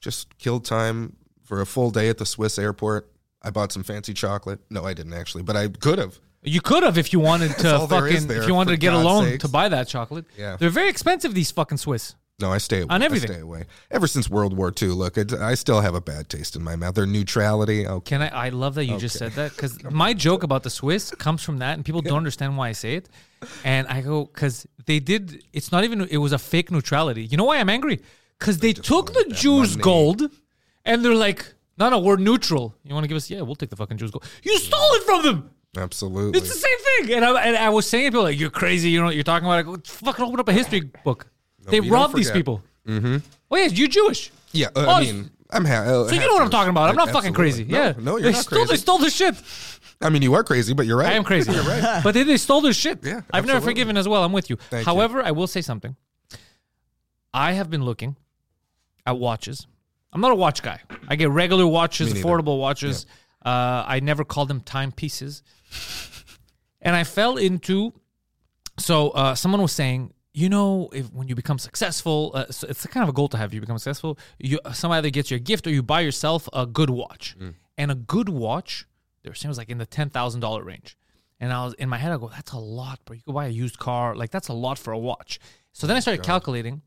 just 0.00 0.36
killed 0.38 0.64
time 0.64 1.16
for 1.42 1.60
a 1.60 1.66
full 1.66 1.90
day 1.90 2.08
at 2.08 2.18
the 2.18 2.26
Swiss 2.26 2.58
airport. 2.58 3.10
I 3.42 3.50
bought 3.50 3.72
some 3.72 3.82
fancy 3.82 4.12
chocolate. 4.12 4.60
No, 4.68 4.84
I 4.84 4.92
didn't 4.94 5.14
actually, 5.14 5.42
but 5.42 5.56
I 5.56 5.68
could 5.68 5.98
have. 5.98 6.18
You 6.42 6.60
could 6.60 6.82
have 6.82 6.96
if 6.96 7.12
you 7.12 7.20
wanted 7.20 7.52
to 7.58 7.76
all 7.76 7.86
there 7.86 8.02
fucking 8.02 8.26
there, 8.28 8.42
if 8.42 8.48
you 8.48 8.54
wanted 8.54 8.72
to 8.72 8.76
get 8.78 8.94
a 8.94 8.98
loan 8.98 9.24
sakes. 9.24 9.42
to 9.44 9.48
buy 9.48 9.68
that 9.68 9.88
chocolate. 9.88 10.24
Yeah. 10.38 10.56
they're 10.58 10.70
very 10.70 10.88
expensive. 10.88 11.34
These 11.34 11.50
fucking 11.50 11.78
Swiss. 11.78 12.14
No, 12.40 12.50
I 12.50 12.58
stay 12.58 12.80
away. 12.80 12.94
On 12.94 13.02
everything. 13.02 13.30
I 13.30 13.34
stay 13.34 13.42
away. 13.42 13.64
Ever 13.90 14.06
since 14.06 14.30
World 14.30 14.56
War 14.56 14.72
II, 14.80 14.88
look, 14.88 15.18
it, 15.18 15.32
I 15.32 15.54
still 15.54 15.80
have 15.80 15.94
a 15.94 16.00
bad 16.00 16.28
taste 16.28 16.56
in 16.56 16.62
my 16.62 16.76
mouth. 16.76 16.94
Their 16.94 17.06
neutrality. 17.06 17.86
Okay. 17.86 18.08
Can 18.08 18.22
I? 18.22 18.46
I 18.46 18.48
love 18.48 18.74
that 18.76 18.86
you 18.86 18.98
just 18.98 19.18
said 19.18 19.32
that 19.32 19.50
because 19.50 19.82
my 19.84 20.14
joke 20.14 20.42
about 20.42 20.62
the 20.62 20.70
Swiss 20.70 21.10
comes 21.10 21.42
from 21.42 21.58
that, 21.58 21.74
and 21.74 21.84
people 21.84 22.00
don't 22.00 22.16
understand 22.16 22.56
why 22.56 22.68
I 22.68 22.72
say 22.72 22.94
it. 22.94 23.08
And 23.64 23.86
I 23.88 24.00
go 24.00 24.24
because 24.24 24.66
they 24.86 25.00
did. 25.00 25.44
It's 25.52 25.72
not 25.72 25.84
even. 25.84 26.02
It 26.02 26.18
was 26.18 26.32
a 26.32 26.38
fake 26.38 26.70
neutrality. 26.70 27.24
You 27.24 27.36
know 27.36 27.44
why 27.44 27.58
I'm 27.58 27.70
angry? 27.70 28.00
Because 28.38 28.58
they, 28.58 28.72
took 28.72 29.12
the 29.12 29.26
Jews' 29.34 29.72
money. 29.76 29.82
gold, 29.82 30.22
and 30.86 31.04
they're 31.04 31.14
like, 31.14 31.52
"No, 31.76 31.90
no, 31.90 31.98
we're 31.98 32.16
neutral. 32.16 32.74
You 32.84 32.94
want 32.94 33.04
to 33.04 33.08
give 33.08 33.16
us? 33.16 33.28
Yeah, 33.30 33.42
we'll 33.42 33.54
take 33.54 33.68
the 33.68 33.76
fucking 33.76 33.98
Jews' 33.98 34.10
gold. 34.10 34.24
You 34.42 34.56
stole 34.58 34.92
it 34.94 35.02
from 35.02 35.22
them. 35.22 35.50
Absolutely. 35.76 36.38
It's 36.38 36.48
the 36.48 36.58
same 36.58 36.78
thing." 36.78 37.16
And 37.16 37.24
I, 37.24 37.42
and 37.42 37.56
I 37.56 37.68
was 37.68 37.86
saying, 37.86 38.06
to 38.06 38.10
people 38.10 38.22
like, 38.22 38.38
"You're 38.38 38.50
crazy. 38.50 38.88
You 38.90 39.00
know 39.00 39.06
what 39.06 39.14
you're 39.14 39.24
talking 39.24 39.46
about?" 39.46 39.58
I 39.58 39.62
go, 39.62 39.76
"Fucking 39.84 40.24
open 40.24 40.40
up 40.40 40.48
a 40.48 40.52
history 40.52 40.80
book. 41.04 41.26
They 41.66 41.80
robbed 41.80 42.14
these 42.14 42.30
people." 42.30 42.62
Mm-hmm. 42.86 43.18
Oh 43.50 43.56
yeah, 43.56 43.66
you're 43.66 43.88
Jewish. 43.88 44.30
yeah, 44.52 44.68
uh, 44.68 44.86
Oh, 44.86 44.90
I 44.90 45.00
mean, 45.02 45.30
I'm 45.50 45.64
ha- 45.64 45.82
uh, 45.82 46.08
So 46.08 46.14
you 46.14 46.20
know 46.20 46.32
what 46.34 46.42
I'm 46.42 46.50
talking 46.50 46.70
about. 46.70 46.88
I'm 46.90 46.96
not 46.96 47.10
fucking 47.10 47.34
crazy. 47.34 47.64
Yeah. 47.64 47.94
No, 47.98 48.12
you're 48.16 48.22
they 48.22 48.32
not 48.32 48.42
stole, 48.42 48.58
crazy. 48.60 48.72
They 48.72 48.76
stole 48.78 48.98
the 48.98 49.10
shit. 49.10 49.34
I 50.00 50.08
mean, 50.08 50.22
you 50.22 50.32
are 50.34 50.42
crazy, 50.44 50.72
but 50.72 50.86
you're 50.86 50.96
right. 50.96 51.08
I 51.08 51.12
am 51.12 51.24
crazy. 51.24 51.52
you're 51.56 51.62
right. 51.62 52.00
But 52.02 52.14
they, 52.14 52.22
they 52.22 52.36
stole 52.38 52.60
their 52.62 52.72
shit. 52.72 53.04
Yeah, 53.04 53.20
I've 53.32 53.44
never 53.44 53.56
absolutely. 53.58 53.66
forgiven 53.72 53.96
as 53.96 54.08
well. 54.08 54.24
I'm 54.24 54.32
with 54.32 54.48
you. 54.48 54.56
Thank 54.70 54.86
you. 54.86 54.92
However, 54.92 55.22
I 55.22 55.32
will 55.32 55.46
say 55.46 55.60
something. 55.60 55.94
I 57.34 57.52
have 57.52 57.68
been 57.70 57.84
looking 57.84 58.16
at 59.06 59.18
watches. 59.18 59.66
I'm 60.12 60.20
not 60.20 60.32
a 60.32 60.36
watch 60.36 60.62
guy. 60.62 60.80
I 61.08 61.16
get 61.16 61.30
regular 61.30 61.66
watches, 61.66 62.12
neither. 62.14 62.26
affordable 62.26 62.58
watches. 62.58 63.06
Uh, 63.44 63.84
I 63.86 64.00
never 64.00 64.24
call 64.24 64.46
them 64.46 64.60
timepieces. 64.60 65.42
and 66.82 66.96
I 66.96 67.04
fell 67.04 67.36
into. 67.36 67.92
So 68.78 69.10
uh, 69.10 69.34
someone 69.34 69.60
was 69.62 69.72
saying, 69.72 70.12
you 70.32 70.48
know, 70.48 70.88
if 70.92 71.12
when 71.12 71.28
you 71.28 71.34
become 71.34 71.58
successful, 71.58 72.30
uh, 72.34 72.46
so 72.50 72.66
it's 72.68 72.86
kind 72.86 73.02
of 73.02 73.08
a 73.08 73.12
goal 73.12 73.28
to 73.28 73.36
have. 73.36 73.52
You 73.52 73.60
become 73.60 73.78
successful. 73.78 74.18
You 74.38 74.58
somebody 74.72 74.98
either 74.98 75.10
gets 75.10 75.30
you 75.30 75.36
a 75.36 75.40
gift 75.40 75.66
or 75.66 75.70
you 75.70 75.82
buy 75.82 76.00
yourself 76.00 76.48
a 76.52 76.66
good 76.66 76.90
watch. 76.90 77.36
And 77.76 77.90
a 77.90 77.94
good 77.94 78.28
watch, 78.28 78.86
they 79.22 79.30
were 79.30 79.34
saying 79.34 79.50
was 79.50 79.58
like 79.58 79.70
in 79.70 79.78
the 79.78 79.86
ten 79.86 80.10
thousand 80.10 80.40
dollar 80.40 80.62
range. 80.62 80.96
And 81.40 81.52
I 81.52 81.64
was 81.64 81.74
in 81.74 81.88
my 81.88 81.96
head, 81.96 82.12
I 82.12 82.18
go, 82.18 82.28
that's 82.28 82.52
a 82.52 82.58
lot, 82.58 83.00
bro. 83.04 83.16
You 83.16 83.22
could 83.22 83.34
buy 83.34 83.46
a 83.46 83.50
used 83.50 83.78
car, 83.78 84.14
like 84.14 84.30
that's 84.30 84.48
a 84.48 84.52
lot 84.52 84.78
for 84.78 84.92
a 84.92 84.98
watch. 84.98 85.40
So 85.72 85.86
then 85.86 85.96
I 85.96 86.00
started 86.00 86.22
calculating 86.22 86.82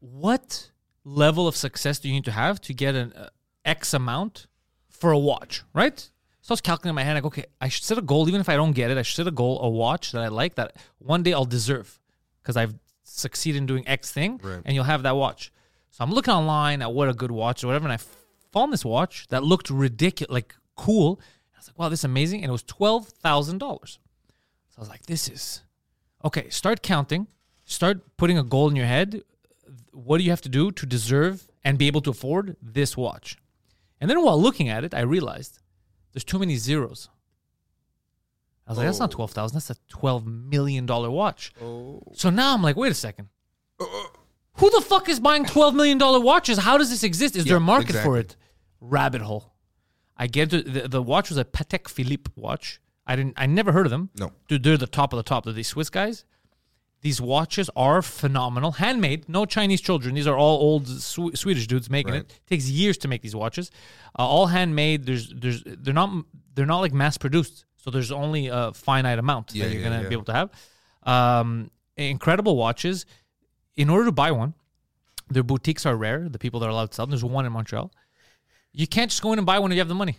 what 0.00 0.70
level 1.04 1.48
of 1.48 1.56
success 1.56 1.98
do 1.98 2.08
you 2.08 2.14
need 2.14 2.24
to 2.26 2.32
have 2.32 2.60
to 2.62 2.74
get 2.74 2.94
an 2.94 3.12
uh, 3.14 3.28
X 3.64 3.94
amount 3.94 4.46
for 4.88 5.12
a 5.12 5.18
watch, 5.18 5.62
right? 5.72 5.98
So 6.42 6.52
I 6.52 6.54
was 6.54 6.60
calculating 6.60 6.90
in 6.90 6.94
my 6.94 7.04
head, 7.04 7.14
like, 7.14 7.24
okay, 7.24 7.46
I 7.60 7.68
should 7.68 7.84
set 7.84 7.96
a 7.96 8.02
goal, 8.02 8.28
even 8.28 8.40
if 8.40 8.50
I 8.50 8.56
don't 8.56 8.72
get 8.72 8.90
it, 8.90 8.98
I 8.98 9.02
should 9.02 9.16
set 9.16 9.26
a 9.26 9.30
goal, 9.30 9.60
a 9.62 9.68
watch 9.68 10.12
that 10.12 10.22
I 10.22 10.28
like 10.28 10.56
that 10.56 10.76
one 10.98 11.22
day 11.22 11.32
I'll 11.32 11.46
deserve 11.46 11.98
because 12.44 12.56
I've 12.58 12.74
succeeded 13.04 13.58
in 13.58 13.66
doing 13.66 13.88
X 13.88 14.12
thing, 14.12 14.38
Right. 14.42 14.60
and 14.64 14.74
you'll 14.74 14.84
have 14.84 15.02
that 15.04 15.16
watch. 15.16 15.50
So 15.90 16.04
I'm 16.04 16.10
looking 16.12 16.34
online 16.34 16.82
at 16.82 16.92
what 16.92 17.08
a 17.08 17.14
good 17.14 17.30
watch 17.30 17.64
or 17.64 17.68
whatever, 17.68 17.86
and 17.86 17.92
I 17.92 17.98
found 18.52 18.72
this 18.72 18.84
watch 18.84 19.26
that 19.28 19.42
looked 19.42 19.70
ridiculous, 19.70 20.30
like 20.32 20.54
cool. 20.76 21.18
I 21.54 21.58
was 21.58 21.68
like, 21.68 21.78
wow, 21.78 21.88
this 21.88 22.00
is 22.00 22.04
amazing. 22.04 22.42
And 22.42 22.50
it 22.50 22.52
was 22.52 22.62
$12,000. 22.64 23.58
So 23.58 23.98
I 24.76 24.80
was 24.80 24.88
like, 24.88 25.06
this 25.06 25.28
is 25.28 25.62
okay. 26.24 26.48
Start 26.50 26.82
counting, 26.82 27.26
start 27.64 28.16
putting 28.16 28.36
a 28.38 28.42
goal 28.44 28.68
in 28.68 28.76
your 28.76 28.86
head. 28.86 29.22
What 29.92 30.18
do 30.18 30.24
you 30.24 30.30
have 30.30 30.42
to 30.42 30.48
do 30.48 30.70
to 30.72 30.84
deserve 30.86 31.46
and 31.64 31.78
be 31.78 31.86
able 31.86 32.00
to 32.02 32.10
afford 32.10 32.56
this 32.60 32.96
watch? 32.96 33.38
And 34.00 34.10
then 34.10 34.22
while 34.22 34.40
looking 34.40 34.68
at 34.68 34.84
it, 34.84 34.92
I 34.94 35.00
realized 35.00 35.60
there's 36.12 36.24
too 36.24 36.38
many 36.38 36.56
zeros. 36.56 37.08
I 38.66 38.70
was 38.70 38.78
like, 38.78 38.86
that's 38.86 38.98
not 38.98 39.10
twelve 39.10 39.30
thousand. 39.32 39.54
That's 39.56 39.70
a 39.70 39.76
twelve 39.88 40.26
million 40.26 40.86
dollar 40.86 41.10
watch. 41.10 41.52
Oh. 41.62 42.02
So 42.14 42.30
now 42.30 42.54
I'm 42.54 42.62
like, 42.62 42.76
wait 42.76 42.90
a 42.92 42.94
second. 42.94 43.28
Who 44.58 44.70
the 44.70 44.80
fuck 44.80 45.08
is 45.08 45.20
buying 45.20 45.44
twelve 45.44 45.74
million 45.74 45.98
dollar 45.98 46.20
watches? 46.20 46.58
How 46.58 46.78
does 46.78 46.90
this 46.90 47.02
exist? 47.02 47.36
Is 47.36 47.44
there 47.44 47.56
a 47.56 47.60
Yeah, 47.60 47.66
market 47.66 47.92
for 47.92 48.16
exactly. 48.16 48.20
it? 48.20 48.36
Rabbit 48.80 49.20
hole. 49.22 49.52
I 50.16 50.28
get 50.28 50.50
to, 50.50 50.62
the, 50.62 50.88
the 50.88 51.02
watch 51.02 51.28
was 51.28 51.38
a 51.38 51.44
Patek 51.44 51.88
Philippe 51.88 52.30
watch. 52.36 52.80
I 53.06 53.16
didn't. 53.16 53.34
I 53.36 53.46
never 53.46 53.72
heard 53.72 53.86
of 53.86 53.90
them. 53.90 54.10
No. 54.18 54.32
Dude, 54.48 54.62
they're 54.62 54.76
the 54.78 54.86
top 54.86 55.12
of 55.12 55.16
the 55.18 55.22
top. 55.24 55.44
They're 55.44 55.52
these 55.52 55.68
Swiss 55.68 55.90
guys. 55.90 56.24
These 57.02 57.20
watches 57.20 57.68
are 57.76 58.00
phenomenal, 58.00 58.72
handmade. 58.72 59.28
No 59.28 59.44
Chinese 59.44 59.82
children. 59.82 60.14
These 60.14 60.26
are 60.26 60.38
all 60.38 60.56
old 60.58 60.88
Sw- 60.88 61.34
Swedish 61.34 61.66
dudes 61.66 61.90
making 61.90 62.12
Right. 62.14 62.22
it. 62.22 62.40
Takes 62.46 62.70
years 62.70 62.96
to 62.98 63.08
make 63.08 63.20
these 63.20 63.36
watches. 63.36 63.70
Uh, 64.18 64.22
all 64.26 64.46
handmade. 64.46 65.04
There's, 65.04 65.28
there's, 65.36 65.62
they're 65.66 65.92
not, 65.92 66.24
they're 66.54 66.64
not 66.64 66.78
like 66.80 66.94
mass 66.94 67.18
produced. 67.18 67.66
So 67.84 67.90
there's 67.90 68.10
only 68.10 68.46
a 68.46 68.72
finite 68.72 69.18
amount 69.18 69.54
Yeah, 69.54 69.64
that 69.66 69.72
you're 69.74 69.82
yeah, 69.82 69.88
gonna 69.90 70.02
yeah. 70.04 70.08
be 70.08 70.14
able 70.14 70.24
to 70.24 70.32
have. 70.32 70.50
Um, 71.02 71.70
incredible 71.98 72.56
watches. 72.56 73.04
In 73.76 73.90
order 73.90 74.06
to 74.06 74.12
buy 74.12 74.30
one, 74.32 74.54
their 75.28 75.42
boutiques 75.42 75.84
are 75.84 75.94
rare. 75.94 76.26
The 76.30 76.38
people 76.38 76.60
that 76.60 76.66
are 76.66 76.70
allowed 76.70 76.92
to 76.92 76.94
sell 76.94 77.04
them. 77.04 77.10
There's 77.10 77.22
one 77.22 77.44
in 77.44 77.52
Montreal. 77.52 77.92
You 78.72 78.86
can't 78.86 79.10
just 79.10 79.20
go 79.20 79.34
in 79.34 79.38
and 79.38 79.44
buy 79.44 79.58
one 79.58 79.70
if 79.70 79.76
you 79.76 79.80
have 79.82 79.88
the 79.88 79.94
money. 79.94 80.16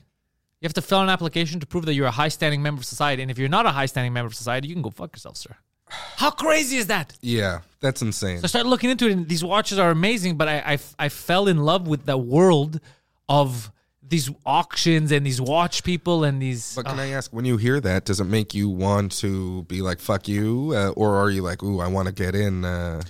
You 0.61 0.67
have 0.67 0.73
to 0.75 0.81
fill 0.83 0.99
out 0.99 1.03
an 1.05 1.09
application 1.09 1.59
to 1.59 1.65
prove 1.65 1.87
that 1.87 1.95
you're 1.95 2.05
a 2.05 2.11
high 2.11 2.27
standing 2.27 2.61
member 2.61 2.81
of 2.81 2.85
society. 2.85 3.23
And 3.23 3.31
if 3.31 3.39
you're 3.39 3.49
not 3.49 3.65
a 3.65 3.71
high 3.71 3.87
standing 3.87 4.13
member 4.13 4.27
of 4.27 4.35
society, 4.35 4.67
you 4.67 4.75
can 4.75 4.83
go 4.83 4.91
fuck 4.91 5.15
yourself, 5.15 5.35
sir. 5.35 5.55
How 6.17 6.29
crazy 6.29 6.77
is 6.77 6.85
that? 6.87 7.17
Yeah, 7.21 7.61
that's 7.79 8.03
insane. 8.03 8.37
So 8.39 8.43
I 8.43 8.47
started 8.47 8.69
looking 8.69 8.91
into 8.91 9.07
it, 9.07 9.11
and 9.13 9.27
these 9.27 9.43
watches 9.43 9.79
are 9.79 9.89
amazing. 9.89 10.37
But 10.37 10.49
I, 10.49 10.57
I, 10.73 10.79
I 10.99 11.09
fell 11.09 11.47
in 11.47 11.57
love 11.65 11.87
with 11.87 12.05
the 12.05 12.15
world 12.17 12.79
of 13.27 13.71
these 14.07 14.29
auctions 14.45 15.11
and 15.11 15.25
these 15.25 15.41
watch 15.41 15.83
people 15.83 16.23
and 16.23 16.41
these. 16.41 16.75
But 16.75 16.85
can 16.85 16.99
I 16.99 17.09
ask, 17.09 17.31
when 17.33 17.45
you 17.45 17.57
hear 17.57 17.79
that, 17.81 18.05
does 18.05 18.19
it 18.19 18.25
make 18.25 18.53
you 18.53 18.69
want 18.69 19.11
to 19.19 19.63
be 19.63 19.81
like 19.81 19.99
"fuck 19.99 20.27
you," 20.27 20.73
uh, 20.75 20.89
or 20.89 21.15
are 21.15 21.29
you 21.29 21.41
like, 21.41 21.63
"Ooh, 21.63 21.79
I 21.79 21.87
want 21.87 22.07
to 22.07 22.13
get 22.13 22.35
in"? 22.35 22.65
Uh, 22.65 23.01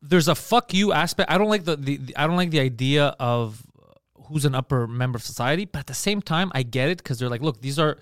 there's 0.00 0.28
a 0.28 0.34
fuck 0.34 0.74
you 0.74 0.92
aspect. 0.92 1.30
I 1.30 1.38
don't 1.38 1.48
like 1.48 1.64
the, 1.64 1.76
the, 1.76 1.96
the 1.96 2.16
I 2.16 2.26
don't 2.26 2.36
like 2.36 2.50
the 2.50 2.60
idea 2.60 3.14
of 3.20 3.62
who's 4.26 4.44
an 4.44 4.54
upper 4.54 4.86
member 4.86 5.16
of 5.16 5.22
society, 5.22 5.64
but 5.64 5.80
at 5.80 5.86
the 5.86 5.94
same 5.94 6.20
time, 6.20 6.50
I 6.54 6.62
get 6.62 6.88
it 6.88 6.98
because 6.98 7.18
they're 7.18 7.28
like, 7.28 7.42
look, 7.42 7.60
these 7.60 7.78
are 7.78 7.98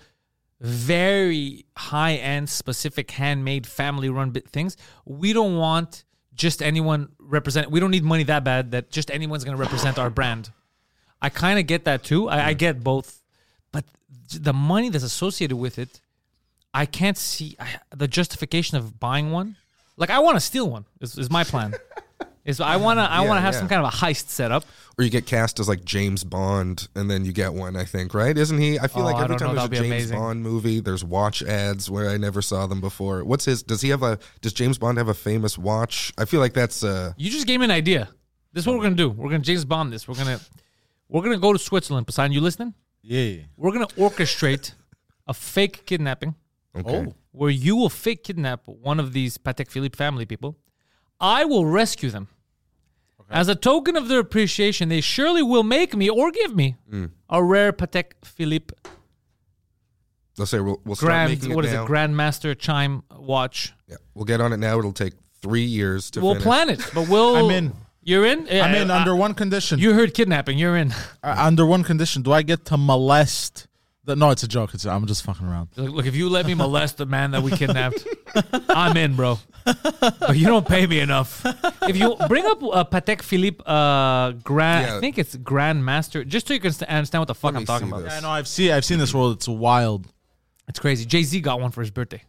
very 0.59 1.65
high 1.75 2.13
end, 2.15 2.49
specific, 2.49 3.11
handmade, 3.11 3.65
family 3.65 4.09
run 4.09 4.31
things. 4.31 4.77
We 5.05 5.33
don't 5.33 5.57
want 5.57 6.05
just 6.33 6.61
anyone 6.61 7.09
represent. 7.19 7.69
We 7.71 7.79
don't 7.79 7.91
need 7.91 8.03
money 8.03 8.23
that 8.23 8.43
bad 8.43 8.71
that 8.71 8.91
just 8.91 9.11
anyone's 9.11 9.43
going 9.43 9.57
to 9.57 9.61
represent 9.61 9.99
our 9.99 10.09
brand. 10.09 10.51
I 11.21 11.29
kind 11.29 11.59
of 11.59 11.67
get 11.67 11.85
that 11.85 12.03
too. 12.03 12.29
I, 12.29 12.47
I 12.47 12.53
get 12.53 12.83
both, 12.83 13.21
but 13.71 13.85
the 14.39 14.53
money 14.53 14.89
that's 14.89 15.03
associated 15.03 15.55
with 15.57 15.77
it, 15.79 15.99
I 16.73 16.85
can't 16.85 17.17
see 17.17 17.55
I, 17.59 17.67
the 17.95 18.07
justification 18.07 18.77
of 18.77 18.99
buying 18.99 19.31
one. 19.31 19.55
Like 19.97 20.09
I 20.09 20.19
want 20.19 20.35
to 20.37 20.39
steal 20.41 20.69
one. 20.69 20.85
Is, 20.99 21.17
is 21.17 21.29
my 21.29 21.43
plan. 21.43 21.73
is 22.45 22.59
I 22.59 22.77
want 22.77 22.97
to 22.97 23.03
I 23.03 23.21
Yeah, 23.21 23.27
want 23.27 23.37
to 23.37 23.41
have 23.41 23.53
yeah. 23.53 23.59
some 23.59 23.67
kind 23.69 23.85
of 23.85 23.93
a 23.93 23.97
heist 23.97 24.29
set 24.29 24.51
up. 24.51 24.63
or 24.97 25.03
you 25.03 25.11
get 25.11 25.27
cast 25.27 25.59
as 25.59 25.67
like 25.69 25.85
James 25.85 26.23
Bond, 26.23 26.87
and 26.95 27.07
then 27.11 27.23
you 27.23 27.31
get 27.33 27.53
one. 27.53 27.75
I 27.75 27.83
think, 27.85 28.15
right? 28.15 28.35
Isn't 28.35 28.57
he? 28.57 28.79
I 28.79 28.87
feel 28.87 29.03
Oh, 29.03 29.05
like 29.05 29.21
every 29.23 29.35
don't 29.37 29.53
know. 29.53 29.61
time 29.61 29.69
there's 29.69 29.79
a 29.81 29.83
James 29.83 29.85
amazing. 30.05 30.17
Bond 30.17 30.41
movie, 30.41 30.79
there's 30.79 31.03
watch 31.03 31.43
ads 31.43 31.87
where 31.87 32.09
I 32.09 32.17
never 32.17 32.41
saw 32.41 32.65
them 32.65 32.81
before. 32.81 33.23
What's 33.23 33.45
his? 33.45 33.61
Does 33.61 33.81
he 33.81 33.89
have 33.89 34.01
a? 34.01 34.17
Does 34.41 34.53
James 34.53 34.79
Bond 34.79 34.97
have 34.97 35.07
a 35.09 35.13
famous 35.13 35.55
watch? 35.57 36.11
I 36.17 36.25
feel 36.25 36.39
like 36.39 36.53
that's 36.53 36.83
uh 36.83 37.13
You 37.15 37.29
just 37.29 37.45
gave 37.45 37.59
me 37.59 37.65
an 37.65 37.71
idea. 37.71 38.09
This 38.53 38.63
is 38.63 38.67
what 38.67 38.77
we're 38.77 38.83
gonna 38.83 38.95
do. 38.95 39.09
We're 39.09 39.29
gonna 39.29 39.43
James 39.43 39.65
Bond 39.65 39.93
this. 39.93 40.07
We're 40.07 40.15
gonna 40.15 40.39
we're 41.11 41.21
gonna 41.23 41.37
go 41.37 41.53
to 41.53 41.59
Switzerland. 41.59 42.07
Poseidon, 42.07 42.31
you 42.31 42.41
listening? 42.41 42.73
Yeah. 43.03 43.43
We're 43.57 43.71
gonna 43.71 43.87
orchestrate 43.87 44.73
a 45.27 45.33
fake 45.33 45.85
kidnapping 45.85 46.35
okay. 46.75 47.05
Oh. 47.07 47.13
where 47.31 47.49
you 47.51 47.75
will 47.75 47.89
fake 47.89 48.23
kidnap 48.23 48.61
one 48.65 48.99
of 48.99 49.13
these 49.13 49.37
Patek 49.37 49.69
Philippe 49.69 49.95
family 49.97 50.25
people. 50.25 50.57
I 51.19 51.45
will 51.45 51.65
rescue 51.65 52.09
them. 52.09 52.27
As 53.29 53.47
a 53.47 53.55
token 53.55 53.95
of 53.95 54.09
their 54.09 54.19
appreciation, 54.19 54.89
they 54.89 54.99
surely 54.99 55.41
will 55.41 55.63
make 55.63 55.95
me 55.95 56.09
or 56.09 56.31
give 56.31 56.53
me 56.55 56.75
Mm. 56.91 57.11
a 57.29 57.41
rare 57.43 57.71
Patek 57.71 58.13
Philippe 58.25 58.73
Let's 60.37 60.51
say 60.51 60.59
we'll, 60.59 60.81
we'll 60.85 60.95
start 60.95 61.09
Grand, 61.09 61.29
making 61.31 61.51
it 61.51 61.55
what 61.55 61.65
is 61.65 61.73
now. 61.73 61.83
it, 61.85 61.89
Grandmaster 61.89 62.57
chime 62.57 63.03
watch. 63.15 63.73
Yeah, 63.87 63.97
we'll 64.15 64.25
get 64.25 64.41
on 64.41 64.53
it 64.53 64.57
now. 64.57 64.79
It'll 64.79 64.93
take 64.93 65.13
three 65.41 65.63
years 65.65 66.09
to 66.11 66.21
We'll 66.21 66.33
finish. 66.33 66.43
plan 66.45 66.69
it, 66.69 66.89
but 66.93 67.07
we'll. 67.09 67.35
I'm 67.45 67.51
in. 67.51 67.73
You're 68.03 68.25
in. 68.25 68.39
I'm 68.49 68.73
in 68.75 68.89
Uh, 68.89 68.95
under 68.99 69.15
one 69.15 69.33
condition. 69.33 69.79
You 69.79 69.93
heard 69.93 70.13
kidnapping. 70.13 70.57
You're 70.57 70.75
in. 70.77 70.91
Uh, 71.23 71.35
under 71.37 71.65
one 71.65 71.83
condition. 71.83 72.21
Do 72.23 72.31
I 72.31 72.41
get 72.41 72.65
to 72.65 72.77
molest? 72.77 73.67
The, 74.05 74.15
no, 74.15 74.31
it's 74.31 74.41
a 74.41 74.47
joke. 74.47 74.73
It's 74.73 74.85
I'm 74.87 75.05
just 75.05 75.23
fucking 75.23 75.45
around. 75.47 75.69
Look, 75.75 75.91
look, 75.93 76.05
if 76.07 76.15
you 76.15 76.27
let 76.27 76.47
me 76.47 76.55
molest 76.55 76.97
the 76.97 77.05
man 77.05 77.29
that 77.31 77.43
we 77.43 77.51
kidnapped, 77.51 78.03
I'm 78.69 78.97
in, 78.97 79.15
bro. 79.15 79.37
But 79.63 80.35
you 80.37 80.47
don't 80.47 80.67
pay 80.67 80.87
me 80.87 80.99
enough. 81.01 81.45
If 81.83 81.95
you 81.95 82.15
bring 82.27 82.43
up 82.47 82.63
uh, 82.63 82.83
Patek 82.85 83.21
Philippe 83.21 83.61
uh, 83.63 84.31
Grand, 84.43 84.87
I 84.93 84.99
think 84.99 85.19
it's 85.19 85.35
Grand 85.35 85.85
Master, 85.85 86.23
just 86.23 86.47
so 86.47 86.55
you 86.55 86.59
can 86.59 86.71
st- 86.71 86.89
understand 86.89 87.21
what 87.21 87.27
the 87.27 87.35
fuck 87.35 87.53
Let 87.53 87.57
I'm 87.57 87.61
me 87.61 87.65
talking 87.67 87.87
see 87.89 87.91
about. 87.93 88.03
this. 88.05 88.13
Yeah, 88.13 88.19
no, 88.21 88.29
I've 88.31 88.47
seen 88.47 88.71
I've 88.71 88.85
seen 88.85 88.97
this 88.97 89.13
world. 89.13 89.35
It's 89.35 89.47
wild. 89.47 90.07
It's 90.67 90.79
crazy. 90.79 91.05
Jay 91.05 91.21
Z 91.21 91.39
got 91.41 91.61
one 91.61 91.69
for 91.69 91.81
his 91.81 91.91
birthday, 91.91 92.23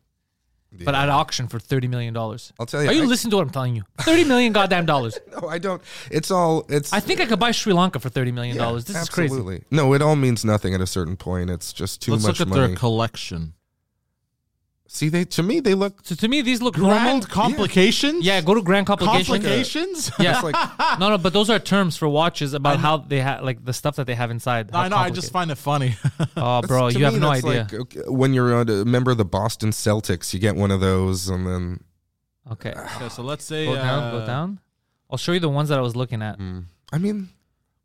but 0.84 0.94
at 0.94 1.08
auction 1.08 1.48
for 1.48 1.58
thirty 1.58 1.88
million 1.88 2.14
dollars. 2.14 2.52
I'll 2.58 2.66
tell 2.66 2.82
you, 2.82 2.88
Are 2.88 2.92
you 2.92 3.02
I- 3.02 3.06
listening 3.06 3.30
to 3.32 3.36
what 3.36 3.42
I'm 3.42 3.50
telling 3.50 3.76
you? 3.76 3.82
Thirty 4.00 4.24
million 4.24 4.52
goddamn 4.52 4.86
dollars. 4.86 5.18
No, 5.40 5.48
I 5.48 5.58
don't. 5.58 5.80
It's 6.10 6.30
all. 6.30 6.64
It's. 6.68 6.92
I 6.92 7.00
think 7.00 7.20
I 7.20 7.26
could 7.26 7.38
buy 7.38 7.50
Sri 7.52 7.72
Lanka 7.72 7.98
for 8.00 8.08
thirty 8.10 8.32
million 8.32 8.56
yeah, 8.56 8.62
dollars. 8.62 8.84
This 8.84 8.96
is 8.96 9.08
crazy. 9.08 9.32
absolutely. 9.34 9.64
No, 9.70 9.92
it 9.94 10.02
all 10.02 10.16
means 10.16 10.44
nothing 10.44 10.74
at 10.74 10.80
a 10.80 10.86
certain 10.86 11.16
point. 11.16 11.50
It's 11.50 11.72
just 11.72 12.02
too 12.02 12.12
Let's 12.12 12.24
much 12.24 12.38
look 12.40 12.48
at 12.48 12.50
money. 12.50 12.66
their 12.68 12.76
collection. 12.76 13.54
See, 14.94 15.08
they 15.08 15.24
to 15.24 15.42
me 15.42 15.60
they 15.60 15.72
look. 15.72 16.00
So 16.02 16.14
to 16.14 16.28
me, 16.28 16.42
these 16.42 16.60
look 16.60 16.74
Grand 16.74 17.22
grand. 17.22 17.28
complications. 17.30 18.26
Yeah, 18.26 18.42
go 18.42 18.54
to 18.54 18.60
Grand 18.60 18.86
complications. 18.86 19.26
complications. 19.26 20.12
Yeah, 20.20 20.34
It's 20.34 20.42
like 20.42 20.54
no, 21.00 21.08
no, 21.08 21.16
but 21.16 21.32
those 21.32 21.48
are 21.48 21.58
terms 21.58 21.96
for 21.96 22.08
watches 22.08 22.52
about 22.52 22.78
how 22.78 22.98
they 22.98 23.20
have 23.22 23.42
like 23.42 23.64
the 23.64 23.72
stuff 23.72 23.96
that 23.96 24.06
they 24.06 24.14
have 24.14 24.30
inside. 24.30 24.70
How 24.70 24.80
I 24.80 24.88
know. 24.88 24.96
I 24.96 25.08
just 25.08 25.32
complicated. 25.32 25.58
find 25.64 25.86
it 25.86 25.96
funny. 25.96 26.28
Oh, 26.36 26.60
bro, 26.60 26.90
to 26.90 26.98
you 26.98 27.06
have 27.06 27.14
me, 27.14 27.20
no 27.20 27.32
that's 27.32 27.42
idea. 27.46 27.62
Like, 27.62 27.74
okay, 27.74 28.00
when 28.06 28.34
you're 28.34 28.52
a 28.60 28.84
member 28.84 29.10
of 29.10 29.16
the 29.16 29.24
Boston 29.24 29.70
Celtics, 29.70 30.34
you 30.34 30.40
get 30.40 30.56
one 30.56 30.70
of 30.70 30.80
those, 30.80 31.30
and 31.30 31.46
then 31.46 31.80
okay, 32.50 32.72
okay, 32.96 33.08
so 33.08 33.22
let's 33.22 33.44
say 33.44 33.64
go 33.64 33.74
down, 33.76 34.12
go 34.12 34.18
uh, 34.18 34.26
down. 34.26 34.60
I'll 35.10 35.16
show 35.16 35.32
you 35.32 35.40
the 35.40 35.48
ones 35.48 35.70
that 35.70 35.78
I 35.78 35.82
was 35.82 35.96
looking 35.96 36.20
at. 36.20 36.38
I 36.92 36.98
mean, 36.98 37.30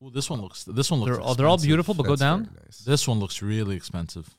ooh, 0.04 0.10
this 0.12 0.30
one 0.30 0.42
looks. 0.42 0.66
This 0.66 0.92
one 0.92 1.00
looks. 1.00 1.12
They're 1.14 1.22
all, 1.22 1.36
they're 1.36 1.48
all 1.48 1.54
expensive. 1.56 1.68
beautiful, 1.70 1.94
but 1.94 2.04
go 2.04 2.10
that's 2.10 2.20
down. 2.20 2.44
very 2.44 2.66
nice. 2.66 2.80
This 2.80 3.08
one 3.08 3.20
looks 3.20 3.42
really 3.42 3.78
expensive. 3.78 4.36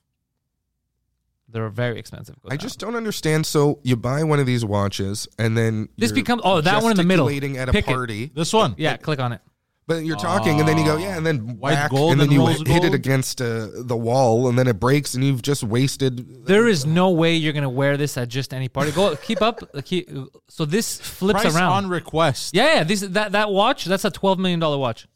They're 1.51 1.68
very 1.70 1.99
expensive. 1.99 2.36
I 2.46 2.51
down. 2.51 2.59
just 2.59 2.78
don't 2.78 2.94
understand. 2.94 3.46
So 3.46 3.80
you 3.82 3.96
buy 3.96 4.22
one 4.24 4.38
of 4.38 4.46
these 4.46 4.64
watches, 4.64 5.26
and 5.38 5.57
then 5.57 5.88
This 5.96 6.12
becomes- 6.12 6.42
oh, 6.44 6.61
that 6.61 6.82
one 6.82 6.90
in 6.92 6.96
the 6.99 7.05
middle. 7.05 7.26
gesticulating 7.26 7.59
at 7.59 7.68
a 7.68 7.72
Pick 7.72 7.88
it. 7.88 7.92
party. 7.94 8.30
This 8.34 8.53
one. 8.53 8.74
yeah, 8.76 8.96
click 8.99 9.18
on 9.18 9.32
it. 9.32 9.40
But 9.86 10.05
you're 10.05 10.16
talking, 10.18 10.61
and 10.61 10.68
then 10.68 10.76
you 10.76 10.84
go, 10.84 10.99
yeah, 10.99 11.16
and 11.16 11.24
then 11.24 11.57
White 11.57 11.72
whack, 11.72 11.90
gold 11.90 12.12
and 12.12 12.20
then 12.20 12.26
and 12.28 12.34
you 12.34 12.46
rose 12.46 12.59
hit 12.59 12.68
it 12.68 12.80
gold. 12.82 12.94
against 12.94 13.40
uh, 13.40 13.68
the 13.74 13.96
wall, 13.96 14.46
and 14.51 14.59
then 14.59 14.66
it 14.68 14.78
breaks, 14.78 15.14
and 15.14 15.24
you've 15.24 15.40
just 15.40 15.62
wasted. 15.64 16.44
There 16.44 16.68
is 16.68 16.84
no 16.84 17.09
way 17.09 17.34
you're 17.36 17.55
gonna 17.55 17.70
wear 17.70 17.96
this 17.96 18.18
at 18.18 18.28
just 18.28 18.53
any 18.53 18.68
party. 18.68 18.92
Go 18.92 19.16
keep 19.16 19.40
up. 19.40 19.61
Keep, 19.86 20.11
so 20.51 20.66
this 20.66 21.01
flips 21.01 21.40
Price 21.40 21.57
around. 21.57 21.72
on 21.72 21.88
request. 21.88 22.55
yeah, 22.55 22.74
yeah. 22.74 22.84
This 22.84 23.01
that 23.01 23.32
that 23.32 23.49
watch. 23.51 23.86
That's 23.86 24.05
a 24.05 24.11
twelve 24.11 24.38
million 24.38 24.61
dollar 24.61 24.76
watch. 24.76 25.07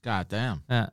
God 0.00 0.28
damn. 0.30 0.62
Yeah. 0.70 0.86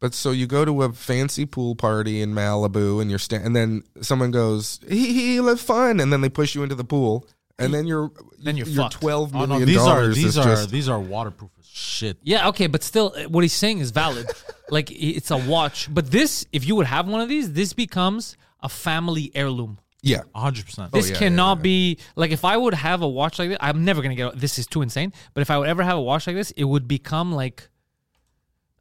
But 0.00 0.14
so 0.14 0.30
you 0.30 0.46
go 0.46 0.64
to 0.64 0.82
a 0.82 0.92
fancy 0.92 1.44
pool 1.44 1.74
party 1.76 2.22
in 2.22 2.32
Malibu, 2.32 3.00
and 3.02 3.10
you're 3.10 3.18
sta- 3.18 3.36
and 3.44 3.54
then 3.54 3.82
someone 4.00 4.30
goes, 4.30 4.80
"He 4.88 5.12
he, 5.12 5.40
live 5.40 5.60
fun," 5.60 6.00
and 6.00 6.10
then 6.12 6.22
they 6.22 6.30
push 6.30 6.54
you 6.54 6.62
into 6.62 6.74
the 6.74 6.84
pool, 6.84 7.28
and 7.58 7.74
then 7.74 7.86
you're 7.86 8.10
Then 8.42 8.56
you're 8.56 8.66
your 8.66 8.84
fucked. 8.84 8.94
twelve 8.94 9.34
Oh 9.34 9.46
million 9.46 9.60
no, 9.60 9.66
these 9.66 9.76
are 9.78 10.08
these 10.08 10.38
are 10.38 10.44
just 10.44 10.70
these 10.70 10.88
are 10.88 10.98
waterproof 10.98 11.50
as 11.58 11.66
shit. 11.66 12.16
Yeah, 12.22 12.48
okay, 12.48 12.66
but 12.66 12.82
still, 12.82 13.12
uh, 13.14 13.24
what 13.28 13.44
he's 13.44 13.52
saying 13.52 13.80
is 13.80 13.90
valid. 13.90 14.26
like 14.70 14.90
it's 14.90 15.30
a 15.30 15.36
watch, 15.36 15.92
but 15.92 16.10
this, 16.10 16.46
if 16.50 16.66
you 16.66 16.76
would 16.76 16.86
have 16.86 17.06
one 17.06 17.20
of 17.20 17.28
these, 17.28 17.52
this 17.52 17.74
becomes 17.74 18.38
a 18.62 18.70
family 18.70 19.30
heirloom. 19.34 19.78
yeah. 20.00 20.22
hundred 20.34 20.64
percent. 20.64 20.92
This 20.92 21.10
yeah, 21.10 21.18
cannot 21.18 21.58
yeah, 21.58 21.58
yeah. 21.58 21.62
be 21.62 21.98
like 22.16 22.30
if 22.30 22.46
I 22.46 22.56
would 22.56 22.72
have 22.72 23.02
a 23.02 23.08
watch 23.08 23.38
like 23.38 23.50
this. 23.50 23.58
I'm 23.60 23.84
never 23.84 24.00
gonna 24.00 24.14
get. 24.14 24.40
This 24.40 24.58
is 24.58 24.66
too 24.66 24.80
insane. 24.80 25.12
But 25.34 25.42
if 25.42 25.50
I 25.50 25.58
would 25.58 25.68
ever 25.68 25.82
have 25.82 25.98
a 25.98 26.00
watch 26.00 26.26
like 26.26 26.36
this, 26.36 26.52
it 26.52 26.64
would 26.64 26.88
become 26.88 27.32
like 27.32 27.68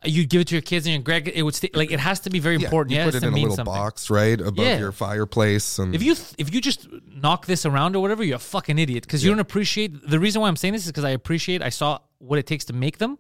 you 0.06 0.26
give 0.26 0.42
it 0.42 0.48
to 0.48 0.56
your 0.56 0.62
kids 0.62 0.86
and 0.86 0.94
your 0.94 1.02
Greg. 1.04 1.28
It 1.34 1.44
would 1.44 1.56
stay 1.56 1.70
like 1.74 1.92
it 1.92 2.00
has 2.00 2.22
to 2.22 2.30
be 2.30 2.40
very 2.40 2.56
Yeah, 2.58 2.66
important. 2.66 2.92
you 2.92 2.98
yeah, 2.98 3.06
put 3.06 3.16
it 3.16 3.20
to 3.22 3.28
in 3.28 3.34
a 3.34 3.36
little 3.36 3.56
something. 3.56 3.74
box, 3.74 4.10
right, 4.10 4.40
above 4.40 4.66
Yeah. 4.66 4.80
your 4.80 4.92
fireplace, 4.94 5.78
and 5.78 5.94
If 5.94 6.02
you 6.02 6.16
th- 6.16 6.36
if 6.38 6.54
you 6.54 6.62
just 6.62 6.88
knock 7.14 7.46
this 7.48 7.66
around 7.66 7.96
or 7.96 8.02
whatever, 8.02 8.24
you're 8.24 8.38
a 8.38 8.40
fucking 8.40 8.80
idiot 8.80 9.04
because 9.04 9.24
you 9.24 9.30
don't 9.30 9.40
appreciate. 9.40 10.08
The 10.10 10.20
reason 10.20 10.42
why 10.42 10.48
I'm 10.48 10.56
saying 10.56 10.74
this 10.74 10.86
is 10.86 10.92
because 10.92 11.04
I 11.04 11.10
appreciate. 11.12 11.62
I 11.62 11.70
saw 11.70 12.00
what 12.20 12.40
it 12.40 12.48
takes 12.48 12.64
to 12.66 12.74
make 12.74 12.98
them. 12.98 13.18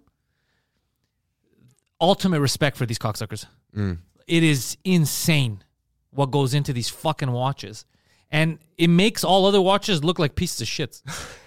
Ultimate 2.01 2.39
respect 2.39 2.77
for 2.77 2.85
these 2.85 2.97
cocksuckers. 2.99 3.45
Mm. 3.75 3.97
It 4.27 4.43
is 4.43 4.77
insane 4.85 5.63
what 6.11 6.31
goes 6.31 6.53
into 6.53 6.71
these 6.71 6.87
fucking 6.89 7.31
watches, 7.31 7.83
and 8.31 8.57
it 8.77 8.87
makes 8.89 9.23
all 9.25 9.45
other 9.45 9.59
watches 9.61 10.01
look 10.03 10.17
like 10.17 10.35
pieces 10.35 10.61
of 10.61 10.67
shit. 10.69 11.01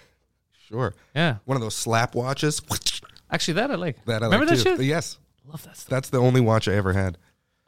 sure, 0.67 0.93
Yeah, 1.15 1.37
one 1.45 1.55
of 1.55 1.61
those 1.61 1.75
slap 1.75 2.13
watches. 2.13 2.61
actually, 3.31 3.55
that 3.55 3.71
I 3.71 3.75
like. 3.75 4.05
That 4.05 4.21
I 4.21 4.25
Remember 4.27 4.45
like 4.45 4.57
that 4.57 4.63
too. 4.63 4.77
shit? 4.77 4.85
Yes, 4.85 5.17
Love 5.45 5.63
that 5.63 5.77
stuff. 5.77 5.89
that's 5.89 6.09
the 6.09 6.19
only 6.19 6.41
watch 6.41 6.67
I 6.67 6.73
ever 6.73 6.93
had. 6.93 7.17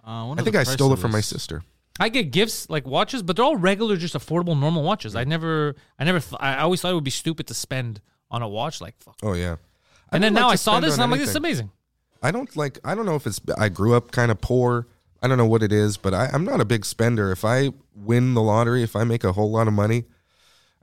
Uh, 0.05 0.31
I 0.31 0.41
think 0.43 0.55
I 0.55 0.63
stole 0.63 0.93
it 0.93 0.99
from 0.99 1.11
my 1.11 1.21
sister. 1.21 1.63
I 1.99 2.09
get 2.09 2.31
gifts 2.31 2.69
like 2.69 2.85
watches, 2.85 3.23
but 3.23 3.35
they're 3.35 3.45
all 3.45 3.55
regular, 3.55 3.95
just 3.95 4.15
affordable, 4.15 4.59
normal 4.59 4.83
watches. 4.83 5.15
I 5.15 5.23
never, 5.23 5.75
I 5.97 6.03
never, 6.03 6.19
th- 6.19 6.39
I 6.39 6.57
always 6.59 6.81
thought 6.81 6.91
it 6.91 6.95
would 6.95 7.03
be 7.03 7.11
stupid 7.11 7.47
to 7.47 7.53
spend 7.53 8.01
on 8.29 8.41
a 8.41 8.47
watch. 8.47 8.81
Like, 8.81 8.95
fuck. 8.99 9.15
Oh 9.23 9.33
yeah. 9.33 9.55
And 10.11 10.23
then 10.23 10.33
don't 10.33 10.43
now 10.43 10.49
I 10.49 10.55
saw 10.55 10.79
this, 10.79 10.93
and 10.93 11.03
I'm 11.03 11.09
like, 11.09 11.19
this 11.19 11.29
is 11.29 11.35
amazing. 11.35 11.71
I 12.21 12.31
don't 12.31 12.55
like. 12.55 12.79
I 12.83 12.95
don't 12.95 13.05
know 13.05 13.15
if 13.15 13.25
it's. 13.25 13.39
I 13.57 13.69
grew 13.69 13.95
up 13.95 14.11
kind 14.11 14.31
of 14.31 14.41
poor. 14.41 14.87
I 15.21 15.27
don't 15.27 15.37
know 15.37 15.45
what 15.45 15.63
it 15.63 15.71
is, 15.71 15.97
but 15.97 16.13
I, 16.13 16.29
I'm 16.31 16.45
not 16.45 16.59
a 16.61 16.65
big 16.65 16.85
spender. 16.85 17.31
If 17.31 17.43
I 17.45 17.71
win 17.95 18.33
the 18.33 18.41
lottery, 18.41 18.83
if 18.83 18.95
I 18.95 19.03
make 19.03 19.23
a 19.23 19.31
whole 19.31 19.51
lot 19.51 19.67
of 19.67 19.73
money, 19.73 20.03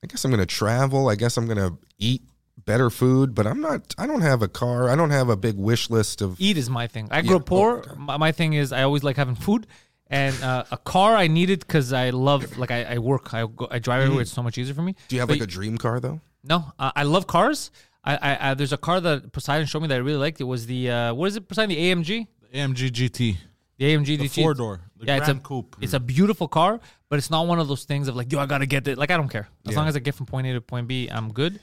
I 0.02 0.06
guess 0.06 0.24
I'm 0.24 0.30
going 0.30 0.40
to 0.40 0.46
travel. 0.46 1.08
I 1.08 1.14
guess 1.14 1.36
I'm 1.36 1.46
going 1.46 1.58
to 1.58 1.78
eat 1.98 2.22
better 2.56 2.90
food. 2.90 3.34
But 3.34 3.46
I'm 3.46 3.60
not. 3.60 3.94
I 3.98 4.06
don't 4.06 4.22
have 4.22 4.42
a 4.42 4.48
car. 4.48 4.88
I 4.90 4.96
don't 4.96 5.10
have 5.10 5.28
a 5.28 5.36
big 5.36 5.56
wish 5.56 5.90
list 5.90 6.20
of. 6.22 6.40
Eat 6.40 6.56
is 6.56 6.68
my 6.70 6.86
thing. 6.86 7.08
I 7.10 7.22
grew 7.22 7.30
Yeah. 7.32 7.36
up 7.36 7.46
poor. 7.46 7.94
my, 7.96 8.16
my 8.16 8.32
thing 8.32 8.52
is 8.54 8.72
I 8.72 8.82
always 8.82 9.02
like 9.04 9.16
having 9.16 9.34
food. 9.34 9.66
And 10.08 10.34
uh, 10.42 10.64
a 10.70 10.76
car 10.76 11.16
I 11.16 11.26
needed 11.26 11.60
because 11.60 11.94
I 11.94 12.10
love, 12.10 12.58
like, 12.58 12.70
I, 12.70 12.82
I 12.84 12.98
work, 12.98 13.32
I, 13.32 13.46
go, 13.46 13.66
I 13.70 13.78
drive 13.78 14.02
everywhere. 14.02 14.20
It's 14.20 14.30
so 14.32 14.42
much 14.42 14.58
easier 14.58 14.74
for 14.74 14.82
me. 14.82 14.92
Mm. 14.92 15.08
Do 15.08 15.16
you 15.16 15.20
have 15.20 15.28
But 15.28 15.38
like 15.40 15.48
a 15.48 15.50
dream 15.50 15.78
car 15.78 16.00
though? 16.00 16.20
No, 16.44 16.70
uh, 16.78 16.92
I 16.94 17.04
love 17.04 17.26
cars. 17.26 17.70
I, 18.04 18.16
I, 18.16 18.50
I 18.50 18.54
there's 18.54 18.74
a 18.74 18.76
car 18.76 19.00
that 19.00 19.32
Poseidon 19.32 19.66
showed 19.66 19.80
me 19.80 19.88
that 19.88 19.94
I 19.94 19.98
really 19.98 20.18
liked. 20.18 20.38
It 20.40 20.44
was 20.44 20.66
the 20.66 20.90
uh, 20.90 21.14
what 21.14 21.28
is 21.28 21.36
it? 21.36 21.48
Poseidon, 21.48 21.70
the 21.70 21.76
AMG, 21.78 22.26
AMG 22.52 22.90
GT. 22.90 23.36
the 23.78 23.84
AMG 23.86 24.04
The 24.18 24.28
GT. 24.28 24.42
four 24.42 24.52
door. 24.52 24.80
The 24.98 25.06
yeah, 25.06 25.16
it's 25.16 25.28
a 25.28 25.34
Coupe. 25.36 25.76
It's 25.80 25.94
a 25.94 26.00
beautiful 26.00 26.46
car, 26.48 26.78
but 27.08 27.18
it's 27.18 27.30
not 27.30 27.46
one 27.46 27.58
of 27.60 27.68
those 27.68 27.84
things 27.84 28.08
of 28.08 28.14
like, 28.16 28.30
yo, 28.30 28.38
I 28.40 28.44
gotta 28.46 28.66
get 28.66 28.86
it. 28.88 28.98
Like 28.98 29.10
I 29.12 29.16
don't 29.16 29.28
care 29.30 29.48
as 29.66 29.72
Yeah. 29.72 29.78
long 29.78 29.88
as 29.88 29.96
I 29.96 30.00
get 30.00 30.14
from 30.14 30.26
point 30.26 30.46
A 30.48 30.52
to 30.52 30.60
point 30.60 30.88
B, 30.88 31.08
I'm 31.08 31.32
good. 31.32 31.58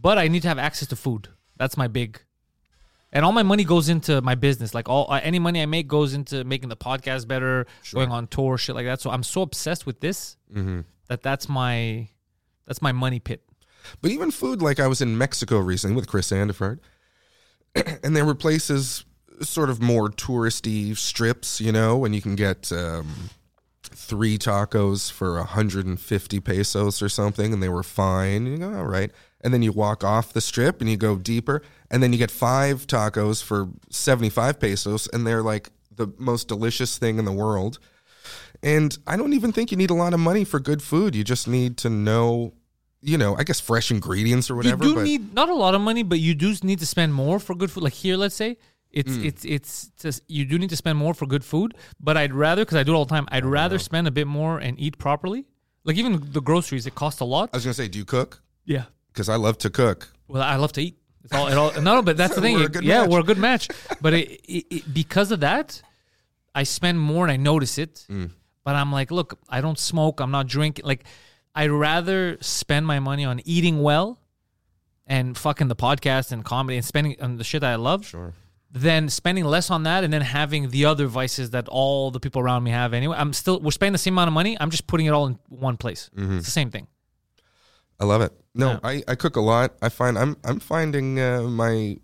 But 0.00 0.18
I 0.18 0.28
need 0.28 0.42
to 0.42 0.48
have 0.48 0.58
access 0.58 0.88
to 0.88 0.96
food. 0.96 1.28
That's 1.56 1.76
my 1.76 1.88
big. 1.88 2.20
And 3.12 3.24
all 3.24 3.32
my 3.32 3.42
money 3.42 3.64
goes 3.64 3.88
into 3.88 4.20
my 4.20 4.34
business. 4.34 4.74
Like 4.74 4.88
all 4.88 5.10
uh, 5.10 5.20
any 5.22 5.38
money 5.38 5.62
I 5.62 5.66
make 5.66 5.88
goes 5.88 6.12
into 6.14 6.44
making 6.44 6.68
the 6.68 6.76
podcast 6.76 7.26
better, 7.26 7.66
going 7.92 8.10
on 8.12 8.26
tour, 8.26 8.58
shit 8.58 8.74
like 8.74 8.84
that. 8.84 9.00
So 9.00 9.10
I'm 9.10 9.22
so 9.22 9.42
obsessed 9.42 9.86
with 9.86 10.00
this 10.00 10.36
Mm-hmm. 10.54 10.80
that 11.08 11.22
that's 11.22 11.48
my 11.48 12.08
that's 12.66 12.80
my 12.82 12.92
money 12.92 13.18
pit. 13.18 13.42
But 14.02 14.10
even 14.10 14.30
food, 14.30 14.60
like 14.60 14.78
I 14.78 14.86
was 14.86 15.00
in 15.00 15.16
Mexico 15.16 15.58
recently 15.58 15.96
with 15.96 16.06
Chris 16.06 16.30
Sandiford, 16.30 16.80
and 18.02 18.14
there 18.14 18.24
were 18.26 18.34
places 18.34 19.04
sort 19.40 19.70
of 19.70 19.80
more 19.80 20.08
touristy 20.10 20.96
strips, 20.96 21.60
you 21.60 21.72
know, 21.72 22.04
and 22.04 22.14
you 22.14 22.20
can 22.20 22.34
get 22.34 22.70
um, 22.72 23.30
three 23.82 24.36
tacos 24.36 25.10
for 25.10 25.36
150 25.36 26.40
pesos 26.40 27.00
or 27.00 27.08
something, 27.08 27.52
and 27.52 27.62
they 27.62 27.68
were 27.68 27.82
fine. 27.82 28.46
You 28.46 28.58
go, 28.58 28.74
all 28.78 28.84
right. 28.84 29.10
And 29.40 29.54
then 29.54 29.62
you 29.62 29.70
walk 29.72 30.02
off 30.02 30.32
the 30.32 30.40
strip 30.40 30.80
and 30.80 30.90
you 30.90 30.96
go 30.96 31.16
deeper, 31.16 31.62
and 31.90 32.02
then 32.02 32.12
you 32.12 32.18
get 32.18 32.30
five 32.30 32.86
tacos 32.86 33.42
for 33.42 33.68
75 33.90 34.58
pesos, 34.58 35.06
and 35.12 35.26
they're 35.26 35.42
like 35.42 35.70
the 35.94 36.08
most 36.18 36.48
delicious 36.48 36.98
thing 36.98 37.18
in 37.18 37.24
the 37.24 37.32
world. 37.32 37.78
And 38.62 38.96
I 39.06 39.16
don't 39.16 39.32
even 39.34 39.52
think 39.52 39.70
you 39.70 39.76
need 39.76 39.90
a 39.90 39.94
lot 39.94 40.12
of 40.14 40.20
money 40.20 40.44
for 40.44 40.58
good 40.58 40.82
food. 40.82 41.14
You 41.14 41.22
just 41.22 41.46
need 41.46 41.76
to 41.78 41.90
know, 41.90 42.54
you 43.00 43.16
know, 43.16 43.36
I 43.36 43.44
guess 43.44 43.60
fresh 43.60 43.90
ingredients 43.92 44.50
or 44.50 44.56
whatever. 44.56 44.84
you 44.84 44.90
do 44.90 44.94
but 44.96 45.04
need 45.04 45.34
not 45.34 45.48
a 45.48 45.54
lot 45.54 45.74
of 45.76 45.80
money, 45.80 46.02
but 46.02 46.18
you 46.18 46.34
do 46.34 46.52
need 46.64 46.80
to 46.80 46.86
spend 46.86 47.14
more 47.14 47.38
for 47.38 47.54
good 47.54 47.70
food. 47.70 47.84
Like 47.84 47.92
here, 47.92 48.16
let's 48.16 48.34
say 48.34 48.56
it's 48.90 49.12
Mm. 49.12 49.24
it's 49.24 49.44
it's 49.44 49.90
just, 50.00 50.22
you 50.28 50.44
do 50.44 50.58
need 50.58 50.70
to 50.70 50.76
spend 50.76 50.98
more 50.98 51.14
for 51.14 51.26
good 51.26 51.44
food. 51.44 51.74
But 52.00 52.16
I'd 52.16 52.34
rather 52.34 52.64
because 52.64 52.76
I 52.76 52.82
do 52.82 52.92
it 52.94 52.96
all 52.96 53.04
the 53.04 53.14
time. 53.14 53.28
I'd 53.30 53.44
rather 53.44 53.78
spend 53.78 54.08
a 54.08 54.10
bit 54.10 54.26
more 54.26 54.58
and 54.58 54.78
eat 54.80 54.98
properly. 54.98 55.46
Like 55.84 55.96
even 55.96 56.20
the 56.32 56.42
groceries, 56.42 56.86
it 56.86 56.96
costs 56.96 57.20
a 57.20 57.24
lot. 57.24 57.50
I 57.52 57.56
was 57.58 57.64
gonna 57.64 57.74
say, 57.74 57.86
do 57.86 57.98
you 57.98 58.04
cook? 58.04 58.42
Yeah. 58.64 58.86
Because 59.18 59.28
I 59.28 59.34
love 59.34 59.58
to 59.58 59.70
cook. 59.70 60.12
Well, 60.28 60.44
I 60.44 60.54
love 60.54 60.70
to 60.74 60.80
eat. 60.80 60.96
It's 61.24 61.32
all, 61.34 61.48
it 61.48 61.54
all 61.54 61.72
no, 61.82 62.02
but 62.02 62.16
that's 62.16 62.36
the 62.36 62.40
thing. 62.40 62.54
We're 62.54 62.70
yeah, 62.80 63.00
match. 63.00 63.10
we're 63.10 63.18
a 63.18 63.24
good 63.24 63.36
match. 63.36 63.66
But 64.00 64.14
it, 64.14 64.30
it, 64.44 64.66
it, 64.70 64.94
because 64.94 65.32
of 65.32 65.40
that, 65.40 65.82
I 66.54 66.62
spend 66.62 67.00
more 67.00 67.24
and 67.24 67.32
I 67.32 67.36
notice 67.36 67.78
it. 67.78 68.06
Mm. 68.08 68.30
But 68.62 68.76
I'm 68.76 68.92
like, 68.92 69.10
look, 69.10 69.36
I 69.48 69.60
don't 69.60 69.76
smoke. 69.76 70.20
I'm 70.20 70.30
not 70.30 70.46
drinking. 70.46 70.84
Like, 70.84 71.02
I'd 71.52 71.72
rather 71.72 72.38
spend 72.40 72.86
my 72.86 73.00
money 73.00 73.24
on 73.24 73.40
eating 73.44 73.82
well 73.82 74.20
and 75.04 75.36
fucking 75.36 75.66
the 75.66 75.74
podcast 75.74 76.30
and 76.30 76.44
comedy 76.44 76.76
and 76.76 76.86
spending 76.86 77.16
on 77.20 77.38
the 77.38 77.44
shit 77.44 77.62
that 77.62 77.72
I 77.72 77.74
love. 77.74 78.06
Sure. 78.06 78.34
Than 78.70 79.08
spending 79.08 79.46
less 79.46 79.68
on 79.68 79.82
that 79.82 80.04
and 80.04 80.12
then 80.12 80.20
having 80.20 80.68
the 80.70 80.84
other 80.84 81.08
vices 81.08 81.50
that 81.50 81.66
all 81.66 82.12
the 82.12 82.20
people 82.20 82.40
around 82.40 82.62
me 82.62 82.70
have 82.70 82.94
anyway. 82.94 83.16
I'm 83.18 83.32
still 83.32 83.58
we're 83.58 83.72
spending 83.72 83.94
the 83.94 83.98
same 83.98 84.14
amount 84.14 84.28
of 84.28 84.34
money. 84.34 84.56
I'm 84.60 84.70
just 84.70 84.86
putting 84.86 85.06
it 85.06 85.10
all 85.10 85.26
in 85.26 85.40
one 85.48 85.76
place. 85.76 86.08
Mm-hmm. 86.14 86.36
It's 86.36 86.46
the 86.46 86.52
same 86.52 86.70
thing. 86.70 86.86
I 88.00 88.04
love 88.04 88.20
it. 88.22 88.32
No, 88.54 88.72
Yeah. 88.72 88.78
I, 88.82 89.02
I 89.08 89.14
cook 89.14 89.36
a 89.36 89.40
lot. 89.40 89.74
I 89.82 89.88
find 89.88 90.18
I'm 90.18 90.36
I'm 90.44 90.60
finding 90.60 91.18
uh, 91.20 91.42
my 91.42 91.98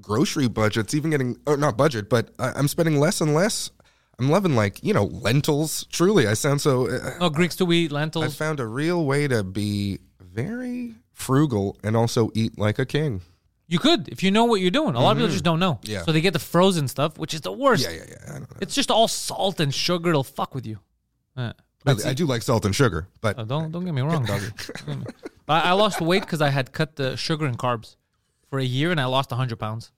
grocery 0.00 0.48
budget's 0.48 0.94
even 0.94 1.10
getting 1.10 1.36
or 1.46 1.56
not 1.56 1.76
budget, 1.76 2.08
but 2.08 2.30
I, 2.38 2.52
I'm 2.56 2.68
spending 2.68 2.98
less 3.00 3.20
and 3.20 3.34
less. 3.34 3.70
I'm 4.18 4.28
loving 4.30 4.56
like 4.56 4.82
you 4.82 4.92
know 4.92 5.04
lentils. 5.04 5.84
Truly, 5.92 6.26
I 6.26 6.34
sound 6.34 6.60
so. 6.60 6.88
Uh, 6.88 7.14
Oh, 7.20 7.30
Greeks 7.30 7.56
to 7.56 7.72
eat 7.72 7.92
lentils? 7.92 8.24
I 8.24 8.28
found 8.28 8.58
a 8.60 8.66
real 8.66 9.04
way 9.04 9.28
to 9.28 9.42
be 9.44 10.00
very 10.20 10.94
frugal 11.12 11.76
and 11.82 11.96
also 11.96 12.30
eat 12.34 12.58
like 12.58 12.78
a 12.78 12.86
king. 12.86 13.22
You 13.70 13.78
could 13.78 14.08
if 14.08 14.22
you 14.22 14.30
know 14.30 14.44
what 14.46 14.60
you're 14.60 14.70
doing. 14.70 14.94
A 14.94 15.00
lot 15.00 15.12
of 15.12 15.18
people 15.18 15.30
just 15.30 15.44
don't 15.44 15.60
know. 15.60 15.74
Mm-hmm. 15.74 15.92
Yeah. 15.92 16.02
So 16.02 16.12
they 16.12 16.20
get 16.20 16.32
the 16.32 16.38
frozen 16.38 16.88
stuff, 16.88 17.18
which 17.18 17.34
is 17.34 17.42
the 17.42 17.52
worst. 17.52 17.84
Yeah, 17.84 17.90
yeah, 17.90 18.04
yeah. 18.08 18.16
I, 18.26 18.32
don't 18.38 18.40
know. 18.50 18.56
It's 18.60 18.74
just 18.74 18.90
all 18.90 19.08
salt 19.08 19.60
and 19.60 19.72
sugar. 19.74 20.10
It'll 20.10 20.24
fuck 20.24 20.54
with 20.54 20.66
you. 20.66 20.78
Uh, 21.36 21.52
I, 21.88 21.94
but 21.94 22.06
I 22.06 22.14
do 22.14 22.26
like 22.26 22.42
salt 22.42 22.64
and 22.64 22.74
sugar, 22.74 23.08
but 23.20 23.38
oh, 23.38 23.44
don't 23.44 23.70
don't 23.72 23.84
get 23.84 23.94
me 23.94 24.02
wrong, 24.02 24.24
doggy. 24.24 24.46
Don't 24.86 24.86
get 24.86 24.98
me- 24.98 25.04
but 25.46 25.64
I, 25.64 25.70
I 25.70 25.72
lost 25.72 26.00
weight 26.00 26.22
because 26.22 26.40
I 26.42 26.50
had 26.50 26.72
cut 26.72 26.96
the 26.96 27.16
sugar 27.16 27.46
and 27.46 27.58
carbs 27.58 27.96
for 28.48 28.58
a 28.58 28.64
year, 28.64 28.90
and 28.90 29.00
I 29.00 29.06
lost 29.06 29.30
hundred 29.30 29.58
pounds. 29.58 29.92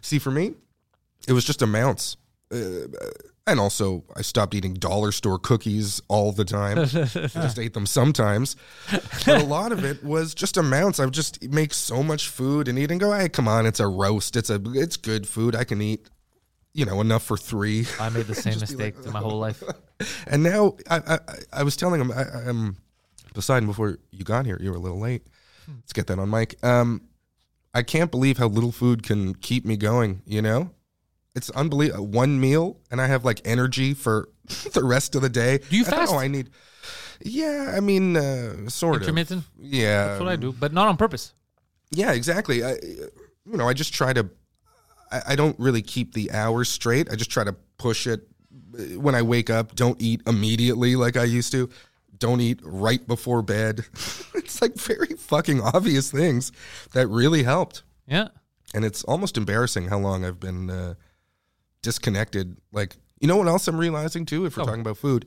See, 0.00 0.18
for 0.18 0.30
me, 0.30 0.54
it 1.28 1.32
was 1.32 1.44
just 1.44 1.60
amounts. 1.62 2.16
Uh, 2.52 2.86
and 3.46 3.60
also, 3.60 4.04
I 4.16 4.22
stopped 4.22 4.54
eating 4.54 4.72
dollar 4.74 5.12
store 5.12 5.38
cookies 5.38 6.00
all 6.08 6.32
the 6.32 6.46
time. 6.46 6.78
I 6.78 6.84
just 6.84 7.58
ate 7.58 7.74
them 7.74 7.84
sometimes. 7.84 8.56
But 9.26 9.42
a 9.42 9.44
lot 9.44 9.70
of 9.72 9.84
it 9.84 10.02
was 10.02 10.34
just 10.34 10.56
amounts. 10.56 10.98
I 10.98 11.04
would 11.04 11.12
just 11.12 11.42
make 11.50 11.74
so 11.74 12.02
much 12.02 12.28
food 12.28 12.68
and 12.68 12.78
eat 12.78 12.90
and 12.90 12.98
go, 12.98 13.12
hey, 13.12 13.28
come 13.28 13.46
on, 13.46 13.66
it's 13.66 13.80
a 13.80 13.86
roast. 13.88 14.36
It's 14.36 14.48
a 14.48 14.62
it's 14.72 14.96
good 14.96 15.26
food. 15.28 15.54
I 15.54 15.64
can 15.64 15.82
eat, 15.82 16.08
you 16.74 16.84
know, 16.84 17.00
enough 17.00 17.22
for 17.22 17.36
three. 17.36 17.86
I 17.98 18.08
made 18.10 18.26
the 18.26 18.34
same 18.46 18.58
mistake 18.60 19.00
to 19.02 19.10
my 19.10 19.20
whole 19.20 19.38
life. 19.38 19.62
And 20.26 20.42
now 20.42 20.76
I 20.90 20.96
I, 21.14 21.18
I 21.52 21.62
was 21.62 21.76
telling 21.76 22.00
him, 22.00 22.10
I, 22.10 22.24
I'm 22.48 22.76
Poseidon 23.32 23.66
before 23.66 23.98
you 24.10 24.24
got 24.24 24.44
here. 24.44 24.58
You 24.60 24.70
were 24.70 24.76
a 24.76 24.80
little 24.80 24.98
late. 24.98 25.22
Let's 25.68 25.92
get 25.92 26.08
that 26.08 26.18
on 26.18 26.28
mic. 26.30 26.56
Um, 26.64 27.02
I 27.72 27.82
can't 27.82 28.10
believe 28.10 28.36
how 28.38 28.48
little 28.48 28.72
food 28.72 29.02
can 29.04 29.34
keep 29.36 29.64
me 29.64 29.76
going. 29.76 30.20
You 30.26 30.42
know, 30.42 30.70
it's 31.36 31.48
unbelievable. 31.50 32.06
One 32.08 32.40
meal 32.40 32.80
and 32.90 33.00
I 33.00 33.06
have 33.06 33.24
like 33.24 33.40
energy 33.44 33.94
for 33.94 34.28
the 34.72 34.82
rest 34.84 35.14
of 35.14 35.22
the 35.22 35.28
day. 35.30 35.58
Do 35.70 35.76
you 35.76 35.84
fast? 35.84 36.12
know, 36.12 36.18
I 36.18 36.26
need. 36.28 36.50
Yeah, 37.22 37.72
I 37.76 37.80
mean, 37.80 38.16
uh, 38.16 38.68
sort 38.68 38.96
Intermittent. 39.02 39.44
of. 39.44 39.50
Yeah, 39.58 40.06
That's 40.08 40.20
what 40.20 40.28
I 40.28 40.36
do, 40.36 40.52
but 40.52 40.72
not 40.72 40.88
on 40.88 40.96
purpose. 40.96 41.32
yeah, 41.92 42.12
exactly. 42.12 42.64
I, 42.64 42.72
you 42.82 43.56
know, 43.56 43.68
I 43.68 43.74
just 43.74 43.94
try 43.94 44.12
to. 44.12 44.28
I, 45.14 45.32
I 45.32 45.36
don't 45.36 45.58
really 45.58 45.82
keep 45.82 46.14
the 46.14 46.30
hours 46.32 46.68
straight. 46.68 47.10
I 47.10 47.16
just 47.16 47.30
try 47.30 47.44
to 47.44 47.54
push 47.78 48.06
it 48.06 48.26
when 48.96 49.14
I 49.14 49.22
wake 49.22 49.50
up. 49.50 49.74
Don't 49.74 50.00
eat 50.00 50.22
immediately 50.26 50.96
like 50.96 51.16
I 51.16 51.24
used 51.24 51.52
to. 51.52 51.68
Don't 52.18 52.40
eat 52.40 52.60
right 52.62 53.06
before 53.06 53.42
bed. 53.42 53.84
it's 54.34 54.60
like 54.62 54.74
very 54.74 55.14
fucking 55.16 55.60
obvious 55.60 56.10
things 56.10 56.52
that 56.92 57.06
really 57.08 57.42
helped, 57.42 57.82
Yeah. 58.06 58.28
and 58.74 58.84
it's 58.84 59.02
almost 59.04 59.36
embarrassing 59.36 59.88
how 59.88 59.98
long 59.98 60.24
I've 60.24 60.40
been 60.40 60.70
uh, 60.70 60.94
disconnected. 61.82 62.56
Like, 62.72 62.96
you 63.20 63.28
know 63.28 63.36
what 63.36 63.48
else 63.48 63.68
I'm 63.68 63.76
realizing 63.78 64.26
too? 64.26 64.46
If 64.46 64.56
we're 64.56 64.62
Oh. 64.62 64.66
talking 64.66 64.80
about 64.80 64.96
food, 64.98 65.26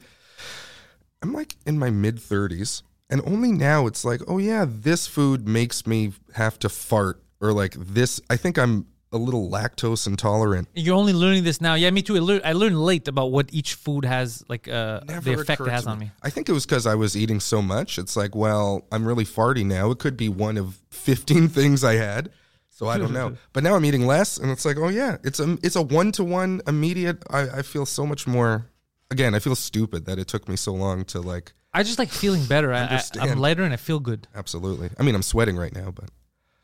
I'm 1.22 1.34
like 1.34 1.56
in 1.66 1.78
my 1.78 1.90
mid 1.90 2.18
30s, 2.18 2.84
and 3.10 3.22
only 3.26 3.52
now 3.52 3.88
it's 3.88 4.06
like, 4.06 4.22
oh 4.28 4.38
yeah, 4.38 4.66
this 4.68 5.08
food 5.08 5.48
makes 5.48 5.86
me 5.88 6.14
have 6.36 6.58
to 6.60 6.70
fart, 6.70 7.22
or 7.42 7.54
like 7.54 7.74
this. 7.74 8.22
I 8.30 8.38
think 8.38 8.58
I'm 8.58 8.86
a 9.18 9.24
little 9.24 9.50
lactose 9.50 10.08
intolerant. 10.08 10.68
You're 10.74 10.96
only 10.96 11.14
learning 11.14 11.44
this 11.44 11.60
now. 11.60 11.74
Yeah, 11.74 11.90
me 11.92 12.02
too. 12.02 12.16
I, 12.16 12.20
lear- 12.20 12.42
I 12.46 12.54
learned 12.54 12.80
late 12.82 13.08
about 13.08 13.32
what 13.32 13.50
each 13.52 13.74
food 13.74 14.06
has, 14.06 14.44
like 14.48 14.68
uh, 14.68 15.02
Never 15.08 15.22
the 15.22 15.42
effect 15.42 15.62
it 15.62 15.68
has 15.68 15.84
to 15.84 15.90
on 15.90 16.00
me. 16.00 16.12
I 16.24 16.30
think 16.30 16.50
it 16.50 16.54
was 16.54 16.66
because 16.66 16.86
I 16.86 16.96
was 16.96 17.18
eating 17.18 17.40
so 17.40 17.62
much. 17.62 17.98
It's 17.98 18.16
like, 18.16 18.36
well, 18.36 18.86
I'm 18.92 19.06
really 19.06 19.26
farty 19.26 19.66
now. 19.66 19.92
It 19.92 20.00
could 20.00 20.16
be 20.16 20.30
one 20.30 20.58
of 20.58 20.78
15 20.92 21.48
things 21.58 21.84
I 21.84 21.96
had. 21.96 22.32
So 22.70 22.88
I 22.88 23.00
don't 23.00 23.12
know. 23.12 23.36
but 23.54 23.64
now 23.64 23.76
I'm 23.76 23.84
eating 23.86 24.06
less, 24.06 24.38
and 24.38 24.52
it's 24.52 24.64
like, 24.64 24.78
oh 24.78 24.90
yeah, 24.90 25.18
it's 25.24 25.40
a 25.40 25.58
it's 25.64 25.76
a 25.76 25.82
one 25.82 26.12
to 26.12 26.24
one 26.24 26.62
immediate. 26.68 27.24
I, 27.30 27.50
I 27.50 27.62
feel 27.64 27.88
so 27.88 28.06
much 28.06 28.28
more. 28.28 28.68
Again, 29.10 29.34
I 29.34 29.40
feel 29.40 29.56
stupid 29.56 30.06
that 30.06 30.20
it 30.20 30.28
took 30.28 30.48
me 30.48 30.56
so 30.56 30.74
long 30.74 31.04
to 31.06 31.20
like. 31.22 31.54
I 31.74 31.82
just 31.82 31.98
like 31.98 32.10
feeling 32.10 32.46
better. 32.46 32.72
I, 32.72 32.84
I, 32.86 33.02
I'm 33.20 33.40
lighter 33.40 33.64
and 33.64 33.74
I 33.74 33.78
feel 33.78 34.00
good. 34.00 34.28
Absolutely. 34.36 34.90
I 35.00 35.04
mean, 35.04 35.16
I'm 35.16 35.24
sweating 35.24 35.58
right 35.58 35.74
now, 35.74 35.92
but 35.92 36.10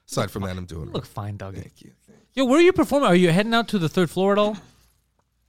aside 0.08 0.30
from 0.32 0.44
that, 0.44 0.56
I'm 0.56 0.66
doing 0.66 0.92
Look 0.92 1.06
fine, 1.06 1.38
doggy. 1.38 1.62
Thank 1.62 1.82
you. 1.82 1.92
Yo, 2.36 2.46
where 2.46 2.58
are 2.60 2.62
you 2.64 2.74
performing? 2.74 3.08
Are 3.10 3.16
you 3.16 3.30
heading 3.30 3.54
out 3.54 3.68
to 3.70 3.80
the 3.80 3.90
third 3.90 4.10
floor 4.10 4.32
at 4.32 4.38
all? 4.40 4.58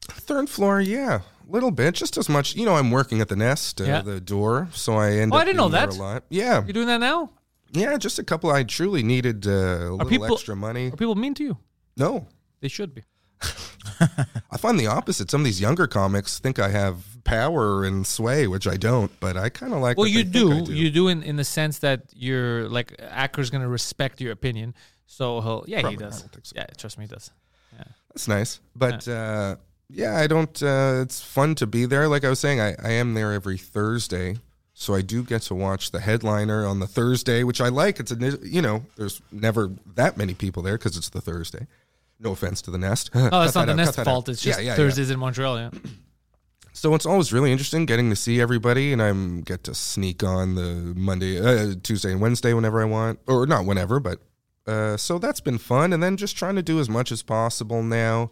Third 0.03 0.51
floor, 0.51 0.80
yeah, 0.80 1.20
a 1.49 1.53
little 1.53 1.70
bit, 1.70 1.95
just 1.95 2.18
as 2.18 2.28
much. 2.28 2.55
You 2.57 2.66
know, 2.66 2.76
I'm 2.76 2.91
working 2.91 3.20
at 3.22 3.28
the 3.28 3.37
nest, 3.37 3.80
uh, 3.80 3.85
Yeah. 3.85 4.03
the 4.03 4.20
door, 4.20 4.68
so 4.72 4.97
I 4.97 5.12
end 5.12 5.32
Oh, 5.32 5.37
up. 5.37 5.43
I 5.43 5.45
didn't 5.47 5.57
know 5.57 5.62
being 5.70 5.72
there 5.72 5.87
that. 5.87 5.97
A 5.97 6.03
lot. 6.03 6.24
Yeah, 6.28 6.62
You're 6.64 6.74
doing 6.74 6.87
that 6.89 7.01
now? 7.01 7.30
yeah, 7.72 7.97
just 7.97 8.18
a 8.18 8.22
couple. 8.24 8.51
I 8.51 8.64
truly 8.64 9.03
needed 9.03 9.47
uh, 9.47 9.51
a 9.51 9.91
little 9.93 10.07
people- 10.09 10.32
extra 10.35 10.55
money. 10.55 10.89
Are 10.89 10.97
people 10.97 11.14
mean 11.14 11.35
to 11.35 11.43
you? 11.45 11.59
No, 11.97 12.26
They 12.61 12.68
should 12.68 12.95
be. 12.95 13.03
I 14.51 14.57
find 14.59 14.78
the 14.78 14.87
opposite. 14.87 15.30
Some 15.30 15.41
of 15.43 15.45
these 15.45 15.61
younger 15.61 15.87
comics 15.87 16.39
think 16.39 16.59
I 16.59 16.68
have 16.70 17.22
power 17.24 17.85
and 17.85 18.07
sway, 18.07 18.47
which 18.47 18.66
I 18.66 18.76
don't, 18.76 19.11
but 19.20 19.37
I 19.37 19.49
kind 19.51 19.72
of 19.74 19.80
like. 19.80 19.97
Well, 19.99 20.05
that 20.05 20.11
you 20.11 20.24
they 20.24 20.39
think 20.39 20.53
I 20.62 20.64
do. 20.64 20.72
You 20.74 20.91
do 20.91 21.09
in, 21.09 21.22
in 21.22 21.37
the 21.37 21.45
sense 21.45 21.78
that 21.80 22.03
you're 22.14 22.68
like 22.68 22.95
Acker's 23.01 23.51
going 23.51 23.62
to 23.62 23.68
respect 23.68 24.20
your 24.20 24.32
opinion. 24.32 24.74
So 25.07 25.40
he'll, 25.40 25.64
yeah, 25.66 25.80
Probably, 25.80 25.96
he 25.98 26.02
does. 26.05 26.18
so. 26.20 26.52
Yeah, 26.55 26.66
trust 26.76 26.98
me, 26.98 27.05
he 27.05 27.09
does. 27.09 27.30
Yeah, 27.76 27.84
That's 28.11 28.28
nice. 28.28 28.61
But 28.74 29.07
uh, 29.09 29.57
yeah, 29.90 30.16
I 30.16 30.26
don't. 30.26 30.62
Uh, 30.62 31.00
it's 31.02 31.20
fun 31.20 31.55
to 31.57 31.66
be 31.66 31.86
there. 31.86 32.09
Like 32.09 32.24
I 32.24 32.28
was 32.28 32.40
saying, 32.40 32.61
I, 32.61 32.74
I 32.82 32.92
am 32.92 33.14
there 33.14 33.32
every 33.32 33.59
Thursday, 33.59 34.36
so 34.72 34.94
I 34.94 35.02
do 35.02 35.22
get 35.22 35.42
to 35.42 35.55
watch 35.55 35.90
the 35.90 36.00
headliner 36.00 36.66
on 36.66 36.80
the 36.80 36.86
Thursday, 36.86 37.44
which 37.44 37.61
I 37.61 37.68
like. 37.68 38.00
It's 38.00 38.11
a 38.12 38.38
you 38.42 38.62
know, 38.62 38.84
there's 38.96 39.20
never 39.30 39.70
that 39.94 40.16
many 40.16 40.34
people 40.34 40.62
there 40.62 40.78
because 40.78 40.96
it's 40.96 41.11
the 41.11 41.20
Thursday. 41.20 41.66
No 42.20 42.30
offense 42.32 42.62
to 42.62 42.70
the 42.70 42.78
Nest. 42.78 43.11
Oh, 43.14 43.28
Cut 43.30 43.46
it's 43.46 43.55
not 43.55 43.66
that 43.66 43.76
the 43.76 43.82
out, 43.82 43.86
Nest 43.86 43.96
fault. 43.96 44.09
out. 44.09 44.32
It's 44.32 44.40
just 44.42 44.59
Yeah, 44.59 44.64
yeah, 44.64 44.70
yeah. 44.72 44.76
Thursdays 44.76 45.11
in 45.11 45.18
Montreal. 45.18 45.59
Yeah. 45.59 45.70
So 46.76 46.92
it's 46.96 47.07
always 47.07 47.32
really 47.32 47.52
interesting 47.52 47.86
getting 47.86 48.11
to 48.11 48.16
see 48.16 48.40
everybody, 48.40 48.92
and 48.92 49.00
I'm 49.00 49.42
get 49.42 49.62
to 49.64 49.74
sneak 49.76 50.24
on 50.24 50.57
the 50.57 50.92
Monday, 50.96 51.38
uh, 51.40 51.76
Tuesday, 51.80 52.11
and 52.11 52.20
Wednesday 52.20 52.52
whenever 52.52 52.82
I 52.82 52.84
want, 52.84 53.20
or 53.28 53.46
not 53.46 53.64
whenever, 53.64 54.00
but 54.00 54.18
uh, 54.67 54.97
so 54.97 55.19
that's 55.19 55.41
been 55.41 55.59
fun. 55.59 55.93
And 55.93 56.03
then 56.03 56.17
just 56.17 56.37
trying 56.37 56.57
to 56.57 56.62
do 56.62 56.81
as 56.81 56.89
much 56.89 57.12
as 57.12 57.23
possible 57.23 57.83
now. 57.83 58.31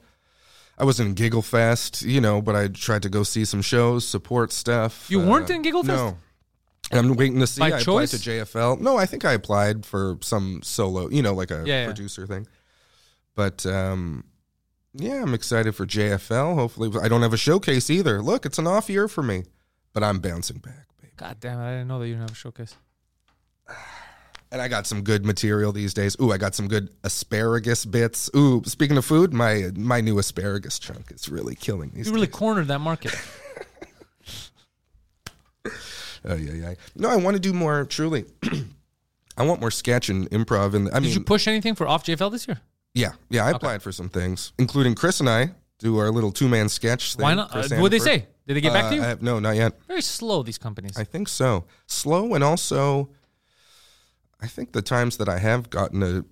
I 0.79 0.85
was 0.85 0.99
in 0.99 1.15
Giggle 1.15 1.43
Fest, 1.43 2.03
you 2.03 2.21
know, 2.21 2.41
but 2.41 2.57
I 2.57 2.69
tried 2.69 3.03
to 3.03 3.09
go 3.11 3.23
see 3.23 3.45
some 3.45 3.61
shows, 3.63 4.07
support 4.09 4.53
stuff. 4.53 5.07
You 5.11 5.21
Uh, 5.21 5.27
weren't 5.27 5.51
in 5.51 5.63
Giggle 5.63 5.83
Fest? 5.85 5.97
No. 5.97 6.17
I'm 6.91 7.15
waiting 7.15 7.39
to 7.41 7.47
see. 7.47 7.61
By 7.61 7.67
I 7.67 7.69
applied 7.69 7.83
choice? 7.85 8.11
to 8.11 8.17
JFL. 8.31 8.81
No, 8.81 8.97
I 8.97 9.07
think 9.07 9.25
I 9.25 9.33
applied 9.33 9.87
for 9.87 10.19
some 10.23 10.61
solo, 10.63 11.09
you 11.11 11.23
know, 11.23 11.35
like 11.35 11.51
a 11.51 11.63
Yeah, 11.67 11.81
yeah. 11.83 11.85
producer 11.87 12.27
thing. 12.27 12.47
But 13.35 13.65
um, 13.67 14.25
yeah, 14.95 15.23
I'm 15.23 15.33
excited 15.35 15.75
for 15.75 15.87
JFL. 15.87 16.55
Hopefully, 16.55 16.91
I 17.01 17.09
don't 17.09 17.23
have 17.23 17.33
a 17.33 17.39
showcase 17.39 17.89
either. 17.89 18.21
Look, 18.21 18.45
it's 18.45 18.59
an 18.59 18.67
off 18.67 18.91
year 18.91 19.09
for 19.09 19.23
me, 19.23 19.45
but 19.93 20.03
I'm 20.03 20.19
bouncing 20.21 20.59
back, 20.59 20.87
baby. 21.01 21.13
God 21.17 21.37
damn 21.41 21.61
it! 21.61 21.65
I 21.65 21.71
didn't 21.73 21.89
know 21.89 21.99
that 22.01 22.09
you 22.09 22.15
didn't 22.15 22.29
have 22.29 22.37
a 22.37 22.41
showcase. 22.41 22.75
And 24.53 24.61
I 24.61 24.69
got 24.69 24.87
some 24.87 25.03
good 25.03 25.25
material 25.25 25.73
these 25.73 25.95
days. 25.95 26.15
Ooh, 26.21 26.31
I 26.31 26.37
got 26.37 26.55
some 26.55 26.69
good 26.69 26.91
asparagus 27.05 27.87
bits. 27.87 28.29
Ooh, 28.37 28.63
speaking 28.67 28.99
of 28.99 29.05
food, 29.05 29.33
my 29.33 29.71
my 29.75 30.01
new 30.03 30.19
asparagus 30.19 30.79
chunk 30.79 31.11
is 31.11 31.29
really 31.29 31.55
killing 31.55 31.91
these. 31.95 32.07
You 32.07 32.13
really 32.13 32.27
days. 32.27 32.35
cornered 32.37 32.69
that 32.69 32.81
market. 32.81 33.15
Oh 36.25 36.37
yeah, 36.37 36.53
yeah. 36.53 36.75
No, 36.95 37.09
I 37.09 37.17
want 37.17 37.35
to 37.35 37.41
do 37.41 37.53
more. 37.53 37.85
Truly, 37.85 38.25
I 39.37 39.43
want 39.43 39.61
more 39.61 39.73
sketch 39.73 40.09
and 40.09 40.31
improv. 40.31 40.75
And 40.75 40.89
I 40.91 40.95
Did 40.95 41.03
mean, 41.03 41.13
you 41.15 41.21
push 41.21 41.49
anything 41.49 41.75
for 41.75 41.85
off 41.89 42.05
JFL 42.05 42.31
this 42.31 42.47
year? 42.47 42.61
yeah, 42.95 43.13
yeah. 43.29 43.45
I 43.45 43.51
applied 43.51 43.83
for 43.83 43.91
some 43.91 44.09
things, 44.09 44.53
including 44.57 44.95
Chris 44.95 45.19
and 45.19 45.29
I 45.29 45.51
do 45.81 45.99
our 45.99 46.11
little 46.13 46.31
two 46.31 46.49
man 46.49 46.69
sketch 46.69 47.17
thing. 47.17 47.25
Why 47.25 47.35
not? 47.35 47.51
Uh, 47.51 47.65
what 47.81 47.91
did 47.91 48.01
they 48.01 48.05
say? 48.05 48.27
Did 48.47 48.55
they 48.55 48.61
get 48.61 48.73
back 48.73 48.85
Uh, 48.85 48.91
to 48.91 48.95
you? 48.95 49.03
I 49.03 49.07
have- 49.07 49.23
no, 49.23 49.41
not 49.41 49.57
yet. 49.57 49.73
Very 49.89 50.01
slow. 50.03 50.45
These 50.45 50.59
companies. 50.59 50.97
I 50.97 51.03
think 51.03 51.27
so. 51.29 51.65
Slow 51.89 52.35
and 52.35 52.45
also, 52.45 53.09
I 54.43 54.47
think 54.47 54.73
the 54.73 54.83
times 54.83 55.17
that 55.19 55.29
I 55.29 55.39
have 55.39 55.71
gotten 55.71 56.03
a 56.03 56.25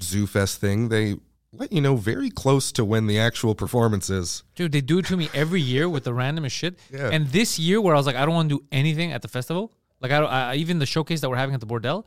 Zoo 0.00 0.26
Fest 0.26 0.60
thing, 0.60 0.88
they 0.88 1.16
let 1.52 1.72
you 1.72 1.80
know 1.80 1.96
very 1.96 2.30
close 2.30 2.72
to 2.72 2.84
when 2.84 3.06
the 3.06 3.18
actual 3.18 3.54
performance 3.54 4.08
is. 4.08 4.42
Dude, 4.54 4.72
they 4.72 4.80
do 4.80 4.98
it 4.98 5.06
to 5.06 5.16
me 5.16 5.28
every 5.34 5.60
year 5.60 5.88
with 5.88 6.04
the 6.04 6.12
randomest 6.12 6.52
shit. 6.52 6.78
Yeah. 6.90 7.10
And 7.12 7.26
this 7.28 7.58
year, 7.58 7.80
where 7.80 7.94
I 7.94 7.98
was 7.98 8.06
like, 8.06 8.16
I 8.16 8.24
don't 8.24 8.34
want 8.34 8.48
to 8.48 8.58
do 8.58 8.64
anything 8.72 9.12
at 9.12 9.22
the 9.22 9.28
festival. 9.28 9.72
Like, 10.00 10.12
I, 10.12 10.20
don't, 10.20 10.30
I 10.30 10.54
even 10.54 10.78
the 10.78 10.86
showcase 10.86 11.20
that 11.20 11.28
we're 11.28 11.36
having 11.36 11.54
at 11.54 11.60
the 11.60 11.66
Bordel, 11.66 12.04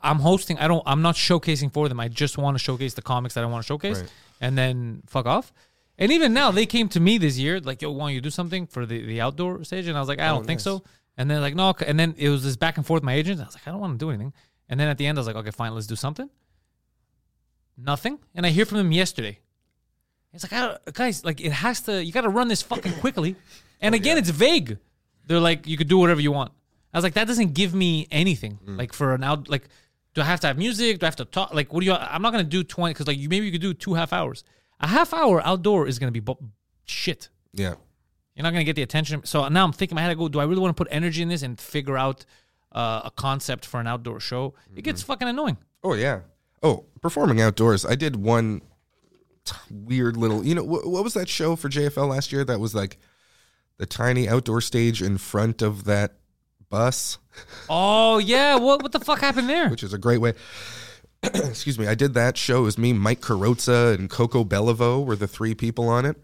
I'm 0.00 0.18
hosting. 0.18 0.58
I 0.58 0.68
don't. 0.68 0.82
I'm 0.86 1.02
not 1.02 1.14
showcasing 1.14 1.72
for 1.72 1.88
them. 1.88 2.00
I 2.00 2.08
just 2.08 2.36
want 2.36 2.56
to 2.56 2.58
showcase 2.58 2.94
the 2.94 3.02
comics 3.02 3.34
that 3.34 3.44
I 3.44 3.46
want 3.46 3.62
to 3.62 3.66
showcase, 3.66 4.00
Right. 4.00 4.10
and 4.40 4.58
then 4.58 5.02
fuck 5.06 5.26
off. 5.26 5.52
And 5.98 6.10
even 6.10 6.32
now, 6.32 6.50
they 6.50 6.66
came 6.66 6.88
to 6.88 7.00
me 7.00 7.18
this 7.18 7.38
year, 7.38 7.60
like, 7.60 7.82
"Yo, 7.82 7.92
want 7.92 8.14
you 8.14 8.20
do 8.20 8.30
something 8.30 8.66
for 8.66 8.84
the, 8.84 9.04
the 9.06 9.20
outdoor 9.20 9.62
stage?" 9.62 9.86
And 9.86 9.96
I 9.96 10.00
was 10.00 10.08
like, 10.08 10.20
"I 10.20 10.28
don't 10.28 10.42
oh, 10.42 10.44
think 10.44 10.58
so." 10.58 10.82
And 11.16 11.30
then 11.30 11.40
like, 11.40 11.54
no. 11.54 11.74
And 11.86 12.00
then 12.00 12.14
it 12.16 12.30
was 12.30 12.42
this 12.42 12.56
back 12.56 12.78
and 12.78 12.86
forth 12.86 13.02
with 13.02 13.06
my 13.06 13.14
agent. 13.14 13.40
I 13.40 13.44
was 13.44 13.54
like, 13.54 13.68
"I 13.68 13.70
don't 13.70 13.80
want 13.80 13.98
to 13.98 14.04
do 14.04 14.10
anything." 14.10 14.32
And 14.72 14.80
then 14.80 14.88
at 14.88 14.96
the 14.96 15.06
end, 15.06 15.18
I 15.18 15.20
was 15.20 15.26
like, 15.26 15.36
"Okay, 15.36 15.50
fine, 15.50 15.74
let's 15.74 15.86
do 15.86 15.96
something." 15.96 16.30
Nothing. 17.76 18.18
And 18.34 18.46
I 18.46 18.48
hear 18.48 18.64
from 18.64 18.78
him 18.78 18.90
yesterday. 18.90 19.38
It's 20.32 20.44
like, 20.44 20.54
I 20.54 20.60
don't, 20.66 20.94
guys, 20.94 21.26
like 21.26 21.42
it 21.42 21.52
has 21.52 21.82
to. 21.82 22.02
You 22.02 22.10
got 22.10 22.22
to 22.22 22.30
run 22.30 22.48
this 22.48 22.62
fucking 22.62 22.94
quickly. 22.94 23.36
And 23.82 23.94
oh, 23.94 23.96
again, 23.96 24.16
it's 24.16 24.30
vague. 24.30 24.78
They're 25.26 25.38
like, 25.38 25.66
you 25.66 25.76
could 25.76 25.88
do 25.88 25.98
whatever 25.98 26.22
you 26.22 26.32
want. 26.32 26.52
I 26.94 26.96
was 26.96 27.04
like, 27.04 27.12
that 27.14 27.26
doesn't 27.26 27.52
give 27.52 27.74
me 27.74 28.08
anything. 28.10 28.60
Mm. 28.66 28.78
Like 28.78 28.94
for 28.94 29.14
an 29.14 29.22
out, 29.22 29.50
like, 29.50 29.68
do 30.14 30.22
I 30.22 30.24
have 30.24 30.40
to 30.40 30.46
have 30.46 30.56
music? 30.56 31.00
Do 31.00 31.04
I 31.04 31.08
have 31.08 31.16
to 31.16 31.26
talk? 31.26 31.52
Like, 31.52 31.70
what 31.70 31.80
do 31.80 31.86
you? 31.86 31.92
I'm 31.92 32.22
not 32.22 32.32
gonna 32.32 32.42
do 32.44 32.64
twenty 32.64 32.94
because 32.94 33.06
like 33.06 33.18
you 33.18 33.28
maybe 33.28 33.44
you 33.44 33.52
could 33.52 33.60
do 33.60 33.74
two 33.74 33.92
half 33.92 34.10
hours. 34.10 34.42
A 34.80 34.86
half 34.86 35.12
hour 35.12 35.46
outdoor 35.46 35.86
is 35.86 35.98
gonna 35.98 36.12
be 36.12 36.20
bu- 36.20 36.36
shit. 36.86 37.28
Yeah. 37.52 37.74
You're 38.34 38.44
not 38.44 38.54
gonna 38.54 38.64
get 38.64 38.76
the 38.76 38.82
attention. 38.82 39.22
So 39.26 39.46
now 39.48 39.66
I'm 39.66 39.72
thinking, 39.74 39.96
in 39.96 39.96
my 39.96 40.02
head, 40.02 40.10
I 40.10 40.14
go, 40.14 40.28
do 40.28 40.40
I 40.40 40.44
really 40.44 40.62
want 40.62 40.74
to 40.74 40.82
put 40.82 40.90
energy 40.90 41.20
in 41.20 41.28
this 41.28 41.42
and 41.42 41.60
figure 41.60 41.98
out 41.98 42.24
uh, 42.74 43.02
a 43.04 43.10
concept 43.16 43.64
for 43.66 43.80
an 43.80 43.86
outdoor 43.86 44.20
show? 44.20 44.54
It 44.74 44.82
gets 44.82 45.02
fucking 45.02 45.28
annoying. 45.28 45.56
Oh 45.84 45.94
yeah. 45.94 46.20
Oh, 46.62 46.84
performing 47.00 47.40
outdoors. 47.40 47.84
I 47.84 47.94
did 47.96 48.16
one 48.16 48.62
weird 49.70 50.16
little. 50.16 50.44
You 50.44 50.54
know 50.54 50.62
wh- 50.64 50.86
what 50.86 51.04
was 51.04 51.14
that 51.14 51.28
show 51.28 51.56
for 51.56 51.68
JFL 51.68 52.08
last 52.08 52.32
year? 52.32 52.44
That 52.44 52.60
was 52.60 52.74
like 52.74 52.98
the 53.78 53.86
tiny 53.86 54.28
outdoor 54.28 54.60
stage 54.60 55.02
in 55.02 55.18
front 55.18 55.62
of 55.62 55.84
that 55.84 56.14
bus, 56.70 57.18
Oh 57.68 58.18
yeah, 58.18 58.56
what 58.56 58.82
what 58.82 58.92
the 58.92 59.00
fuck 59.00 59.20
happened 59.20 59.48
there? 59.48 59.68
which 59.68 59.82
is 59.82 59.92
a 59.92 59.98
great 59.98 60.18
way. 60.20 60.34
Excuse 61.22 61.78
me. 61.78 61.86
I 61.86 61.94
did 61.94 62.14
that 62.14 62.36
show. 62.36 62.60
It 62.60 62.64
was 62.64 62.78
me, 62.78 62.92
Mike 62.92 63.20
Carrozza, 63.20 63.94
and 63.94 64.08
Coco 64.10 64.44
Belliveau 64.44 65.04
were 65.04 65.16
the 65.16 65.28
three 65.28 65.54
people 65.54 65.88
on 65.88 66.04
it, 66.04 66.16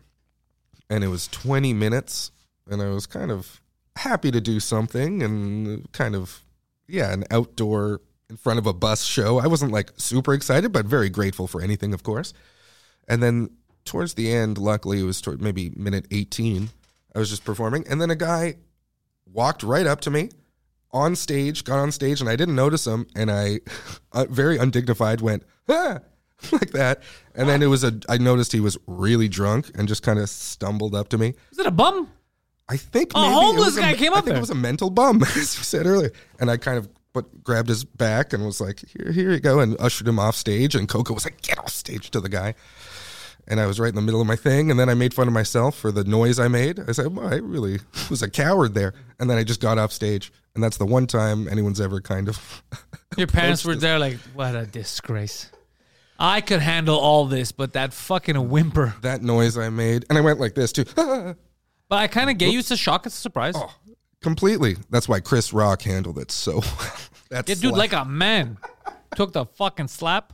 and 0.90 1.05
it 1.05 1.09
was 1.09 1.28
20 1.28 1.72
minutes, 1.74 2.30
and 2.68 2.80
I 2.82 2.88
was 2.88 3.07
kind 3.07 3.30
of 3.30 3.61
happy 3.99 4.30
to 4.30 4.40
do 4.40 4.61
something 4.61 5.22
and 5.22 5.90
kind 5.92 6.14
of 6.14 6.42
yeah, 6.88 7.12
an 7.12 7.24
outdoor 7.30 8.01
in 8.30 8.36
front 8.36 8.59
of 8.59 8.66
a 8.66 8.72
bus 8.72 9.05
show. 9.05 9.38
I 9.38 9.46
wasn't 9.46 9.72
like 9.72 9.92
super 9.96 10.34
excited, 10.34 10.72
but 10.72 10.86
very 10.86 11.11
grateful 11.11 11.46
for 11.46 11.61
anything, 11.61 11.94
of 11.94 12.03
course. 12.03 12.32
And 13.07 13.22
then 13.22 13.51
towards 13.84 14.14
the 14.14 14.32
end, 14.32 14.59
luckily 14.59 15.01
it 15.01 15.05
was 15.05 15.20
toward 15.20 15.40
maybe 15.40 15.70
minute 15.76 16.07
18, 16.11 16.70
I 17.14 17.18
was 17.18 17.30
just 17.30 17.44
performing. 17.44 17.86
And 17.88 18.01
then 18.01 18.11
a 18.11 18.16
guy 18.16 18.57
walked 19.30 19.62
right 19.62 19.86
up 19.86 20.01
to 20.03 20.11
me 20.11 20.30
on 20.90 21.14
stage, 21.14 21.64
got 21.64 21.78
on 21.78 21.92
stage, 21.92 22.20
and 22.20 22.28
I 22.28 22.36
didn't 22.36 22.55
notice 22.55 22.86
him. 22.86 23.07
And 23.14 23.30
I, 23.30 23.61
uh, 24.12 24.26
very 24.28 24.59
undignified, 24.59 25.20
went, 25.20 25.44
ah, 25.68 26.01
like 26.53 26.70
that. 26.70 27.03
And 27.34 27.49
then 27.49 27.62
it 27.62 27.66
was 27.66 27.84
a, 27.84 27.99
I 28.09 28.18
noticed 28.18 28.53
he 28.53 28.61
was 28.61 28.78
really 28.86 29.28
drunk 29.28 29.70
and 29.74 29.88
just 29.88 30.03
kind 30.03 30.18
of 30.18 30.28
stumbled 30.28 30.94
up 30.94 31.09
to 31.11 31.18
me. 31.18 31.34
Is 31.51 31.59
it 31.59 31.66
a 31.66 31.70
bum? 31.70 32.09
I 32.68 32.76
think 32.76 33.12
A 33.14 33.18
maybe 33.20 33.28
it 33.28 33.32
homeless 33.34 33.66
was 33.66 33.76
guy 33.78 33.94
came 33.94 34.12
up 34.12 34.18
I 34.18 34.20
think 34.20 34.26
there. 34.28 34.36
it 34.36 34.40
was 34.40 34.50
a 34.50 34.54
mental 34.54 34.90
bum, 34.90 35.22
as 35.22 35.34
we 35.34 35.44
said 35.44 35.86
earlier. 35.86 36.12
And 36.38 36.50
I 36.50 36.56
kind 36.56 36.76
of 36.78 36.88
but 37.14 37.42
grabbed 37.42 37.68
his 37.70 37.84
back 37.84 38.32
and 38.32 38.44
was 38.44 38.60
like, 38.60 38.80
"Here, 38.86 39.10
here 39.10 39.30
you 39.32 39.40
go," 39.40 39.60
and 39.60 39.76
ushered 39.80 40.06
him 40.06 40.18
off 40.18 40.36
stage. 40.36 40.74
And 40.74 40.88
Coco 40.88 41.14
was 41.14 41.24
like, 41.24 41.40
"Get 41.42 41.58
off 41.58 41.70
stage!" 41.70 42.10
to 42.10 42.20
the 42.20 42.28
guy. 42.28 42.54
And 43.50 43.58
I 43.60 43.66
was 43.66 43.80
right 43.80 43.88
in 43.88 43.94
the 43.94 44.02
middle 44.02 44.20
of 44.20 44.26
my 44.26 44.36
thing, 44.36 44.70
and 44.70 44.78
then 44.78 44.90
I 44.90 44.94
made 44.94 45.14
fun 45.14 45.26
of 45.26 45.32
myself 45.32 45.74
for 45.74 45.90
the 45.90 46.04
noise 46.04 46.38
I 46.38 46.48
made. 46.48 46.78
I 46.86 46.92
said, 46.92 47.16
well, 47.16 47.32
"I 47.32 47.36
really 47.36 47.78
was 48.10 48.20
a 48.22 48.28
coward 48.28 48.74
there." 48.74 48.92
And 49.18 49.30
then 49.30 49.38
I 49.38 49.44
just 49.44 49.62
got 49.62 49.78
off 49.78 49.90
stage, 49.90 50.30
and 50.54 50.62
that's 50.62 50.76
the 50.76 50.84
one 50.84 51.06
time 51.06 51.48
anyone's 51.48 51.80
ever 51.80 52.02
kind 52.02 52.28
of. 52.28 52.62
Your 53.16 53.26
parents 53.26 53.64
were 53.64 53.72
approached 53.72 53.80
there, 53.80 53.98
like, 53.98 54.18
what 54.34 54.54
a 54.54 54.66
disgrace. 54.66 55.50
I 56.18 56.42
could 56.42 56.60
handle 56.60 56.98
all 56.98 57.24
this, 57.24 57.52
but 57.52 57.72
that 57.72 57.94
fucking 57.94 58.50
whimper. 58.50 58.94
that 59.00 59.22
noise 59.22 59.56
I 59.56 59.70
made, 59.70 60.04
and 60.10 60.18
I 60.18 60.20
went 60.20 60.38
like 60.40 60.54
this 60.54 60.72
too. 60.72 60.84
But 61.89 61.97
I 61.97 62.07
kind 62.07 62.28
of 62.30 62.39
get 62.39 62.53
you. 62.53 62.59
It's 62.59 62.70
a 62.70 62.76
shock. 62.76 63.07
It's 63.07 63.16
a 63.16 63.20
surprise. 63.20 63.55
Completely. 64.20 64.76
That's 64.91 65.09
why 65.09 65.20
Chris 65.20 65.53
Rock 65.53 65.82
handled 65.82 66.18
it 66.18 66.30
so. 66.30 66.61
That's 67.30 67.49
yeah, 67.49 67.55
dude, 67.57 67.76
like 67.76 67.93
a 67.93 68.05
man. 68.05 68.59
Took 69.16 69.32
the 69.32 69.45
fucking 69.47 69.89
slap. 69.89 70.32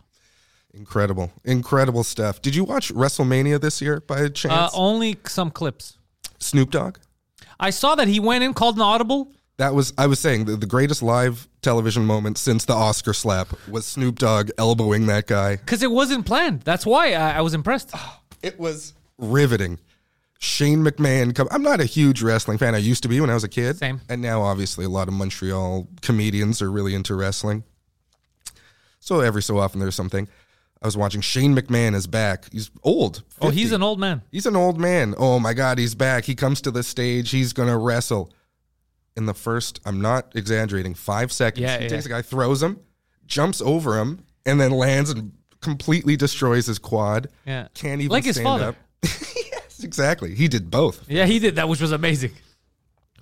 incredible, 0.72 1.32
incredible 1.44 2.02
stuff. 2.04 2.40
Did 2.42 2.54
you 2.54 2.64
watch 2.64 2.92
WrestleMania 2.92 3.60
this 3.60 3.80
year 3.82 4.00
by 4.00 4.22
Uh, 4.24 4.28
chance? 4.30 4.72
only 4.74 5.16
some 5.26 5.50
clips. 5.50 5.98
Snoop 6.38 6.70
Dogg. 6.70 6.98
I 7.60 7.70
saw 7.70 7.94
that 7.94 8.08
he 8.08 8.18
went 8.20 8.42
in, 8.44 8.52
called 8.54 8.76
an 8.76 8.82
audible. 8.82 9.30
That 9.56 9.74
was 9.74 9.92
I 9.96 10.08
was 10.08 10.18
saying 10.18 10.46
the, 10.46 10.56
the 10.56 10.66
greatest 10.66 11.02
live 11.02 11.48
television 11.62 12.04
moment 12.04 12.38
since 12.38 12.64
the 12.64 12.72
Oscar 12.74 13.12
slap 13.12 13.48
was 13.68 13.86
Snoop 13.86 14.18
Dogg 14.18 14.50
elbowing 14.58 15.06
that 15.06 15.28
guy. 15.28 15.56
Because 15.56 15.82
it 15.84 15.90
wasn't 15.92 16.26
planned. 16.26 16.62
That's 16.62 16.84
why 16.84 17.12
I, 17.12 17.34
I 17.36 17.40
was 17.40 17.54
impressed. 17.54 17.92
It 18.42 18.58
was 18.58 18.94
riveting. 19.18 19.78
Shane 20.44 20.84
McMahon. 20.84 21.34
Come, 21.34 21.48
I'm 21.50 21.62
not 21.62 21.80
a 21.80 21.84
huge 21.84 22.22
wrestling 22.22 22.58
fan. 22.58 22.74
I 22.74 22.78
used 22.78 23.02
to 23.02 23.08
be 23.08 23.20
when 23.20 23.30
I 23.30 23.34
was 23.34 23.44
a 23.44 23.48
kid. 23.48 23.78
Same. 23.78 24.00
And 24.08 24.20
now, 24.20 24.42
obviously, 24.42 24.84
a 24.84 24.88
lot 24.88 25.08
of 25.08 25.14
Montreal 25.14 25.88
comedians 26.02 26.60
are 26.62 26.70
really 26.70 26.94
into 26.94 27.14
wrestling. 27.14 27.64
So 29.00 29.20
every 29.20 29.42
so 29.42 29.58
often, 29.58 29.80
there's 29.80 29.94
something. 29.94 30.28
I 30.82 30.86
was 30.86 30.96
watching 30.96 31.22
Shane 31.22 31.56
McMahon 31.56 31.94
is 31.94 32.06
back. 32.06 32.52
He's 32.52 32.70
old. 32.82 33.22
Oh, 33.40 33.48
he's 33.48 33.72
an 33.72 33.82
old 33.82 33.98
man. 33.98 34.22
He's 34.30 34.44
an 34.44 34.54
old 34.54 34.78
man. 34.78 35.14
Oh 35.16 35.38
my 35.38 35.54
God, 35.54 35.78
he's 35.78 35.94
back. 35.94 36.24
He 36.24 36.34
comes 36.34 36.60
to 36.62 36.70
the 36.70 36.82
stage. 36.82 37.30
He's 37.30 37.54
gonna 37.54 37.78
wrestle. 37.78 38.30
In 39.16 39.26
the 39.26 39.34
first, 39.34 39.80
I'm 39.86 40.00
not 40.00 40.32
exaggerating, 40.34 40.94
five 40.94 41.32
seconds. 41.32 41.62
Yeah, 41.62 41.78
he 41.78 41.84
yeah. 41.84 41.88
takes 41.88 42.04
a 42.04 42.08
guy, 42.10 42.20
throws 42.20 42.62
him, 42.62 42.80
jumps 43.26 43.62
over 43.62 43.98
him, 43.98 44.24
and 44.44 44.60
then 44.60 44.72
lands 44.72 45.08
and 45.08 45.32
completely 45.60 46.16
destroys 46.16 46.66
his 46.66 46.78
quad. 46.78 47.28
Yeah. 47.46 47.68
Can't 47.74 48.00
even 48.00 48.10
Like 48.10 48.24
his 48.24 48.36
stand 48.36 48.46
father. 48.46 48.76
exactly. 49.84 50.34
He 50.34 50.48
did 50.48 50.70
both. 50.70 51.08
Yeah, 51.08 51.26
he 51.26 51.38
did 51.38 51.56
that, 51.56 51.68
which 51.68 51.80
was 51.80 51.92
amazing. 51.92 52.32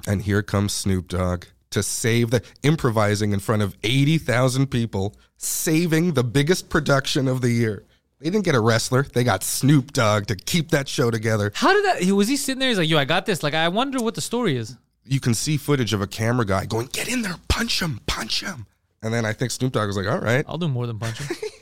And 0.07 0.23
here 0.23 0.43
comes 0.43 0.73
Snoop 0.73 1.09
Dogg 1.09 1.45
to 1.71 1.83
save 1.83 2.31
the 2.31 2.43
improvising 2.63 3.33
in 3.33 3.41
front 3.41 3.63
of 3.63 3.77
80,000 3.83 4.69
people, 4.69 5.17
saving 5.37 6.13
the 6.15 6.25
biggest 6.25 6.69
production 6.69 7.29
of 7.29 7.41
the 7.41 7.51
year. 7.51 7.85
They 8.21 8.31
didn't 8.31 8.45
get 8.45 8.55
a 8.55 8.61
wrestler, 8.61 9.03
they 9.03 9.25
got 9.25 9.43
Snoop 9.43 9.93
Dogg 9.93 10.27
to 10.27 10.37
keep 10.37 10.71
that 10.71 10.89
show 10.89 11.11
together. 11.11 11.51
How 11.55 11.73
did 11.73 11.85
that? 11.85 12.03
He 12.03 12.13
was 12.13 12.29
he 12.29 12.37
sitting 12.37 12.61
there? 12.61 12.69
He's 12.69 12.79
like, 12.79 12.89
"Yo, 12.89 12.97
I 12.97 13.05
got 13.05 13.27
this." 13.27 13.43
Like, 13.43 13.55
I 13.55 13.67
wonder 13.69 14.01
what 14.01 14.15
the 14.15 14.21
story 14.21 14.57
is. 14.57 14.77
You 15.05 15.19
can 15.19 15.35
see 15.35 15.57
footage 15.57 15.93
of 15.93 16.01
a 16.01 16.07
camera 16.07 16.47
guy 16.47 16.65
going, 16.67 16.87
"Get 16.93 17.09
in 17.09 17.23
there, 17.23 17.35
punch 17.49 17.83
him, 17.83 18.01
punch 18.07 18.41
him." 18.43 18.67
And 19.03 19.13
then 19.13 19.25
I 19.25 19.33
think 19.33 19.51
Snoop 19.51 19.73
Dogg 19.73 19.89
was 19.89 19.97
like, 19.97 20.07
"All 20.07 20.21
right." 20.21 20.45
I'll 20.47 20.59
do 20.59 20.69
more 20.69 20.87
than 20.87 21.01
punch 21.01 21.19
him. 21.19 21.37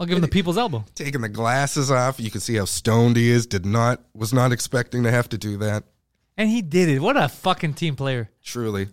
I'll 0.00 0.06
give 0.06 0.16
him 0.16 0.22
the 0.22 0.28
people's 0.28 0.56
elbow. 0.58 0.84
Taking 0.94 1.20
the 1.20 1.28
glasses 1.28 1.90
off, 1.90 2.18
you 2.18 2.30
can 2.30 2.40
see 2.40 2.56
how 2.56 2.64
stoned 2.64 3.16
he 3.16 3.28
is. 3.30 3.46
Did 3.46 3.66
not 3.66 4.00
was 4.14 4.32
not 4.32 4.50
expecting 4.50 5.02
to 5.04 5.10
have 5.10 5.28
to 5.28 5.38
do 5.38 5.58
that. 5.58 5.84
And 6.38 6.48
he 6.48 6.62
did 6.62 6.88
it. 6.88 7.00
What 7.00 7.16
a 7.18 7.28
fucking 7.28 7.74
team 7.74 7.96
player. 7.96 8.30
Truly. 8.42 8.88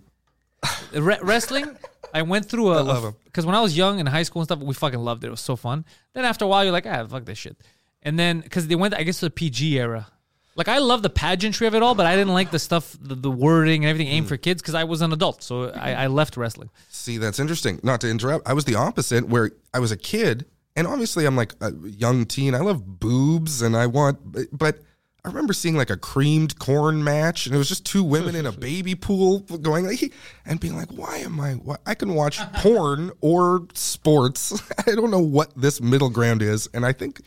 Re- 0.93 1.19
wrestling, 1.21 1.77
I 2.13 2.23
went 2.23 2.47
through 2.47 2.73
a. 2.73 2.77
I 2.79 2.81
love 2.81 3.03
him. 3.03 3.15
Because 3.25 3.45
when 3.45 3.55
I 3.55 3.61
was 3.61 3.77
young 3.77 3.99
in 3.99 4.05
high 4.05 4.23
school 4.23 4.41
and 4.41 4.47
stuff, 4.47 4.59
we 4.59 4.73
fucking 4.73 4.99
loved 4.99 5.23
it. 5.23 5.27
It 5.27 5.31
was 5.31 5.39
so 5.41 5.55
fun. 5.55 5.85
Then 6.13 6.25
after 6.25 6.45
a 6.45 6.47
while, 6.47 6.63
you're 6.63 6.73
like, 6.73 6.85
ah, 6.85 7.05
fuck 7.05 7.25
this 7.25 7.37
shit. 7.37 7.55
And 8.03 8.17
then, 8.19 8.41
because 8.41 8.67
they 8.67 8.75
went, 8.75 8.93
I 8.93 9.03
guess, 9.03 9.19
to 9.19 9.25
the 9.25 9.31
PG 9.31 9.79
era. 9.79 10.07
Like, 10.55 10.67
I 10.67 10.79
love 10.79 11.03
the 11.03 11.09
pageantry 11.09 11.67
of 11.67 11.75
it 11.75 11.83
all, 11.83 11.93
but 11.93 12.07
I 12.07 12.15
didn't 12.15 12.33
like 12.33 12.49
the 12.49 12.57
stuff, 12.59 12.97
the, 12.99 13.13
the 13.13 13.29
wording 13.29 13.85
and 13.85 13.89
everything 13.91 14.11
Mm. 14.11 14.17
aimed 14.17 14.27
for 14.27 14.37
kids 14.37 14.61
because 14.61 14.73
I 14.73 14.85
was 14.85 15.01
an 15.01 15.13
adult. 15.13 15.43
So 15.43 15.69
I, 15.69 15.93
I 15.93 16.07
left 16.07 16.35
wrestling. 16.35 16.69
See, 16.89 17.17
that's 17.19 17.39
interesting. 17.39 17.79
Not 17.83 18.01
to 18.01 18.09
interrupt, 18.09 18.47
I 18.47 18.53
was 18.53 18.65
the 18.65 18.73
opposite 18.75 19.27
where 19.29 19.51
I 19.73 19.79
was 19.79 19.91
a 19.91 19.97
kid, 19.97 20.45
and 20.77 20.87
obviously 20.87 21.25
I'm 21.25 21.35
like 21.35 21.53
a 21.59 21.73
young 21.83 22.25
teen. 22.25 22.55
I 22.55 22.59
love 22.59 22.99
boobs, 22.99 23.61
and 23.61 23.75
I 23.75 23.87
want, 23.87 24.19
but 24.57 24.79
I 25.25 25.27
remember 25.29 25.51
seeing 25.51 25.75
like 25.75 25.89
a 25.89 25.97
creamed 25.97 26.57
corn 26.59 27.03
match, 27.03 27.45
and 27.47 27.53
it 27.55 27.57
was 27.57 27.67
just 27.67 27.85
two 27.85 28.03
women 28.03 28.33
in 28.35 28.45
a 28.45 28.51
baby 28.69 28.95
pool 28.95 29.39
going 29.39 29.85
like, 29.85 30.13
and 30.45 30.59
being 30.59 30.77
like, 30.77 30.89
why 30.91 31.17
am 31.17 31.39
I? 31.41 31.53
Why? 31.55 31.75
I 31.85 31.95
can 31.95 32.13
watch 32.15 32.39
porn 32.53 33.11
or 33.19 33.67
sports. 33.73 34.61
I 34.87 34.95
don't 34.95 35.11
know 35.11 35.19
what 35.19 35.51
this 35.59 35.81
middle 35.81 36.09
ground 36.09 36.41
is, 36.41 36.69
and 36.73 36.85
I 36.85 36.93
think 36.93 37.19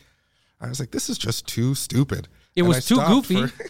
I 0.59 0.67
was 0.69 0.79
like, 0.79 0.89
this 0.91 1.09
is 1.09 1.17
just 1.19 1.45
too 1.47 1.75
stupid. 1.75 2.27
It 2.55 2.61
And 2.61 2.67
was 2.67 2.91
I 2.91 2.95
too 2.95 3.01
goofy. 3.07 3.47
for- 3.47 3.63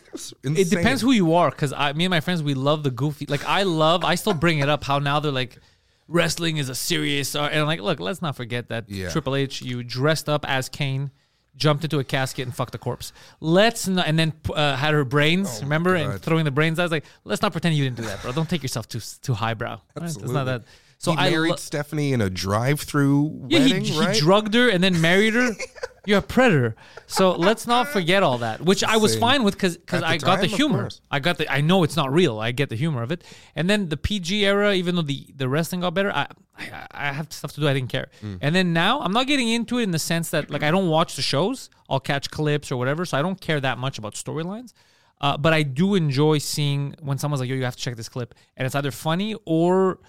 it, 0.44 0.58
It 0.60 0.70
depends 0.70 1.02
who 1.02 1.12
you 1.12 1.34
are, 1.36 1.50
because 1.52 1.72
I, 1.74 1.94
me 1.94 2.06
and 2.06 2.10
my 2.12 2.20
friends, 2.20 2.42
we 2.42 2.54
love 2.54 2.84
the 2.84 2.90
goofy. 2.92 3.26
Like 3.28 3.46
I 3.46 3.64
love, 3.64 4.04
I 4.04 4.16
still 4.16 4.34
bring 4.34 4.60
it 4.60 4.70
up 4.70 4.84
how 4.84 5.00
now 5.00 5.20
they're 5.20 5.32
like, 5.32 5.58
wrestling 6.12 6.58
is 6.58 6.70
a 6.70 6.76
serious. 6.76 7.36
art. 7.36 7.52
And 7.52 7.62
I'm 7.62 7.68
like, 7.68 7.80
look, 7.82 8.00
let's 8.00 8.22
not 8.22 8.36
forget 8.36 8.70
that 8.70 8.90
Yeah. 8.90 9.10
Triple 9.10 9.36
H, 9.36 9.62
you 9.62 9.84
dressed 9.84 10.28
up 10.30 10.46
as 10.48 10.70
Kane, 10.70 11.12
jumped 11.56 11.84
into 11.84 12.00
a 12.00 12.04
casket 12.04 12.46
and 12.46 12.56
fucked 12.56 12.76
a 12.76 12.78
corpse. 12.78 13.14
Let's 13.40 13.88
not, 13.88 14.08
and 14.08 14.18
then 14.18 14.34
uh, 14.54 14.76
had 14.76 14.94
her 14.94 15.04
brains, 15.06 15.62
remember, 15.62 15.96
and 15.96 16.08
Oh 16.08 16.12
God. 16.12 16.22
throwing 16.22 16.46
the 16.46 16.52
brains. 16.52 16.80
I 16.80 16.84
was 16.84 16.92
like, 16.92 17.06
let's 17.24 17.42
not 17.42 17.52
pretend 17.52 17.76
you 17.76 17.84
didn't 17.84 17.98
do 17.98 18.04
that, 18.04 18.22
bro. 18.22 18.32
Don't 18.32 18.50
take 18.50 18.62
yourself 18.64 18.88
too 18.88 19.00
too 19.22 19.34
highbrow. 19.34 19.72
Right? 19.96 20.06
It's 20.06 20.18
not 20.18 20.24
Absolutely. 20.28 20.44
that. 20.46 20.64
So 20.98 21.12
he 21.14 21.18
I 21.18 21.30
married 21.32 21.50
lo- 21.50 21.56
Stephanie 21.56 22.14
in 22.14 22.22
a 22.22 22.30
drive-through 22.30 23.48
yeah, 23.50 23.60
wedding, 23.60 23.82
he, 23.84 24.00
right? 24.00 24.14
he 24.16 24.22
drugged 24.22 24.54
her 24.54 24.70
and 24.70 24.84
then 24.84 25.02
married 25.02 25.34
her. 25.34 25.52
You're 26.06 26.20
a 26.20 26.22
predator. 26.24 26.76
So 27.06 27.32
let's 27.34 27.68
not 27.68 27.88
forget 27.94 28.24
all 28.24 28.40
that, 28.40 28.62
which 28.62 28.84
I 28.84 28.98
was 28.98 29.12
Insane. 29.14 29.22
fine 29.22 29.44
with 29.44 29.54
because 29.54 29.76
At 29.76 29.88
the 29.88 30.06
I 30.08 30.18
got 30.18 30.42
the 30.42 30.48
time, 30.48 30.54
of 30.54 30.58
humor. 30.58 30.80
course. 30.82 31.02
I 31.12 31.20
got 31.20 31.38
the. 31.38 31.52
I 31.52 31.62
know 31.62 31.84
it's 31.84 31.96
not 31.96 32.12
real. 32.12 32.40
I 32.40 32.52
get 32.52 32.70
the 32.70 32.76
humor 32.76 33.04
of 33.04 33.12
it. 33.12 33.24
And 33.56 33.70
then 33.70 33.90
the 33.90 33.98
PG 33.98 34.44
era, 34.46 34.74
even 34.74 34.96
though 34.96 35.04
the 35.04 35.28
the 35.36 35.48
wrestling 35.48 35.82
got 35.82 35.94
better, 35.94 36.12
I 36.12 36.28
I, 36.58 36.88
I 36.92 37.12
have 37.14 37.32
stuff 37.32 37.52
to 37.54 37.62
do. 37.62 37.68
I 37.68 37.74
didn't 37.74 37.90
care. 37.92 38.10
Mm. 38.24 38.40
And 38.42 38.56
then 38.56 38.74
now 38.74 39.02
I'm 39.02 39.14
not 39.14 39.28
getting 39.28 39.48
into 39.50 39.78
it 39.78 39.84
in 39.84 39.92
the 39.92 40.00
sense 40.00 40.30
that 40.32 40.50
like 40.50 40.64
I 40.64 40.72
don't 40.72 40.88
watch 40.90 41.16
the 41.16 41.22
shows. 41.22 41.70
I'll 41.90 42.00
catch 42.00 42.32
clips 42.32 42.72
or 42.72 42.78
whatever, 42.78 43.06
so 43.06 43.18
I 43.18 43.22
don't 43.22 43.40
care 43.40 43.60
that 43.60 43.78
much 43.78 43.98
about 44.00 44.16
storylines. 44.16 44.74
Uh, 45.20 45.38
but 45.38 45.54
I 45.54 45.62
do 45.62 45.94
enjoy 45.94 46.40
seeing 46.40 46.96
when 47.00 47.20
someone's 47.20 47.42
like, 47.42 47.50
"Yo, 47.50 47.56
you 47.56 47.64
have 47.64 47.76
to 47.76 47.82
check 47.82 47.96
this 47.96 48.10
clip," 48.10 48.34
and 48.58 48.66
it's 48.66 48.74
either 48.74 48.90
funny 48.90 49.36
or 49.46 50.00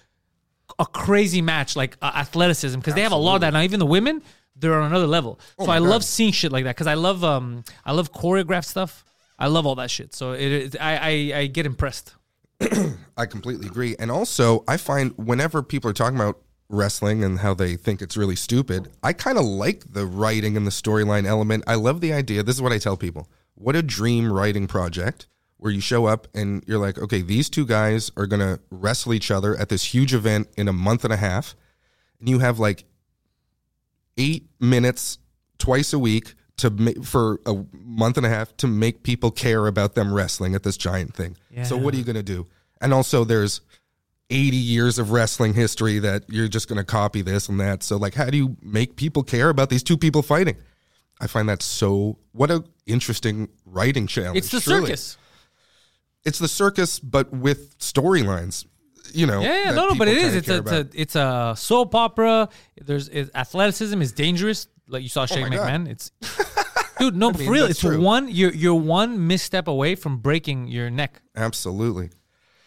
a 0.79 0.85
crazy 0.87 1.41
match 1.41 1.75
like 1.75 1.97
uh, 2.01 2.11
athleticism 2.15 2.79
because 2.79 2.95
they 2.95 3.01
have 3.01 3.11
a 3.11 3.15
lot 3.15 3.35
of 3.35 3.41
that 3.41 3.53
now. 3.53 3.61
Even 3.61 3.79
the 3.79 3.85
women, 3.85 4.23
they're 4.55 4.79
on 4.79 4.87
another 4.87 5.07
level. 5.07 5.39
so 5.59 5.69
I 5.69 5.79
love 5.79 6.03
seeing 6.03 6.31
shit 6.31 6.51
like 6.51 6.63
that 6.65 6.75
because 6.75 6.87
I 6.87 6.93
love 6.93 7.23
um 7.23 7.63
I 7.85 7.91
love 7.91 8.11
choreographed 8.11 8.65
stuff. 8.65 9.03
I 9.39 9.47
love 9.47 9.65
all 9.65 9.75
that 9.75 9.91
shit. 9.91 10.13
So 10.13 10.33
it, 10.33 10.51
it 10.51 10.75
I, 10.79 10.97
I 10.97 11.39
I 11.39 11.47
get 11.47 11.65
impressed. 11.65 12.15
I 13.17 13.25
completely 13.25 13.67
agree. 13.67 13.95
And 13.99 14.11
also, 14.11 14.63
I 14.67 14.77
find 14.77 15.13
whenever 15.17 15.63
people 15.63 15.89
are 15.89 15.93
talking 15.93 16.17
about 16.17 16.39
wrestling 16.69 17.23
and 17.23 17.39
how 17.39 17.53
they 17.53 17.75
think 17.75 18.01
it's 18.01 18.17
really 18.17 18.35
stupid, 18.35 18.89
I 19.01 19.13
kind 19.13 19.37
of 19.37 19.45
like 19.45 19.93
the 19.93 20.05
writing 20.05 20.57
and 20.57 20.65
the 20.65 20.71
storyline 20.71 21.25
element. 21.25 21.63
I 21.67 21.75
love 21.75 22.01
the 22.01 22.13
idea. 22.13 22.43
This 22.43 22.55
is 22.55 22.61
what 22.61 22.71
I 22.71 22.77
tell 22.77 22.97
people. 22.97 23.29
What 23.55 23.75
a 23.75 23.83
dream 23.83 24.31
writing 24.31 24.67
project 24.67 25.27
where 25.57 25.71
you 25.71 25.79
show 25.79 26.05
up 26.05 26.27
and 26.33 26.63
you're 26.67 26.79
like, 26.79 26.97
okay, 26.97 27.21
these 27.21 27.49
two 27.49 27.65
guys 27.65 28.11
are 28.17 28.27
going 28.27 28.39
to 28.41 28.59
wrestle 28.69 29.13
each 29.13 29.31
other 29.31 29.55
at 29.55 29.69
this 29.69 29.93
huge 29.93 30.13
event 30.13 30.47
in 30.57 30.67
a 30.67 30.73
month 30.73 31.03
and 31.03 31.13
a 31.13 31.17
half. 31.17 31.55
And 32.19 32.27
you 32.27 32.39
have 32.39 32.59
like 32.59 32.85
eight 34.17 34.47
minutes 34.59 35.17
twice 35.57 35.93
a 35.93 35.99
week 35.99 36.35
to 36.57 36.69
ma- 36.69 36.91
for 37.03 37.39
a 37.45 37.63
month 37.73 38.17
and 38.17 38.25
a 38.25 38.29
half 38.29 38.55
to 38.57 38.67
make 38.67 39.03
people 39.03 39.31
care 39.31 39.67
about 39.67 39.95
them 39.95 40.13
wrestling 40.13 40.55
at 40.55 40.63
this 40.63 40.77
giant 40.77 41.15
thing. 41.15 41.35
So 41.63 41.77
what 41.77 41.93
are 41.93 41.97
you 41.97 42.03
going 42.03 42.15
to 42.15 42.23
do? 42.23 42.47
And 42.81 42.93
also 42.93 43.23
there's 43.23 43.61
80 44.29 44.57
years 44.57 44.99
of 44.99 45.11
wrestling 45.11 45.53
history 45.53 45.99
that 45.99 46.23
you're 46.29 46.47
just 46.47 46.67
going 46.67 46.77
to 46.77 46.83
copy 46.83 47.21
this 47.21 47.49
and 47.49 47.59
that. 47.59 47.83
So 47.83 47.97
like 47.97 48.13
how 48.13 48.25
do 48.25 48.37
you 48.37 48.57
make 48.61 48.95
people 48.95 49.23
care 49.23 49.49
about 49.49 49.69
these 49.69 49.83
two 49.83 49.97
people 49.97 50.21
fighting? 50.21 50.57
I 51.19 51.27
find 51.27 51.47
that 51.49 51.61
so 51.61 52.17
what 52.31 52.51
a 52.51 52.63
interesting 52.85 53.49
writing 53.65 54.07
challenge. 54.07 54.37
It's 54.37 54.49
the 54.49 54.59
truly. 54.59 54.87
circus. 54.87 55.17
It's 56.25 56.39
the 56.39 56.47
circus 56.47 56.99
but 56.99 57.31
with 57.31 57.77
storylines. 57.79 58.65
You 59.11 59.27
know. 59.27 59.41
Yeah, 59.41 59.65
yeah, 59.65 59.71
no, 59.71 59.89
no, 59.89 59.95
but 59.95 60.07
it 60.07 60.17
is. 60.17 60.35
It's 60.35 60.49
a, 60.49 60.57
it's 60.57 60.71
a 60.71 60.89
it's 60.93 61.15
a 61.15 61.53
soap 61.57 61.95
opera. 61.95 62.49
There's 62.79 63.09
athleticism 63.09 64.01
is 64.01 64.11
dangerous. 64.11 64.67
Like 64.87 65.03
you 65.03 65.09
saw 65.09 65.25
Shane 65.25 65.45
Oh 65.45 65.49
my 65.49 65.55
God. 65.55 65.69
McMahon. 65.69 65.89
It's 65.89 66.11
dude, 66.99 67.15
no, 67.15 67.31
mean, 67.31 67.45
for 67.45 67.51
real. 67.51 67.65
It's 67.65 67.79
true. 67.79 67.99
one. 67.99 68.29
You're 68.29 68.53
you're 68.53 68.73
one 68.73 69.27
misstep 69.27 69.67
away 69.67 69.95
from 69.95 70.17
breaking 70.17 70.67
your 70.67 70.89
neck. 70.89 71.21
Absolutely. 71.35 72.09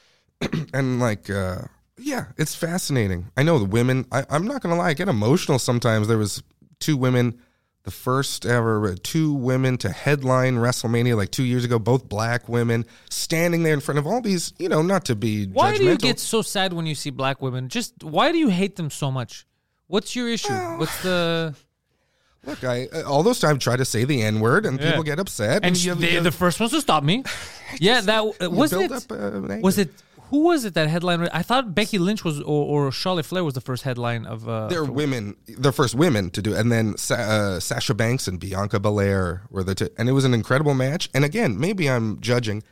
and 0.75 1.01
like, 1.01 1.31
uh, 1.31 1.63
yeah, 1.99 2.27
it's 2.37 2.55
fascinating. 2.55 3.31
I 3.37 3.43
know 3.43 3.59
the 3.59 3.65
women. 3.65 4.07
I, 4.13 4.25
I'm 4.29 4.47
not 4.47 4.63
gonna 4.63 4.77
lie, 4.77 4.89
I 4.89 4.95
get 4.95 5.09
emotional 5.09 5.59
sometimes. 5.59 6.09
There 6.09 6.19
was 6.19 6.43
two 6.81 6.97
women, 6.97 7.41
the 7.87 7.91
first 7.93 8.45
ever 8.45 8.89
uh, 8.89 8.97
two 9.05 9.33
women 9.33 9.79
to 9.79 9.89
headline 9.89 10.57
WrestleMania 10.57 11.17
like 11.17 11.31
two 11.31 11.45
years 11.45 11.65
ago, 11.65 11.79
both 11.79 12.09
black 12.09 12.49
women, 12.49 12.85
standing 13.09 13.63
there 13.63 13.73
in 13.75 13.81
front 13.81 13.99
of 14.01 14.07
all 14.09 14.21
these. 14.21 14.53
You 14.59 14.69
know, 14.69 14.83
not 14.83 15.05
to 15.07 15.15
be 15.15 15.47
Why 15.47 15.73
judgmental. 15.73 15.79
do 15.79 15.85
you 15.85 15.97
get 15.99 16.19
so 16.19 16.43
sad 16.43 16.73
when 16.73 16.85
you 16.85 16.97
see 16.97 17.11
black 17.11 17.41
women? 17.41 17.69
Just 17.69 18.03
why 18.03 18.33
do 18.33 18.39
you 18.39 18.49
hate 18.49 18.75
them 18.77 18.91
so 18.91 19.11
much? 19.13 19.47
What's 19.87 20.17
your 20.17 20.29
issue? 20.29 20.53
What's 20.53 21.01
the 21.05 21.55
Look, 22.45 22.63
I 22.65 22.89
uh, 22.93 23.03
all 23.05 23.23
those 23.23 23.39
times 23.41 23.63
try 23.63 23.77
to 23.77 23.85
say 23.85 24.05
the 24.05 24.21
N 24.23 24.41
word 24.41 24.67
and 24.67 24.79
Yeah. 24.81 24.91
people 24.91 25.05
get 25.05 25.19
upset. 25.21 25.65
and 25.65 25.77
you- 25.77 25.95
they're 25.95 26.11
you- 26.11 26.21
the 26.21 26.33
first 26.33 26.59
ones 26.61 26.73
to 26.73 26.81
stop 26.81 27.03
me. 27.05 27.23
Yeah, 27.81 28.01
that 28.03 28.25
was 28.51 28.73
it. 28.73 28.93
up, 28.93 29.03
uh, 29.11 29.59
was 29.61 29.77
it 29.79 29.91
who 30.31 30.41
was 30.41 30.65
it 30.65 30.75
that 30.75 30.89
headline? 30.89 31.29
I 31.33 31.43
thought 31.43 31.75
Becky 31.75 31.99
Lynch 31.99 32.25
was 32.25 32.41
or, 32.41 32.87
or 32.87 32.93
Charlotte 32.93 33.27
Flair 33.27 33.45
was 33.45 33.55
the 33.55 33.61
first 33.61 33.83
headline 33.85 34.27
of. 34.27 34.49
Uh, 34.49 34.67
They're 34.69 34.85
women, 34.85 35.37
the 35.47 35.73
first 35.73 35.95
women 35.95 36.31
to 36.31 36.43
do 36.43 36.55
it. 36.55 36.59
And 36.59 36.71
then 36.73 36.97
Sa- 36.97 37.15
uh, 37.15 37.61
Sasha 37.61 37.95
Banks 37.95 38.27
and 38.29 38.41
Bianca 38.41 38.81
Belair 38.81 39.43
were 39.51 39.63
the 39.65 39.75
two. 39.75 39.89
And 39.99 40.09
it 40.09 40.13
was 40.13 40.25
an 40.25 40.35
incredible 40.35 40.75
match. 40.75 41.09
And 41.15 41.25
again, 41.25 41.59
maybe 41.59 41.89
I'm 41.89 42.21
judging. 42.21 42.63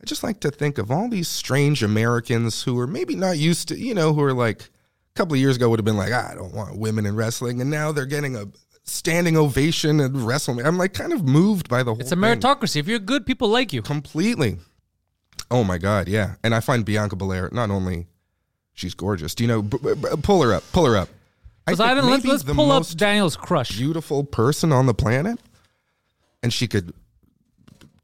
I 0.00 0.04
just 0.06 0.22
like 0.22 0.40
to 0.40 0.50
think 0.50 0.78
of 0.78 0.90
all 0.90 1.08
these 1.08 1.28
strange 1.28 1.82
Americans 1.82 2.62
who 2.64 2.78
are 2.78 2.86
maybe 2.86 3.14
not 3.14 3.38
used 3.38 3.68
to, 3.68 3.78
you 3.78 3.94
know, 3.94 4.12
who 4.12 4.22
are 4.22 4.32
like 4.34 4.62
a 4.62 5.14
couple 5.14 5.34
of 5.34 5.40
years 5.40 5.56
ago 5.56 5.68
would 5.70 5.78
have 5.78 5.84
been 5.84 5.96
like, 5.96 6.12
"Ah, 6.12 6.30
I 6.32 6.34
don't 6.34 6.54
want 6.54 6.78
women 6.78 7.06
in 7.06 7.16
wrestling. 7.16 7.60
And 7.60 7.70
now 7.70 7.92
they're 7.92 8.04
getting 8.06 8.36
a 8.36 8.46
standing 8.82 9.36
ovation 9.36 10.00
at 10.00 10.10
WrestleMania. 10.12 10.66
I'm 10.66 10.76
like 10.76 10.92
kind 10.92 11.12
of 11.12 11.24
moved 11.24 11.68
by 11.68 11.82
the 11.82 11.92
whole 11.92 12.00
it's 12.00 12.12
a 12.12 12.16
thing. 12.16 12.22
meritocracy. 12.22 12.76
If 12.76 12.86
you're 12.86 12.98
good, 12.98 13.24
people 13.24 13.48
like 13.48 13.72
you. 13.72 13.80
Completely. 13.80 14.58
Oh 15.54 15.62
my 15.62 15.78
God, 15.78 16.08
yeah. 16.08 16.34
And 16.42 16.52
I 16.52 16.58
find 16.58 16.84
Bianca 16.84 17.14
Belair 17.14 17.48
not 17.52 17.70
only 17.70 18.08
she's 18.72 18.92
gorgeous. 18.92 19.36
Do 19.36 19.44
you 19.44 19.48
know? 19.48 19.62
B- 19.62 19.78
b- 19.80 19.94
b- 19.94 20.08
pull 20.20 20.42
her 20.42 20.52
up. 20.52 20.64
Pull 20.72 20.84
her 20.84 20.96
up. 20.96 21.08
Because 21.64 21.78
I, 21.78 21.94
think 21.94 21.98
didn't. 21.98 22.10
Let's, 22.10 22.24
let's 22.24 22.42
the 22.42 22.54
pull 22.54 22.72
up 22.72 22.84
Daniel's 22.88 23.36
crush. 23.36 23.70
beautiful 23.70 24.24
person 24.24 24.72
on 24.72 24.86
the 24.86 24.94
planet, 24.94 25.38
and 26.42 26.52
she 26.52 26.66
could 26.66 26.92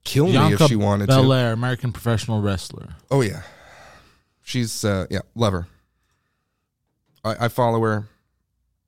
kill 0.04 0.28
me 0.28 0.52
if 0.52 0.62
she 0.68 0.76
wanted 0.76 1.08
to. 1.08 1.16
Belair, 1.16 1.52
American 1.52 1.90
professional 1.90 2.40
wrestler. 2.40 2.90
Oh 3.10 3.20
yeah, 3.20 3.42
she's 4.42 4.84
uh, 4.84 5.06
yeah, 5.10 5.22
love 5.34 5.52
her. 5.52 5.66
I, 7.24 7.46
I 7.46 7.48
follow 7.48 7.80
her. 7.80 8.06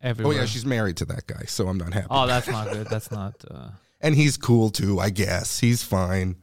Oh 0.04 0.30
yeah, 0.30 0.44
she's 0.44 0.64
married 0.64 0.98
to 0.98 1.04
that 1.06 1.26
guy, 1.26 1.46
so 1.46 1.66
I'm 1.66 1.78
not 1.78 1.92
happy. 1.92 2.06
Oh, 2.10 2.28
that's 2.28 2.46
not 2.46 2.70
good. 2.70 2.86
That's 2.86 3.10
not. 3.10 3.34
Uh, 3.50 3.70
and 4.00 4.14
he's 4.14 4.36
cool 4.36 4.70
too, 4.70 5.00
I 5.00 5.10
guess. 5.10 5.58
He's 5.58 5.82
fine. 5.82 6.36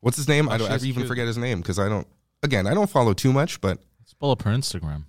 What's 0.00 0.16
his 0.16 0.28
name? 0.28 0.48
Oh, 0.48 0.52
I 0.52 0.58
don't. 0.58 0.70
I 0.70 0.74
Oh, 0.74 0.76
even 0.76 0.94
cute. 0.94 1.08
forget 1.08 1.26
his 1.26 1.38
name 1.38 1.60
because 1.60 1.78
I 1.78 1.88
don't. 1.88 2.06
Again, 2.42 2.66
I 2.66 2.74
don't 2.74 2.88
follow 2.90 3.12
too 3.14 3.32
much, 3.32 3.60
but 3.60 3.78
Let's 4.00 4.14
pull 4.14 4.30
up 4.30 4.42
her 4.42 4.50
Instagram. 4.50 5.04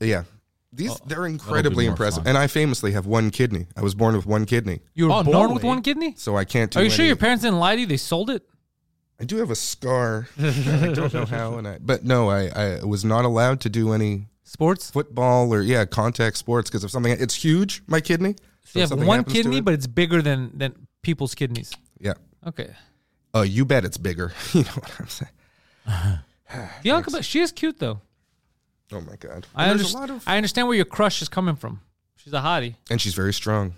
yeah, 0.00 0.24
These 0.72 0.98
they're 1.06 1.26
incredibly 1.26 1.86
impressive, 1.86 2.22
fun. 2.24 2.28
and 2.30 2.38
I 2.38 2.46
famously 2.46 2.92
have 2.92 3.06
one 3.06 3.30
kidney. 3.30 3.66
I 3.76 3.82
was 3.82 3.94
born 3.94 4.16
with 4.16 4.26
one 4.26 4.44
kidney, 4.46 4.80
You 4.94 5.06
were 5.06 5.12
Oh, 5.12 5.22
no 5.22 5.32
born 5.32 5.54
with 5.54 5.64
one 5.64 5.82
kidney? 5.82 6.14
so 6.16 6.36
I 6.36 6.44
can't 6.44 6.70
do. 6.70 6.80
Are 6.80 6.84
you 6.84 6.90
sure 6.90 7.04
your 7.04 7.16
parents 7.16 7.42
didn't 7.42 7.58
lie 7.58 7.74
to 7.74 7.80
you? 7.82 7.86
They 7.86 7.96
sold 7.96 8.30
it? 8.30 8.42
I 9.20 9.24
do 9.24 9.36
have 9.36 9.50
a 9.50 9.54
scar. 9.54 10.28
I 10.40 10.90
don't 10.94 11.12
know 11.14 11.24
how, 11.26 11.54
and 11.58 11.68
I 11.68 11.78
but 11.80 12.04
no, 12.04 12.28
I 12.30 12.48
I 12.48 12.84
was 12.84 13.04
not 13.04 13.24
allowed 13.24 13.60
to 13.62 13.68
do 13.68 13.92
any 13.92 14.28
Sports? 14.42 14.90
football 14.90 15.52
or 15.54 15.62
yeah 15.62 15.84
contact 15.84 16.36
sports 16.36 16.68
because 16.70 16.84
of 16.84 16.90
something. 16.90 17.12
It's 17.12 17.34
huge, 17.34 17.82
my 17.86 18.00
kidney. 18.00 18.34
So 18.64 18.80
you 18.80 18.86
have 18.86 19.06
one 19.06 19.24
kidney, 19.24 19.58
it- 19.58 19.64
but 19.64 19.74
it's 19.74 19.86
bigger 19.86 20.20
than 20.22 20.50
than 20.56 20.74
people's 21.02 21.34
kidneys. 21.34 21.72
yeah. 22.00 22.14
Okay. 22.46 22.70
Oh, 23.34 23.42
you 23.42 23.64
bet 23.64 23.84
it's 23.84 23.96
bigger. 23.98 24.32
you 24.52 24.62
know 24.62 24.70
what 24.70 24.92
I'm 25.00 25.08
saying? 25.08 25.32
Bianca, 26.82 27.10
but 27.10 27.24
she 27.24 27.40
is 27.40 27.52
cute 27.52 27.78
though. 27.78 28.00
Oh 28.92 29.00
my 29.00 29.16
god. 29.16 29.46
I 29.54 29.66
There's 29.66 29.70
a 29.94 29.98
understand. 29.98 30.00
lot 30.00 30.10
of- 30.10 30.22
I 30.26 30.36
understand 30.36 30.68
where 30.68 30.76
your 30.76 30.84
crush 30.84 31.20
is 31.22 31.28
coming 31.28 31.56
from. 31.56 31.80
She's 32.16 32.32
a 32.32 32.38
hottie. 32.40 32.76
and 32.90 33.00
she's 33.00 33.14
very 33.14 33.32
strong. 33.32 33.74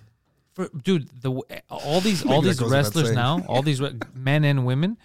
For, 0.55 0.69
dude, 0.69 1.09
the 1.23 1.31
w- 1.31 1.43
all 1.71 2.01
these 2.01 2.23
all 2.27 2.31
Maybe 2.43 2.43
that 2.43 2.49
these 2.49 2.61
goes 2.61 2.65
without 2.71 2.77
wrestlers 2.77 3.07
saying. 3.07 3.15
now, 3.17 3.43
all 3.49 3.63
these 3.63 3.81
re- 3.81 3.95
men 4.15 4.45
and 4.45 4.65
women, 4.67 4.97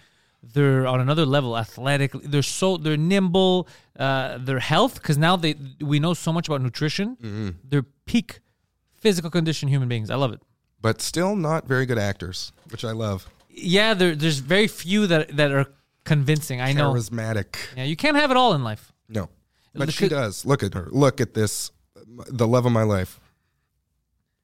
they're 0.42 0.86
on 0.86 1.00
another 1.00 1.24
level 1.26 1.56
athletically. 1.56 2.26
They're 2.26 2.42
so 2.42 2.76
they're 2.76 2.96
nimble. 2.96 3.68
Uh, 3.98 4.38
their 4.38 4.58
health, 4.58 4.94
because 4.94 5.18
now 5.18 5.36
they 5.36 5.54
we 5.80 5.98
know 6.00 6.14
so 6.14 6.32
much 6.32 6.48
about 6.48 6.62
nutrition. 6.62 7.16
Mm-hmm. 7.16 7.48
They're 7.64 7.84
peak 8.06 8.40
physical 8.94 9.30
condition 9.30 9.68
human 9.68 9.88
beings. 9.88 10.10
I 10.10 10.14
love 10.14 10.32
it. 10.32 10.40
but 10.80 11.00
still 11.02 11.36
not 11.36 11.66
very 11.66 11.84
good 11.86 11.98
actors, 11.98 12.52
which 12.70 12.84
I 12.84 12.92
love. 12.92 13.28
Yeah, 13.54 13.94
there, 13.94 14.14
there's 14.14 14.38
very 14.38 14.66
few 14.66 15.06
that 15.08 15.36
that 15.36 15.50
are 15.52 15.66
convincing. 16.04 16.60
I 16.60 16.72
know. 16.72 16.92
Charismatic. 16.92 17.56
Yeah, 17.76 17.84
you 17.84 17.96
can't 17.96 18.16
have 18.16 18.30
it 18.30 18.36
all 18.36 18.54
in 18.54 18.64
life. 18.64 18.92
No, 19.08 19.28
but 19.74 19.86
Look 19.88 19.90
she 19.94 20.04
at- 20.06 20.10
does. 20.10 20.44
Look 20.46 20.62
at 20.62 20.74
her. 20.74 20.88
Look 20.90 21.20
at 21.20 21.34
this. 21.34 21.70
The 22.28 22.46
love 22.46 22.66
of 22.66 22.72
my 22.72 22.82
life. 22.82 23.20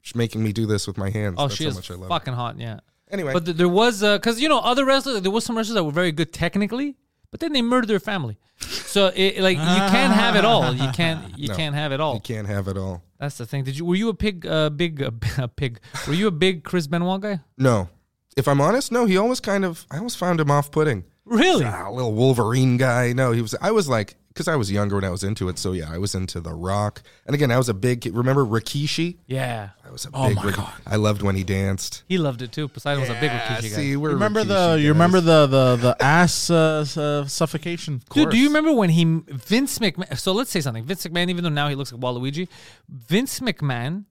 She's 0.01 0.15
making 0.15 0.41
me 0.43 0.53
do 0.53 0.65
this 0.65 0.87
with 0.87 0.97
my 0.97 1.09
hands. 1.09 1.35
Oh, 1.37 1.43
That's 1.47 1.55
she 1.55 1.65
how 1.65 1.69
is 1.71 1.75
much 1.75 1.91
I 1.91 1.95
love. 1.95 2.03
her. 2.03 2.09
fucking 2.09 2.33
hot. 2.33 2.57
Yeah. 2.59 2.79
Anyway, 3.11 3.33
But 3.33 3.45
th- 3.45 3.57
there 3.57 3.67
was 3.69 4.01
because 4.01 4.39
you 4.39 4.47
know 4.49 4.59
other 4.59 4.85
wrestlers, 4.85 5.21
there 5.21 5.31
was 5.31 5.43
some 5.43 5.57
wrestlers 5.57 5.75
that 5.75 5.83
were 5.83 5.91
very 5.91 6.11
good 6.11 6.31
technically, 6.31 6.95
but 7.31 7.39
then 7.39 7.51
they 7.53 7.61
murdered 7.61 7.87
their 7.87 7.99
family. 7.99 8.37
So 8.59 9.11
it, 9.15 9.39
like 9.39 9.57
you 9.57 9.63
can't 9.63 10.13
have 10.13 10.35
it 10.35 10.45
all. 10.45 10.73
You 10.73 10.89
can't 10.91 11.37
you 11.37 11.47
No. 11.49 11.55
can't 11.55 11.75
have 11.75 11.91
it 11.91 11.99
all. 11.99 12.13
you 12.15 12.19
can't 12.21 12.47
have 12.47 12.67
it 12.67 12.77
all. 12.77 13.03
That's 13.19 13.37
the 13.37 13.45
thing. 13.45 13.63
Did 13.63 13.77
you 13.77 13.85
were 13.85 13.95
you 13.95 14.09
a 14.09 14.13
pig 14.13 14.45
uh, 14.45 14.69
big 14.69 15.01
uh, 15.01 15.11
a 15.37 15.47
pig? 15.47 15.79
Were 16.07 16.13
you 16.13 16.27
a 16.27 16.31
big 16.31 16.63
Chris 16.63 16.87
Benoit 16.87 17.19
guy? 17.21 17.39
No, 17.57 17.89
if 18.37 18.47
I'm 18.47 18.61
honest, 18.61 18.91
no. 18.91 19.05
He 19.05 19.17
always 19.17 19.39
kind 19.39 19.65
of. 19.65 19.85
I 19.91 19.97
always 19.97 20.15
found 20.15 20.39
him 20.39 20.49
off-putting. 20.51 21.03
Really? 21.25 21.65
Ah, 21.65 21.89
little 21.89 22.13
Wolverine 22.13 22.77
guy. 22.77 23.13
No, 23.13 23.31
he 23.31 23.41
was. 23.41 23.53
I 23.61 23.69
was 23.71 23.87
like, 23.87 24.15
because 24.29 24.47
I 24.47 24.55
was 24.55 24.71
younger 24.71 24.95
when 24.95 25.03
I 25.03 25.11
was 25.11 25.23
into 25.23 25.47
it. 25.49 25.59
So 25.59 25.73
yeah, 25.73 25.91
I 25.91 25.99
was 25.99 26.15
into 26.15 26.39
The 26.39 26.53
Rock. 26.53 27.03
And 27.27 27.35
again, 27.35 27.51
I 27.51 27.57
was 27.59 27.69
a 27.69 27.73
big. 27.75 28.05
Remember 28.15 28.43
Rikishi? 28.43 29.17
Yeah. 29.27 29.69
I 29.85 29.91
was 29.91 30.05
a 30.05 30.09
Oh 30.13 30.27
big. 30.29 30.37
my 30.37 30.43
Rik- 30.45 30.55
God. 30.55 30.73
I 30.87 30.95
loved 30.95 31.21
when 31.21 31.35
he 31.35 31.43
danced. 31.43 32.03
He 32.07 32.17
loved 32.17 32.41
it 32.41 32.51
too. 32.51 32.67
Poseidon 32.67 33.01
was 33.01 33.11
a 33.11 33.13
big 33.13 33.23
Yeah, 33.25 33.41
Rikishi 33.57 33.61
guy. 33.61 33.67
see, 33.67 33.95
we're 33.95 34.11
remember 34.13 34.43
Rikishi 34.43 34.73
the 34.75 34.79
you 34.81 34.89
remember 34.89 35.21
the 35.21 35.45
the 35.45 35.75
the 35.75 35.97
ass 36.03 36.49
uh, 36.49 36.85
uh, 36.97 37.25
suffocation? 37.27 38.01
Dude, 38.11 38.31
do 38.31 38.37
you 38.37 38.47
remember 38.47 38.71
when 38.73 38.89
he 38.89 39.03
Vince 39.27 39.77
McMahon? 39.77 40.17
So 40.17 40.31
let's 40.31 40.49
say 40.49 40.61
something. 40.61 40.83
Vince 40.85 41.05
McMahon, 41.05 41.29
even 41.29 41.43
though 41.43 41.49
now 41.51 41.67
he 41.69 41.75
looks 41.75 41.91
like 41.91 42.01
Waluigi, 42.01 42.47
Vince 42.87 43.39
McMahon 43.41 44.05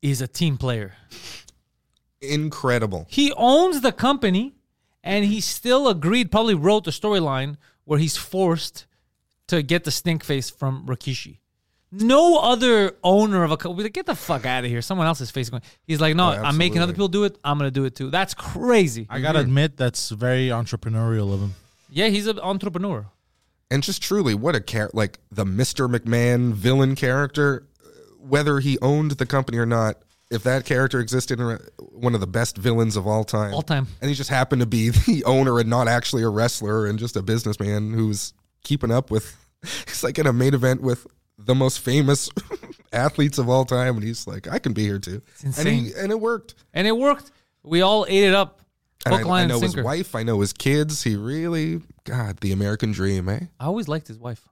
is 0.00 0.22
a 0.22 0.28
team 0.28 0.56
player. 0.56 0.94
Incredible? 2.20 3.06
He 3.08 3.32
owns 3.36 3.80
the 3.80 3.92
company, 3.92 4.54
and 5.02 5.24
he 5.24 5.40
still 5.40 5.88
agreed. 5.88 6.30
Probably 6.30 6.54
wrote 6.54 6.84
the 6.84 6.90
storyline 6.90 7.56
where 7.84 7.98
he's 7.98 8.16
forced 8.16 8.86
to 9.48 9.62
get 9.62 9.84
the 9.84 9.90
stink 9.90 10.24
face 10.24 10.50
from 10.50 10.86
Rikishi. 10.86 11.38
No 11.92 12.38
other 12.40 12.96
owner 13.04 13.44
of 13.44 13.52
a 13.52 13.56
company 13.56 13.84
like, 13.84 13.92
get 13.92 14.06
the 14.06 14.14
fuck 14.16 14.44
out 14.44 14.64
of 14.64 14.70
here. 14.70 14.82
Someone 14.82 15.06
else's 15.06 15.30
face 15.30 15.48
going. 15.48 15.62
He's 15.86 16.00
like, 16.00 16.16
no, 16.16 16.24
Oh, 16.32 16.42
I'm 16.42 16.56
making 16.58 16.78
other 16.82 16.90
absolutely. 16.90 16.94
people 16.94 17.08
do 17.08 17.24
it. 17.34 17.38
I'm 17.44 17.56
gonna 17.58 17.70
do 17.70 17.84
it 17.84 17.94
too. 17.94 18.10
That's 18.10 18.34
crazy. 18.34 19.06
I 19.08 19.20
gotta 19.20 19.38
admit 19.38 19.76
that's 19.76 20.10
very 20.10 20.48
entrepreneurial 20.48 21.32
of 21.32 21.40
him. 21.40 21.54
yeah, 21.88 22.08
he's 22.08 22.26
an 22.26 22.40
entrepreneur. 22.40 23.06
And 23.70 23.82
just 23.84 24.02
truly, 24.02 24.34
what 24.34 24.56
a 24.56 24.60
char- 24.60 24.90
like 24.94 25.18
the 25.30 25.44
Mr. 25.44 25.88
McMahon 25.88 26.52
villain 26.52 26.96
character. 26.96 27.66
Uh, 27.84 27.88
whether 28.18 28.58
he 28.58 28.78
owned 28.82 29.12
the 29.12 29.26
company 29.26 29.56
or 29.58 29.66
not, 29.66 29.96
if 30.30 30.42
that 30.42 30.64
character 30.64 30.98
existed, 31.00 31.38
in 31.40 31.58
one 31.92 32.14
of 32.14 32.20
the 32.20 32.26
best 32.26 32.56
villains 32.56 32.96
of 32.96 33.06
all 33.06 33.24
time, 33.24 33.54
All 33.54 33.62
time. 33.62 33.86
and 34.00 34.08
he 34.08 34.14
just 34.14 34.30
happened 34.30 34.60
to 34.60 34.66
be 34.66 34.90
the 35.06 35.24
owner 35.24 35.58
and 35.58 35.70
not 35.70 35.88
actually 35.88 36.22
a 36.22 36.28
wrestler 36.28 36.86
and 36.86 36.98
just 36.98 37.16
a 37.16 37.22
businessman 37.22 37.92
who's 37.92 38.32
keeping 38.64 38.90
up 38.90 39.10
with. 39.10 39.36
He's 39.86 40.02
like 40.02 40.18
in 40.18 40.26
a 40.26 40.32
main 40.32 40.54
event 40.54 40.82
with 40.82 41.06
the 41.38 41.54
most 41.54 41.80
famous 41.80 42.28
athletes 42.92 43.38
of 43.38 43.48
all 43.48 43.64
time, 43.64 43.96
and 43.96 44.04
he's 44.04 44.26
like, 44.26 44.48
I 44.48 44.58
can 44.58 44.72
be 44.72 44.82
here 44.84 44.98
too, 44.98 45.22
and 45.40 45.46
insane. 45.48 45.84
he 45.86 45.92
and 45.94 46.10
it 46.10 46.20
worked. 46.20 46.54
And 46.72 46.86
it 46.86 46.96
worked. 46.96 47.30
We 47.62 47.82
all 47.82 48.06
ate 48.08 48.24
it 48.24 48.34
up. 48.34 48.60
And 49.04 49.14
I, 49.14 49.28
I 49.28 49.40
and 49.42 49.50
know 49.50 49.60
his 49.60 49.76
wife. 49.76 50.14
I 50.14 50.22
know 50.22 50.40
his 50.40 50.52
kids. 50.52 51.02
He 51.02 51.14
really, 51.14 51.82
God, 52.04 52.38
the 52.38 52.52
American 52.52 52.92
dream, 52.92 53.28
eh? 53.28 53.40
I 53.60 53.66
always 53.66 53.86
liked 53.86 54.08
his 54.08 54.18
wife. 54.18 54.48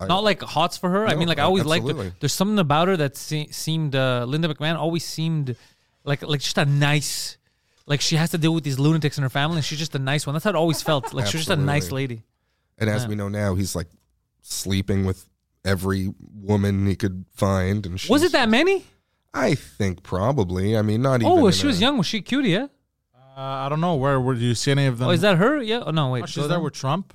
I- 0.00 0.06
Not 0.06 0.24
like 0.24 0.42
hots 0.42 0.76
for 0.76 0.90
her. 0.90 1.06
I 1.06 1.14
mean, 1.14 1.28
like 1.28 1.38
I 1.38 1.42
always 1.42 1.64
liked 1.64 1.86
her. 1.88 2.12
There's 2.20 2.32
something 2.32 2.58
about 2.58 2.88
her 2.88 2.96
that 2.96 3.16
se- 3.16 3.48
seemed 3.52 3.94
uh, 3.94 4.24
Linda 4.26 4.48
McMahon 4.52 4.76
always 4.76 5.04
seemed 5.04 5.56
like 6.04 6.22
like 6.22 6.40
just 6.40 6.58
a 6.58 6.64
nice. 6.64 7.36
Like 7.86 8.00
she 8.00 8.16
has 8.16 8.30
to 8.30 8.38
deal 8.38 8.54
with 8.54 8.64
these 8.64 8.78
lunatics 8.78 9.18
in 9.18 9.22
her 9.22 9.28
family, 9.30 9.56
and 9.56 9.64
she's 9.64 9.78
just 9.78 9.94
a 9.94 9.98
nice 9.98 10.26
one. 10.26 10.34
That's 10.34 10.44
how 10.44 10.50
it 10.50 10.56
always 10.56 10.82
felt. 10.82 11.12
Like 11.14 11.26
she's 11.26 11.42
just 11.46 11.50
a 11.50 11.56
nice 11.56 11.92
lady. 11.92 12.22
And 12.78 12.88
as 12.90 13.02
Yeah. 13.04 13.08
we 13.10 13.14
know 13.14 13.28
now, 13.28 13.54
he's 13.54 13.76
like 13.76 13.88
sleeping 14.42 15.04
with 15.04 15.28
every 15.64 16.12
woman 16.34 16.86
he 16.86 16.96
could 16.96 17.24
find. 17.34 17.86
And 17.86 18.00
she's, 18.00 18.10
Was 18.10 18.22
it 18.22 18.32
that 18.32 18.48
many? 18.48 18.84
I 19.32 19.54
think 19.54 20.02
probably. 20.02 20.76
I 20.76 20.82
mean, 20.82 21.02
not 21.02 21.20
even. 21.20 21.26
Oh, 21.32 21.34
well, 21.36 21.46
in 21.48 21.52
she 21.52 21.66
was 21.66 21.78
a- 21.78 21.80
young. 21.82 21.98
Was 21.98 22.06
she 22.06 22.18
a 22.18 22.22
cutie? 22.22 22.50
Yeah. 22.50 22.66
Uh, 23.36 23.40
I 23.40 23.68
don't 23.68 23.80
know 23.80 23.96
where 23.96 24.20
where 24.20 24.34
do 24.34 24.40
you 24.40 24.54
see 24.54 24.70
any 24.70 24.86
of 24.86 24.98
them? 24.98 25.08
Oh, 25.08 25.10
is 25.10 25.20
that 25.22 25.36
her? 25.38 25.60
Yeah. 25.62 25.82
Oh 25.86 25.90
no, 25.90 26.10
wait. 26.10 26.22
Oh, 26.22 26.26
she's 26.26 26.42
Go 26.42 26.48
there 26.48 26.60
with 26.60 26.72
Trump. 26.74 27.12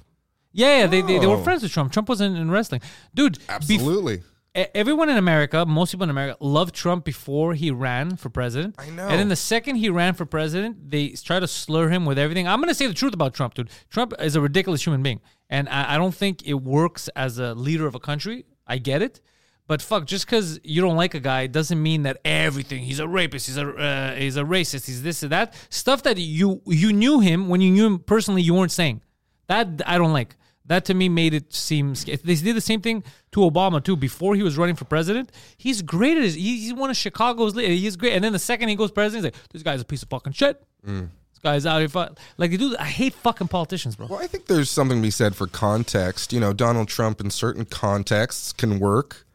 Yeah, 0.52 0.80
yeah. 0.80 0.88
They, 0.88 1.02
they 1.02 1.20
they 1.20 1.28
were 1.28 1.36
Oh. 1.36 1.44
friends 1.44 1.64
with 1.64 1.72
Trump. 1.72 1.92
Trump 1.92 2.10
wasn't 2.10 2.38
in 2.38 2.50
wrestling, 2.52 2.82
dude. 3.14 3.40
bef- 3.40 3.50
Absolutely. 3.50 4.24
e- 4.58 4.66
everyone 4.74 5.10
in 5.10 5.18
America, 5.18 5.66
most 5.66 5.92
people 5.92 6.06
in 6.06 6.10
America, 6.10 6.38
loved 6.40 6.74
Trump 6.74 7.06
before 7.06 7.54
he 7.54 7.70
ran 7.72 8.16
for 8.18 8.30
president. 8.30 8.76
I 8.80 8.90
know. 8.90 9.08
And 9.08 9.20
then 9.20 9.30
the 9.30 9.36
second 9.36 9.76
he 9.76 9.90
ran 9.90 10.16
for 10.16 10.26
president, 10.26 10.90
they 10.90 11.10
try 11.10 11.40
to 11.40 11.48
slur 11.48 11.90
him 11.90 12.06
with 12.06 12.18
everything. 12.18 12.48
I'm 12.48 12.60
going 12.60 12.70
to 12.70 12.76
say 12.76 12.88
the 12.88 12.94
truth 12.96 13.14
about 13.14 13.34
Trump, 13.36 13.54
dude. 13.54 13.70
Trump 13.90 14.14
is 14.20 14.36
a 14.36 14.42
ridiculous 14.42 14.84
human 14.86 15.04
being. 15.04 15.22
And 15.52 15.70
I, 15.70 15.96
I 15.96 15.98
don't 15.98 16.16
think 16.16 16.48
it 16.48 16.56
works 16.56 17.10
as 17.16 17.38
a 17.38 17.54
leader 17.54 17.86
of 17.88 17.94
a 17.96 18.00
country. 18.00 18.46
I 18.68 18.78
get 18.80 19.02
it. 19.04 19.22
But 19.68 19.84
fuck, 19.84 20.08
just 20.08 20.26
because 20.26 20.60
you 20.64 20.82
don't 20.82 20.98
like 20.98 21.14
a 21.14 21.20
guy 21.20 21.46
doesn't 21.46 21.80
mean 21.80 22.02
that 22.04 22.18
everything. 22.26 22.82
He's 22.82 22.98
a 23.00 23.08
rapist. 23.08 23.46
He's 23.46 23.58
a 23.58 23.68
uh, 23.70 24.16
he's 24.16 24.36
a 24.36 24.42
racist. 24.42 24.88
He's 24.88 25.04
this 25.04 25.22
and 25.22 25.32
that 25.32 25.54
stuff 25.70 26.02
that 26.04 26.18
you 26.18 26.60
you 26.66 26.92
knew 26.92 27.20
him 27.20 27.50
when 27.50 27.62
you 27.62 27.70
knew 27.70 27.86
him 27.86 28.00
personally. 28.00 28.42
You 28.42 28.56
weren't 28.56 28.72
saying 28.72 29.02
that. 29.46 29.68
I 29.86 30.00
don't 30.00 30.12
like. 30.12 30.36
That 30.70 30.86
to 30.86 30.94
me 30.94 31.10
made 31.10 31.34
it 31.34 31.52
seem. 31.52 31.96
They 31.96 32.16
did 32.36 32.56
the 32.56 32.62
same 32.62 32.80
thing 32.80 33.04
to 33.32 33.40
Obama 33.40 33.84
too. 33.84 33.96
Before 33.96 34.36
he 34.36 34.44
was 34.44 34.56
running 34.56 34.76
for 34.76 34.86
president, 34.86 35.32
he's 35.58 35.82
great 35.82 36.16
at 36.16 36.24
his. 36.24 36.36
He's 36.36 36.76
one 36.76 36.92
of 36.92 36.96
Chicago's. 36.96 37.56
He's 37.56 37.96
great. 37.96 38.14
And 38.14 38.24
then 38.24 38.34
the 38.34 38.40
second 38.40 38.70
he 38.70 38.76
goes 38.76 38.92
president, 38.92 39.26
he's 39.26 39.34
like, 39.34 39.50
"This 39.50 39.64
guy's 39.64 39.82
a 39.82 39.86
piece 39.86 40.04
of 40.04 40.10
fucking 40.10 40.34
shit. 40.34 40.64
Mm. 40.88 41.10
This 41.32 41.40
guy's 41.42 41.66
out 41.66 41.80
here." 41.80 41.90
fu-" 41.90 42.14
Like 42.38 42.52
they 42.52 42.58
do. 42.58 42.76
I 42.80 42.86
hate 42.86 43.16
fucking 43.16 43.48
politicians, 43.48 43.96
bro. 43.96 44.06
Well, 44.06 44.20
I 44.20 44.28
think 44.28 44.46
there's 44.46 44.70
something 44.70 45.00
to 45.00 45.02
be 45.02 45.10
said 45.10 45.36
for 45.36 45.48
context. 45.48 46.32
You 46.32 46.40
know, 46.40 46.54
Donald 46.54 46.88
Trump 46.88 47.20
in 47.20 47.32
certain 47.32 47.66
contexts 47.66 48.54
can 48.54 48.80
work. 48.80 49.26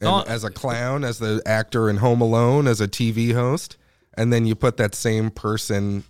And 0.00 0.06
Don- 0.06 0.26
as 0.26 0.42
a 0.42 0.50
clown, 0.50 1.04
as 1.04 1.18
the 1.18 1.42
actor 1.44 1.90
in 1.90 1.98
Home 1.98 2.22
Alone, 2.22 2.66
as 2.66 2.80
a 2.80 2.88
TV 2.88 3.34
host, 3.34 3.76
and 4.14 4.32
then 4.32 4.46
you 4.46 4.54
put 4.54 4.78
that 4.78 4.94
same 4.94 5.30
person 5.30 6.04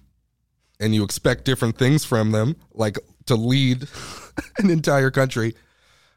and 0.78 0.94
you 0.94 1.02
expect 1.02 1.44
different 1.44 1.76
things 1.76 2.04
from 2.04 2.30
them, 2.30 2.54
like 2.72 2.96
to 3.28 3.36
lead 3.36 3.88
an 4.58 4.70
entire 4.70 5.10
country. 5.10 5.54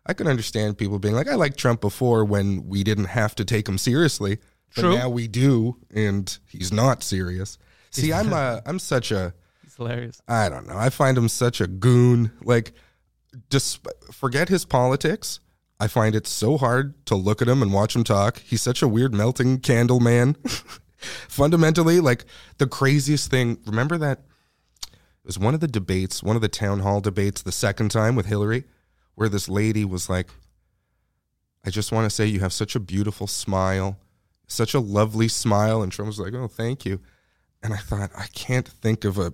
I 0.05 0.13
can 0.13 0.27
understand 0.27 0.77
people 0.77 0.99
being 0.99 1.13
like, 1.13 1.27
I 1.27 1.35
liked 1.35 1.57
Trump 1.57 1.79
before 1.79 2.25
when 2.25 2.67
we 2.67 2.83
didn't 2.83 3.05
have 3.05 3.35
to 3.35 3.45
take 3.45 3.69
him 3.69 3.77
seriously. 3.77 4.39
But 4.75 4.81
True. 4.81 4.95
now 4.97 5.09
we 5.09 5.27
do, 5.27 5.77
and 5.93 6.37
he's 6.47 6.71
not 6.71 7.03
serious. 7.03 7.57
See, 7.91 8.13
I'm 8.13 8.31
a, 8.31 8.61
I'm 8.65 8.79
such 8.79 9.11
a, 9.11 9.33
It's 9.63 9.75
hilarious. 9.75 10.21
I 10.27 10.49
don't 10.49 10.67
know. 10.67 10.77
I 10.77 10.89
find 10.89 11.17
him 11.17 11.27
such 11.27 11.59
a 11.59 11.67
goon. 11.67 12.31
Like, 12.41 12.71
just 13.49 13.85
forget 14.11 14.49
his 14.49 14.65
politics. 14.65 15.39
I 15.79 15.87
find 15.87 16.15
it 16.15 16.25
so 16.27 16.57
hard 16.57 17.05
to 17.07 17.15
look 17.15 17.41
at 17.41 17.47
him 17.47 17.61
and 17.61 17.73
watch 17.73 17.95
him 17.95 18.03
talk. 18.03 18.39
He's 18.39 18.61
such 18.61 18.81
a 18.81 18.87
weird 18.87 19.13
melting 19.13 19.59
candle 19.59 19.99
man. 19.99 20.35
Fundamentally, 21.27 21.99
like 21.99 22.25
the 22.59 22.67
craziest 22.67 23.29
thing. 23.31 23.57
Remember 23.65 23.97
that 23.97 24.21
it 25.23 25.27
was 25.27 25.39
one 25.39 25.53
of 25.53 25.59
the 25.59 25.67
debates, 25.67 26.23
one 26.23 26.35
of 26.35 26.41
the 26.41 26.47
town 26.49 26.79
hall 26.79 27.01
debates, 27.01 27.41
the 27.41 27.51
second 27.51 27.89
time 27.89 28.15
with 28.15 28.25
Hillary, 28.25 28.65
where 29.15 29.29
this 29.29 29.47
lady 29.47 29.85
was 29.85 30.09
like, 30.09 30.29
"I 31.65 31.69
just 31.69 31.91
want 31.91 32.05
to 32.05 32.09
say 32.09 32.25
you 32.25 32.39
have 32.39 32.53
such 32.53 32.75
a 32.75 32.79
beautiful 32.79 33.27
smile, 33.27 33.99
such 34.47 34.73
a 34.73 34.79
lovely 34.79 35.27
smile," 35.27 35.81
and 35.81 35.91
Trump 35.91 36.07
was 36.07 36.19
like, 36.19 36.33
"Oh, 36.33 36.47
thank 36.47 36.85
you." 36.85 36.99
And 37.63 37.73
I 37.73 37.77
thought, 37.77 38.09
I 38.17 38.25
can't 38.33 38.67
think 38.67 39.05
of 39.05 39.19
a 39.19 39.33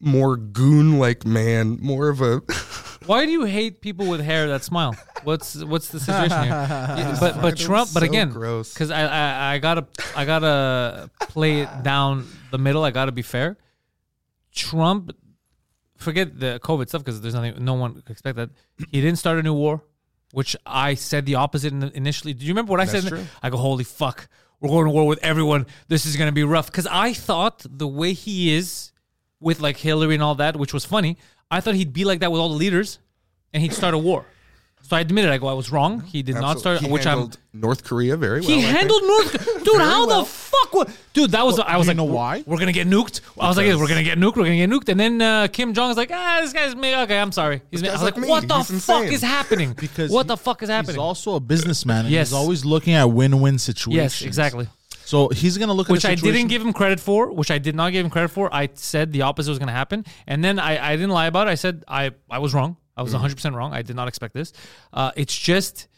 more 0.00 0.36
goon 0.36 0.98
like 0.98 1.24
man, 1.24 1.78
more 1.80 2.08
of 2.08 2.20
a 2.20 2.40
Why 3.06 3.24
do 3.26 3.32
you 3.32 3.44
hate 3.44 3.80
people 3.80 4.06
with 4.06 4.20
hair 4.20 4.48
that 4.48 4.64
smile? 4.64 4.96
What's 5.24 5.62
what's 5.64 5.88
the 5.88 6.00
situation 6.00 6.42
here? 6.44 7.16
But 7.20 7.40
but 7.40 7.56
Trump. 7.56 7.90
But 7.92 8.00
so 8.00 8.06
again, 8.06 8.28
because 8.28 8.90
I, 8.90 9.02
I 9.02 9.54
I 9.54 9.58
gotta 9.58 9.86
I 10.16 10.24
gotta 10.24 11.10
play 11.20 11.60
it 11.60 11.82
down 11.82 12.26
the 12.50 12.58
middle. 12.58 12.84
I 12.84 12.90
gotta 12.90 13.12
be 13.12 13.22
fair. 13.22 13.56
Trump, 14.54 15.16
forget 15.96 16.38
the 16.38 16.60
COVID 16.62 16.88
stuff 16.88 17.02
because 17.04 17.20
there's 17.20 17.34
nothing. 17.34 17.64
No 17.64 17.74
one 17.74 17.94
could 17.94 18.10
expect 18.10 18.36
that. 18.36 18.50
He 18.90 19.00
didn't 19.00 19.18
start 19.18 19.38
a 19.38 19.42
new 19.42 19.54
war, 19.54 19.82
which 20.32 20.56
I 20.66 20.94
said 20.94 21.26
the 21.26 21.36
opposite 21.36 21.72
initially. 21.72 22.34
Do 22.34 22.44
you 22.44 22.52
remember 22.52 22.70
what 22.70 22.80
I 22.80 22.84
That's 22.84 23.02
said? 23.04 23.08
true. 23.08 23.24
I 23.42 23.50
go, 23.50 23.56
holy 23.56 23.84
fuck, 23.84 24.28
we're 24.60 24.68
going 24.68 24.84
to 24.86 24.90
war 24.90 25.06
with 25.06 25.18
everyone. 25.22 25.66
This 25.88 26.06
is 26.06 26.16
gonna 26.16 26.32
be 26.32 26.44
rough. 26.44 26.66
Because 26.66 26.86
I 26.86 27.12
thought 27.12 27.64
the 27.68 27.88
way 27.88 28.12
he 28.12 28.54
is 28.54 28.92
with 29.40 29.60
like 29.60 29.76
Hillary 29.78 30.14
and 30.14 30.22
all 30.22 30.34
that, 30.36 30.56
which 30.56 30.72
was 30.72 30.84
funny. 30.84 31.16
I 31.50 31.60
thought 31.60 31.74
he'd 31.74 31.92
be 31.92 32.04
like 32.04 32.20
that 32.20 32.30
with 32.32 32.40
all 32.40 32.48
the 32.48 32.54
leaders, 32.56 32.98
and 33.52 33.62
he'd 33.62 33.72
start 33.72 33.94
a 33.94 33.98
war. 33.98 34.24
So 34.82 34.96
I 34.96 35.00
admitted, 35.00 35.30
I 35.30 35.38
go, 35.38 35.46
I 35.46 35.52
was 35.54 35.70
wrong. 35.72 36.00
He 36.02 36.22
did 36.22 36.34
not 36.34 36.56
Absolutely. 36.56 36.60
start, 36.60 36.80
He 36.80 36.92
which 36.92 37.06
I'm. 37.06 37.12
handled 37.18 37.38
North 37.54 37.84
Korea 37.84 38.16
very 38.16 38.40
well. 38.40 38.48
He 38.50 38.58
I 38.58 38.62
think. 38.62 38.76
handled 38.76 39.02
North. 39.04 39.64
Dude, 39.64 39.76
how 39.80 40.06
the 40.06 40.24
fuck? 40.24 40.74
What? 40.74 40.90
Dude, 41.14 41.30
that 41.30 41.46
was. 41.46 41.58
I 41.58 41.76
was 41.76 41.86
you 41.86 41.90
like, 41.90 41.96
know 41.96 42.04
we're- 42.04 42.16
why? 42.16 42.44
We're 42.46 42.58
gonna 42.58 42.72
get 42.72 42.86
nuked. 42.86 43.20
I 43.40 43.48
was 43.48 43.56
like, 43.56 43.66
yeah, 43.66 43.76
we're 43.76 43.88
gonna 43.88 44.02
get 44.02 44.18
nuked. 44.18 44.36
We're 44.36 44.44
gonna 44.44 44.56
get 44.56 44.68
nuked. 44.70 44.88
And 44.90 44.98
then 45.00 45.22
uh, 45.22 45.48
Kim 45.48 45.72
Jong 45.72 45.90
is 45.90 45.96
like, 45.96 46.10
ah, 46.12 46.38
this 46.42 46.52
guy's 46.52 46.74
me. 46.76 46.94
Okay, 46.94 47.18
I'm 47.18 47.32
sorry. 47.32 47.62
He's 47.70 47.80
me. 47.82 47.88
I 47.88 47.92
guy's 47.92 48.00
was 48.00 48.04
like, 48.04 48.14
like 48.16 48.22
me. 48.22 48.28
what 48.28 48.48
the 48.48 48.58
He's 48.58 48.84
fuck 48.84 49.00
insane. 49.02 49.12
is 49.14 49.22
happening? 49.22 49.72
Because 49.80 50.10
what 50.10 50.24
he- 50.26 50.28
the 50.28 50.36
fuck 50.36 50.62
is 50.62 50.68
happening? 50.68 50.96
He's 50.96 50.98
also 50.98 51.36
a 51.36 51.40
businessman. 51.40 52.04
And 52.06 52.10
Yes. 52.12 52.28
He's 52.28 52.34
always 52.34 52.64
looking 52.64 52.94
at 52.94 53.04
win-win 53.04 53.58
situations. 53.58 54.20
yes, 54.20 54.22
exactly. 54.22 54.66
So 55.04 55.28
he's 55.28 55.58
gonna 55.58 55.72
look 55.74 55.88
at 55.88 55.92
Which 55.92 56.04
I 56.04 56.14
situation. 56.14 56.34
didn't 56.36 56.48
give 56.50 56.62
him 56.62 56.72
credit 56.72 57.00
for. 57.00 57.32
Which 57.32 57.50
I 57.50 57.58
did 57.58 57.74
not 57.74 57.92
give 57.92 58.04
him 58.04 58.10
credit 58.10 58.28
for. 58.30 58.52
I 58.54 58.68
said 58.74 59.12
the 59.12 59.22
opposite 59.22 59.50
was 59.50 59.58
gonna 59.58 59.72
happen, 59.72 60.04
and 60.26 60.42
then 60.44 60.58
I, 60.58 60.92
I 60.92 60.96
didn't 60.96 61.10
lie 61.10 61.26
about 61.26 61.48
it. 61.48 61.50
I 61.50 61.54
said 61.56 61.84
I 61.88 62.12
I 62.30 62.38
was 62.38 62.52
wrong. 62.54 62.76
I 62.96 63.02
was 63.02 63.12
100 63.12 63.34
percent 63.36 63.54
wrong. 63.54 63.72
I 63.72 63.82
did 63.82 63.96
not 63.96 64.08
expect 64.08 64.34
this. 64.34 64.52
Uh, 64.92 65.12
it's 65.16 65.36
just, 65.36 65.88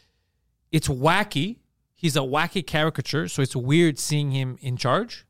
it's 0.71 0.87
wacky. 0.87 1.57
He's 1.95 2.15
a 2.15 2.19
wacky 2.21 2.65
caricature, 2.65 3.27
so 3.27 3.41
it's 3.41 3.55
weird 3.55 3.97
seeing 3.99 4.31
him 4.31 4.57
in 4.61 4.77
charge. 4.77 5.25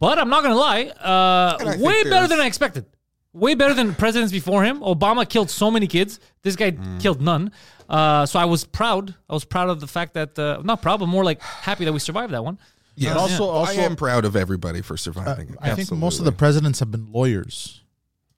But 0.00 0.18
I'm 0.18 0.28
not 0.28 0.42
gonna 0.42 0.54
lie, 0.54 0.82
uh, 1.00 1.56
And 1.60 1.68
I 1.68 1.72
think 1.72 1.84
way 1.84 2.04
better 2.04 2.28
than 2.28 2.40
I 2.40 2.46
expected. 2.46 2.86
Way 3.32 3.54
better 3.54 3.74
than 3.74 3.94
presidents 3.94 4.32
before 4.32 4.64
him. 4.64 4.80
Obama 4.80 5.28
killed 5.28 5.50
so 5.50 5.70
many 5.70 5.86
kids. 5.86 6.18
This 6.42 6.56
guy 6.56 6.72
Mm. 6.72 7.00
killed 7.00 7.20
none. 7.20 7.52
Uh, 7.88 8.26
so 8.26 8.38
I 8.38 8.44
was 8.46 8.64
proud. 8.64 9.14
I 9.28 9.34
was 9.34 9.44
proud 9.44 9.68
of 9.70 9.80
the 9.80 9.86
fact 9.86 10.14
that 10.14 10.38
uh, 10.38 10.60
not 10.64 10.82
proud, 10.82 11.00
but 11.00 11.06
more 11.06 11.24
like 11.24 11.40
happy 11.42 11.84
that 11.84 11.92
we 11.92 11.98
survived 11.98 12.32
that 12.32 12.44
one. 12.44 12.58
Yes. 12.96 13.10
And 13.10 13.18
also- 13.20 13.44
I 13.50 13.54
also- 13.58 13.80
am 13.80 13.96
proud 13.96 14.24
of 14.24 14.34
everybody 14.34 14.80
for 14.82 14.96
surviving. 14.96 15.50
it. 15.50 15.56
I 15.60 15.74
think 15.74 15.90
most 15.92 16.18
of 16.18 16.24
the 16.24 16.32
presidents 16.32 16.80
have 16.80 16.90
been 16.90 17.12
lawyers, 17.12 17.82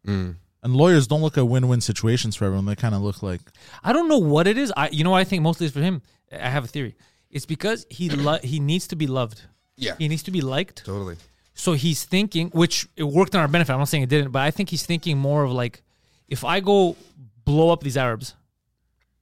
Mm. 0.06 0.36
And 0.62 0.74
lawyers 0.74 1.06
don't 1.06 1.22
look 1.22 1.38
at 1.38 1.46
win-win 1.48 1.80
situations 1.80 2.36
for 2.36 2.44
everyone. 2.44 2.66
They 2.66 2.76
kind 2.76 2.94
of 2.94 3.02
look 3.02 3.22
like 3.22 3.40
I 3.82 3.92
don't 3.92 4.08
know 4.08 4.18
what 4.18 4.46
it 4.46 4.58
is. 4.58 4.72
I 4.76 4.88
you 4.90 5.04
know 5.04 5.10
what 5.10 5.18
I 5.18 5.24
think 5.24 5.42
mostly 5.42 5.66
is 5.66 5.72
for 5.72 5.80
him. 5.80 6.02
I 6.32 6.48
have 6.48 6.64
a 6.64 6.68
theory. 6.68 6.96
It's 7.30 7.46
because 7.46 7.86
he 7.90 8.10
lo- 8.26 8.38
he 8.42 8.60
needs 8.60 8.86
to 8.88 8.96
be 8.96 9.06
loved. 9.06 9.42
Yeah. 9.76 9.94
He 9.98 10.08
needs 10.08 10.22
to 10.24 10.30
be 10.30 10.40
liked. 10.40 10.84
totally. 10.84 11.16
So 11.54 11.72
he's 11.74 12.04
thinking, 12.04 12.48
which 12.50 12.88
it 12.96 13.04
worked 13.04 13.34
in 13.34 13.40
our 13.40 13.48
benefit. 13.48 13.72
I'm 13.72 13.80
not 13.80 13.88
saying 13.88 14.04
it 14.04 14.08
didn't, 14.08 14.30
but 14.30 14.40
I 14.40 14.50
think 14.50 14.70
he's 14.70 14.86
thinking 14.86 15.18
more 15.18 15.44
of 15.44 15.52
like, 15.52 15.82
if 16.28 16.42
I 16.42 16.60
go 16.60 16.96
blow 17.44 17.70
up 17.70 17.82
these 17.82 17.98
Arabs, 17.98 18.34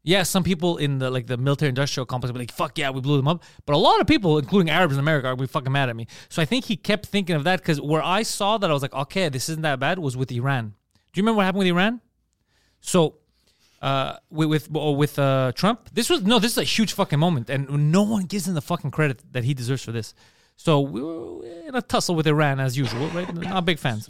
yeah, 0.04 0.22
some 0.22 0.44
people 0.44 0.76
in 0.76 0.98
the 0.98 1.10
like 1.10 1.26
the 1.26 1.36
military 1.36 1.68
industrial 1.68 2.06
complex 2.06 2.30
will 2.32 2.38
be 2.38 2.42
like, 2.42 2.52
fuck 2.52 2.78
yeah, 2.78 2.90
we 2.90 3.00
blew 3.00 3.16
them 3.16 3.28
up. 3.28 3.42
But 3.66 3.74
a 3.74 3.78
lot 3.78 4.00
of 4.00 4.06
people, 4.06 4.38
including 4.38 4.70
Arabs 4.70 4.94
in 4.94 5.00
America, 5.00 5.28
are 5.28 5.36
be 5.36 5.46
fucking 5.46 5.72
mad 5.72 5.88
at 5.88 5.96
me. 5.96 6.06
So 6.28 6.40
I 6.40 6.44
think 6.44 6.64
he 6.66 6.76
kept 6.76 7.06
thinking 7.06 7.34
of 7.36 7.44
that 7.44 7.60
because 7.60 7.80
where 7.80 8.02
I 8.02 8.22
saw 8.22 8.56
that 8.58 8.70
I 8.70 8.72
was 8.72 8.82
like, 8.82 8.94
okay, 8.94 9.28
this 9.28 9.48
isn't 9.48 9.62
that 9.62 9.80
bad 9.80 9.98
was 9.98 10.16
with 10.16 10.30
Iran. 10.30 10.74
Do 11.18 11.20
you 11.20 11.24
remember 11.24 11.38
what 11.38 11.46
happened 11.46 11.58
with 11.58 11.66
Iran? 11.66 12.00
So 12.80 13.16
uh, 13.82 14.18
with 14.30 14.50
with, 14.50 14.70
with 14.70 15.18
uh, 15.18 15.50
Trump. 15.52 15.90
This 15.92 16.08
was 16.08 16.22
no, 16.22 16.38
this 16.38 16.52
is 16.52 16.58
a 16.58 16.62
huge 16.62 16.92
fucking 16.92 17.18
moment, 17.18 17.50
and 17.50 17.90
no 17.90 18.04
one 18.04 18.26
gives 18.26 18.46
him 18.46 18.54
the 18.54 18.60
fucking 18.60 18.92
credit 18.92 19.24
that 19.32 19.42
he 19.42 19.52
deserves 19.52 19.82
for 19.82 19.90
this. 19.90 20.14
So 20.54 20.78
we 20.78 21.02
were 21.02 21.44
in 21.66 21.74
a 21.74 21.82
tussle 21.82 22.14
with 22.14 22.28
Iran 22.28 22.60
as 22.60 22.78
usual, 22.78 23.08
right? 23.08 23.34
Not 23.34 23.64
big 23.64 23.80
fans. 23.80 24.08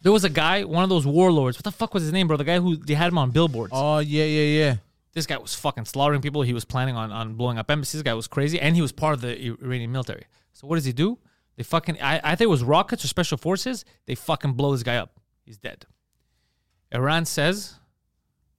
There 0.00 0.10
was 0.10 0.24
a 0.24 0.30
guy, 0.30 0.64
one 0.64 0.84
of 0.84 0.88
those 0.88 1.06
warlords. 1.06 1.58
What 1.58 1.64
the 1.64 1.70
fuck 1.70 1.92
was 1.92 2.02
his 2.02 2.14
name, 2.14 2.28
bro? 2.28 2.38
The 2.38 2.44
guy 2.44 2.58
who 2.58 2.76
they 2.76 2.94
had 2.94 3.08
him 3.08 3.18
on 3.18 3.30
billboards. 3.30 3.72
oh 3.76 3.98
yeah 3.98 4.24
yeah 4.24 4.58
yeah. 4.58 4.76
This 5.12 5.26
guy 5.26 5.36
was 5.36 5.54
fucking 5.54 5.84
slaughtering 5.84 6.22
people. 6.22 6.40
He 6.40 6.54
was 6.54 6.64
planning 6.64 6.96
on, 6.96 7.12
on 7.12 7.34
blowing 7.34 7.58
up 7.58 7.70
embassies. 7.70 8.00
This 8.00 8.02
guy 8.02 8.14
was 8.14 8.26
crazy, 8.26 8.58
and 8.58 8.74
he 8.74 8.80
was 8.80 8.92
part 8.92 9.12
of 9.12 9.20
the 9.20 9.38
Iranian 9.62 9.92
military. 9.92 10.24
So 10.54 10.66
what 10.66 10.76
does 10.76 10.86
he 10.86 10.94
do? 10.94 11.18
They 11.56 11.62
fucking 11.62 12.00
I, 12.00 12.20
I 12.24 12.36
think 12.36 12.46
it 12.46 12.56
was 12.56 12.64
rockets 12.64 13.04
or 13.04 13.08
special 13.08 13.36
forces. 13.36 13.84
They 14.06 14.14
fucking 14.14 14.54
blow 14.54 14.72
this 14.72 14.82
guy 14.82 14.96
up. 14.96 15.18
He's 15.44 15.58
dead. 15.58 15.86
Iran 16.92 17.24
says 17.24 17.78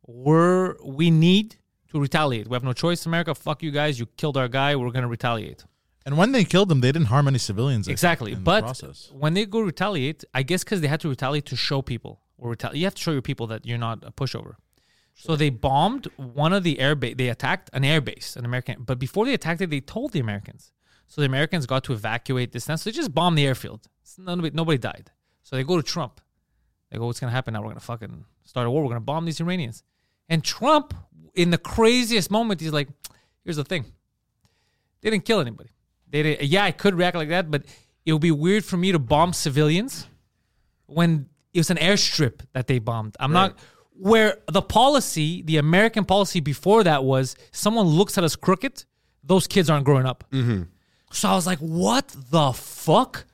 we're 0.06 0.76
we 0.84 1.12
need 1.12 1.56
to 1.92 2.00
retaliate. 2.00 2.48
We 2.48 2.56
have 2.56 2.64
no 2.64 2.74
choice, 2.74 3.06
America. 3.06 3.36
Fuck 3.36 3.64
you 3.64 3.72
guys. 3.72 4.00
You 4.00 4.06
killed 4.18 4.38
our 4.38 4.48
guy. 4.48 4.76
We're 4.76 4.92
gonna 4.92 5.08
retaliate. 5.08 5.64
And 6.06 6.18
when 6.18 6.34
they 6.34 6.44
killed 6.44 6.70
him, 6.72 6.82
they 6.82 6.92
didn't 6.92 7.08
harm 7.08 7.28
any 7.28 7.38
civilians. 7.38 7.86
Think, 7.86 7.94
Exactly. 7.94 8.34
in 8.34 8.40
the 8.40 8.44
But 8.44 8.82
when 9.14 9.36
they 9.36 9.46
go 9.46 9.62
retaliate, 9.62 10.26
I 10.34 10.44
guess 10.44 10.64
because 10.64 10.82
they 10.82 10.88
had 10.88 11.00
to 11.02 11.10
retaliate 11.10 11.46
to 11.46 11.56
show 11.56 11.82
people 11.82 12.22
or 12.38 12.56
retali- 12.56 12.76
you 12.76 12.84
have 12.84 12.96
to 12.96 13.02
show 13.02 13.12
your 13.12 13.22
people 13.22 13.48
that 13.48 13.66
you're 13.66 13.78
not 13.78 14.04
a 14.04 14.12
pushover. 14.12 14.56
So 15.16 15.36
they 15.36 15.50
bombed 15.50 16.08
one 16.18 16.54
of 16.54 16.64
the 16.64 16.80
air 16.80 16.96
base. 16.96 17.16
They 17.18 17.30
attacked 17.30 17.70
an 17.72 17.86
air 17.86 18.02
base, 18.02 18.36
an 18.36 18.46
American. 18.46 18.84
But 18.84 19.00
before 19.00 19.26
they 19.26 19.34
attacked 19.34 19.62
it, 19.62 19.70
they 19.70 19.80
told 19.80 20.12
the 20.12 20.20
Americans. 20.20 20.72
So 21.08 21.22
the 21.22 21.28
Americans 21.28 21.66
got 21.68 21.84
to 21.86 21.94
evacuate 21.94 22.52
this. 22.52 22.66
So 22.66 22.76
they 22.78 22.92
just 22.92 23.14
bombed 23.14 23.38
the 23.38 23.46
airfield. 23.46 23.88
Nobody, 24.18 24.50
nobody 24.54 24.78
died. 24.80 25.12
So 25.44 25.56
they 25.56 25.64
go 25.64 25.78
to 25.78 25.84
Trump. 25.84 26.20
They 26.94 27.00
oh, 27.00 27.02
go, 27.02 27.06
what's 27.08 27.20
going 27.20 27.32
to 27.32 27.36
happen 27.36 27.56
now? 27.56 27.62
We're 27.62 27.70
going 27.70 27.80
to 27.80 27.86
fucking 27.86 28.24
start 28.44 28.68
a 28.68 28.70
war. 28.70 28.84
We're 28.84 28.90
going 28.90 29.02
to 29.02 29.06
bomb 29.06 29.26
these 29.26 29.42
Iranians. 29.42 29.82
And 30.30 30.44
Trump, 30.44 30.94
in 31.34 31.50
the 31.50 31.58
craziest 31.58 32.30
moment, 32.30 32.62
he's 32.62 32.72
like, 32.72 32.88
here's 33.44 33.56
the 33.56 33.64
thing. 33.64 33.86
They 35.02 35.10
didn't 35.10 35.26
kill 35.26 35.40
anybody. 35.40 35.72
They 36.08 36.22
didn't, 36.22 36.48
yeah, 36.48 36.64
I 36.64 36.72
could 36.72 36.94
react 36.94 37.18
like 37.18 37.30
that, 37.30 37.50
but 37.50 37.66
it 38.06 38.14
would 38.14 38.22
be 38.22 38.30
weird 38.30 38.64
for 38.64 38.78
me 38.78 38.92
to 38.92 39.00
bomb 39.00 39.34
civilians 39.34 40.06
when 40.86 41.30
it 41.52 41.62
was 41.62 41.72
an 41.72 41.78
airstrip 41.78 42.42
that 42.54 42.68
they 42.68 42.78
bombed. 42.78 43.18
I'm 43.20 43.34
not 43.34 43.58
where 43.98 44.38
the 44.52 44.62
policy, 44.62 45.42
the 45.42 45.58
American 45.58 46.06
policy 46.06 46.42
before 46.42 46.84
that 46.84 47.04
was 47.04 47.36
someone 47.52 47.88
looks 47.88 48.20
at 48.20 48.24
us 48.24 48.36
crooked, 48.36 48.86
those 49.24 49.48
kids 49.48 49.68
aren't 49.68 49.86
growing 49.86 50.06
up. 50.06 50.26
Mm-hmm. 50.32 50.64
So 51.12 51.28
I 51.28 51.34
was 51.34 51.48
like, 51.48 51.58
what 51.58 52.16
the 52.30 52.54
fuck? 52.54 53.26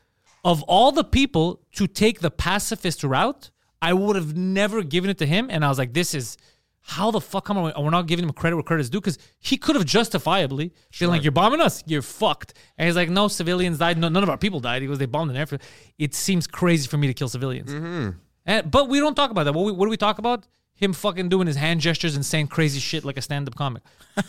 Of 0.43 0.63
all 0.63 0.91
the 0.91 1.03
people 1.03 1.61
to 1.73 1.87
take 1.87 2.21
the 2.21 2.31
pacifist 2.31 3.03
route, 3.03 3.51
I 3.81 3.93
would 3.93 4.15
have 4.15 4.35
never 4.35 4.83
given 4.83 5.09
it 5.09 5.17
to 5.19 5.25
him. 5.25 5.47
And 5.49 5.63
I 5.63 5.69
was 5.69 5.77
like, 5.77 5.93
this 5.93 6.13
is 6.13 6.37
how 6.81 7.11
the 7.11 7.21
fuck 7.21 7.45
come 7.45 7.57
on? 7.57 7.73
We're 7.77 7.89
not 7.89 8.07
giving 8.07 8.25
him 8.25 8.31
credit 8.31 8.55
where 8.55 8.63
credit 8.63 8.81
is 8.81 8.89
due 8.89 8.99
because 8.99 9.17
he 9.39 9.57
could 9.57 9.75
have 9.75 9.85
justifiably 9.85 10.73
been 10.99 11.09
like, 11.09 11.23
you're 11.23 11.31
bombing 11.31 11.61
us, 11.61 11.83
you're 11.85 12.01
fucked. 12.01 12.53
And 12.77 12.87
he's 12.87 12.95
like, 12.95 13.09
no, 13.09 13.27
civilians 13.27 13.77
died. 13.77 13.97
No, 13.97 14.09
none 14.09 14.23
of 14.23 14.29
our 14.29 14.37
people 14.37 14.59
died. 14.59 14.81
He 14.81 14.87
goes, 14.87 14.97
they 14.97 15.05
bombed 15.05 15.29
an 15.29 15.37
airfield. 15.37 15.61
It 15.97 16.15
seems 16.15 16.47
crazy 16.47 16.87
for 16.87 16.97
me 16.97 17.07
to 17.07 17.13
kill 17.13 17.29
civilians. 17.29 17.71
Mm-hmm. 17.71 18.17
And, 18.45 18.71
but 18.71 18.89
we 18.89 18.99
don't 18.99 19.15
talk 19.15 19.29
about 19.29 19.43
that. 19.43 19.53
What, 19.53 19.65
we, 19.65 19.71
what 19.71 19.85
do 19.85 19.89
we 19.89 19.97
talk 19.97 20.17
about? 20.17 20.47
Him 20.73 20.93
fucking 20.93 21.29
doing 21.29 21.45
his 21.45 21.57
hand 21.57 21.81
gestures 21.81 22.15
and 22.15 22.25
saying 22.25 22.47
crazy 22.47 22.79
shit 22.79 23.03
like 23.03 23.17
a 23.17 23.21
stand-up 23.21 23.55
comic. 23.55 23.83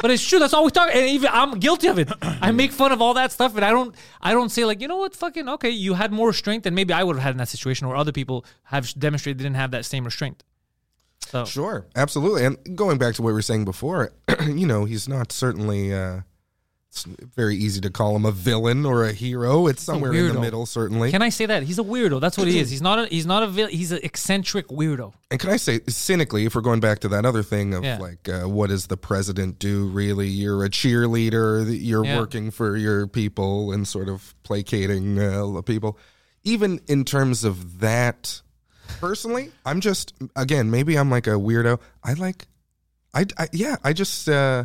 but 0.00 0.10
it's 0.10 0.26
true. 0.26 0.38
That's 0.38 0.52
all 0.52 0.64
we 0.64 0.70
talk. 0.70 0.90
And 0.92 1.06
even 1.08 1.30
I'm 1.32 1.58
guilty 1.58 1.88
of 1.88 1.98
it. 1.98 2.10
I 2.22 2.50
make 2.52 2.72
fun 2.72 2.92
of 2.92 3.00
all 3.00 3.14
that 3.14 3.32
stuff, 3.32 3.56
and 3.56 3.64
I 3.64 3.70
don't. 3.70 3.94
I 4.20 4.32
don't 4.32 4.50
say 4.50 4.64
like, 4.64 4.80
you 4.80 4.88
know 4.88 4.96
what, 4.96 5.14
fucking 5.14 5.48
okay. 5.48 5.70
You 5.70 5.94
had 5.94 6.12
more 6.12 6.28
restraint 6.28 6.64
than 6.64 6.74
maybe 6.74 6.92
I 6.92 7.02
would 7.02 7.16
have 7.16 7.22
had 7.22 7.30
in 7.32 7.38
that 7.38 7.48
situation, 7.48 7.86
or 7.86 7.96
other 7.96 8.12
people 8.12 8.44
have 8.64 8.92
demonstrated 8.98 9.38
they 9.38 9.44
didn't 9.44 9.56
have 9.56 9.70
that 9.70 9.84
same 9.84 10.04
restraint. 10.04 10.44
So 11.26 11.44
Sure, 11.44 11.86
absolutely. 11.96 12.44
And 12.44 12.76
going 12.76 12.98
back 12.98 13.14
to 13.16 13.22
what 13.22 13.28
we 13.28 13.32
were 13.32 13.42
saying 13.42 13.64
before, 13.64 14.12
you 14.46 14.66
know, 14.66 14.84
he's 14.84 15.08
not 15.08 15.32
certainly. 15.32 15.92
Uh, 15.92 16.20
it's 17.04 17.04
very 17.34 17.56
easy 17.56 17.80
to 17.82 17.90
call 17.90 18.16
him 18.16 18.24
a 18.24 18.32
villain 18.32 18.86
or 18.86 19.04
a 19.04 19.12
hero. 19.12 19.66
It's 19.66 19.82
somewhere 19.82 20.12
in 20.14 20.32
the 20.34 20.40
middle, 20.40 20.64
certainly. 20.64 21.10
can 21.10 21.20
I 21.20 21.28
say 21.28 21.44
that 21.46 21.62
he's 21.64 21.78
a 21.78 21.82
weirdo? 21.82 22.20
That's 22.20 22.38
what 22.38 22.48
he 22.48 22.58
is. 22.58 22.70
He's 22.70 22.80
not. 22.80 22.98
A, 22.98 23.06
he's 23.06 23.26
not 23.26 23.42
a. 23.42 23.66
He's 23.68 23.92
an 23.92 24.00
eccentric 24.02 24.68
weirdo. 24.68 25.12
and 25.30 25.38
can 25.38 25.50
I 25.50 25.56
say 25.58 25.80
cynically, 25.88 26.46
if 26.46 26.54
we're 26.54 26.60
going 26.62 26.80
back 26.80 27.00
to 27.00 27.08
that 27.08 27.26
other 27.26 27.42
thing 27.42 27.74
of 27.74 27.84
Yeah. 27.84 27.98
like, 27.98 28.28
uh, 28.28 28.48
what 28.48 28.70
does 28.70 28.86
the 28.86 28.96
president 28.96 29.58
do? 29.58 29.86
Really, 29.88 30.28
you're 30.28 30.64
a 30.64 30.70
cheerleader. 30.70 31.66
You're 31.78 32.04
Yeah. 32.04 32.18
working 32.18 32.50
for 32.50 32.76
your 32.76 33.06
people 33.06 33.72
and 33.72 33.86
sort 33.86 34.08
of 34.08 34.34
placating 34.42 35.18
uh, 35.18 35.46
the 35.46 35.62
people. 35.62 35.98
Even 36.44 36.80
in 36.86 37.04
terms 37.04 37.44
of 37.44 37.80
that, 37.80 38.40
personally, 39.00 39.50
I'm 39.64 39.80
just 39.80 40.14
again 40.36 40.70
maybe 40.70 40.96
I'm 40.96 41.10
like 41.10 41.26
a 41.26 41.30
weirdo. 41.30 41.80
I 42.04 42.12
like, 42.14 42.46
I, 43.14 43.26
I 43.38 43.48
yeah, 43.52 43.76
I 43.84 43.92
just. 43.92 44.28
Uh, 44.28 44.64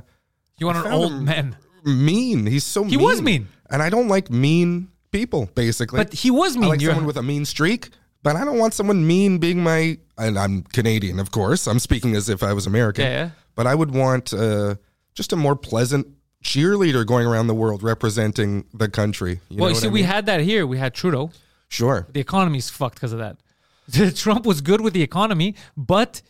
You 0.60 0.68
want 0.68 0.78
an 0.78 0.84
found 0.84 0.96
old 0.96 1.12
him- 1.12 1.26
man, 1.26 1.58
mean. 1.86 2.46
He's 2.46 2.64
so 2.64 2.84
He 2.84 2.98
mean. 2.98 3.06
was 3.06 3.22
mean. 3.22 3.48
And 3.70 3.82
I 3.82 3.90
don't 3.90 4.08
like 4.08 4.30
mean 4.30 4.90
people, 5.12 5.50
basically. 5.56 5.98
but 5.98 6.14
he 6.14 6.32
was 6.32 6.56
I 6.56 6.60
mean. 6.60 6.70
like 6.70 6.82
You're- 6.82 6.94
someone 6.94 7.08
with 7.08 7.18
a 7.18 7.24
mean 7.24 7.46
streak, 7.46 7.90
but 8.24 8.36
I 8.36 8.44
don't 8.46 8.58
want 8.58 8.74
someone 8.74 9.06
mean 9.08 9.38
being 9.40 9.64
my. 9.64 9.98
And 10.18 10.38
I'm 10.38 10.64
Canadian, 10.64 11.20
of 11.20 11.32
course. 11.32 11.68
I'm 11.68 11.80
speaking 11.80 12.16
as 12.16 12.30
if 12.30 12.44
I 12.44 12.54
was 12.54 12.68
American. 12.68 13.06
Yeah, 13.06 13.10
yeah. 13.12 13.30
But 13.56 13.66
I 13.68 13.74
would 13.76 13.92
want 13.92 14.34
uh, 14.34 14.76
just 15.16 15.34
a 15.34 15.36
more 15.36 15.56
pleasant 15.56 16.08
cheerleader 16.44 17.06
going 17.06 17.26
around 17.28 17.48
the 17.48 17.54
world 17.56 17.82
representing 17.84 18.66
the 18.74 18.90
country. 18.90 19.40
You 19.50 19.58
well, 19.58 19.70
know 19.70 19.76
you 19.76 19.82
see, 19.82 19.88
I 19.88 19.92
we 19.92 20.00
mean? 20.02 20.10
had 20.10 20.26
that 20.28 20.42
here. 20.42 20.66
We 20.68 20.78
had 20.78 20.94
Trudeau. 20.94 21.32
Sure. 21.70 22.08
The 22.12 22.20
economy's 22.20 22.70
fucked 22.70 22.96
because 22.96 23.14
of 23.14 23.20
that. 23.20 23.38
Trump 24.16 24.46
was 24.46 24.62
good 24.62 24.82
with 24.82 24.94
the 24.94 25.02
economy, 25.02 25.56
but 25.76 26.22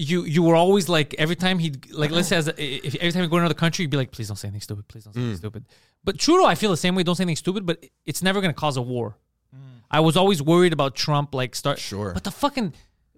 you 0.00 0.22
you 0.24 0.42
were 0.42 0.54
always 0.54 0.88
like 0.88 1.14
every 1.18 1.34
time 1.36 1.58
he 1.58 1.72
like 1.90 2.10
let's 2.12 2.28
say 2.28 2.36
as 2.36 2.46
a, 2.48 2.54
if 2.86 2.94
every 2.96 3.10
time 3.12 3.22
you 3.24 3.28
go 3.28 3.36
to 3.36 3.40
another 3.40 3.54
country 3.64 3.82
you'd 3.82 3.90
be 3.90 3.96
like 3.96 4.12
please 4.12 4.28
don't 4.28 4.36
say 4.36 4.46
anything 4.48 4.60
stupid 4.60 4.86
please 4.88 5.02
don't 5.04 5.12
say 5.12 5.18
Mm. 5.20 5.24
anything 5.24 5.38
stupid 5.38 5.64
but 6.04 6.18
Trudeau 6.18 6.46
I 6.46 6.54
feel 6.54 6.70
the 6.70 6.76
same 6.76 6.94
way 6.94 7.02
don't 7.02 7.16
say 7.16 7.24
anything 7.24 7.36
stupid 7.36 7.66
but 7.66 7.84
it's 8.06 8.22
never 8.22 8.40
gonna 8.40 8.54
cause 8.54 8.76
a 8.76 8.82
war 8.82 9.16
I 9.90 10.00
was 10.00 10.16
always 10.16 10.40
worried 10.42 10.72
about 10.72 10.94
Trump 10.94 11.34
like 11.34 11.54
start 11.56 11.78
Sure. 11.78 12.12
but 12.14 12.22
the 12.22 12.30
fucking 12.30 12.74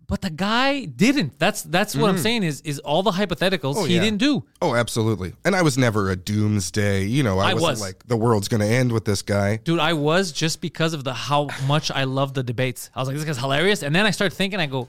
but 0.06 0.22
the 0.22 0.30
guy 0.30 0.86
didn't 0.86 1.38
that's 1.38 1.62
that's 1.62 1.94
what 1.94 2.08
I'm 2.10 2.18
saying 2.18 2.42
is 2.44 2.60
is 2.62 2.78
all 2.80 3.02
the 3.02 3.10
hypotheticals 3.12 3.74
Mm. 3.74 3.82
Oh, 3.82 3.84
he 3.84 3.96
yeah. 3.96 4.00
didn't 4.00 4.18
do 4.18 4.44
Oh, 4.62 4.74
absolutely. 4.74 5.34
And 5.44 5.54
I 5.54 5.62
was 5.62 5.76
never 5.78 6.10
a 6.10 6.16
doomsday. 6.16 7.04
You 7.06 7.22
know, 7.22 7.38
I, 7.38 7.50
I 7.50 7.54
wasn't 7.54 7.70
was. 7.72 7.80
like 7.80 8.06
the 8.08 8.16
world's 8.16 8.48
going 8.48 8.60
to 8.60 8.66
end 8.66 8.90
with 8.92 9.04
this 9.04 9.22
guy. 9.22 9.56
dude 9.58 9.78
I 9.80 9.92
was 9.92 10.32
just 10.32 10.60
because 10.60 10.94
of 10.94 11.04
the 11.04 11.12
how 11.14 11.48
much 11.66 11.90
I 11.90 12.04
love 12.04 12.34
the 12.34 12.42
debates 12.42 12.88
I 12.94 13.00
was 13.00 13.08
like 13.08 13.16
this 13.18 13.26
guy's 13.26 13.38
hilarious 13.38 13.82
and 13.82 13.94
then 13.94 14.06
I 14.06 14.10
started 14.12 14.34
thinking 14.34 14.58
I 14.60 14.66
go 14.66 14.88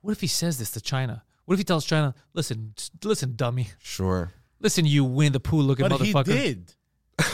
what 0.00 0.12
if 0.12 0.20
he 0.20 0.26
says 0.26 0.58
this 0.58 0.70
to 0.72 0.80
China 0.80 1.22
what 1.44 1.54
if 1.54 1.58
he 1.58 1.64
tells 1.64 1.84
China 1.84 2.14
listen 2.34 2.74
listen 3.04 3.34
dummy 3.36 3.68
Sure. 3.80 4.32
Listen, 4.60 4.84
you 4.84 5.04
win 5.04 5.32
the 5.32 5.38
pool 5.40 5.62
looking 5.62 5.88
But 5.88 6.00
he 6.00 6.12
motherfucker. 6.12 6.24
did. 6.24 6.74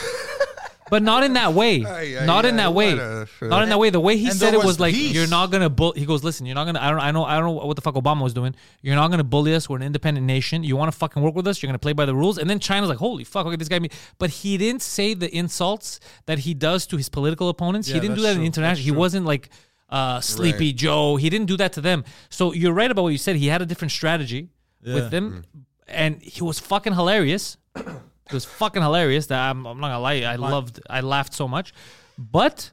But 0.91 1.03
not 1.03 1.25
in 1.25 1.33
that 1.33 1.55
way. 1.55 1.83
Ay, 1.83 2.19
ay, 2.21 2.27
not 2.27 2.45
in 2.45 2.57
that 2.57 2.75
way. 2.75 2.95
what 2.95 3.03
a- 3.03 3.27
not 3.49 3.63
in 3.63 3.71
that 3.71 3.79
way. 3.79 3.89
The 3.89 3.99
way 3.99 4.19
he 4.19 4.27
And 4.29 4.37
said 4.37 4.53
it 4.53 4.59
was 4.59 4.67
was 4.67 4.81
like, 4.81 4.93
peace. 4.95 5.15
"You're 5.15 5.27
not 5.27 5.51
gonna." 5.51 5.71
bull 5.71 5.93
He 5.97 6.05
goes, 6.05 6.23
"Listen, 6.23 6.45
you're 6.45 6.55
not 6.55 6.67
gonna. 6.67 6.79
I 6.79 6.91
don't. 6.91 7.01
I 7.01 7.11
know. 7.11 7.25
I 7.25 7.37
don't 7.37 7.45
know 7.47 7.53
what 7.67 7.75
the 7.77 7.81
fuck 7.81 7.95
Obama 7.95 8.23
was 8.23 8.35
doing. 8.35 8.55
You're 8.83 8.95
not 8.95 9.09
gonna 9.11 9.25
bully 9.25 9.55
us. 9.55 9.67
We're 9.67 9.79
an 9.79 9.83
independent 9.83 10.27
nation. 10.27 10.63
You 10.63 10.77
want 10.77 10.93
to 10.93 10.97
fucking 10.97 11.23
work 11.23 11.35
with 11.35 11.47
us? 11.49 11.63
You're 11.63 11.69
gonna 11.69 11.79
play 11.79 11.95
by 11.95 12.05
the 12.05 12.15
rules." 12.15 12.37
And 12.37 12.51
then 12.51 12.59
China's 12.61 12.91
like, 12.91 12.99
"Holy 12.99 13.25
fuck! 13.25 13.47
Okay, 13.47 13.57
this 13.57 13.67
guy." 13.69 13.81
But 14.19 14.29
he 14.29 14.59
didn't 14.59 14.83
say 14.83 15.15
the 15.15 15.35
insults 15.35 16.01
that 16.27 16.41
he 16.41 16.53
does 16.53 16.87
to 16.89 16.99
his 16.99 17.09
political 17.09 17.49
opponents. 17.49 17.89
he 17.89 17.95
didn't 17.95 18.17
do 18.17 18.21
that's 18.23 18.35
that 18.35 18.41
in 18.41 18.47
international. 18.47 18.75
That's 18.77 18.85
He 18.85 18.91
true. 18.91 18.99
wasn't 18.99 19.25
like 19.25 19.49
uh, 19.89 20.21
Sleepy 20.21 20.67
Right. 20.69 20.77
Joe. 20.77 21.17
He 21.17 21.31
didn't 21.31 21.47
do 21.47 21.57
that 21.59 21.73
to 21.75 21.81
them. 21.81 22.05
So 22.31 22.53
you're 22.53 22.73
right 22.73 22.91
about 22.91 23.03
what 23.03 23.11
you 23.11 23.19
said. 23.19 23.37
He 23.37 23.47
had 23.49 23.63
a 23.63 23.67
different 23.67 23.93
strategy 23.93 24.49
with 24.83 25.11
them, 25.11 25.45
and 25.89 26.21
he 26.23 26.43
was 26.43 26.59
fucking 26.59 26.93
hilarious. 26.95 27.57
It 27.77 28.33
was 28.33 28.45
fucking 28.45 28.83
hilarious. 28.83 29.27
That 29.27 29.41
I'm, 29.51 29.67
I'm 29.67 29.79
not 29.81 29.89
gonna 29.89 30.01
lie, 30.01 30.23
I 30.23 30.37
loved, 30.37 30.81
I 30.89 31.01
laughed 31.01 31.35
so 31.35 31.47
much. 31.49 31.73
But 32.19 32.71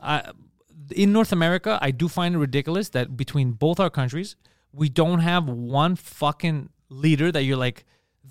I, 0.00 0.32
in 0.94 1.12
North 1.12 1.32
America, 1.32 1.78
I 1.80 1.90
do 1.90 2.08
find 2.08 2.34
it 2.34 2.38
ridiculous 2.38 2.88
that 2.90 3.16
between 3.16 3.52
both 3.52 3.80
our 3.80 3.90
countries, 3.90 4.36
we 4.72 4.88
don't 4.88 5.20
have 5.20 5.48
one 5.48 5.96
fucking 5.96 6.68
leader 6.88 7.32
that 7.32 7.42
you're 7.44 7.56
like, 7.56 7.84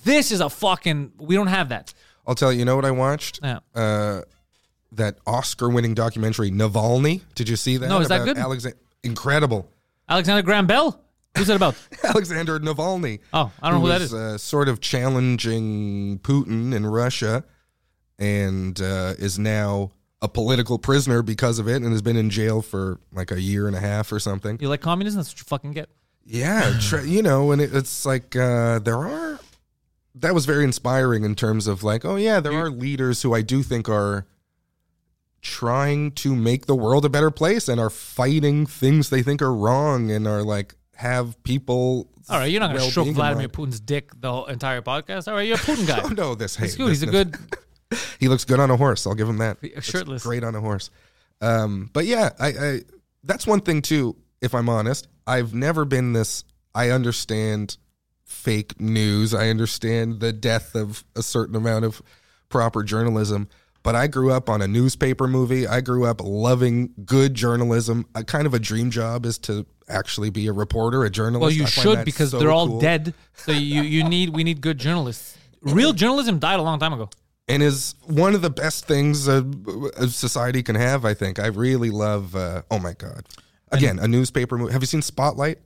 this 0.03 0.31
is 0.31 0.39
a 0.41 0.49
fucking. 0.49 1.11
We 1.19 1.35
don't 1.35 1.47
have 1.47 1.69
that. 1.69 1.93
I'll 2.25 2.35
tell 2.35 2.51
you, 2.53 2.59
you 2.59 2.65
know 2.65 2.75
what 2.75 2.85
I 2.85 2.91
watched? 2.91 3.39
Yeah. 3.43 3.59
Uh, 3.75 4.21
that 4.93 5.17
Oscar 5.25 5.69
winning 5.69 5.93
documentary, 5.93 6.51
Navalny. 6.51 7.21
Did 7.35 7.49
you 7.49 7.55
see 7.55 7.77
that? 7.77 7.87
No, 7.87 7.99
is 7.99 8.09
that 8.09 8.25
good? 8.25 8.37
Alexa- 8.37 8.73
incredible. 9.03 9.69
Alexander 10.09 10.41
Graham 10.41 10.67
Bell. 10.67 10.99
Who's 11.37 11.47
that 11.47 11.55
about? 11.55 11.75
Alexander 12.03 12.59
Navalny. 12.59 13.19
Oh, 13.33 13.51
I 13.61 13.69
don't 13.69 13.79
know 13.79 13.85
who 13.85 13.91
that 13.93 14.01
was. 14.01 14.13
Uh, 14.13 14.37
sort 14.37 14.67
of 14.67 14.81
challenging 14.81 16.19
Putin 16.19 16.73
in 16.73 16.85
Russia, 16.85 17.45
and 18.19 18.79
uh, 18.81 19.13
is 19.17 19.39
now 19.39 19.91
a 20.21 20.27
political 20.27 20.77
prisoner 20.77 21.21
because 21.21 21.57
of 21.57 21.67
it, 21.67 21.77
and 21.77 21.91
has 21.91 22.01
been 22.01 22.17
in 22.17 22.29
jail 22.29 22.61
for 22.61 22.99
like 23.13 23.31
a 23.31 23.39
year 23.39 23.67
and 23.67 23.75
a 23.75 23.79
half 23.79 24.11
or 24.11 24.19
something. 24.19 24.57
You 24.59 24.67
like 24.69 24.81
communism? 24.81 25.19
That's 25.19 25.31
what 25.31 25.39
you 25.39 25.45
fucking 25.45 25.71
get. 25.71 25.89
Yeah, 26.25 26.77
tr- 26.79 26.99
you 26.99 27.21
know, 27.23 27.51
and 27.51 27.61
it, 27.61 27.73
it's 27.73 28.05
like 28.05 28.35
uh, 28.35 28.79
there 28.79 28.97
are. 28.97 29.39
That 30.15 30.33
was 30.33 30.45
very 30.45 30.65
inspiring 30.65 31.23
in 31.23 31.35
terms 31.35 31.67
of 31.67 31.83
like, 31.83 32.03
oh 32.03 32.17
yeah, 32.17 32.41
there 32.41 32.51
are 32.51 32.69
leaders 32.69 33.21
who 33.21 33.33
I 33.33 33.41
do 33.41 33.63
think 33.63 33.87
are 33.87 34.25
trying 35.41 36.11
to 36.11 36.35
make 36.35 36.65
the 36.65 36.75
world 36.75 37.03
a 37.05 37.09
better 37.09 37.31
place 37.31 37.67
and 37.67 37.79
are 37.79 37.89
fighting 37.89 38.65
things 38.65 39.09
they 39.09 39.23
think 39.23 39.41
are 39.41 39.53
wrong 39.53 40.11
and 40.11 40.27
are 40.27 40.43
like 40.43 40.75
have 40.95 41.41
people. 41.43 42.09
All 42.29 42.37
right, 42.37 42.45
you're 42.51 42.59
not 42.59 42.67
gonna 42.67 42.79
well-being 42.79 42.91
stroke 42.91 43.07
Vladimir. 43.09 43.49
Putin's 43.49 43.79
dick 43.79 44.11
the 44.19 44.31
whole 44.31 44.45
entire 44.45 44.81
podcast. 44.81 45.27
All 45.27 45.33
right, 45.33 45.47
you're 45.47 45.57
a 45.57 45.59
Putin 45.59 45.87
guy. 45.87 46.01
Oh 46.03 46.09
no, 46.09 46.35
this 46.35 46.55
hey, 46.55 46.65
He's 46.65 46.75
good. 46.75 46.89
He's 46.89 47.03
a 47.03 47.07
good. 47.07 47.35
He 48.21 48.29
looks 48.29 48.45
good 48.45 48.61
on 48.61 48.71
a 48.71 48.77
horse. 48.77 49.05
I'll 49.05 49.15
give 49.15 49.27
him 49.27 49.39
that. 49.39 49.57
Shirtless. 49.83 50.23
great 50.23 50.45
on 50.45 50.55
a 50.55 50.61
horse. 50.61 50.89
Um, 51.41 51.89
but 51.91 52.05
yeah, 52.05 52.29
I, 52.39 52.47
I 52.47 52.81
that's 53.23 53.45
one 53.45 53.59
thing 53.59 53.81
too. 53.81 54.15
If 54.39 54.55
I'm 54.55 54.69
honest, 54.69 55.09
I've 55.27 55.53
never 55.53 55.83
been 55.83 56.13
this. 56.13 56.45
I 56.73 56.91
understand 56.91 57.75
fake 58.23 58.79
news. 58.79 59.33
I 59.33 59.49
understand 59.49 60.21
the 60.21 60.31
death 60.31 60.73
of 60.73 61.03
a 61.17 61.21
certain 61.21 61.55
amount 61.55 61.83
of 61.83 62.01
proper 62.47 62.81
journalism. 62.81 63.49
But 63.83 63.95
I 63.95 64.07
grew 64.07 64.31
up 64.31 64.47
on 64.49 64.61
a 64.61 64.67
newspaper 64.67 65.27
movie. 65.27 65.65
I 65.67 65.81
grew 65.81 66.05
up 66.05 66.21
loving 66.23 66.93
good 67.03 67.33
journalism. 67.33 68.05
A 68.13 68.23
kind 68.23 68.45
of 68.45 68.53
a 68.53 68.59
dream 68.59 68.91
job 68.91 69.25
is 69.25 69.37
to 69.39 69.65
actually 69.89 70.29
be 70.29 70.45
a 70.47 70.53
reporter, 70.53 71.03
a 71.03 71.09
journalist. 71.09 71.41
Well, 71.41 71.51
you 71.51 71.63
I 71.63 71.67
should 71.67 72.05
because 72.05 72.29
so 72.31 72.39
they're 72.39 72.51
all 72.51 72.67
cool. 72.67 72.79
dead. 72.79 73.13
So 73.35 73.51
you 73.51 73.81
you 73.81 74.03
need 74.03 74.29
we 74.29 74.43
need 74.43 74.61
good 74.61 74.77
journalists. 74.77 75.37
Real 75.61 75.93
journalism 75.93 76.37
died 76.39 76.59
a 76.59 76.63
long 76.63 76.79
time 76.79 76.93
ago. 76.93 77.09
and 77.47 77.61
is 77.63 77.95
one 78.05 78.35
of 78.35 78.41
the 78.43 78.49
best 78.51 78.85
things 78.85 79.27
a, 79.27 79.43
a 79.97 80.07
society 80.07 80.61
can 80.63 80.75
have. 80.75 81.03
I 81.05 81.13
think 81.15 81.39
I 81.39 81.47
really 81.47 81.89
love. 81.89 82.35
Uh, 82.35 82.61
oh 82.69 82.77
my 82.79 82.93
god! 82.93 83.25
Again, 83.71 83.97
a 83.99 84.07
newspaper 84.07 84.57
movie. 84.59 84.73
Have 84.73 84.83
you 84.83 84.87
seen 84.87 85.01
Spotlight? 85.01 85.57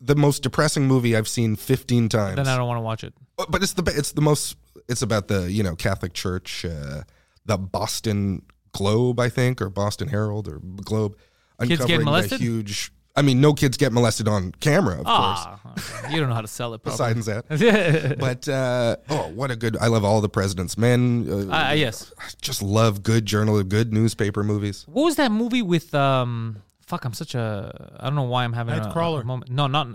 The 0.00 0.16
most 0.16 0.42
depressing 0.42 0.86
movie 0.86 1.16
I've 1.16 1.28
seen 1.28 1.54
fifteen 1.56 2.08
times. 2.08 2.36
Then 2.36 2.48
I 2.48 2.56
don't 2.56 2.66
want 2.66 2.78
to 2.78 2.82
watch 2.82 3.04
it. 3.04 3.14
But- 3.36 3.50
but 3.52 3.62
it's 3.62 3.72
the 3.74 3.84
it's 3.96 4.10
the 4.12 4.20
most. 4.22 4.56
It's 4.88 5.02
about 5.02 5.28
the 5.28 5.50
you 5.50 5.62
know 5.62 5.76
Catholic 5.76 6.12
Church, 6.14 6.64
uh, 6.64 7.02
the 7.46 7.58
Boston 7.58 8.42
Globe, 8.72 9.20
I 9.20 9.28
think, 9.28 9.60
or 9.62 9.70
Boston 9.70 10.08
Herald 10.08 10.48
or 10.48 10.58
Globe. 10.58 11.16
Uncovering 11.58 12.00
the 12.00 12.04
molested? 12.04 12.40
Huge. 12.40 12.90
I 13.16 13.22
mean, 13.22 13.40
no 13.40 13.54
kids 13.54 13.76
get 13.76 13.92
molested 13.92 14.26
on 14.26 14.50
camera, 14.58 14.94
of 14.98 15.04
course. 15.04 15.08
Ah, 15.14 15.60
okay. 16.02 16.12
you 16.12 16.18
don't 16.18 16.28
know 16.28 16.34
how 16.34 16.40
to 16.40 16.48
sell 16.48 16.74
it. 16.74 16.82
Probably. 16.82 17.14
Besides 17.14 17.26
that, 17.26 18.16
but 18.18 18.48
uh, 18.48 18.96
oh, 19.08 19.28
what 19.28 19.52
a 19.52 19.56
good! 19.56 19.76
I 19.76 19.86
love 19.86 20.04
all 20.04 20.20
the 20.20 20.28
President's 20.28 20.76
Men. 20.76 21.28
Uh, 21.30 21.68
Uh, 21.68 21.72
yes. 21.74 22.12
I 22.18 22.24
just 22.42 22.60
love 22.60 23.04
good 23.04 23.24
journal, 23.24 23.62
good 23.62 23.92
newspaper 23.92 24.42
movies. 24.42 24.84
What 24.88 25.04
was 25.04 25.16
that 25.16 25.30
movie 25.30 25.62
with? 25.62 25.94
um 25.94 26.62
Fuck, 26.86 27.04
I'm 27.04 27.14
such 27.14 27.34
a. 27.34 27.96
I 28.00 28.04
don't 28.06 28.16
know 28.16 28.24
why 28.24 28.44
I'm 28.44 28.52
having 28.52 28.74
a, 28.74 28.80
Nightcrawler. 28.80 29.22
a 29.22 29.24
moment. 29.24 29.50
No, 29.50 29.66
not. 29.68 29.94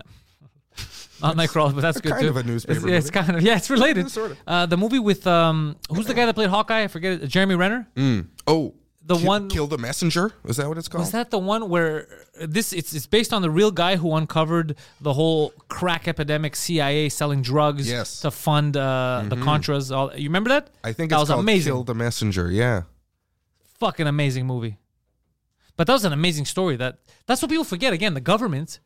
Not 1.22 1.36
Nightcrawler, 1.36 1.74
but 1.74 1.80
that's 1.82 2.00
good 2.00 2.12
Kind 2.12 2.22
too. 2.22 2.28
of 2.28 2.36
a 2.36 2.42
newspaper 2.42 2.78
It's, 2.78 2.86
yeah, 2.86 2.96
it's 2.96 3.10
kind 3.10 3.36
of 3.36 3.42
yeah, 3.42 3.56
it's 3.56 3.70
related. 3.70 4.10
Sort 4.10 4.32
of. 4.32 4.38
Uh, 4.46 4.66
the 4.66 4.76
movie 4.76 4.98
with 4.98 5.26
um, 5.26 5.76
who's 5.94 6.06
the 6.06 6.14
guy 6.14 6.26
that 6.26 6.34
played 6.34 6.50
Hawkeye? 6.50 6.82
I 6.84 6.88
forget 6.88 7.22
it. 7.22 7.26
Jeremy 7.28 7.54
Renner. 7.56 7.88
Oh, 8.46 8.74
The 9.06 9.16
Kill- 9.16 9.26
one- 9.26 9.48
kill 9.48 9.66
the 9.66 9.78
messenger. 9.78 10.32
Is 10.44 10.56
that 10.58 10.68
what 10.68 10.78
it's 10.78 10.86
called? 10.88 11.00
Was 11.02 11.10
that 11.12 11.30
the 11.30 11.38
one 11.38 11.68
where 11.68 12.06
this? 12.40 12.72
It's 12.72 12.92
it's 12.94 13.06
based 13.06 13.32
on 13.32 13.42
the 13.42 13.50
real 13.50 13.70
guy 13.72 13.96
who 13.96 14.14
uncovered 14.14 14.76
the 15.00 15.12
whole 15.14 15.52
crack 15.68 16.06
epidemic, 16.06 16.54
CIA 16.54 17.08
selling 17.08 17.42
drugs 17.42 17.88
Yes. 17.90 18.16
Mm-hmm. 18.16 18.28
to 18.28 18.30
fund 18.30 18.76
uh, 18.76 19.24
the 19.28 19.36
Contras. 19.36 19.94
All 19.94 20.14
you 20.14 20.28
remember 20.28 20.50
that? 20.50 20.70
I 20.84 20.92
think 20.92 21.10
that 21.10 21.16
it's 21.16 21.22
was 21.22 21.28
called 21.30 21.40
amazing. 21.40 21.72
Kill 21.72 21.84
the 21.84 21.94
messenger. 21.94 22.50
Yeah. 22.50 22.82
fucking 23.78 24.06
amazing 24.06 24.46
movie. 24.46 24.76
But 25.76 25.86
that 25.86 25.94
was 25.94 26.04
an 26.04 26.12
amazing 26.12 26.44
story. 26.44 26.76
That 26.76 26.98
that's 27.26 27.40
what 27.42 27.50
people 27.50 27.64
forget. 27.64 27.92
Again, 27.92 28.14
the 28.14 28.20
government 28.20 28.80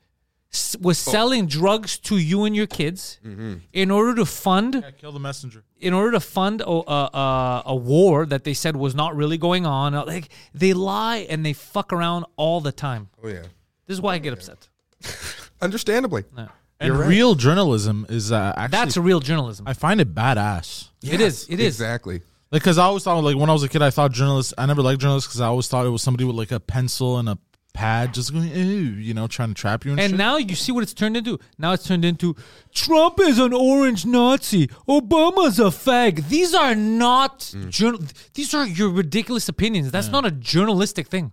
was 0.80 0.98
Oh. 1.08 1.10
selling 1.12 1.46
drugs 1.46 1.98
to 1.98 2.16
you 2.16 2.44
and 2.44 2.54
your 2.56 2.66
kids 2.66 3.18
Mm-hmm. 3.26 3.54
in 3.72 3.90
order 3.90 4.14
to 4.14 4.24
fund 4.26 4.74
Yeah, 4.74 4.90
kill 4.92 5.12
the 5.12 5.18
messenger. 5.20 5.64
in 5.80 5.92
order 5.92 6.12
to 6.12 6.20
fund 6.20 6.60
a, 6.60 6.66
a, 6.68 7.10
a, 7.14 7.62
a 7.66 7.74
war 7.76 8.26
that 8.26 8.44
they 8.44 8.54
said 8.54 8.76
was 8.76 8.94
not 8.94 9.16
really 9.16 9.38
going 9.38 9.66
on. 9.66 9.92
Like 10.14 10.28
they 10.54 10.72
lie 10.72 11.26
and 11.30 11.44
they 11.44 11.52
fuck 11.54 11.92
around 11.92 12.24
all 12.36 12.60
the 12.60 12.72
time. 12.72 13.08
Oh 13.22 13.28
yeah. 13.28 13.42
This 13.86 13.96
is 13.98 14.00
why 14.00 14.14
I 14.14 14.18
get 14.18 14.32
upset. 14.32 14.68
Understandably. 15.60 16.24
No. 16.36 16.48
And 16.80 16.98
real 16.98 17.34
journalism 17.34 18.04
is 18.08 18.32
uh, 18.32 18.52
actually. 18.56 18.70
That's 18.78 18.96
real 18.96 19.20
journalism. 19.20 19.66
I 19.66 19.72
find 19.74 20.00
it 20.00 20.14
badass. 20.14 20.88
it 21.02 21.20
is. 21.20 21.46
It 21.48 21.60
is. 21.60 21.66
Exactly. 21.80 22.14
Like, 22.50 22.62
Because 22.62 22.78
I 22.78 22.84
always 22.84 23.02
thought, 23.04 23.22
like 23.24 23.36
when 23.36 23.48
I 23.48 23.52
was 23.52 23.62
a 23.62 23.68
kid, 23.68 23.80
I 23.82 23.90
thought 23.90 24.12
journalists. 24.12 24.52
I 24.58 24.66
never 24.66 24.82
liked 24.82 25.00
journalists 25.00 25.28
because 25.28 25.40
I 25.40 25.46
always 25.46 25.68
thought 25.68 25.86
it 25.86 25.90
was 25.90 26.02
somebody 26.02 26.24
with 26.24 26.36
like 26.36 26.50
a 26.52 26.60
pencil 26.60 27.18
and 27.18 27.28
a 27.28 27.38
pad, 27.74 28.14
just 28.14 28.32
going, 28.32 28.44
you 28.48 29.12
know, 29.12 29.26
trying 29.26 29.48
to 29.48 29.54
trap 29.54 29.84
you 29.84 29.90
and, 29.90 30.00
And 30.00 30.10
shit. 30.12 30.18
now 30.18 30.36
you 30.38 30.54
see 30.54 30.72
what 30.72 30.82
it's 30.82 30.94
turned 30.94 31.16
into. 31.16 31.38
Now 31.58 31.72
it's 31.72 31.84
turned 31.86 32.04
into 32.04 32.34
Trump 32.72 33.20
is 33.20 33.38
an 33.38 33.52
orange 33.52 34.06
Nazi. 34.06 34.68
Obama's 34.88 35.58
a 35.58 35.64
fag. 35.64 36.28
These 36.28 36.54
are 36.54 36.74
not 36.74 37.40
Mm. 37.40 37.68
journal. 37.70 38.00
These 38.32 38.54
are 38.54 38.66
your 38.66 38.88
ridiculous 38.90 39.48
opinions. 39.48 39.90
That's 39.90 40.08
not 40.08 40.24
a 40.24 40.30
journalistic 40.30 41.08
thing. 41.08 41.32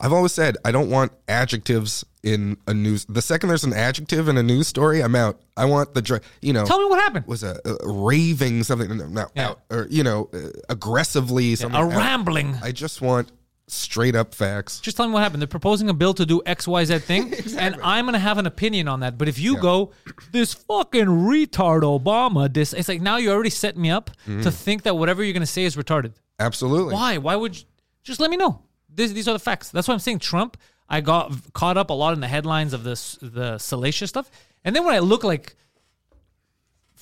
I've 0.00 0.12
always 0.12 0.32
said 0.32 0.56
I 0.64 0.72
don't 0.72 0.88
want 0.90 1.12
adjectives 1.28 2.04
in 2.22 2.56
a 2.66 2.72
news. 2.74 3.04
The 3.08 3.20
second 3.22 3.48
there's 3.48 3.64
an 3.64 3.72
adjective 3.74 4.28
in 4.28 4.36
a 4.38 4.42
news 4.42 4.68
story, 4.68 5.02
I'm 5.02 5.14
out. 5.14 5.40
I 5.56 5.64
want 5.64 5.92
the 5.94 6.00
dr- 6.02 6.22
you 6.40 6.52
know 6.52 6.64
Tell 6.64 6.78
me 6.78 6.86
what 6.86 7.00
happened. 7.00 7.26
was 7.26 7.42
a, 7.42 7.58
a 7.64 7.76
raving 7.90 8.62
something 8.62 8.96
no, 8.96 9.06
no, 9.06 9.26
Yeah. 9.34 9.48
out 9.48 9.60
or 9.70 9.86
you 9.90 10.02
know 10.02 10.28
uh, 10.32 10.38
aggressively 10.68 11.56
something 11.56 11.80
a 11.80 11.84
out. 11.84 11.92
rambling. 11.96 12.56
I 12.62 12.72
just 12.72 13.00
want 13.02 13.30
straight 13.68 14.14
up 14.14 14.34
facts. 14.34 14.80
Just 14.80 14.96
tell 14.96 15.06
me 15.06 15.14
what 15.14 15.22
happened. 15.22 15.40
They're 15.40 15.46
proposing 15.46 15.88
a 15.88 15.94
bill 15.94 16.14
to 16.14 16.26
do 16.26 16.42
X, 16.44 16.66
Y, 16.68 16.84
Z 16.84 16.98
thing, 17.10 17.32
and 17.58 17.76
I'm 17.82 18.04
gonna 18.04 18.18
have 18.18 18.38
an 18.38 18.46
opinion 18.46 18.88
on 18.88 19.00
that. 19.00 19.16
But 19.18 19.28
if 19.28 19.38
you 19.38 19.56
go, 19.58 19.92
this 20.32 20.52
fucking 20.54 21.06
retard 21.06 21.82
Obama, 21.82 22.52
this 22.52 22.72
it's 22.72 22.88
like 22.88 23.00
now 23.00 23.16
you're 23.16 23.32
already 23.34 23.50
set 23.50 23.76
me 23.76 23.90
up 23.90 24.10
Mm-hmm. 24.26 24.42
to 24.42 24.50
think 24.50 24.82
that 24.82 24.96
whatever 24.96 25.22
you're 25.24 25.32
gonna 25.32 25.46
say 25.46 25.64
is 25.64 25.76
retarded. 25.76 26.12
Absolutely. 26.38 26.94
Why? 26.94 27.18
Why 27.18 27.36
would 27.36 27.56
you 27.58 27.64
just 28.02 28.20
let 28.20 28.30
me 28.30 28.36
know? 28.36 28.62
This, 28.88 29.12
these 29.12 29.26
are 29.28 29.32
the 29.32 29.38
facts. 29.38 29.70
That's 29.70 29.88
why 29.88 29.94
I'm 29.94 30.00
saying 30.00 30.18
Trump. 30.18 30.56
I 30.88 31.00
got 31.00 31.32
caught 31.54 31.78
up 31.78 31.88
a 31.88 31.94
lot 31.94 32.12
in 32.12 32.20
the 32.20 32.28
headlines 32.28 32.74
of 32.74 32.84
this 32.84 33.16
the 33.22 33.56
salacious 33.58 34.10
stuff, 34.10 34.30
and 34.64 34.76
then 34.76 34.84
when 34.84 34.94
I 34.94 34.98
look 34.98 35.24
like 35.24 35.54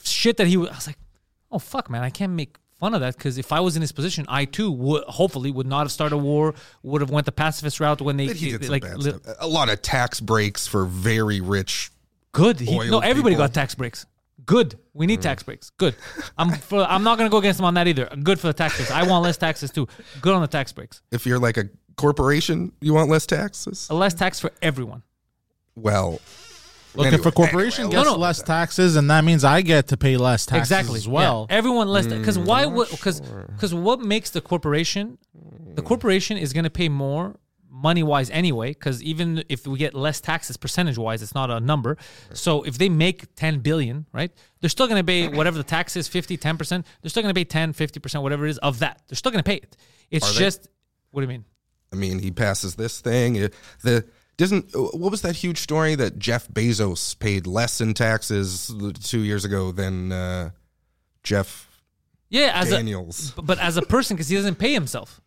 shit 0.04 0.36
that 0.36 0.46
he 0.46 0.56
was, 0.56 0.68
I 0.70 0.74
was 0.74 0.86
like, 0.86 0.98
oh 1.50 1.58
fuck, 1.58 1.90
man, 1.90 2.02
I 2.02 2.10
can't 2.10 2.32
make 2.32 2.56
fun 2.80 2.94
of 2.94 3.00
that 3.02 3.16
because 3.16 3.38
if 3.38 3.52
I 3.52 3.60
was 3.60 3.76
in 3.76 3.82
his 3.82 3.92
position, 3.92 4.24
I 4.28 4.46
too 4.46 4.72
would 4.72 5.04
hopefully 5.04 5.50
would 5.50 5.66
not 5.66 5.82
have 5.82 5.92
started 5.92 6.16
a 6.16 6.18
war, 6.18 6.54
would 6.82 7.02
have 7.02 7.10
went 7.10 7.26
the 7.26 7.32
pacifist 7.32 7.78
route 7.78 8.00
when 8.00 8.16
they 8.16 8.26
he 8.28 8.56
did 8.56 8.68
like 8.68 8.82
li-. 8.96 9.12
A 9.38 9.46
lot 9.46 9.68
of 9.68 9.82
tax 9.82 10.20
breaks 10.20 10.66
for 10.66 10.84
very 10.86 11.40
rich. 11.40 11.90
Good. 12.32 12.58
He, 12.58 12.76
no, 12.88 13.00
everybody 13.00 13.34
people. 13.34 13.46
got 13.46 13.54
tax 13.54 13.74
breaks. 13.74 14.06
Good. 14.46 14.78
We 14.94 15.06
need 15.06 15.20
mm. 15.20 15.24
tax 15.24 15.42
breaks. 15.42 15.70
Good. 15.70 15.94
I'm 16.38 16.50
for, 16.52 16.82
I'm 16.82 17.04
not 17.04 17.18
gonna 17.18 17.30
go 17.30 17.38
against 17.38 17.60
him 17.60 17.66
on 17.66 17.74
that 17.74 17.86
either. 17.86 18.06
Good 18.06 18.40
for 18.40 18.46
the 18.46 18.52
tax 18.52 18.76
breaks. 18.76 18.90
I 18.90 19.06
want 19.06 19.22
less 19.22 19.36
taxes 19.36 19.70
too. 19.70 19.86
Good 20.20 20.34
on 20.34 20.40
the 20.40 20.48
tax 20.48 20.72
breaks. 20.72 21.02
If 21.12 21.26
you're 21.26 21.38
like 21.38 21.56
a 21.56 21.68
corporation, 21.96 22.72
you 22.80 22.94
want 22.94 23.10
less 23.10 23.26
taxes. 23.26 23.88
A 23.90 23.94
Less 23.94 24.14
tax 24.14 24.40
for 24.40 24.50
everyone. 24.62 25.02
Well, 25.76 26.20
Look, 26.94 27.06
anyway, 27.06 27.20
if 27.20 27.26
a 27.26 27.30
corporation 27.32 27.84
anyway, 27.84 27.96
gets 27.98 28.06
No, 28.08 28.14
no. 28.14 28.18
less 28.20 28.42
taxes, 28.42 28.96
and 28.96 29.08
that 29.10 29.24
means 29.24 29.44
I 29.44 29.62
get 29.62 29.88
to 29.88 29.96
pay 29.96 30.16
less 30.16 30.44
taxes 30.46 30.70
exactly 30.70 30.98
as 30.98 31.06
well. 31.08 31.46
Yeah. 31.48 31.56
Everyone 31.56 31.88
less 31.88 32.06
because 32.06 32.36
Mm, 32.38 32.46
why 32.46 32.66
would 32.66 32.90
because 32.90 33.20
because 33.20 33.72
what 33.74 34.00
makes 34.00 34.30
the 34.30 34.40
corporation 34.40 35.18
the 35.74 35.82
corporation 35.82 36.36
is 36.36 36.52
going 36.52 36.64
to 36.64 36.70
pay 36.70 36.88
more 36.88 37.36
money 37.72 38.02
wise 38.02 38.28
anyway 38.30 38.70
because 38.70 39.00
even 39.02 39.42
if 39.48 39.66
we 39.66 39.78
get 39.78 39.94
less 39.94 40.20
taxes 40.20 40.56
percentage 40.56 40.98
wise 40.98 41.22
it's 41.22 41.34
not 41.34 41.48
a 41.50 41.60
number 41.60 41.96
so 42.34 42.62
if 42.64 42.76
they 42.76 42.88
make 42.88 43.32
10 43.36 43.60
billion 43.60 44.04
right 44.12 44.32
they're 44.60 44.68
still 44.68 44.88
going 44.88 45.00
to 45.00 45.06
pay 45.06 45.28
whatever 45.28 45.56
the 45.56 45.62
tax 45.64 45.96
is 45.96 46.08
50 46.08 46.36
10% 46.36 46.84
they're 47.00 47.08
still 47.08 47.22
going 47.22 47.32
to 47.32 47.38
pay 47.38 47.44
10 47.44 47.72
50% 47.72 48.22
whatever 48.22 48.44
it 48.46 48.50
is 48.50 48.58
of 48.58 48.80
that 48.80 49.00
they're 49.08 49.16
still 49.16 49.30
going 49.32 49.42
to 49.42 49.48
pay 49.48 49.56
it 49.56 49.76
it's 50.10 50.28
Are 50.28 50.32
they? 50.34 50.40
just 50.40 50.68
what 51.12 51.20
do 51.20 51.24
you 51.26 51.28
mean 51.28 51.44
I 51.92 51.96
mean, 51.96 52.18
he 52.20 52.30
passes 52.30 52.76
this 52.76 53.00
thing. 53.00 53.50
The 53.82 54.04
doesn't 54.40 54.70
what 54.74 55.10
was 55.10 55.22
that 55.22 55.36
huge 55.36 55.58
story 55.58 55.94
that 55.94 56.18
Jeff 56.18 56.48
Bezos 56.48 57.18
paid 57.18 57.46
less 57.46 57.80
in 57.80 57.94
taxes 57.94 58.72
two 59.02 59.20
years 59.20 59.44
ago 59.44 59.72
than 59.72 60.12
uh, 60.12 60.50
Jeff 61.22 61.68
yeah 62.28 62.52
as 62.54 62.70
Daniels? 62.70 63.32
a 63.36 63.42
but 63.42 63.58
as 63.58 63.76
a 63.76 63.82
person 63.82 64.16
because 64.16 64.28
he 64.28 64.36
doesn't 64.36 64.56
pay 64.58 64.72
himself 64.72 65.20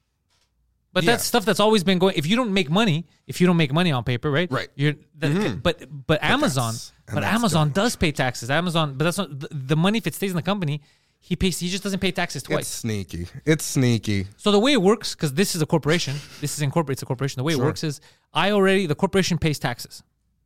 but 0.93 1.03
Yeah. 1.03 1.13
that's 1.13 1.23
stuff 1.25 1.43
that's 1.43 1.59
always 1.59 1.83
been 1.83 1.97
going. 1.97 2.13
If 2.15 2.27
you 2.27 2.35
don't 2.35 2.53
make 2.53 2.69
money, 2.69 3.07
if 3.25 3.41
you 3.41 3.47
don't 3.47 3.57
make 3.57 3.73
money 3.73 3.91
on 3.91 4.03
paper, 4.03 4.29
right? 4.29 4.49
Right. 4.51 4.69
You're. 4.75 4.93
That, 5.17 5.59
But 5.63 5.77
but 5.89 6.23
Amazon, 6.23 6.75
and 7.07 7.15
but 7.15 7.23
Amazon 7.23 7.71
does 7.71 7.95
pay 7.95 8.11
taxes. 8.11 8.51
Amazon, 8.51 8.93
but 8.95 9.05
that's 9.05 9.17
not 9.17 9.39
the, 9.39 9.47
the 9.51 9.75
money. 9.75 9.97
If 9.97 10.05
it 10.05 10.13
stays 10.13 10.29
in 10.29 10.35
the 10.35 10.43
company, 10.43 10.81
he 11.25 11.37
pays. 11.37 11.57
He 11.57 11.69
just 11.69 11.83
doesn't 11.83 12.01
pay 12.01 12.11
taxes 12.11 12.43
twice. 12.43 12.59
It's 12.59 12.67
sneaky. 12.67 13.27
It's 13.45 13.63
sneaky. 13.63 14.27
So 14.35 14.51
the 14.51 14.59
way 14.59 14.73
it 14.73 14.81
works, 14.81 15.15
because 15.15 15.33
this 15.33 15.55
is 15.55 15.61
a 15.61 15.65
corporation, 15.65 16.17
this 16.41 16.57
is 16.57 16.61
incorporates 16.61 17.01
a 17.01 17.05
corporation. 17.05 17.39
The 17.39 17.45
way 17.45 17.53
it 17.53 17.59
works 17.59 17.81
is, 17.81 18.01
I 18.33 18.51
already 18.51 18.87
the 18.87 18.95
corporation 18.95 19.37
pays 19.37 19.57
taxes. 19.57 20.03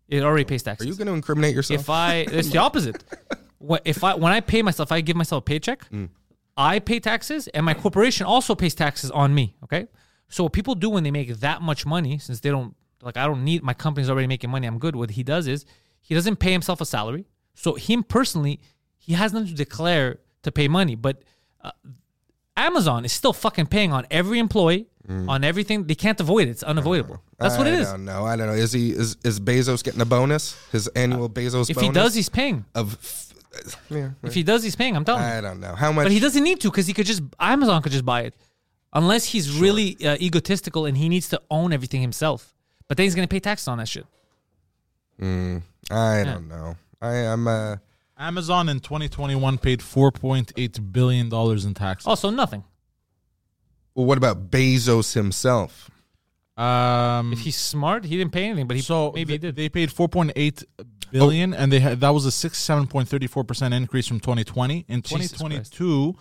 It 0.07 0.21
already 0.21 0.45
pays 0.45 0.61
taxes. 0.61 0.85
Are 0.85 0.89
you 0.89 0.95
going 0.95 1.07
to 1.07 1.13
incriminate 1.13 1.55
yourself? 1.55 1.81
If 1.81 1.89
I, 1.89 2.17
it's 2.31 2.49
the 2.49 2.59
opposite. 2.59 3.03
What 3.57 3.81
if 3.85 4.03
I 4.03 4.13
when 4.13 4.31
I 4.31 4.39
pay 4.39 4.61
myself, 4.61 4.91
I 4.91 5.01
give 5.01 5.17
myself 5.17 5.41
a 5.41 5.45
paycheck. 5.45 5.89
Mm. 5.89 6.09
I 6.55 6.77
pay 6.77 6.99
taxes, 6.99 7.47
and 7.47 7.65
my 7.65 7.73
corporation 7.73 8.27
also 8.27 8.53
pays 8.53 8.75
taxes 8.75 9.09
on 9.09 9.33
me. 9.33 9.55
Okay, 9.63 9.87
so 10.29 10.43
what 10.43 10.53
people 10.53 10.75
do 10.75 10.91
when 10.91 11.03
they 11.03 11.11
make 11.11 11.27
that 11.39 11.63
much 11.63 11.87
money, 11.87 12.19
since 12.19 12.39
they 12.39 12.51
don't 12.51 12.75
like, 13.01 13.17
I 13.17 13.25
don't 13.25 13.43
need 13.43 13.63
my 13.63 13.73
company's 13.73 14.11
already 14.11 14.27
making 14.27 14.51
money. 14.51 14.67
I'm 14.67 14.77
good. 14.77 14.95
What 14.95 15.09
he 15.09 15.23
does 15.23 15.47
is 15.47 15.65
he 16.01 16.13
doesn't 16.13 16.35
pay 16.35 16.51
himself 16.51 16.81
a 16.81 16.85
salary. 16.85 17.25
So 17.55 17.73
him 17.73 18.03
personally, 18.03 18.59
he 18.99 19.13
has 19.13 19.33
nothing 19.33 19.49
to 19.49 19.55
declare 19.55 20.19
to 20.43 20.51
pay 20.51 20.67
money, 20.67 20.95
but. 20.95 21.21
Uh, 21.63 21.71
Amazon 22.59 23.05
is 23.05 23.13
still 23.13 23.33
fucking 23.33 23.67
paying 23.67 23.93
on 23.93 24.07
every 24.09 24.39
employee, 24.39 24.87
on 25.07 25.43
everything. 25.43 25.83
They 25.85 25.93
can't 25.93 26.19
avoid 26.19 26.47
it. 26.47 26.51
It's 26.51 26.63
unavoidable. 26.63 27.21
That's 27.37 27.55
what 27.55 27.67
it 27.67 27.73
Mm. 27.73 27.77
I 27.77 27.81
is. 27.81 27.87
don't 27.91 28.05
know. 28.05 28.25
I 28.25 28.35
don't 28.35 28.47
know. 28.47 28.53
Is 28.53 28.71
he 28.73 28.89
is 28.89 29.15
is 29.23 29.39
Bezos 29.39 29.83
getting 29.83 30.01
a 30.01 30.05
bonus? 30.05 30.55
His 30.71 30.87
annual 30.95 31.29
Bezos 31.29 31.69
If 31.69 31.75
bonus? 31.75 31.87
he 31.87 31.93
does, 31.93 32.15
he's 32.15 32.29
paying. 32.29 32.65
of 32.73 32.97
yeah, 33.91 34.09
If 34.23 34.33
he 34.33 34.41
does, 34.41 34.63
he's 34.63 34.75
paying. 34.75 34.95
I'm 34.95 35.05
telling 35.05 35.21
you. 35.21 35.29
I 35.29 35.39
don't 35.41 35.59
know. 35.59 35.75
How 35.75 35.91
much 35.91 36.05
But 36.05 36.11
he 36.11 36.19
doesn't 36.19 36.43
need 36.43 36.59
to 36.61 36.71
because 36.71 36.87
he 36.87 36.93
could 36.95 37.05
just 37.05 37.21
Amazon 37.39 37.79
could 37.83 37.91
just 37.91 38.05
buy 38.05 38.21
it, 38.23 38.33
unless 38.91 39.25
he's 39.25 39.51
really 39.59 39.95
uh, 40.03 40.17
egotistical 40.19 40.87
and 40.87 40.97
he 40.97 41.09
needs 41.09 41.29
to 41.29 41.41
own 41.51 41.71
everything 41.73 42.01
himself. 42.01 42.55
But 42.87 42.97
then 42.97 43.03
he's 43.03 43.13
gonna 43.13 43.27
pay 43.27 43.39
taxes 43.39 43.67
on 43.67 43.77
that 43.77 43.87
shit. 43.87 44.07
I 45.21 46.23
don't 46.25 46.47
know. 46.47 46.75
I 47.01 47.13
am 47.17 47.47
uh 47.47 47.75
Amazon 48.17 48.69
in 48.69 48.79
2021 48.79 49.57
paid 49.59 49.79
4.8 49.79 50.91
billion 50.91 51.29
dollars 51.29 51.65
in 51.65 51.73
taxes. 51.73 52.07
Also, 52.07 52.29
nothing. 52.29 52.63
well, 53.95 54.05
what 54.05 54.17
about 54.17 54.49
Bezos 54.49 55.13
himself? 55.13 55.89
Um, 56.57 57.33
If 57.33 57.39
he's 57.41 57.55
smart, 57.55 58.05
he 58.05 58.17
didn't 58.17 58.33
pay 58.33 58.45
anything, 58.45 58.65
but 58.67 58.75
he 58.77 58.81
so 58.81 59.11
maybe 59.13 59.33
he 59.33 59.37
did. 59.37 59.55
They 59.55 59.69
paid 59.69 59.89
4.8 59.89 60.63
billion, 61.11 61.53
and 61.53 61.71
they 61.71 61.79
had 61.79 61.99
that 61.99 62.09
was 62.09 62.25
a 62.25 62.29
67.34 62.49 63.47
percent 63.47 63.73
increase 63.75 64.07
from 64.07 64.19
2020. 64.19 64.85
In 64.87 65.01
Jesus 65.03 65.31
2022, 65.33 66.15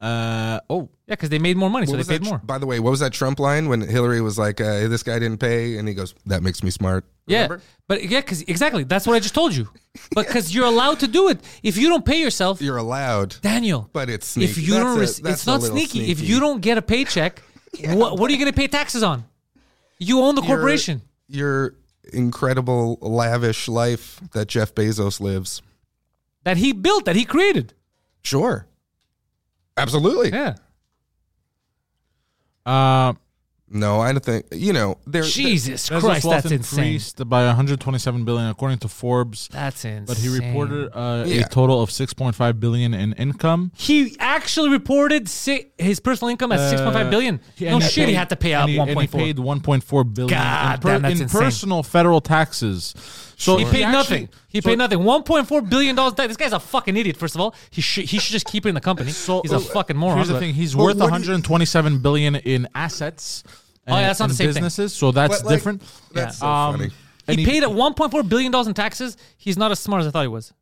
uh, 0.00 0.60
oh, 0.70 0.88
yeah, 1.06 1.14
because 1.14 1.28
they 1.30 1.38
made 1.38 1.56
more 1.56 1.70
money, 1.70 1.86
so 1.86 1.96
they 1.96 2.04
paid 2.04 2.22
that, 2.22 2.28
more. 2.28 2.38
By 2.38 2.58
the 2.58 2.66
way, 2.66 2.78
what 2.80 2.90
was 2.90 3.00
that 3.00 3.12
Trump 3.12 3.40
line 3.40 3.68
when 3.68 3.80
Hillary 3.80 4.20
was 4.20 4.38
like, 4.38 4.60
uh, 4.60 4.86
"This 4.88 5.02
guy 5.02 5.18
didn't 5.18 5.38
pay," 5.38 5.76
and 5.78 5.88
he 5.88 5.94
goes, 5.94 6.14
"That 6.26 6.42
makes 6.42 6.62
me 6.62 6.70
smart." 6.70 7.04
Yeah, 7.26 7.56
but 7.88 8.04
yeah, 8.08 8.20
because 8.20 8.42
exactly 8.42 8.84
that's 8.84 9.06
what 9.06 9.14
I 9.14 9.20
just 9.20 9.34
told 9.34 9.54
you. 9.54 9.68
But 10.14 10.26
because 10.28 10.54
you're 10.54 10.66
allowed 10.66 11.00
to 11.00 11.08
do 11.08 11.28
it, 11.28 11.40
if 11.62 11.76
you 11.76 11.88
don't 11.88 12.04
pay 12.04 12.20
yourself, 12.20 12.62
You're 12.62 12.76
allowed, 12.78 13.36
Daniel. 13.42 13.90
but 13.92 14.08
it's 14.08 14.26
sneaky. 14.28 14.50
if 14.52 14.58
you 14.58 14.74
That's 14.74 14.84
don't, 14.84 14.96
a- 14.96 15.00
rec- 15.00 15.08
that's 15.08 15.20
it's 15.20 15.46
a 15.46 15.50
not 15.50 15.60
little 15.60 15.76
sneaky. 15.76 16.10
If 16.10 16.20
you 16.20 16.38
don't 16.40 16.60
get 16.62 16.78
a 16.78 16.82
paycheck, 16.82 17.42
what, 17.84 18.18
what 18.18 18.30
are 18.30 18.32
you 18.32 18.38
going 18.38 18.50
to 18.52 18.56
pay 18.56 18.68
taxes 18.68 19.02
on? 19.02 19.24
You 19.98 20.22
own 20.22 20.36
the 20.36 20.42
Your- 20.42 20.56
corporation. 20.56 21.02
your 21.26 21.74
incredible 22.12 22.98
lavish 23.02 23.66
life 23.68 24.20
that 24.32 24.46
Jeff 24.48 24.74
Bezos 24.74 25.20
lives. 25.20 25.60
that 26.44 26.56
he 26.56 26.72
built, 26.72 27.04
that 27.04 27.16
he 27.16 27.24
created. 27.24 27.74
Sure, 28.22 28.66
absolutely. 29.78 30.30
Yeah. 30.30 30.54
uh, 32.66 33.14
No, 33.70 34.00
I 34.00 34.12
don't 34.12 34.24
think 34.24 34.46
you 34.52 34.72
know. 34.72 34.96
There, 35.06 35.22
Jesus 35.22 35.88
Bezos' 35.90 36.00
Christ, 36.00 36.24
wealth 36.24 36.42
that's 36.42 36.52
insane. 36.52 36.84
increased 36.84 37.28
by 37.28 37.44
127 37.46 38.24
billion 38.24 38.48
according 38.48 38.78
to 38.78 38.88
Forbes. 38.88 39.48
That's 39.52 39.84
insane. 39.84 40.04
But 40.06 40.16
he 40.16 40.28
reported 40.28 40.90
uh, 40.96 41.24
Yeah. 41.26 41.42
a 41.44 41.48
total 41.48 41.82
of 41.82 41.90
6.5 41.90 42.60
billion 42.60 42.94
in 42.94 43.12
income. 43.14 43.72
He 43.76 44.16
actually 44.38 44.70
reported 44.70 45.28
si- 45.28 45.66
his 45.76 46.00
personal 46.00 46.30
income 46.30 46.52
at 46.52 46.70
six 46.70 46.80
point 46.80 46.94
five 46.94 47.10
billion. 47.10 47.40
He- 47.56 47.66
No 47.66 47.74
and 47.74 47.82
he 47.82 47.88
shit, 47.90 48.08
he 48.08 48.14
had 48.14 48.28
to 48.30 48.36
pay 48.36 48.54
out 48.54 48.62
and 48.62 48.70
he- 48.70 48.78
one 48.78 48.88
and 48.88 48.96
point 48.96 49.10
he 49.10 49.12
four. 49.12 49.20
paid 49.20 49.36
1.4 49.38 50.04
billion 50.14 50.38
God 50.38 50.74
in, 50.76 50.80
per- 50.80 50.88
damn, 50.90 51.02
that's 51.02 51.14
in 51.16 51.22
insane. 51.22 51.40
personal 51.40 51.82
federal 51.82 52.20
taxes. 52.20 52.94
So 53.36 53.56
He 53.56 53.64
paid 53.64 53.82
actually- 53.84 53.92
nothing. 53.92 54.28
He 54.48 54.60
so- 54.60 54.68
paid 54.68 54.78
nothing. 54.78 55.04
One 55.04 55.22
point 55.22 55.46
four 55.48 55.60
billion 55.62 55.94
dollars. 55.96 56.14
This 56.14 56.36
guy's 56.36 56.52
a 56.52 56.60
fucking 56.60 56.96
idiot. 56.96 57.16
First 57.16 57.34
of 57.34 57.40
all, 57.40 57.54
he 57.70 57.80
should 57.82 58.04
he 58.06 58.18
should 58.18 58.32
just 58.32 58.46
keep 58.46 58.64
it 58.66 58.68
in 58.70 58.74
the 58.74 58.80
company. 58.80 59.10
So 59.12 59.42
He's 59.42 59.52
a 59.52 59.56
uh, 59.56 59.60
fucking 59.60 59.96
moron. 59.96 60.16
Here's 60.18 60.28
the 60.28 60.34
but- 60.34 60.40
thing: 60.40 60.54
he's 60.54 60.74
Well, 60.74 60.86
worth 60.86 60.96
what 60.96 61.00
do 61.00 61.04
you- 61.06 61.10
127 61.12 61.98
billion 61.98 62.36
in 62.36 62.68
assets. 62.74 63.44
Oh, 63.90 63.96
yeah, 63.96 64.08
that's 64.08 64.20
not 64.20 64.26
the 64.26 64.30
and 64.32 64.36
same 64.36 64.46
thing. 64.48 64.54
businesses. 64.64 64.92
So 64.94 65.12
that's 65.12 65.38
But, 65.38 65.46
like, 65.46 65.54
different. 65.56 65.82
That's 66.12 66.38
so 66.38 66.46
Um, 66.46 66.76
funny. 66.78 66.90
and 67.26 67.38
he 67.40 67.46
paid 67.46 67.62
at 67.62 67.72
one 67.72 67.94
point 67.94 68.10
four 68.10 68.22
billion 68.22 68.52
dollars 68.52 68.66
in 68.66 68.74
taxes. 68.74 69.16
He's 69.38 69.56
not 69.56 69.70
as 69.70 69.78
smart 69.80 70.00
as 70.02 70.06
I 70.08 70.10
thought 70.10 70.22
he 70.22 70.28
was. 70.28 70.52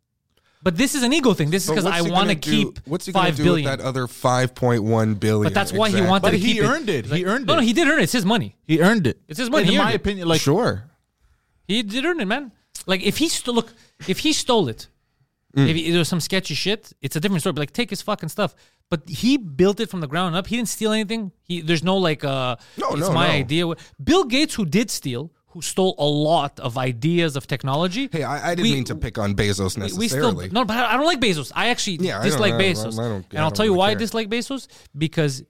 But 0.63 0.77
this 0.77 0.95
is 0.95 1.03
an 1.03 1.13
ego 1.13 1.33
thing. 1.35 1.51
This 1.51 1.65
is 1.65 1.71
because 1.71 1.85
I 1.87 2.01
want 2.01 2.29
to 2.31 2.35
keep 2.35 2.81
What's 2.87 3.07
he 3.07 3.13
gonna 3.13 3.27
five 3.27 3.37
do 3.37 3.45
billion. 3.45 3.71
with 3.71 3.79
that 3.79 3.85
other 3.87 4.07
five 4.09 4.55
point 4.55 4.83
one 4.83 5.15
billion? 5.15 5.45
But 5.45 5.55
that's 5.55 5.73
why 5.73 5.91
he 5.91 6.01
wanted 6.01 6.23
But 6.23 6.31
to 6.33 6.39
he 6.39 6.55
keep 6.55 6.63
it. 6.63 6.67
earned 6.67 6.89
it. 6.89 7.07
He 7.07 7.25
earned 7.25 7.45
it. 7.45 7.47
No, 7.47 7.55
no, 7.55 7.61
it. 7.61 7.65
he 7.67 7.73
did 7.73 7.87
earn 7.87 8.01
it. 8.01 8.05
It's 8.05 8.13
his 8.13 8.25
money. 8.25 8.57
He 8.65 8.81
earned 8.81 9.07
it. 9.07 9.21
It's 9.29 9.39
his 9.39 9.49
money. 9.51 9.65
In 9.65 9.73
He 9.73 9.79
my 9.79 9.93
it. 9.93 9.97
opinion, 9.97 10.27
like 10.29 10.41
sure. 10.41 10.91
He 11.69 11.83
did 11.83 12.05
earn 12.05 12.21
it, 12.21 12.25
man. 12.27 12.53
Like 12.87 13.03
if 13.03 13.19
he 13.19 13.29
stole, 13.29 13.55
look, 13.55 13.73
if 14.09 14.21
he 14.21 14.33
stole 14.33 14.69
it, 14.69 14.89
Mm. 15.57 15.69
if 15.71 15.77
he, 15.77 15.91
there 15.91 16.01
was 16.01 16.09
some 16.09 16.21
sketchy 16.21 16.53
shit, 16.53 16.93
it's 17.01 17.17
a 17.17 17.21
different 17.21 17.41
story. 17.41 17.55
But 17.55 17.61
like, 17.61 17.73
take 17.73 17.89
his 17.89 18.03
fucking 18.03 18.29
stuff. 18.29 18.55
But 18.91 19.09
he 19.09 19.39
built 19.39 19.81
it 19.81 19.89
from 19.89 20.01
the 20.01 20.07
ground 20.07 20.37
up. 20.37 20.47
He 20.49 20.57
didn't 20.57 20.69
steal 20.69 20.93
anything. 20.93 21.33
He 21.45 21.63
there's 21.63 21.83
no 21.83 21.97
like, 21.97 22.25
uh, 22.25 22.57
No, 22.77 22.91
it's 22.91 23.01
no, 23.01 23.13
my 23.13 23.29
no. 23.29 23.33
idea. 23.33 23.65
Bill 24.03 24.25
Gates, 24.25 24.55
who 24.55 24.67
did 24.67 24.91
steal, 24.91 25.33
who 25.57 25.63
stole 25.63 25.95
a 25.99 26.05
lot 26.05 26.61
of 26.61 26.77
ideas 26.77 27.35
of 27.35 27.47
technology. 27.47 28.11
Hey, 28.13 28.23
I, 28.23 28.51
I 28.51 28.55
didn't 28.55 28.65
we- 28.69 28.75
mean 28.75 28.85
to 28.85 28.95
pick 28.95 29.17
on 29.17 29.35
Bezos 29.35 29.79
necessarily. 29.79 29.99
we 29.99 30.09
still 30.09 30.33
no, 30.53 30.67
but 30.67 30.77
I 30.77 30.93
I 30.93 30.97
don't 30.99 31.07
like 31.07 31.19
Bezos. 31.19 31.51
I 31.55 31.69
actually 31.69 31.97
Yeah, 32.07 32.21
I 32.21 32.25
dislike 32.25 32.53
I 32.53 32.61
Bezos, 32.61 32.99
I 32.99 33.09
don't- 33.09 33.27
and 33.31 33.39
I 33.39 33.43
I'll 33.45 33.51
tell 33.51 33.65
you 33.65 33.73
really 33.73 33.79
why 33.79 33.91
I 33.93 33.95
dislike 33.95 34.29
Bezos 34.29 34.69
because, 34.97 35.43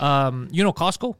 um, 0.00 0.48
you 0.50 0.62
know, 0.62 0.72
Costco. 0.74 1.14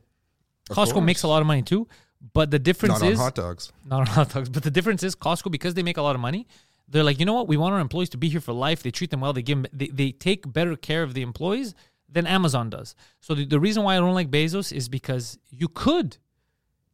Costco 0.70 0.92
course. 0.92 1.04
makes 1.06 1.22
a 1.22 1.28
lot 1.28 1.40
of 1.40 1.46
money 1.46 1.62
too, 1.62 1.88
but 2.34 2.50
the 2.50 2.58
difference 2.58 3.00
not 3.00 3.06
on 3.06 3.12
is 3.12 3.18
hot 3.18 3.34
dogs. 3.34 3.72
not 3.86 4.00
on 4.00 4.06
hot 4.18 4.28
dogs. 4.34 4.50
But 4.50 4.62
the 4.62 4.70
difference 4.70 5.02
is 5.02 5.16
Costco 5.16 5.50
because 5.50 5.72
they 5.72 5.82
make 5.82 5.96
a 5.96 6.02
lot 6.02 6.14
of 6.14 6.20
money. 6.20 6.46
They're 6.86 7.02
like, 7.04 7.18
you 7.20 7.24
know 7.24 7.32
what? 7.32 7.48
We 7.48 7.56
want 7.56 7.72
our 7.72 7.80
employees 7.80 8.10
to 8.10 8.18
be 8.18 8.28
here 8.28 8.42
for 8.42 8.52
life. 8.52 8.82
They 8.82 8.90
treat 8.90 9.10
them 9.10 9.20
well. 9.22 9.32
They 9.32 9.40
give 9.42 9.62
them, 9.62 9.70
they, 9.72 9.86
they 9.88 10.10
take 10.12 10.50
better 10.52 10.76
care 10.76 11.02
of 11.02 11.14
the 11.14 11.22
employees 11.22 11.74
than 12.10 12.26
Amazon 12.26 12.68
does. 12.68 12.94
So 13.20 13.34
the, 13.34 13.46
the 13.46 13.58
reason 13.58 13.82
why 13.84 13.96
I 13.96 14.00
don't 14.00 14.14
like 14.14 14.30
Bezos 14.30 14.70
is 14.70 14.90
because 14.90 15.38
you 15.50 15.68
could 15.68 16.18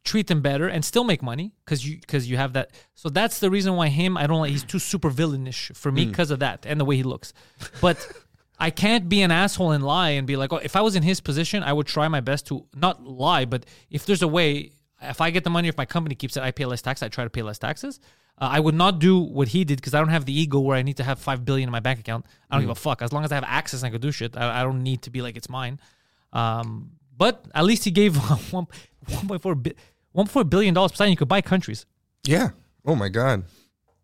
treat 0.03 0.27
them 0.27 0.41
better 0.41 0.67
and 0.67 0.83
still 0.83 1.03
make 1.03 1.21
money 1.21 1.53
because 1.65 1.87
you 1.87 1.99
because 1.99 2.29
you 2.29 2.37
have 2.37 2.53
that. 2.53 2.71
So 2.95 3.09
that's 3.09 3.39
the 3.39 3.49
reason 3.49 3.75
why 3.75 3.87
him 3.87 4.17
I 4.17 4.27
don't 4.27 4.39
like. 4.39 4.51
He's 4.51 4.63
too 4.63 4.79
super 4.79 5.11
villainish 5.11 5.75
for 5.75 5.91
me 5.91 6.05
because 6.05 6.31
of 6.31 6.39
that 6.39 6.65
and 6.65 6.79
the 6.79 6.85
way 6.85 6.95
he 6.95 7.03
looks. 7.03 7.33
But 7.81 8.05
I 8.59 8.69
can't 8.69 9.09
be 9.09 9.21
an 9.23 9.31
asshole 9.31 9.71
and 9.71 9.83
lie 9.83 10.11
and 10.11 10.27
be 10.27 10.35
like, 10.35 10.53
oh, 10.53 10.57
if 10.57 10.75
I 10.75 10.81
was 10.81 10.95
in 10.95 11.01
his 11.03 11.19
position, 11.19 11.63
I 11.63 11.73
would 11.73 11.87
try 11.87 12.07
my 12.07 12.21
best 12.21 12.47
to 12.47 12.67
not 12.75 13.03
lie. 13.03 13.45
But 13.45 13.65
if 13.89 14.05
there's 14.05 14.21
a 14.21 14.27
way, 14.27 14.73
if 15.01 15.19
I 15.19 15.31
get 15.31 15.43
the 15.43 15.49
money, 15.49 15.67
if 15.67 15.77
my 15.77 15.85
company 15.85 16.13
keeps 16.13 16.37
it, 16.37 16.43
I 16.43 16.51
pay 16.51 16.65
less 16.65 16.81
tax. 16.81 17.01
I 17.01 17.07
try 17.07 17.23
to 17.23 17.29
pay 17.29 17.41
less 17.41 17.57
taxes. 17.57 17.99
Uh, 18.37 18.49
I 18.51 18.59
would 18.59 18.75
not 18.75 18.99
do 18.99 19.19
what 19.19 19.47
he 19.47 19.63
did 19.63 19.77
because 19.77 19.93
I 19.93 19.99
don't 19.99 20.09
have 20.09 20.25
the 20.25 20.39
ego 20.39 20.59
where 20.59 20.77
I 20.77 20.83
need 20.83 20.97
to 20.97 21.03
have 21.03 21.19
five 21.19 21.43
billion 21.43 21.69
in 21.69 21.71
my 21.71 21.79
bank 21.79 21.99
account. 21.99 22.25
I 22.49 22.55
don't 22.55 22.63
give 22.63 22.69
a 22.69 22.75
fuck. 22.75 23.01
As 23.01 23.11
long 23.11 23.23
as 23.23 23.31
I 23.31 23.35
have 23.35 23.43
access 23.47 23.81
and 23.81 23.87
I 23.87 23.91
can 23.91 24.01
do 24.01 24.11
shit, 24.11 24.37
I, 24.37 24.61
I 24.61 24.63
don't 24.63 24.83
need 24.83 25.01
to 25.03 25.09
be 25.09 25.21
like 25.23 25.35
it's 25.37 25.49
mine. 25.49 25.79
Um, 26.31 26.91
but 27.17 27.45
at 27.53 27.65
least 27.65 27.83
he 27.83 27.91
gave 27.91 28.15
one 28.51 28.67
one 29.07 29.27
point 29.27 29.41
four 29.41 29.55
bi- 29.55 29.73
one 30.11 30.25
point 30.25 30.31
four 30.33 30.43
billion 30.43 30.73
dollars. 30.73 30.91
Poseidon, 30.91 31.11
you 31.11 31.17
could 31.17 31.27
buy 31.27 31.41
countries. 31.41 31.85
Yeah. 32.25 32.49
Oh 32.85 32.95
my 32.95 33.09
God. 33.09 33.43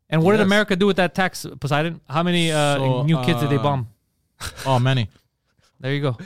And 0.10 0.24
what 0.24 0.32
did 0.32 0.41
America 0.41 0.76
do 0.76 0.86
with 0.88 0.98
that 0.98 1.14
tax, 1.14 1.45
Poseidon? 1.60 1.99
How 2.07 2.24
many 2.24 2.52
uh, 2.52 2.76
So, 2.78 3.03
new 3.03 3.22
kids 3.24 3.41
did 3.41 3.49
they 3.49 3.57
uh, 3.57 3.64
bomb? 3.64 3.88
Oh, 4.65 4.80
many. 4.80 5.10
There 5.80 5.94
you 5.94 6.02
go. 6.02 6.18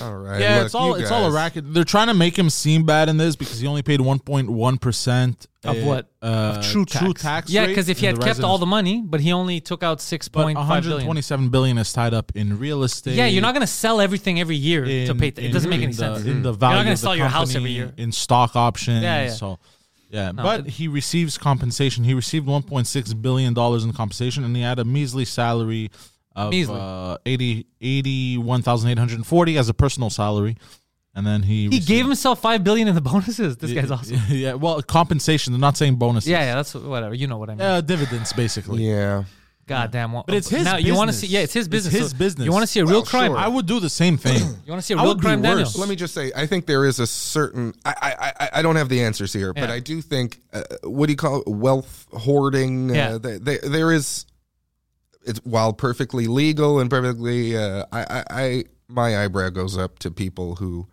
All 0.00 0.16
right. 0.16 0.40
Yeah, 0.40 0.56
look, 0.56 0.66
it's 0.66 0.74
all 0.74 0.94
it's 0.94 1.10
all 1.10 1.26
a 1.26 1.32
racket. 1.32 1.72
They're 1.72 1.84
trying 1.84 2.08
to 2.08 2.14
make 2.14 2.38
him 2.38 2.50
seem 2.50 2.84
bad 2.84 3.08
in 3.08 3.16
this 3.16 3.36
because 3.36 3.58
he 3.60 3.66
only 3.66 3.82
paid 3.82 4.00
1.1 4.00 4.80
percent 4.80 5.46
Of 5.64 5.82
what? 5.84 6.08
Uh, 6.22 6.62
True 6.62 6.84
tax. 6.84 7.04
True 7.04 7.14
tax. 7.14 7.50
yeah, 7.50 7.66
because 7.66 7.88
if 7.88 7.98
he 7.98 8.06
had 8.06 8.16
the 8.16 8.24
kept 8.24 8.40
all 8.40 8.58
the 8.58 8.66
money, 8.66 9.02
but 9.04 9.20
he 9.20 9.32
only 9.32 9.60
took 9.60 9.82
out 9.82 10.00
six 10.00 10.28
but 10.28 10.42
point 10.44 10.56
five 10.58 10.82
billion. 10.84 11.06
127 11.06 11.48
billion 11.50 11.78
is 11.78 11.92
tied 11.92 12.14
up 12.14 12.32
in 12.34 12.58
real 12.58 12.82
estate. 12.84 13.14
Yeah, 13.14 13.26
you're 13.26 13.42
not 13.42 13.54
gonna 13.54 13.66
sell 13.66 14.00
everything 14.00 14.38
every 14.40 14.56
year 14.56 14.84
to 14.84 14.90
in- 15.12 15.18
pay. 15.18 15.28
It 15.28 15.38
in- 15.38 15.52
doesn't 15.52 15.70
make 15.70 15.82
any 15.82 15.92
the- 15.92 15.98
sense. 15.98 16.24
In 16.24 16.42
the 16.42 16.50
You're 16.50 16.58
value 16.58 16.76
not 16.76 16.82
gonna 16.82 16.92
of 16.92 16.98
the 17.00 17.02
sell 17.02 17.16
your 17.16 17.26
house 17.28 17.50
every 17.50 17.70
company, 17.70 17.74
year. 17.74 17.92
in 17.96 18.12
stock 18.12 18.54
options. 18.56 19.02
Yeah, 19.02 19.24
yeah. 19.24 19.30
So, 19.30 19.58
yeah, 20.10 20.30
No, 20.32 20.42
but 20.42 20.60
it- 20.60 20.70
he 20.72 20.88
receives 20.88 21.36
compensation. 21.38 22.04
He 22.04 22.14
received 22.14 22.46
1.6 22.46 23.12
billion 23.14 23.54
dollars 23.54 23.82
in 23.84 23.92
compensation, 23.92 24.44
and 24.44 24.54
he 24.54 24.62
had 24.62 24.78
a 24.78 24.84
measly 24.84 25.24
salary 25.24 25.90
of 26.36 26.50
Measly. 26.52 26.78
uh, 26.78 27.16
80 27.26 27.66
81,840 27.80 29.58
as 29.58 29.68
a 29.68 29.74
personal 29.74 30.10
salary, 30.10 30.56
and 31.14 31.26
then 31.26 31.42
he 31.42 31.62
He 31.62 31.68
received- 31.68 31.86
gave 31.88 32.04
himself 32.06 32.40
five 32.40 32.62
billion 32.62 32.88
in 32.88 32.94
the 32.94 33.00
bonuses. 33.12 33.56
This 33.56 33.72
guy's 33.72 33.90
awesome. 33.90 34.20
Yeah, 34.28 34.54
well, 34.54 34.80
compensation. 34.82 35.52
They're 35.52 35.60
not 35.60 35.76
saying 35.76 35.96
bonuses. 35.96 36.28
Yeah, 36.30 36.40
yeah, 36.40 36.54
that's 36.56 36.74
whatever. 36.74 37.14
You 37.14 37.26
know 37.26 37.38
what 37.38 37.50
I 37.50 37.54
mean. 37.54 37.62
Uh, 37.62 37.80
dividends 37.80 38.32
basically. 38.32 38.86
Yeah. 38.86 39.24
God 39.66 39.90
damn. 39.90 40.12
Well, 40.12 40.22
But 40.24 40.36
it's 40.36 40.48
his 40.48 40.62
now 40.62 40.76
you 40.76 40.94
want 40.94 41.08
to 41.08 41.12
business. 41.12 41.28
see? 41.28 41.34
Yeah, 41.34 41.40
it's 41.40 41.52
his 41.52 41.66
It's 41.66 41.72
business. 41.72 41.92
his 41.94 42.10
So 42.12 42.16
business. 42.16 42.44
You 42.44 42.52
want 42.52 42.62
to 42.62 42.66
see 42.68 42.78
a 42.78 42.84
real 42.84 42.98
Well, 42.98 43.02
crime? 43.04 43.32
sure. 43.32 43.36
I 43.36 43.48
would 43.48 43.66
do 43.66 43.80
the 43.80 43.90
same 43.90 44.16
thing. 44.16 44.40
You 44.66 44.70
want 44.72 44.80
to 44.80 44.86
see 44.86 44.94
a 44.94 44.96
I 44.96 45.00
real 45.02 45.08
would 45.10 45.18
be 45.18 45.22
crime, 45.26 45.42
Daniel? 45.42 45.60
worse. 45.64 45.76
Let 45.76 45.88
me 45.88 45.96
just 45.96 46.14
say, 46.14 46.30
I 46.36 46.46
think 46.46 46.66
there 46.66 46.84
is 46.84 47.00
a 47.00 47.06
certain. 47.06 47.72
I 47.84 47.94
I, 48.00 48.32
I, 48.44 48.48
I 48.58 48.62
don't 48.62 48.76
have 48.76 48.88
the 48.88 49.02
answers 49.02 49.32
here, 49.32 49.52
but 49.52 49.68
Yeah. 49.68 49.74
I 49.74 49.80
do 49.80 50.00
think 50.02 50.40
uh, 50.52 50.62
what 50.84 51.06
do 51.06 51.12
you 51.12 51.16
call 51.16 51.40
it? 51.40 51.48
wealth 51.48 52.06
hoarding? 52.12 52.90
Yeah. 52.94 53.14
Uh, 53.14 53.18
they, 53.18 53.38
they, 53.38 53.58
there 53.58 53.90
is. 53.92 54.26
It's 55.26 55.40
while 55.44 55.72
perfectly 55.72 56.26
legal 56.26 56.78
and 56.78 56.88
perfectly. 56.88 57.56
Uh, 57.56 57.84
I, 57.92 58.00
I 58.02 58.24
I 58.30 58.64
my 58.88 59.24
eyebrow 59.24 59.50
goes 59.50 59.76
up 59.76 59.98
to 60.00 60.10
people 60.10 60.56
who 60.56 60.86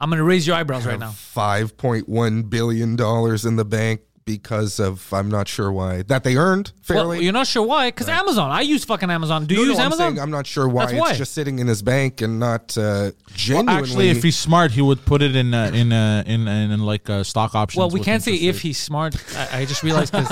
I'm 0.00 0.10
gonna 0.10 0.24
raise 0.24 0.46
your 0.46 0.56
eyebrows 0.56 0.84
right 0.84 0.98
now. 0.98 1.10
five 1.10 1.76
point 1.76 2.08
one 2.08 2.42
billion 2.42 2.96
dollars 2.96 3.44
in 3.44 3.56
the 3.56 3.64
bank 3.64 4.00
because 4.24 4.80
of 4.80 5.12
I'm 5.12 5.28
not 5.28 5.48
sure 5.48 5.70
why 5.70 6.02
that 6.02 6.24
they 6.24 6.36
earned 6.36 6.72
fairly. 6.82 6.98
Well, 7.00 7.10
fairly. 7.10 7.24
you're 7.24 7.32
not 7.34 7.46
sure 7.46 7.62
why? 7.66 7.88
Because 7.88 8.08
Amazon. 8.08 8.50
I 8.50 8.62
use 8.62 8.84
fucking 8.84 9.10
Amazon. 9.10 9.44
Do 9.46 9.54
you 9.54 9.60
No, 9.60 9.64
no, 9.64 9.70
use 9.72 9.78
I'm 9.78 9.84
Amazon? 9.86 10.12
saying 10.14 10.20
I'm 10.20 10.30
not 10.30 10.46
sure 10.46 10.66
why 10.68 10.82
That's 10.86 10.92
it's 10.92 11.00
why. 11.00 11.14
just 11.14 11.32
sitting 11.34 11.58
in 11.58 11.66
his 11.66 11.82
bank 11.82 12.20
and 12.20 12.40
not 12.40 12.76
uh, 12.78 12.80
Well, 12.82 13.12
genuinely. 13.34 13.74
actually, 13.82 14.08
if 14.10 14.22
he's 14.22 14.38
smart, 14.38 14.70
he 14.72 14.80
would 14.82 15.04
put 15.04 15.20
it 15.22 15.36
in 15.36 15.52
uh, 15.52 15.70
in, 15.74 15.92
uh, 15.92 16.22
in 16.26 16.48
in 16.48 16.70
in 16.70 16.80
like 16.80 17.08
uh, 17.10 17.22
stock 17.22 17.54
options. 17.54 17.78
well, 17.78 17.90
we 17.90 18.00
can't 18.00 18.22
say 18.22 18.34
if 18.34 18.60
he's 18.62 18.78
smart. 18.78 19.14
I, 19.36 19.60
I 19.60 19.64
just 19.66 19.82
realized 19.82 20.12
because 20.12 20.28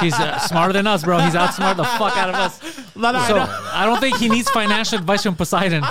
he's 0.00 0.14
uh, 0.14 0.38
smarter 0.40 0.72
than 0.72 0.86
us, 0.86 1.02
bro. 1.04 1.18
He's 1.18 1.34
outsmarted 1.34 1.78
the 1.78 1.84
fuck 1.84 2.16
out 2.16 2.28
of 2.28 2.34
us. 2.36 2.60
so 2.62 3.00
I 3.00 3.82
don't 3.86 4.00
think 4.00 4.16
he 4.18 4.28
needs 4.28 4.48
financial 4.50 4.98
advice 4.98 5.22
from 5.24 5.34
Poseidon. 5.36 5.82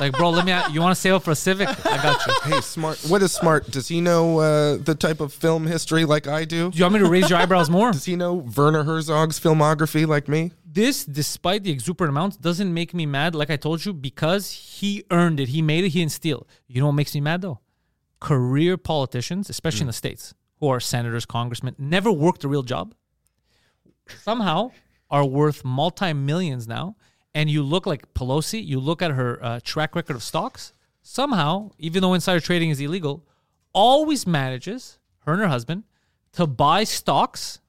Like, 0.00 0.12
bro, 0.12 0.30
let 0.30 0.46
me. 0.46 0.74
You 0.74 0.80
want 0.80 0.94
to 0.94 1.00
save 1.00 1.12
up 1.14 1.22
for 1.22 1.30
a 1.30 1.36
Civic? 1.36 1.68
I 1.68 2.02
got 2.02 2.26
you. 2.26 2.32
Hey, 2.44 2.60
smart. 2.62 2.98
What 3.08 3.22
is 3.22 3.32
smart? 3.32 3.70
Does 3.70 3.86
he 3.88 4.00
know 4.00 4.38
uh, 4.38 4.76
the 4.78 4.94
type 4.94 5.20
of 5.20 5.32
film 5.32 5.66
history 5.66 6.04
like 6.04 6.26
I 6.26 6.44
do? 6.44 6.70
Do 6.70 6.78
you 6.78 6.84
want 6.84 6.94
me 6.94 7.00
to 7.00 7.08
raise 7.08 7.28
your 7.28 7.38
eyebrows 7.38 7.68
more? 7.68 7.92
Does 7.92 8.06
he 8.06 8.16
know 8.16 8.34
Werner 8.56 8.84
Herzog's 8.84 9.38
filmography 9.38 10.06
like 10.06 10.26
me? 10.26 10.52
this, 10.72 11.04
despite 11.04 11.64
the 11.64 11.70
exuberant 11.70 12.10
amounts, 12.10 12.36
doesn't 12.36 12.72
make 12.72 12.94
me 12.94 13.06
mad. 13.06 13.34
Like 13.34 13.50
I 13.50 13.56
told 13.56 13.84
you, 13.84 13.92
because 13.92 14.52
he 14.52 15.04
earned 15.10 15.40
it, 15.40 15.48
he 15.48 15.62
made 15.62 15.84
it, 15.84 15.90
he 15.90 16.00
didn't 16.00 16.12
steal. 16.12 16.46
You 16.68 16.80
know 16.80 16.86
what 16.86 16.92
makes 16.92 17.14
me 17.14 17.20
mad 17.20 17.42
though? 17.42 17.60
Career 18.20 18.76
politicians, 18.76 19.50
especially 19.50 19.82
in 19.82 19.86
the 19.88 19.92
states, 19.92 20.34
who 20.58 20.68
are 20.68 20.80
senators, 20.80 21.26
congressmen, 21.26 21.74
never 21.78 22.12
worked 22.12 22.44
a 22.44 22.48
real 22.48 22.62
job. 22.62 22.94
Somehow 24.22 24.70
are 25.10 25.24
worth 25.24 25.64
multi 25.64 26.12
millions 26.12 26.68
now. 26.68 26.96
And 27.34 27.50
you 27.50 27.62
look 27.62 27.86
like 27.86 28.12
Pelosi. 28.14 28.64
You 28.64 28.80
look 28.80 29.02
at 29.02 29.12
her 29.12 29.42
uh, 29.42 29.60
track 29.62 29.94
record 29.94 30.16
of 30.16 30.22
stocks. 30.22 30.72
Somehow, 31.02 31.70
even 31.78 32.02
though 32.02 32.14
insider 32.14 32.40
trading 32.40 32.70
is 32.70 32.80
illegal, 32.80 33.24
always 33.72 34.26
manages 34.26 34.98
her 35.20 35.32
and 35.32 35.42
her 35.42 35.48
husband 35.48 35.84
to 36.32 36.46
buy 36.46 36.84
stocks 36.84 37.60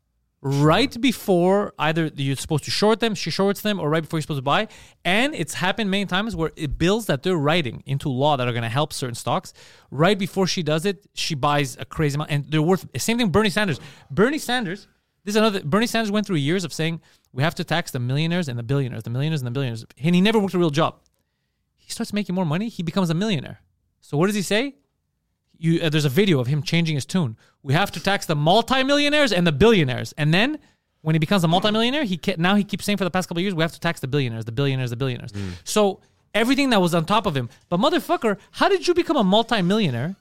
right 0.42 1.00
before 1.00 1.74
either 1.78 2.10
you're 2.16 2.36
supposed 2.36 2.64
to 2.64 2.72
short 2.72 3.00
them, 3.00 3.14
she 3.14 3.30
shorts 3.30 3.62
them, 3.62 3.80
or 3.80 3.90
right 3.90 4.02
before 4.02 4.18
you're 4.18 4.24
supposed 4.24 4.40
to 4.40 4.44
buy. 4.44 4.68
And 5.06 5.36
it's 5.36 5.56
happened 5.56 5.92
many 5.92 6.06
times 6.06 6.36
where 6.36 6.52
it 6.56 6.78
bills 6.78 7.06
that 7.06 7.24
they're 7.24 7.38
writing 7.38 7.84
into 7.86 8.10
law 8.10 8.38
that 8.38 8.48
are 8.48 8.52
going 8.52 8.64
to 8.64 8.70
help 8.70 8.92
certain 8.94 9.16
stocks. 9.16 9.54
Right 9.92 10.18
before 10.18 10.48
she 10.48 10.64
does 10.64 10.86
it, 10.86 11.06
she 11.14 11.36
buys 11.36 11.78
a 11.80 11.86
crazy 11.86 12.16
amount, 12.16 12.32
and 12.32 12.46
they're 12.50 12.62
worth. 12.62 12.88
Same 12.98 13.18
thing. 13.18 13.30
Bernie 13.30 13.50
Sanders. 13.50 13.80
Bernie 14.10 14.40
Sanders. 14.40 14.88
This 15.24 15.34
is 15.34 15.38
another. 15.38 15.62
Bernie 15.64 15.88
Sanders 15.88 16.12
went 16.12 16.26
through 16.26 16.38
years 16.38 16.64
of 16.64 16.74
saying 16.74 17.02
we 17.32 17.44
have 17.44 17.56
to 17.56 17.64
tax 17.64 17.92
the 17.92 18.00
millionaires 18.00 18.48
and 18.48 18.58
the 18.58 18.64
billionaires, 18.64 19.04
the 19.04 19.10
millionaires 19.10 19.42
and 19.42 19.48
the 19.48 19.52
billionaires, 19.52 19.86
and 20.04 20.16
he 20.16 20.22
never 20.22 20.40
worked 20.40 20.54
a 20.54 20.60
real 20.60 20.70
job. 20.70 20.96
He 21.78 21.92
starts 21.92 22.14
making 22.14 22.36
more 22.36 22.46
money. 22.46 22.70
He 22.70 22.84
becomes 22.84 23.10
a 23.10 23.14
millionaire. 23.14 23.60
So 24.02 24.18
what 24.18 24.28
does 24.28 24.36
he 24.36 24.42
say? 24.42 24.76
you 25.62 25.80
uh, 25.82 25.90
there's 25.90 26.06
a 26.06 26.10
video 26.10 26.40
of 26.40 26.48
him 26.48 26.64
changing 26.64 26.96
his 26.96 27.06
tune. 27.06 27.38
We 27.62 27.74
have 27.74 27.92
to 27.92 28.00
tax 28.00 28.26
the 28.26 28.36
multimillionaires 28.36 29.32
and 29.32 29.46
the 29.46 29.52
billionaires, 29.52 30.12
and 30.18 30.34
then 30.34 30.60
when 31.02 31.16
he 31.16 31.20
becomes 31.20 31.44
a 31.44 31.48
multimillionaire, 31.48 32.04
he 32.04 32.20
now 32.38 32.56
he 32.56 32.64
keeps 32.64 32.84
saying 32.84 32.98
for 32.98 33.04
the 33.04 33.12
past 33.12 33.30
couple 33.30 33.40
of 33.40 33.44
years 33.44 33.54
we 33.54 33.62
have 33.62 33.72
to 33.72 33.80
tax 33.80 34.00
the 34.00 34.08
billionaires, 34.08 34.46
the 34.46 34.52
billionaires, 34.52 34.90
the 34.90 34.96
billionaires. 34.96 35.32
So 35.64 36.02
everything 36.34 36.72
that 36.72 36.82
was 36.82 36.96
on 36.96 37.06
top 37.06 37.26
of 37.26 37.36
him. 37.36 37.50
But 37.70 37.80
motherfucker, 37.80 38.38
how 38.52 38.70
did 38.70 38.88
you 38.88 38.94
become 38.94 39.18
a 39.18 39.24
multimillionaire 39.24 40.16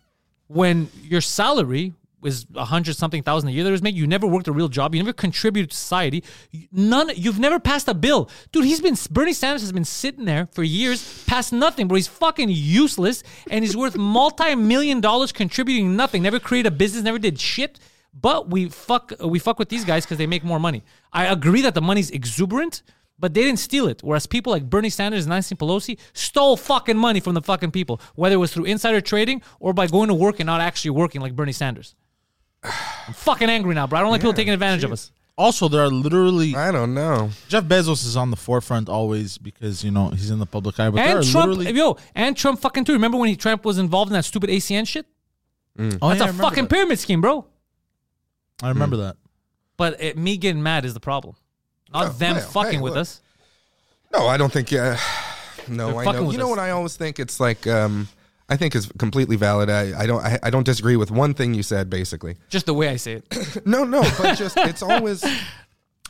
when 0.46 0.88
your 1.02 1.20
salary 1.20 1.94
was 2.20 2.46
a 2.54 2.64
hundred 2.64 2.96
something 2.96 3.22
thousand 3.22 3.48
a 3.48 3.52
year 3.52 3.64
that 3.64 3.70
was 3.70 3.82
making? 3.82 3.98
You 3.98 4.06
never 4.06 4.26
worked 4.26 4.48
a 4.48 4.52
real 4.52 4.68
job. 4.68 4.94
You 4.94 5.02
never 5.02 5.12
contributed 5.12 5.70
to 5.70 5.76
society. 5.76 6.24
None. 6.72 7.10
You've 7.14 7.38
never 7.38 7.58
passed 7.58 7.88
a 7.88 7.94
bill, 7.94 8.28
dude. 8.52 8.64
He's 8.64 8.80
been 8.80 8.96
Bernie 9.10 9.32
Sanders 9.32 9.62
has 9.62 9.72
been 9.72 9.84
sitting 9.84 10.24
there 10.24 10.48
for 10.52 10.62
years, 10.62 11.24
passed 11.24 11.52
nothing, 11.52 11.88
bro. 11.88 11.96
He's 11.96 12.08
fucking 12.08 12.48
useless, 12.50 13.22
and 13.50 13.64
he's 13.64 13.76
worth 13.76 13.96
multi-million 13.98 15.00
dollars 15.00 15.32
contributing 15.32 15.96
nothing. 15.96 16.22
Never 16.22 16.40
created 16.40 16.72
a 16.72 16.76
business. 16.76 17.04
Never 17.04 17.18
did 17.18 17.38
shit. 17.38 17.78
But 18.12 18.50
we 18.50 18.68
fuck 18.68 19.12
we 19.24 19.38
fuck 19.38 19.58
with 19.58 19.68
these 19.68 19.84
guys 19.84 20.04
because 20.04 20.18
they 20.18 20.26
make 20.26 20.44
more 20.44 20.58
money. 20.58 20.82
I 21.12 21.26
agree 21.26 21.62
that 21.62 21.74
the 21.74 21.82
money's 21.82 22.10
exuberant. 22.10 22.82
But 23.20 23.34
they 23.34 23.42
didn't 23.42 23.58
steal 23.58 23.86
it. 23.86 24.02
Whereas 24.02 24.26
people 24.26 24.50
like 24.50 24.70
Bernie 24.70 24.88
Sanders 24.88 25.26
and 25.26 25.30
Nancy 25.30 25.54
Pelosi 25.54 25.98
stole 26.14 26.56
fucking 26.56 26.96
money 26.96 27.20
from 27.20 27.34
the 27.34 27.42
fucking 27.42 27.70
people, 27.70 28.00
whether 28.14 28.34
it 28.34 28.38
was 28.38 28.50
through 28.50 28.64
insider 28.64 29.02
trading 29.02 29.42
or 29.60 29.74
by 29.74 29.86
going 29.88 30.08
to 30.08 30.14
work 30.14 30.40
and 30.40 30.46
not 30.46 30.62
actually 30.62 30.92
working 30.92 31.20
like 31.20 31.36
Bernie 31.36 31.52
Sanders. 31.52 31.94
I'm 32.62 33.14
fucking 33.14 33.48
angry 33.48 33.74
now, 33.74 33.86
bro. 33.86 33.98
I 33.98 34.02
don't 34.02 34.10
like 34.10 34.20
people 34.20 34.34
taking 34.34 34.52
advantage 34.52 34.84
of 34.84 34.92
us. 34.92 35.10
Also, 35.38 35.68
there 35.68 35.82
are 35.82 35.88
literally 35.88 36.54
I 36.54 36.70
don't 36.70 36.92
know. 36.92 37.30
Jeff 37.48 37.64
Bezos 37.64 38.04
is 38.04 38.16
on 38.16 38.30
the 38.30 38.36
forefront 38.36 38.88
always 38.90 39.38
because 39.38 39.82
you 39.82 39.90
know 39.90 40.08
he's 40.10 40.30
in 40.30 40.38
the 40.38 40.46
public 40.46 40.78
eye. 40.78 40.90
But 40.90 40.96
there 40.96 41.16
And 41.16 41.26
are 41.26 41.30
Trump, 41.30 41.56
literally, 41.56 41.78
yo, 41.78 41.96
and 42.14 42.36
Trump 42.36 42.60
fucking 42.60 42.84
too. 42.84 42.92
Remember 42.92 43.16
when 43.16 43.30
he, 43.30 43.36
Trump 43.36 43.64
was 43.64 43.78
involved 43.78 44.10
in 44.10 44.14
that 44.14 44.24
stupid 44.26 44.50
ACN 44.50 44.86
shit? 44.86 45.06
oh, 45.78 45.82
That's 45.82 46.02
yeah, 46.02 46.08
I 46.08 46.12
a 46.12 46.18
remember 46.18 46.42
fucking 46.42 46.64
that. 46.64 46.70
pyramid 46.70 46.98
scheme, 46.98 47.22
bro. 47.22 47.46
I 48.62 48.68
remember 48.68 48.98
that. 48.98 49.16
But 49.78 50.02
it, 50.02 50.18
me 50.18 50.36
getting 50.36 50.62
mad 50.62 50.84
is 50.84 50.92
the 50.92 51.00
problem, 51.00 51.36
not 51.90 52.06
Oh, 52.06 52.08
them 52.10 52.36
well, 52.36 52.46
fucking 52.50 52.72
hey, 52.74 52.78
with 52.80 52.92
look. 52.92 53.00
us. 53.00 53.22
No, 54.12 54.26
I 54.26 54.36
don't 54.36 54.52
think. 54.52 54.70
Uh, 54.74 54.96
no, 55.68 55.86
They're 55.92 56.00
I 56.00 56.04
fucking 56.04 56.20
know. 56.20 56.26
with 56.26 56.32
You 56.34 56.38
know 56.38 56.44
us. 56.44 56.50
what 56.50 56.58
I 56.58 56.70
always 56.72 56.96
think? 56.98 57.18
It's 57.18 57.40
like 57.40 57.66
um, 57.66 58.08
I 58.50 58.56
think 58.56 58.74
is 58.74 58.90
completely 58.98 59.36
valid. 59.36 59.70
I, 59.70 60.00
I 60.02 60.06
don't. 60.06 60.22
I, 60.24 60.38
I 60.42 60.50
don't 60.50 60.64
disagree 60.66 60.96
with 60.96 61.10
one 61.10 61.34
thing 61.34 61.54
you 61.54 61.62
said. 61.62 61.88
Basically, 61.88 62.36
Just 62.48 62.66
the 62.66 62.74
way 62.74 62.88
I 62.88 62.96
say 62.96 63.12
it. 63.14 63.66
no, 63.66 63.84
no, 63.84 64.02
but 64.18 64.36
just 64.36 64.56
it's 64.56 64.82
always 64.82 65.24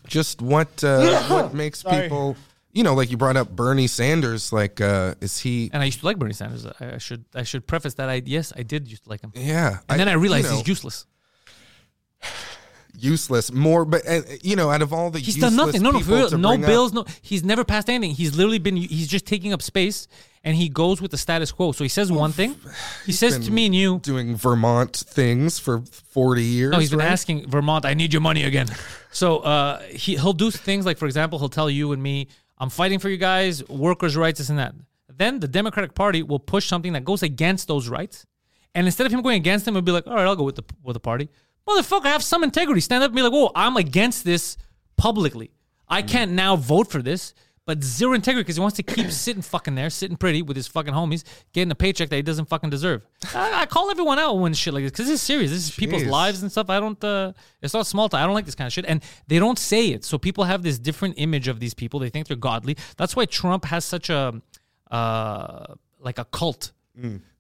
just 0.07 0.41
what 0.41 0.83
uh, 0.83 1.23
what 1.29 1.55
makes 1.55 1.83
people. 1.83 2.37
You 2.73 2.85
know, 2.85 2.95
like 2.95 3.11
you 3.11 3.17
brought 3.17 3.37
up 3.37 3.51
Bernie 3.55 3.89
Sanders. 3.89 4.53
Like, 4.53 4.81
uh, 4.81 5.15
is 5.21 5.39
he? 5.39 5.71
And 5.73 5.83
I 5.83 5.87
used 5.87 6.01
to 6.01 6.07
like 6.07 6.19
Bernie 6.19 6.33
Sanders. 6.33 6.67
I, 6.67 6.95
I 6.95 6.99
should 6.99 7.25
I 7.35 7.43
should 7.43 7.67
preface 7.67 7.95
that 7.95 8.09
I 8.09 8.23
yes 8.25 8.53
I 8.57 8.63
did 8.63 8.89
used 8.89 9.05
to 9.05 9.11
like 9.11 9.21
him. 9.21 9.33
Yeah, 9.35 9.79
And 9.89 10.01
then 10.01 10.09
I 10.09 10.15
realized 10.15 10.47
you 10.47 10.51
know, 10.53 10.59
he's 10.59 10.69
useless. 10.69 11.07
useless. 12.97 13.53
More, 13.53 13.85
but 13.85 14.07
uh, 14.09 14.23
you 14.43 14.57
know, 14.57 14.71
out 14.71 14.83
of 14.83 14.93
all 14.93 15.11
the 15.11 15.19
He's 15.19 15.37
done 15.37 15.57
nothing. 15.57 15.83
No, 15.83 15.91
no. 15.91 15.99
No 15.99 16.49
bring 16.49 16.65
up- 16.65 16.69
bills. 16.69 16.93
No, 16.93 17.05
he's 17.23 17.45
never 17.45 17.65
passed 17.65 17.89
anything. 17.89 18.15
He's 18.15 18.37
literally 18.37 18.59
been. 18.59 18.77
He's 18.77 19.09
just 19.09 19.27
taking 19.27 19.53
up 19.53 19.63
space, 19.63 20.07
and 20.43 20.57
he 20.57 20.69
goes 20.69 21.03
with 21.03 21.11
the 21.11 21.19
status 21.19 21.53
quo. 21.53 21.73
So 21.73 21.85
he 21.85 21.89
says 21.89 22.11
one 22.11 22.33
thing. 22.33 22.57
He 23.07 23.13
says 23.13 23.39
to 23.47 23.51
me 23.51 23.67
and 23.67 23.75
you. 23.75 23.99
doing 24.01 24.37
Vermont 24.37 24.97
things 24.97 25.59
for 25.59 25.81
forty 25.81 26.45
years. 26.45 26.73
No, 26.73 26.79
he's 26.79 26.91
been 26.91 27.01
right? 27.01 27.11
asking 27.11 27.49
Vermont. 27.49 27.85
I 27.85 27.95
need 27.95 28.13
your 28.13 28.23
money 28.23 28.45
again. 28.45 28.69
So 29.13 29.39
uh, 29.39 29.81
he 29.81 30.15
he'll 30.15 30.33
do 30.33 30.53
things 30.53 30.87
like, 30.87 30.97
for 30.97 31.07
example, 31.07 31.41
he'll 31.41 31.49
tell 31.49 31.69
you 31.69 31.91
and 31.91 32.01
me, 32.01 32.29
"I'm 32.59 32.71
fighting 32.71 33.01
for 33.01 33.09
you 33.09 33.17
guys, 33.17 33.69
workers' 33.69 34.17
rights, 34.17 34.39
this 34.39 34.51
and 34.51 34.59
that." 34.61 34.73
Then 35.09 35.41
the 35.41 35.49
Democratic 35.49 35.95
Party 35.95 36.23
will 36.23 36.39
push 36.39 36.69
something 36.69 36.93
that 36.93 37.05
goes 37.05 37.25
against 37.25 37.67
those 37.67 37.89
rights, 37.89 38.25
And 38.75 38.87
instead 38.87 39.07
of 39.07 39.13
him 39.13 39.21
going 39.21 39.37
against 39.37 39.65
them, 39.65 39.75
he'll 39.75 39.83
be 39.83 39.91
like, 39.91 40.07
all 40.07 40.15
right, 40.15 40.25
I'll 40.25 40.37
go 40.37 40.45
with 40.45 40.55
the 40.55 40.63
with 40.85 40.95
the 40.95 41.01
party. 41.01 41.29
Motherfucker, 41.69 42.07
I 42.07 42.11
have 42.11 42.23
some 42.23 42.45
integrity. 42.45 42.81
Stand 42.81 43.03
up 43.03 43.09
and 43.09 43.17
be 43.17 43.23
like, 43.23 43.33
whoa, 43.33 43.51
I'm 43.55 43.77
against 43.77 44.25
this 44.25 44.57
publicly. 44.97 45.51
I 45.89 46.03
can't 46.03 46.31
now 46.33 46.55
vote 46.55 46.89
for 46.89 47.03
this, 47.03 47.35
but 47.67 47.85
zero 47.85 48.15
integrity 48.15 48.43
because 48.43 48.57
he 48.57 48.61
wants 48.61 48.77
to 48.77 48.83
keep 48.83 49.11
sitting 49.13 49.43
fucking 49.43 49.75
there, 49.75 49.91
sitting 49.91 50.17
pretty 50.17 50.43
with 50.43 50.57
his 50.57 50.67
fucking 50.67 50.95
homies, 50.95 51.25
getting 51.53 51.71
a 51.71 51.75
paycheck 51.75 52.09
that 52.09 52.17
he 52.17 52.23
doesn't 52.23 52.47
fucking 52.47 52.71
deserve. 52.71 53.07
I, 53.35 53.63
I 53.63 53.67
call 53.67 53.91
everyone 53.91 54.19
out 54.19 54.39
when 54.39 54.55
shit 54.55 54.75
like 54.75 54.83
this 54.85 54.93
because 54.93 55.07
this 55.07 55.15
is 55.15 55.23
serious. 55.23 55.51
This 55.51 55.69
is 55.69 55.75
people's 55.75 56.03
Jeez. 56.03 56.11
lives 56.11 56.43
and 56.43 56.51
stuff. 56.51 56.71
I 56.71 56.81
don't. 56.81 57.03
Uh, 57.03 57.33
it's 57.63 57.75
not 57.75 57.87
small 57.87 58.09
talk. 58.09 58.21
I 58.21 58.25
don't 58.25 58.35
like 58.35 58.47
this 58.47 58.55
kind 58.55 58.67
of 58.67 58.73
shit, 58.73 58.87
and 58.87 59.03
they 59.29 59.39
don't 59.39 59.59
say 59.59 59.89
it. 59.89 60.05
So 60.05 60.19
people 60.19 60.45
have 60.45 60.63
this 60.63 60.79
different 60.79 61.15
image 61.19 61.49
of 61.49 61.61
these 61.61 61.75
people. 61.75 62.01
They 62.01 62.11
think 62.11 62.27
they're 62.27 62.37
godly. 62.37 62.77
That's 62.97 63.15
why 63.15 63.27
Trump 63.27 63.67
has 63.67 63.85
such 63.85 64.11
a, 64.11 64.41
uh, 64.91 65.75
like 66.01 66.19
a 66.19 66.25
cult, 66.25 66.73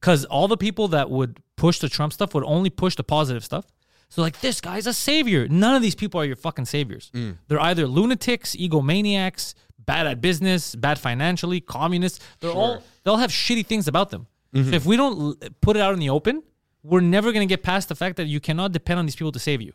because 0.01 0.25
all 0.27 0.49
the 0.49 0.57
people 0.57 0.89
that 0.89 1.11
would 1.11 1.41
push 1.57 1.79
the 1.79 1.89
Trump 1.89 2.13
stuff 2.13 2.35
would 2.35 2.45
only 2.45 2.71
push 2.71 2.95
the 2.95 3.05
positive 3.05 3.45
stuff. 3.45 3.67
So 4.11 4.23
like 4.23 4.41
this 4.41 4.61
guy's 4.61 4.87
a 4.87 4.93
savior. 4.93 5.47
None 5.49 5.77
of 5.77 5.83
these 5.83 5.95
people 5.95 6.21
are 6.21 6.25
your 6.25 6.37
fucking 6.37 6.65
saviors. 6.65 7.11
They're 7.49 7.61
either 7.61 7.87
lunatics, 7.87 8.57
egomaniacs, 8.57 9.55
bad 9.87 10.07
at 10.07 10.21
business, 10.21 10.75
bad 10.75 10.99
financially, 10.99 11.61
communists. 11.61 12.21
They're 12.41 12.51
all 12.51 12.83
they'll 13.05 13.17
have 13.17 13.31
shitty 13.31 13.67
things 13.67 13.89
about 13.89 14.11
them. 14.11 14.27
So 14.55 14.61
if 14.61 14.85
we 14.85 14.97
don't 14.97 15.61
put 15.61 15.77
it 15.77 15.81
out 15.81 15.95
in 15.95 16.01
the 16.01 16.11
open, 16.11 16.43
we're 16.83 17.01
never 17.01 17.33
gonna 17.33 17.47
get 17.47 17.63
past 17.63 17.89
the 17.89 17.95
fact 17.95 18.17
that 18.17 18.27
you 18.27 18.41
cannot 18.41 18.73
depend 18.73 18.99
on 18.99 19.07
these 19.07 19.15
people 19.17 19.33
to 19.33 19.39
save 19.39 19.61
you. 19.61 19.73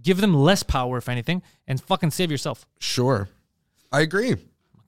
Give 0.00 0.20
them 0.20 0.34
less 0.34 0.62
power, 0.62 0.98
if 0.98 1.08
anything, 1.08 1.42
and 1.66 1.80
fucking 1.80 2.10
save 2.10 2.30
yourself. 2.30 2.66
Sure. 2.78 3.28
I 3.90 4.00
agree. 4.00 4.36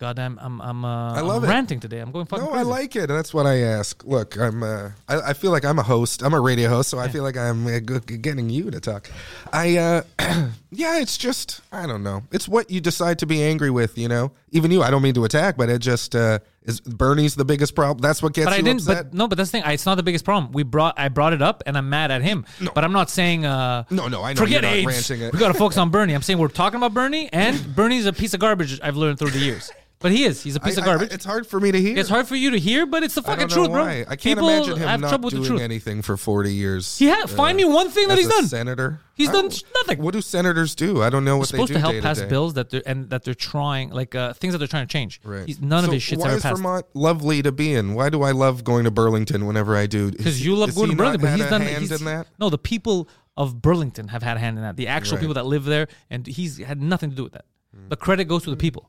Goddamn, 0.00 0.38
I'm 0.40 0.62
I'm 0.62 0.82
uh, 0.82 1.12
I 1.12 1.20
love 1.20 1.44
I'm 1.44 1.50
ranting 1.50 1.78
today. 1.78 1.98
I'm 1.98 2.10
going 2.10 2.24
fucking 2.24 2.42
No, 2.42 2.52
crazy. 2.52 2.66
I 2.66 2.70
like 2.70 2.96
it. 2.96 3.08
That's 3.08 3.34
what 3.34 3.44
I 3.44 3.58
ask. 3.58 4.02
Look, 4.06 4.34
I'm. 4.38 4.62
Uh, 4.62 4.92
I, 5.06 5.20
I 5.20 5.32
feel 5.34 5.50
like 5.50 5.62
I'm 5.66 5.78
a 5.78 5.82
host. 5.82 6.22
I'm 6.22 6.32
a 6.32 6.40
radio 6.40 6.70
host, 6.70 6.88
so 6.88 6.98
I 6.98 7.08
feel 7.08 7.22
like 7.22 7.36
I'm 7.36 7.66
uh, 7.66 7.80
getting 7.80 8.48
you 8.48 8.70
to 8.70 8.80
talk. 8.80 9.10
I. 9.52 9.76
Uh, 9.76 10.02
yeah, 10.70 11.00
it's 11.00 11.18
just. 11.18 11.60
I 11.70 11.86
don't 11.86 12.02
know. 12.02 12.22
It's 12.32 12.48
what 12.48 12.70
you 12.70 12.80
decide 12.80 13.18
to 13.18 13.26
be 13.26 13.42
angry 13.42 13.68
with. 13.70 13.98
You 13.98 14.08
know, 14.08 14.32
even 14.52 14.70
you. 14.70 14.82
I 14.82 14.90
don't 14.90 15.02
mean 15.02 15.12
to 15.14 15.24
attack, 15.26 15.58
but 15.58 15.68
it 15.68 15.80
just 15.80 16.16
uh, 16.16 16.38
is. 16.62 16.80
Bernie's 16.80 17.34
the 17.34 17.44
biggest 17.44 17.74
problem. 17.74 18.00
That's 18.00 18.22
what 18.22 18.32
gets 18.32 18.46
but 18.46 18.54
I 18.54 18.62
didn't. 18.62 18.80
upset. 18.80 19.10
But 19.10 19.14
no, 19.14 19.28
but 19.28 19.36
that's 19.36 19.50
the 19.50 19.58
thing. 19.58 19.64
I, 19.64 19.72
it's 19.74 19.84
not 19.84 19.96
the 19.96 20.02
biggest 20.02 20.24
problem. 20.24 20.52
We 20.52 20.62
brought. 20.62 20.98
I 20.98 21.10
brought 21.10 21.34
it 21.34 21.42
up, 21.42 21.62
and 21.66 21.76
I'm 21.76 21.90
mad 21.90 22.10
at 22.10 22.22
him. 22.22 22.46
But 22.74 22.84
I'm 22.84 22.92
not 22.92 23.10
saying. 23.10 23.44
Uh, 23.44 23.84
No, 23.90 24.08
no, 24.08 24.22
I 24.22 24.32
know 24.32 24.38
Forget 24.40 24.62
you're 24.62 24.70
not 24.86 24.92
AIDS. 24.94 25.10
ranting 25.10 25.26
it. 25.26 25.32
We 25.34 25.38
got 25.38 25.48
to 25.48 25.58
focus 25.58 25.76
on 25.76 25.90
Bernie. 25.90 26.14
I'm 26.14 26.22
saying 26.22 26.38
we're 26.38 26.48
talking 26.48 26.78
about 26.78 26.94
Bernie, 26.94 27.28
and 27.34 27.76
Bernie's 27.76 28.06
a 28.06 28.14
piece 28.14 28.32
of 28.32 28.40
garbage. 28.40 28.80
I've 28.80 28.96
learned 28.96 29.18
through 29.18 29.32
the 29.32 29.40
years. 29.40 29.70
But 30.02 30.12
he 30.12 30.24
is. 30.24 30.42
He's 30.42 30.56
a 30.56 30.60
piece 30.60 30.78
I- 30.78 30.80
of 30.80 30.84
I- 30.84 30.90
garbage. 30.92 31.12
it's 31.12 31.26
hard 31.26 31.46
for 31.46 31.60
me 31.60 31.70
to 31.72 31.78
hear. 31.80 31.98
it's 31.98 32.08
hard 32.08 32.26
for 32.26 32.34
you 32.34 32.50
to 32.52 32.58
hear, 32.58 32.86
but 32.86 33.02
it's 33.02 33.14
the 33.14 33.20
I 33.20 33.24
fucking 33.36 33.48
truth, 33.48 33.70
bro. 33.70 33.82
why. 33.82 34.00
I 34.08 34.16
can't 34.16 34.22
People 34.38 34.48
imagine 34.48 34.76
him 34.78 34.88
have 34.88 35.00
not 35.00 35.08
trouble 35.10 35.26
with 35.26 35.34
the 35.34 35.40
doing 35.40 35.50
truth. 35.50 35.60
anything 35.60 36.00
for 36.00 36.16
40 36.16 36.54
years. 36.54 36.98
He 36.98 37.10
ha- 37.10 37.26
find 37.26 37.54
me 37.54 37.66
one 37.66 37.90
thing 37.90 38.08
that 38.08 38.14
as 38.14 38.20
he's 38.24 38.28
a 38.28 38.30
done. 38.30 38.46
Senator. 38.48 39.00
He's 39.14 39.28
I 39.28 39.32
done 39.32 39.48
don't- 39.48 39.64
nothing. 39.74 40.02
What 40.02 40.14
do 40.14 40.22
senators 40.22 40.74
do? 40.74 41.02
I 41.02 41.10
don't 41.10 41.22
know 41.26 41.36
what 41.36 41.42
He's 41.42 41.48
supposed 41.50 41.68
they 41.70 41.74
to 41.74 41.78
do 41.80 41.82
help 41.82 41.92
day 41.92 42.00
pass 42.00 42.18
day. 42.18 42.28
bills 42.28 42.54
that 42.54 42.70
they're 42.70 42.82
and 42.86 43.10
that 43.10 43.24
they're 43.24 43.34
trying, 43.34 43.90
like 43.90 44.14
uh, 44.14 44.32
things 44.32 44.54
that 44.54 44.58
they're 44.58 44.66
trying 44.68 44.86
to 44.86 44.90
change. 44.92 45.20
Right. 45.22 45.46
He's, 45.46 45.60
none 45.60 45.80
of 45.84 45.88
So 45.90 45.92
his 45.92 46.02
shit's 46.02 46.22
why 46.22 46.28
ever 46.28 46.36
is 46.38 46.42
passed. 46.44 46.56
Vermont 46.56 46.86
lovely 46.94 47.42
to 47.42 47.52
be 47.52 47.74
in? 47.74 47.92
Why 47.92 48.08
do 48.08 48.22
I 48.22 48.30
love 48.30 48.64
going 48.64 48.84
to 48.84 48.90
Burlington 48.90 49.44
whenever 49.46 49.76
I 49.76 49.84
do? 49.86 50.10
because 50.12 50.42
you 50.42 50.56
love 50.56 50.74
going 50.74 50.90
to 50.92 50.96
Burlington, 50.96 51.20
but 51.20 51.38
he's 51.38 51.50
done 51.50 51.60
hand 51.60 51.80
he's, 51.82 51.92
in 51.92 52.06
that. 52.06 52.26
No, 52.38 52.48
the 52.48 52.56
people 52.56 53.06
of 53.36 53.60
Burlington 53.60 54.08
have 54.08 54.22
had 54.22 54.38
a 54.38 54.40
hand 54.40 54.56
in 54.56 54.62
that. 54.62 54.76
The 54.78 54.86
actual 54.86 55.16
Right. 55.16 55.20
people 55.20 55.34
that 55.34 55.44
live 55.44 55.64
there, 55.66 55.88
and 56.08 56.26
he's 56.26 56.56
had 56.56 56.80
nothing 56.80 57.10
to 57.10 57.16
do 57.16 57.24
with 57.24 57.32
that. 57.34 57.44
The 57.90 57.96
credit 57.96 58.24
goes 58.24 58.44
to 58.44 58.50
the 58.50 58.56
people. 58.56 58.88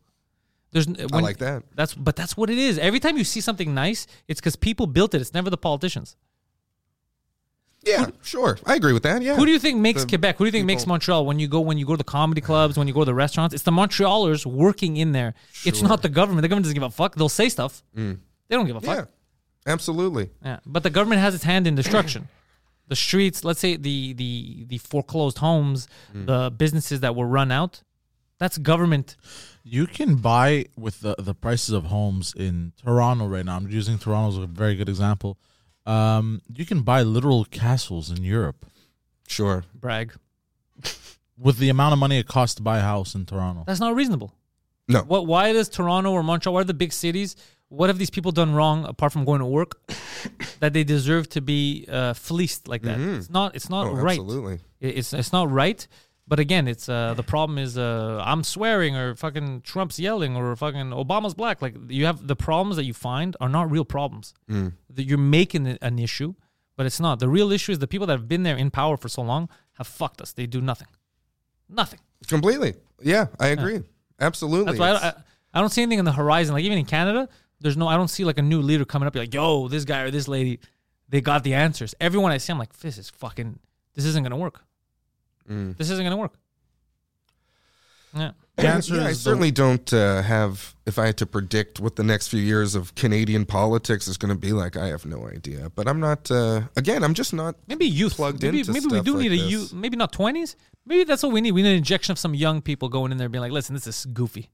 There's 0.72 0.88
when, 0.88 1.23
like 1.23 1.38
that. 1.38 1.64
That's 1.76 1.93
but 1.93 2.15
that's 2.15 2.38
what 2.38 2.49
it 2.49 2.57
is. 2.57 2.77
Every 2.77 2.99
time 2.99 3.18
you 3.18 3.23
see 3.23 3.41
something 3.41 3.73
nice, 3.73 4.07
it's 4.27 4.39
because 4.39 4.56
people 4.56 4.88
built 4.88 5.14
it. 5.14 5.22
It's 5.22 5.34
never 5.34 5.49
the 5.49 5.57
politicians. 5.57 6.15
Yeah, 7.84 8.07
sure, 8.22 8.60
I 8.64 8.76
agree 8.76 8.93
with 8.93 9.02
that. 9.03 9.23
Yeah, 9.23 9.35
Who 9.35 9.45
do 9.45 9.52
you 9.52 9.57
think 9.57 9.80
makes 9.80 10.03
The 10.03 10.07
Quebec? 10.07 10.38
Who 10.38 10.43
do 10.43 10.49
you 10.49 10.52
think 10.52 10.68
makes 10.68 10.85
Montreal? 10.85 11.26
When 11.26 11.39
you 11.39 11.48
go 11.48 11.61
when 11.61 11.80
you 11.80 11.85
go 11.85 11.93
to 11.93 11.98
the 11.98 12.03
comedy 12.03 12.39
clubs, 12.39 12.77
when 12.77 12.88
you 12.88 12.93
go 12.93 13.02
to 13.02 13.06
the 13.06 13.15
restaurants, 13.15 13.56
it's 13.56 13.64
the 13.64 13.72
Montrealers 13.72 14.45
working 14.45 14.98
in 14.98 15.14
there. 15.14 15.34
It's 15.65 15.81
not 15.81 16.03
the 16.03 16.10
government. 16.10 16.43
The 16.43 16.48
government 16.48 16.65
doesn't 16.65 16.76
give 16.76 16.84
a 16.84 16.91
fuck. 16.91 17.15
They'll 17.15 17.27
say 17.30 17.49
stuff. 17.49 17.81
They 17.95 18.15
don't 18.49 18.68
give 18.68 18.76
a 18.76 18.81
fuck. 18.81 18.98
Mm. 18.99 19.07
Yeah, 19.65 19.73
absolutely. 19.73 20.30
Yeah, 20.45 20.60
but 20.65 20.84
the 20.84 20.91
government 20.91 21.22
has 21.22 21.34
its 21.34 21.43
hand 21.43 21.65
in 21.65 21.73
destruction. 21.73 22.27
the 22.88 22.95
streets, 22.95 23.43
let's 23.43 23.60
say 23.60 23.77
the 23.77 24.14
the 24.14 24.65
the 24.68 24.77
foreclosed 24.77 25.39
homes, 25.39 25.88
Mm. 26.15 26.27
the 26.27 26.52
businesses 26.56 26.99
that 26.99 27.15
were 27.15 27.27
run 27.27 27.52
out, 27.52 27.81
that's 28.38 28.60
government. 28.60 29.15
You 29.64 29.86
can 29.88 30.16
buy 30.16 30.66
with 30.78 31.02
the 31.02 31.16
the 31.20 31.34
prices 31.34 31.70
of 31.70 31.86
homes 31.86 32.34
in 32.36 32.74
Toronto 32.84 33.28
right 33.28 33.46
now. 33.46 33.58
I'm 33.58 33.68
using 33.70 33.98
Toronto 34.00 34.30
as 34.38 34.44
a 34.44 34.48
very 34.48 34.76
good 34.76 34.90
example. 34.90 35.38
Um, 35.86 36.42
you 36.54 36.66
can 36.66 36.82
buy 36.82 37.02
literal 37.04 37.46
castles 37.46 38.12
in 38.12 38.24
Europe 38.24 38.66
Sure. 39.28 39.64
Brag. 39.74 40.14
with 41.38 41.58
the 41.58 41.70
amount 41.70 41.94
of 41.94 42.00
money 42.00 42.20
it 42.20 42.28
costs 42.28 42.56
to 42.56 42.62
buy 42.62 42.78
a 42.80 42.82
house 42.82 43.16
in 43.16 43.26
Toronto. 43.26 43.64
That's 43.66 43.80
not 43.80 43.96
reasonable. 43.96 44.34
No. 44.88 45.02
What? 45.04 45.26
Why 45.28 45.54
does 45.54 45.70
Toronto 45.70 46.12
or 46.12 46.24
Montreal? 46.24 46.54
Why 46.54 46.62
are 46.62 46.66
the 46.66 46.74
big 46.74 46.92
cities? 46.94 47.36
What 47.70 47.90
have 47.90 47.98
these 47.98 48.10
people 48.10 48.32
done 48.32 48.54
wrong 48.54 48.84
apart 48.86 49.14
from 49.14 49.24
going 49.26 49.40
to 49.40 49.46
work 49.46 49.80
that 50.60 50.74
they 50.74 50.84
deserve 50.84 51.30
to 51.30 51.42
be 51.42 51.86
uh, 51.90 52.14
fleeced 52.14 52.68
like 52.68 52.82
that? 52.82 53.00
It's 53.00 53.30
not. 53.30 53.56
It's 53.56 53.70
not 53.70 53.88
Oh, 53.88 53.94
right. 53.94 54.20
absolutely. 54.20 54.60
It's 54.80 55.14
it's 55.14 55.32
not 55.32 55.50
right. 55.50 55.88
But 56.32 56.40
again, 56.40 56.66
it's 56.70 56.88
uh, 56.88 57.14
the 57.14 57.24
problem 57.24 57.58
is 57.58 57.78
uh, 57.78 58.24
I'm 58.26 58.45
swearing 58.45 58.95
or 58.95 59.18
fucking 59.18 59.64
Trump's 59.64 59.99
yelling 59.99 60.38
or 60.38 60.56
fucking 60.56 60.91
Obama's 60.91 61.34
black. 61.34 61.62
Like 61.62 61.76
you 61.90 62.06
have 62.06 62.26
the 62.26 62.38
problems 62.38 62.78
that 62.78 62.86
you 62.86 62.94
find 62.94 63.36
are 63.41 63.49
not 63.49 63.70
real 63.70 63.84
problems. 63.84 64.34
Mm. 64.49 64.72
That 64.91 65.03
you're 65.03 65.18
making 65.18 65.66
it 65.66 65.78
an 65.82 65.99
issue, 65.99 66.36
but 66.78 66.86
it's 66.86 67.02
not. 67.02 67.20
The 67.20 67.28
real 67.28 67.52
issue 67.52 67.74
is 67.74 67.80
the 67.80 67.88
people 67.88 68.08
that 68.08 68.14
have 68.14 68.30
been 68.30 68.44
there 68.44 68.56
in 68.56 68.72
power 68.72 68.95
for 68.95 69.10
so 69.10 69.22
long 69.22 69.49
have 69.74 69.88
fucked 69.88 70.22
us. 70.22 70.32
They 70.32 70.45
do 70.45 70.62
nothing, 70.62 70.88
nothing. 71.68 71.99
Completely. 72.30 72.76
Yeah, 73.02 73.26
I 73.38 73.48
agree. 73.48 73.82
Absolutely. 74.18 74.68
That's 74.68 74.80
why 74.80 74.91
I, 74.91 75.08
I, 75.10 75.14
I 75.56 75.60
don't 75.60 75.70
see 75.70 75.82
anything 75.82 75.99
in 75.99 76.06
the 76.06 76.14
horizon. 76.14 76.53
Like 76.53 76.64
even 76.64 76.78
in 76.78 76.86
Canada, 76.86 77.28
there's 77.60 77.76
no. 77.76 77.90
I 77.90 77.98
don't 77.98 78.08
see 78.08 78.24
like 78.24 78.38
a 78.38 78.41
new 78.41 78.62
leader 78.62 78.86
coming 78.86 79.06
up. 79.06 79.18
Like, 79.18 79.34
yo, 79.34 79.68
this 79.68 79.84
guy 79.84 80.03
or 80.03 80.12
this 80.12 80.30
lady, 80.30 80.62
they 81.10 81.20
got 81.20 81.44
the 81.44 81.56
answers. 81.56 81.94
Everyone 81.99 82.32
I 82.32 82.38
see, 82.38 82.53
I'm 82.53 82.58
like, 82.58 82.80
this 82.80 82.98
is 82.98 83.10
fucking. 83.10 83.60
This 83.95 84.06
isn't 84.06 84.24
gonna 84.24 84.38
work. 84.38 84.62
Mm. 85.50 85.78
This 85.78 85.90
isn't 85.90 86.04
gonna 86.04 86.18
work. 86.18 86.34
Yeah. 88.16 88.32
The 88.58 88.68
answer 88.68 88.96
yeah, 88.96 89.06
I 89.06 89.08
the- 89.10 89.16
certainly 89.16 89.52
don't 89.52 89.92
uh, 89.94 90.22
have. 90.22 90.76
If 90.86 91.00
I 91.00 91.06
had 91.06 91.18
to 91.18 91.26
predict 91.26 91.80
what 91.80 91.96
the 91.96 92.04
next 92.04 92.28
few 92.28 92.42
years 92.42 92.76
of 92.76 92.94
Canadian 92.96 93.46
politics 93.46 94.08
is 94.08 94.18
going 94.18 94.34
to 94.34 94.38
be 94.38 94.52
like, 94.52 94.76
I 94.76 94.88
have 94.88 95.06
no 95.06 95.28
idea. 95.28 95.72
But 95.74 95.88
I'm 95.88 96.00
not. 96.02 96.30
Uh, 96.30 96.64
again, 96.76 97.04
I'm 97.04 97.14
just 97.14 97.34
not. 97.34 97.56
Maybe 97.68 97.86
youth. 97.86 98.16
Plugged 98.16 98.44
maybe 98.44 98.60
into 98.60 98.74
maybe 98.74 98.88
we 98.88 99.02
do 99.02 99.14
like 99.14 99.22
need 99.22 99.32
a 99.32 99.38
this. 99.38 99.52
youth. 99.52 99.74
Maybe 99.74 99.96
not 99.96 100.12
twenties. 100.12 100.58
Maybe 100.86 101.06
that's 101.06 101.24
what 101.24 101.32
we 101.32 101.40
need. 101.42 101.54
We 101.54 101.64
need 101.64 101.72
an 101.72 101.78
injection 101.78 102.12
of 102.12 102.20
some 102.20 102.34
young 102.36 102.62
people 102.62 102.90
going 102.90 103.12
in 103.14 103.18
there, 103.18 103.30
being 103.30 103.42
like, 103.42 103.54
"Listen, 103.54 103.74
this 103.76 103.88
is 103.88 104.06
goofy." 104.06 104.50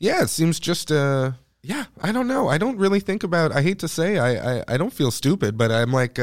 Yeah, 0.00 0.22
it 0.22 0.28
seems 0.28 0.58
just. 0.58 0.90
Uh, 0.90 1.32
yeah, 1.62 1.84
I 2.02 2.10
don't 2.12 2.26
know. 2.26 2.48
I 2.48 2.58
don't 2.58 2.76
really 2.78 3.00
think 3.00 3.22
about. 3.22 3.52
I 3.52 3.62
hate 3.62 3.78
to 3.78 3.88
say, 3.88 4.18
I 4.18 4.58
I, 4.58 4.64
I 4.68 4.76
don't 4.76 4.92
feel 4.92 5.12
stupid, 5.12 5.56
but 5.56 5.70
I'm 5.70 5.92
like. 5.92 6.18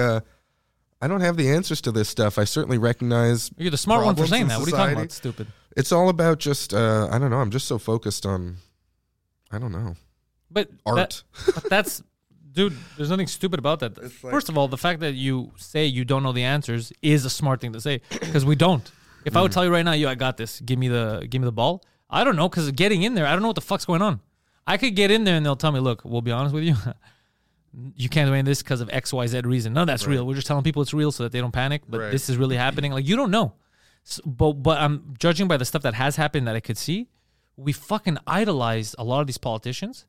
I 1.04 1.08
don't 1.08 1.22
have 1.22 1.36
the 1.38 1.50
answers 1.50 1.82
to 1.82 1.92
this 1.92 2.08
stuff. 2.10 2.38
I 2.38 2.46
certainly 2.46 2.78
recognize. 2.78 3.52
You're 3.58 3.72
the 3.72 3.78
smart 3.78 4.06
one 4.06 4.16
for 4.16 4.22
problems 4.26 4.30
saying 4.32 4.42
in 4.44 4.48
that. 4.50 4.60
What 4.60 4.68
are 4.68 4.72
you 4.72 4.78
talking 4.78 4.90
society. 4.96 5.02
about? 5.02 5.12
Stupid. 5.12 5.48
It's 5.76 5.92
all 5.92 6.10
about 6.10 6.40
just. 6.40 6.74
Uh, 6.74 7.08
I 7.12 7.20
don't 7.20 7.30
know. 7.30 7.40
I'm 7.40 7.52
just 7.52 7.68
so 7.68 7.78
focused 7.78 8.26
on. 8.26 8.58
I 9.52 9.60
don't 9.60 9.72
know. 9.72 9.96
But 10.50 10.70
Art. 10.86 10.96
that- 10.98 11.24
but 11.56 11.70
that's, 11.70 12.04
dude. 12.52 12.76
There's 12.96 13.10
nothing 13.10 13.28
stupid 13.28 13.60
about 13.60 13.80
that. 13.82 14.02
like- 14.02 14.12
First 14.12 14.50
of 14.50 14.58
all, 14.58 14.68
the 14.68 14.78
fact 14.78 15.00
that 15.02 15.14
you 15.14 15.52
say 15.58 15.86
you 15.86 16.06
don't 16.06 16.24
know 16.24 16.32
the 16.32 16.44
answers 16.44 16.94
is 17.02 17.26
a 17.26 17.30
smart 17.30 17.60
thing 17.62 17.74
to 17.74 17.82
say 17.82 18.02
because 18.10 18.46
we 18.46 18.56
don't. 18.56 18.90
If 19.26 19.36
I 19.36 19.40
Mm. 19.40 19.44
would 19.44 19.52
tell 19.52 19.66
you 19.66 19.72
right 19.72 19.84
now, 19.86 19.94
yo, 19.94 20.10
I 20.10 20.16
got 20.16 20.38
this. 20.38 20.60
Give 20.62 20.78
me 20.80 20.88
the 20.88 21.26
give 21.30 21.42
me 21.42 21.46
the 21.46 21.52
ball. 21.52 21.84
I 22.10 22.24
don't 22.24 22.36
know 22.36 22.48
because 22.50 22.70
getting 22.72 23.04
in 23.04 23.14
there, 23.16 23.26
I 23.26 23.32
don't 23.34 23.42
know 23.42 23.48
what 23.50 23.56
the 23.56 23.62
fuck's 23.62 23.86
going 23.86 24.02
on. 24.02 24.20
I 24.66 24.78
could 24.78 24.96
get 24.96 25.12
in 25.12 25.24
there 25.26 25.36
and 25.36 25.46
they'll 25.46 25.56
tell 25.58 25.72
me, 25.72 25.80
look, 25.80 26.06
we'll 26.06 26.22
be 26.22 26.32
honest 26.32 26.54
with 26.56 26.64
you. 26.64 26.76
You 27.96 28.08
can't 28.10 28.28
do 28.28 28.34
any 28.34 28.42
of 28.42 28.46
this 28.46 28.62
because 28.62 28.82
of 28.82 28.90
X, 28.92 29.12
Y, 29.12 29.26
Z 29.28 29.42
reason. 29.46 29.74
No, 29.74 29.84
that's 29.86 30.06
real. 30.06 30.28
We're 30.28 30.36
just 30.36 30.46
telling 30.48 30.64
people 30.64 30.82
it's 30.82 30.94
real 30.94 31.12
so 31.12 31.24
that 31.24 31.32
they 31.32 31.40
don't 31.40 31.52
panic. 31.52 31.82
But 31.88 32.00
Right. 32.02 32.12
this 32.12 32.30
is 32.30 32.38
really 32.38 32.56
happening. 32.58 32.92
Like 32.92 33.08
you 33.08 33.16
don't 33.16 33.32
know. 33.32 33.54
So, 34.04 34.22
but 34.26 34.54
but 34.54 34.80
I'm 34.80 35.16
judging 35.18 35.48
by 35.48 35.58
the 35.58 35.66
stuff 35.66 35.82
that 35.84 35.94
has 35.96 36.16
happened 36.18 36.48
that 36.48 36.56
I 36.56 36.60
could 36.60 36.78
see. 36.78 37.10
We 37.56 37.72
fucking 37.74 38.18
idolized 38.28 38.96
a 39.00 39.04
lot 39.04 39.22
of 39.22 39.28
these 39.28 39.38
politicians, 39.38 40.06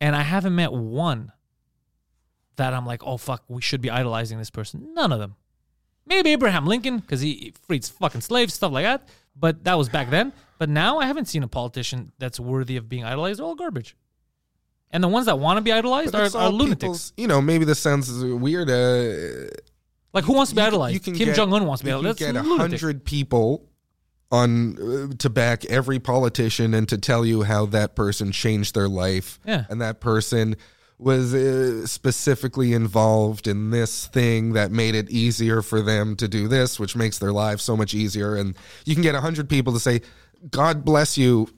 and 0.00 0.16
I 0.16 0.22
haven't 0.22 0.54
met 0.54 0.72
one 0.72 1.32
that 2.56 2.72
I'm 2.74 2.86
like, 2.86 3.02
oh 3.04 3.16
fuck, 3.18 3.44
we 3.48 3.60
should 3.62 3.80
be 3.80 3.90
idolizing 3.90 4.38
this 4.38 4.50
person. 4.50 4.92
None 4.94 5.12
of 5.12 5.18
them. 5.18 5.36
Maybe 6.06 6.30
Abraham 6.30 6.66
Lincoln 6.66 6.98
because 6.98 7.20
he 7.20 7.52
freed 7.66 7.84
fucking 7.84 8.20
slaves, 8.22 8.54
stuff 8.54 8.72
like 8.72 8.84
that. 8.84 9.08
But 9.38 9.64
that 9.64 9.74
was 9.76 9.88
back 9.88 10.08
then. 10.10 10.32
But 10.58 10.70
now 10.70 10.98
I 10.98 11.06
haven't 11.06 11.26
seen 11.26 11.42
a 11.42 11.48
politician 11.48 12.12
that's 12.18 12.40
worthy 12.40 12.76
of 12.76 12.88
being 12.88 13.04
idolized. 13.04 13.38
They're 13.38 13.46
all 13.46 13.54
garbage. 13.54 13.94
And 14.96 15.04
the 15.04 15.08
ones 15.08 15.26
that 15.26 15.38
want 15.38 15.58
to 15.58 15.60
be 15.60 15.72
idolized 15.72 16.14
are, 16.14 16.22
are 16.34 16.48
lunatics. 16.50 17.12
You 17.18 17.26
know, 17.28 17.42
maybe 17.42 17.66
this 17.66 17.78
sounds 17.78 18.10
weird. 18.24 18.70
Uh, 18.70 19.50
Like 20.14 20.24
who 20.24 20.32
wants 20.32 20.52
to 20.52 20.56
be 20.56 20.62
you- 20.62 20.66
idolized? 20.68 20.94
you 20.94 21.00
can 21.00 21.14
Kim 21.14 21.34
Jong 21.34 21.52
Un 21.52 21.66
wants 21.66 21.80
to 21.80 21.84
be 21.84 21.92
idolized. 21.92 22.18
can 22.18 22.34
That's 22.34 22.48
get 22.48 22.58
hundred 22.58 23.04
people 23.04 23.68
on 24.32 24.78
uh, 24.78 25.14
to 25.18 25.28
back 25.28 25.66
every 25.66 25.98
politician 25.98 26.72
and 26.72 26.88
to 26.88 26.96
tell 26.96 27.26
you 27.26 27.42
how 27.42 27.66
that 27.66 27.94
person 27.94 28.32
changed 28.32 28.74
their 28.74 28.88
life 28.88 29.38
Yeah. 29.44 29.66
and 29.68 29.82
that 29.82 30.00
person 30.00 30.56
was 30.98 31.34
uh, 31.34 31.86
specifically 31.86 32.72
involved 32.72 33.46
in 33.46 33.68
this 33.70 34.06
thing 34.06 34.54
that 34.54 34.70
made 34.72 34.94
it 34.94 35.10
easier 35.10 35.60
for 35.60 35.82
them 35.82 36.16
to 36.16 36.26
do 36.26 36.48
this, 36.48 36.80
which 36.80 36.96
makes 36.96 37.18
their 37.18 37.32
lives 37.32 37.62
so 37.62 37.76
much 37.76 37.92
easier. 37.92 38.34
And 38.34 38.56
you 38.86 38.94
can 38.94 39.02
get 39.02 39.14
a 39.14 39.20
hundred 39.20 39.50
people 39.50 39.74
to 39.74 39.78
say, 39.80 40.00
"God 40.50 40.86
bless 40.86 41.18
you," 41.18 41.48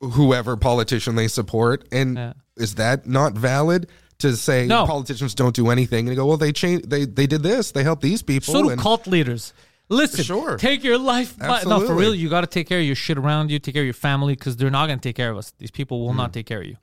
whoever 0.00 0.56
politician 0.58 1.14
they 1.14 1.28
support, 1.28 1.88
and 1.90 2.16
Yeah. 2.18 2.32
Is 2.56 2.74
that 2.76 3.06
not 3.06 3.34
valid? 3.34 3.88
To 4.20 4.36
say 4.36 4.66
No. 4.66 4.86
politicians 4.86 5.34
don't 5.34 5.54
do 5.56 5.70
anything, 5.70 6.06
and 6.08 6.16
go, 6.16 6.24
well, 6.24 6.36
they 6.36 6.52
changed, 6.52 6.88
they 6.88 7.04
they 7.04 7.26
did 7.26 7.42
this, 7.42 7.72
they 7.72 7.82
helped 7.82 8.00
these 8.02 8.22
people. 8.22 8.54
So 8.54 8.62
do 8.62 8.68
and- 8.70 8.80
cult 8.80 9.06
leaders. 9.08 9.52
Listen, 9.90 10.24
Sure. 10.24 10.56
take 10.56 10.82
your 10.82 10.96
life. 10.98 11.36
No, 11.38 11.80
for 11.84 11.94
real, 11.94 12.14
you 12.14 12.30
got 12.30 12.40
to 12.40 12.46
take 12.46 12.68
care 12.68 12.78
of 12.78 12.84
your 12.86 12.94
shit 12.94 13.18
around 13.18 13.50
you. 13.50 13.58
Take 13.58 13.74
care 13.74 13.82
of 13.82 13.86
your 13.86 13.92
family 13.92 14.34
because 14.34 14.56
they're 14.56 14.70
not 14.70 14.86
going 14.86 14.98
to 14.98 15.08
take 15.08 15.16
care 15.16 15.30
of 15.30 15.36
us. 15.36 15.52
These 15.58 15.72
people 15.72 16.00
will 16.06 16.14
Mm. 16.14 16.16
not 16.16 16.32
take 16.32 16.46
care 16.46 16.60
of 16.60 16.66
you. 16.66 16.76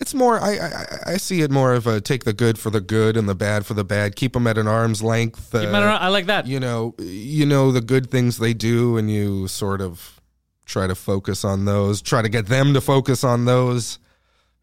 It's 0.00 0.12
more. 0.12 0.40
I, 0.40 0.58
I 0.58 0.86
I 1.12 1.16
see 1.18 1.42
it 1.42 1.50
more 1.50 1.72
of 1.74 1.86
a 1.86 2.00
take 2.00 2.24
the 2.24 2.32
good 2.32 2.58
for 2.58 2.70
the 2.70 2.80
good 2.80 3.16
and 3.16 3.28
the 3.28 3.34
bad 3.34 3.64
for 3.64 3.74
the 3.74 3.84
bad. 3.84 4.16
Keep 4.16 4.32
them 4.32 4.46
at 4.46 4.58
an 4.58 4.66
arm's 4.66 5.02
length. 5.02 5.54
Uh, 5.54 5.60
Keep 5.60 5.68
'em 5.68 5.74
at 5.76 5.82
an- 5.84 6.02
I 6.02 6.08
like 6.08 6.26
that. 6.26 6.46
You 6.46 6.58
know, 6.58 6.94
you 6.98 7.46
know 7.46 7.70
the 7.70 7.80
good 7.82 8.10
things 8.10 8.38
they 8.38 8.54
do, 8.54 8.96
and 8.96 9.10
you 9.10 9.46
sort 9.46 9.80
of 9.80 10.20
try 10.64 10.86
to 10.86 10.94
focus 10.96 11.44
on 11.44 11.64
those. 11.66 12.02
Try 12.02 12.22
to 12.22 12.28
get 12.28 12.46
them 12.46 12.74
to 12.74 12.80
focus 12.80 13.22
on 13.24 13.44
those. 13.44 13.98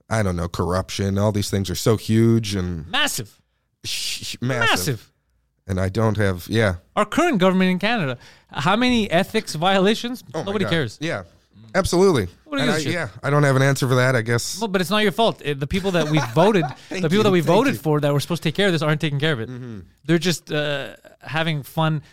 I 0.10 0.22
don't 0.24 0.36
know. 0.36 0.48
Corruption. 0.48 1.18
All 1.18 1.32
these 1.32 1.50
things 1.50 1.70
are 1.70 1.76
so 1.76 1.98
huge 1.98 2.56
and 2.56 2.88
Massive, 2.90 3.40
massive. 3.84 4.42
massive. 4.42 5.10
And 5.66 5.80
I 5.80 5.88
don't 5.90 6.18
have. 6.18 6.46
Yeah. 6.50 6.76
Our 6.96 7.06
current 7.06 7.38
government 7.40 7.72
in 7.72 7.80
Canada, 7.80 8.18
how 8.52 8.76
many 8.76 9.10
ethics 9.10 9.56
violations? 9.56 10.24
Oh 10.34 10.44
Nobody 10.44 10.66
cares. 10.66 10.98
Yeah. 11.02 11.24
Absolutely. 11.76 12.28
Nobody 12.46 12.64
And 12.64 12.72
gives 12.72 12.86
I, 12.86 12.90
yeah. 12.90 13.08
I 13.24 13.30
don't 13.30 13.44
have 13.44 13.56
an 13.56 13.62
answer 13.62 13.88
for 13.88 13.96
that. 13.96 14.16
I 14.16 14.22
guess. 14.22 14.60
Well, 14.60 14.68
but 14.68 14.82
it's 14.82 14.90
not 14.92 15.00
your 15.04 15.12
fault. 15.14 15.40
The 15.40 15.66
people 15.66 15.92
that 15.92 16.10
we 16.10 16.20
voted, 16.36 16.66
the 16.90 16.96
people 17.04 17.18
you, 17.18 17.24
that 17.24 17.32
we 17.32 17.40
voted 17.40 17.74
you. 17.74 17.80
Mm-hmm. 17.80 17.84
for 17.84 18.00
that 18.02 18.14
were 18.14 18.20
supposed 18.20 18.44
to 18.44 18.50
take 18.50 18.56
care 18.56 18.68
of 18.68 18.74
this 18.74 18.82
aren't 18.82 19.02
taking 19.02 19.20
care 19.20 19.34
of 19.34 19.40
it. 19.40 19.50
They're 20.06 20.20
just 20.20 20.52
uh, 20.52 20.96
having 21.22 21.64
fun, 21.64 22.04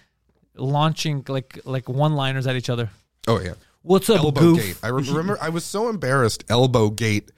launching 0.56 1.24
like 1.28 1.58
like 1.64 1.88
one 1.88 2.14
liners 2.14 2.46
at 2.46 2.56
each 2.56 2.70
other. 2.70 2.88
Oh 3.26 3.40
yeah. 3.40 3.54
What's 3.82 4.08
up, 4.10 4.18
elbow 4.18 4.40
goof? 4.40 4.58
gate. 4.58 4.78
I 4.82 4.88
re- 4.88 5.02
remember 5.08 5.38
I 5.40 5.48
was 5.48 5.64
so 5.64 5.88
embarrassed. 5.88 6.44
Elbow 6.48 6.90
gate. 6.90 7.30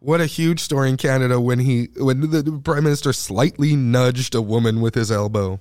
What 0.00 0.20
a 0.20 0.26
huge 0.26 0.60
story 0.60 0.90
in 0.90 0.96
Canada 0.96 1.40
when 1.40 1.58
he 1.58 1.88
when 1.96 2.20
the, 2.30 2.42
the 2.42 2.52
prime 2.58 2.84
minister 2.84 3.12
slightly 3.12 3.74
nudged 3.74 4.34
a 4.34 4.42
woman 4.42 4.80
with 4.80 4.94
his 4.94 5.10
elbow. 5.10 5.60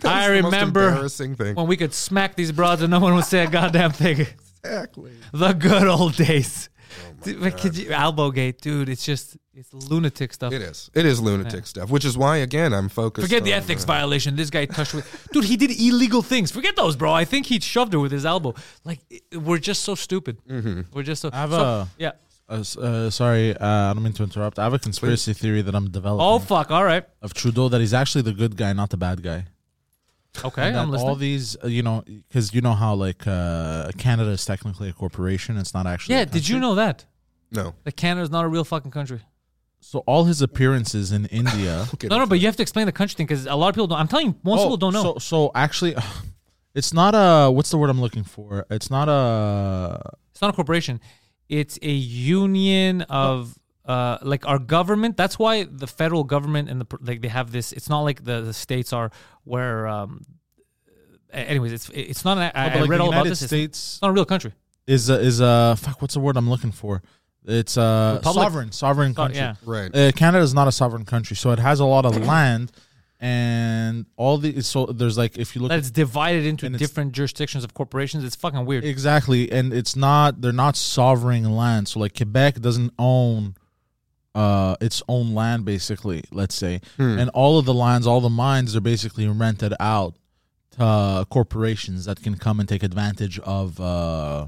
That 0.00 0.06
I 0.16 0.30
was 0.30 0.38
the 0.38 0.42
most 0.42 0.52
remember 0.54 0.88
embarrassing 0.88 1.34
thing. 1.36 1.54
when 1.54 1.66
we 1.66 1.76
could 1.76 1.92
smack 1.94 2.34
these 2.34 2.52
broads 2.52 2.82
and 2.82 2.90
no 2.90 2.98
one 3.00 3.14
would 3.14 3.24
say 3.26 3.44
a 3.44 3.50
goddamn 3.50 3.92
thing. 3.92 4.26
exactly. 4.64 5.12
The 5.32 5.52
good 5.52 5.86
old 5.86 6.16
days. 6.16 6.68
Oh 6.92 7.12
Dude, 7.24 7.40
but 7.40 7.56
could 7.58 7.76
you, 7.76 7.90
elbow 7.90 8.32
gate, 8.32 8.60
dude. 8.60 8.88
It's 8.88 9.04
just 9.04 9.36
it's 9.54 9.72
lunatic 9.72 10.32
stuff. 10.32 10.52
It 10.52 10.62
is. 10.62 10.90
It 10.94 11.06
is 11.06 11.20
lunatic 11.20 11.66
stuff, 11.66 11.88
which 11.90 12.04
is 12.04 12.18
why 12.18 12.38
again 12.38 12.72
I'm 12.72 12.88
focused. 12.88 13.28
Forget 13.28 13.44
the 13.44 13.52
ethics 13.52 13.84
uh, 13.84 13.86
violation. 13.86 14.34
This 14.34 14.50
guy 14.50 14.64
touched 14.64 14.94
with, 14.94 15.28
dude. 15.32 15.44
He 15.44 15.56
did 15.56 15.70
illegal 15.70 16.22
things. 16.22 16.50
Forget 16.50 16.74
those, 16.74 16.96
bro. 16.96 17.12
I 17.12 17.24
think 17.24 17.46
he 17.46 17.60
shoved 17.60 17.92
her 17.92 18.00
with 18.00 18.10
his 18.10 18.26
elbow. 18.26 18.54
Like 18.84 19.00
it- 19.08 19.22
we're 19.40 19.58
just 19.58 19.84
so 19.84 19.94
stupid. 19.94 20.38
Mm-hmm. 20.48 20.80
We're 20.92 21.04
just 21.04 21.22
so. 21.22 21.30
I 21.32 21.36
have 21.36 21.50
so- 21.50 21.62
a- 21.62 21.88
yeah. 21.98 22.12
Uh, 22.50 22.64
uh, 22.80 23.10
sorry, 23.10 23.56
uh, 23.56 23.66
I 23.90 23.92
don't 23.94 24.02
mean 24.02 24.12
to 24.14 24.24
interrupt. 24.24 24.58
I 24.58 24.64
have 24.64 24.74
a 24.74 24.78
conspiracy 24.78 25.32
theory 25.32 25.62
that 25.62 25.74
I'm 25.74 25.88
developing 25.90 26.26
Oh 26.26 26.38
fuck! 26.40 26.70
All 26.70 26.84
right. 26.84 27.04
of 27.22 27.32
Trudeau 27.32 27.68
that 27.68 27.80
he's 27.80 27.94
actually 27.94 28.22
the 28.22 28.32
good 28.32 28.56
guy, 28.56 28.72
not 28.72 28.90
the 28.90 28.96
bad 28.96 29.22
guy. 29.22 29.46
Okay, 30.44 30.68
And 30.68 30.76
I'm 30.76 30.90
listening. 30.90 31.08
all 31.08 31.16
these, 31.16 31.56
uh, 31.62 31.66
you 31.66 31.82
know, 31.82 32.02
because 32.06 32.52
you 32.54 32.60
know 32.60 32.72
how 32.74 32.94
like 32.94 33.26
uh, 33.26 33.90
Canada 33.98 34.30
is 34.30 34.44
technically 34.44 34.88
a 34.88 34.92
corporation. 34.92 35.56
It's 35.58 35.74
not 35.74 35.86
actually. 35.86 36.14
yeah. 36.16 36.20
a 36.22 36.26
Did 36.26 36.48
you 36.48 36.54
country. 36.56 36.68
know 36.68 36.74
that 36.76 37.04
No. 37.50 37.74
that 37.84 37.96
Canada's 37.96 38.30
not 38.30 38.44
a 38.44 38.48
real 38.48 38.64
fucking 38.64 38.90
country? 38.92 39.20
So 39.80 40.00
all 40.00 40.24
his 40.24 40.40
appearances 40.42 41.10
in 41.10 41.26
India. 41.42 41.86
Get 41.98 42.10
No, 42.10 42.18
no. 42.18 42.26
But 42.26 42.38
you 42.40 42.46
have 42.46 42.56
to 42.56 42.62
explain 42.62 42.86
the 42.86 42.92
country 42.92 43.14
thing 43.16 43.26
because 43.26 43.46
a 43.46 43.54
lot 43.56 43.68
of 43.70 43.74
people 43.74 43.86
don't. 43.88 43.98
I'm 43.98 44.08
telling 44.08 44.26
you, 44.28 44.36
most 44.44 44.60
Oh, 44.60 44.64
people 44.64 44.76
don't 44.76 44.92
know. 44.92 45.02
So, 45.02 45.18
so 45.18 45.50
actually, 45.54 45.96
it's 46.74 46.92
not 46.92 47.14
a. 47.14 47.50
What's 47.50 47.70
the 47.70 47.78
word 47.78 47.90
I'm 47.90 48.00
looking 48.00 48.24
for? 48.24 48.66
It's 48.70 48.90
not 48.90 49.08
a. 49.08 50.00
it's 50.32 50.40
not 50.42 50.50
a 50.50 50.52
corporation. 50.52 51.00
It's 51.50 51.78
a 51.82 51.90
union 51.90 53.02
of. 53.02 53.56
Uh, 53.86 54.18
like 54.22 54.46
our 54.46 54.58
government, 54.60 55.16
that's 55.16 55.36
why 55.36 55.64
the 55.64 55.86
federal 55.86 56.22
government 56.22 56.68
and 56.68 56.80
the 56.80 56.86
like 57.00 57.22
they 57.22 57.28
have 57.28 57.50
this. 57.50 57.72
It's 57.72 57.88
not 57.88 58.02
like 58.02 58.22
the, 58.22 58.40
the 58.40 58.52
states 58.52 58.92
are 58.92 59.10
where. 59.42 59.88
Um, 59.88 60.24
anyways, 61.32 61.72
it's 61.72 61.90
it's 61.92 62.24
not. 62.24 62.38
An, 62.38 62.52
I, 62.54 62.68
but 62.68 62.82
I 62.82 62.86
read 62.86 63.00
all 63.00 63.08
about 63.08 63.24
this. 63.24 63.42
It's, 63.42 63.50
States 63.50 63.78
it's 63.94 64.02
not 64.02 64.10
a 64.10 64.12
real 64.12 64.24
country. 64.24 64.52
is 64.86 65.10
a, 65.10 65.18
is 65.18 65.40
a 65.40 65.74
fuck. 65.76 66.00
What's 66.02 66.14
the 66.14 66.20
word 66.20 66.36
I'm 66.36 66.48
looking 66.48 66.70
for? 66.70 67.02
It's 67.46 67.76
a 67.76 68.14
Republic? 68.18 68.44
sovereign, 68.44 68.72
sovereign 68.72 69.12
So- 69.14 69.22
country. 69.22 69.38
yeah. 69.38 69.54
right. 69.64 69.90
Uh, 69.96 70.12
Canada 70.12 70.44
is 70.44 70.54
not 70.54 70.68
a 70.68 70.72
sovereign 70.72 71.04
country, 71.04 71.34
so 71.34 71.50
it 71.50 71.58
has 71.58 71.80
a 71.80 71.84
lot 71.86 72.04
of 72.04 72.24
land, 72.24 72.70
and 73.22 74.06
all 74.16 74.38
the 74.38 74.62
so 74.62 74.86
there's 74.86 75.18
like 75.18 75.36
if 75.36 75.54
you 75.54 75.60
look 75.60 75.68
That 75.68 75.78
it's 75.78 75.90
divided 75.90 76.46
into 76.46 76.68
different 76.70 77.12
jurisdictions 77.12 77.64
of 77.64 77.74
corporations. 77.74 78.24
It's 78.24 78.34
fucking 78.36 78.64
weird. 78.64 78.84
exactly, 78.84 79.52
and 79.52 79.72
it's 79.72 79.94
not 79.94 80.40
they're 80.40 80.52
not 80.52 80.74
sovereign 80.76 81.44
land. 81.54 81.88
So 81.88 82.00
like 82.00 82.16
Quebec 82.16 82.60
doesn't 82.60 82.92
own 82.98 83.54
uh 84.34 84.76
its 84.80 85.02
own 85.08 85.34
land 85.34 85.64
basically. 85.64 86.22
Let's 86.32 86.54
say, 86.54 86.80
Hmm. 86.96 87.18
and 87.18 87.30
all 87.30 87.58
of 87.58 87.66
the 87.66 87.74
lands, 87.74 88.06
all 88.06 88.20
the 88.22 88.30
mines 88.30 88.74
are 88.74 88.80
basically 88.80 89.26
rented 89.28 89.74
out 89.80 90.14
to 90.72 90.82
uh, 90.84 91.24
corporations 91.24 92.04
that 92.06 92.22
can 92.22 92.36
come 92.36 92.58
and 92.60 92.68
take 92.68 92.82
advantage 92.82 93.38
of 93.40 93.78
uh 93.80 94.46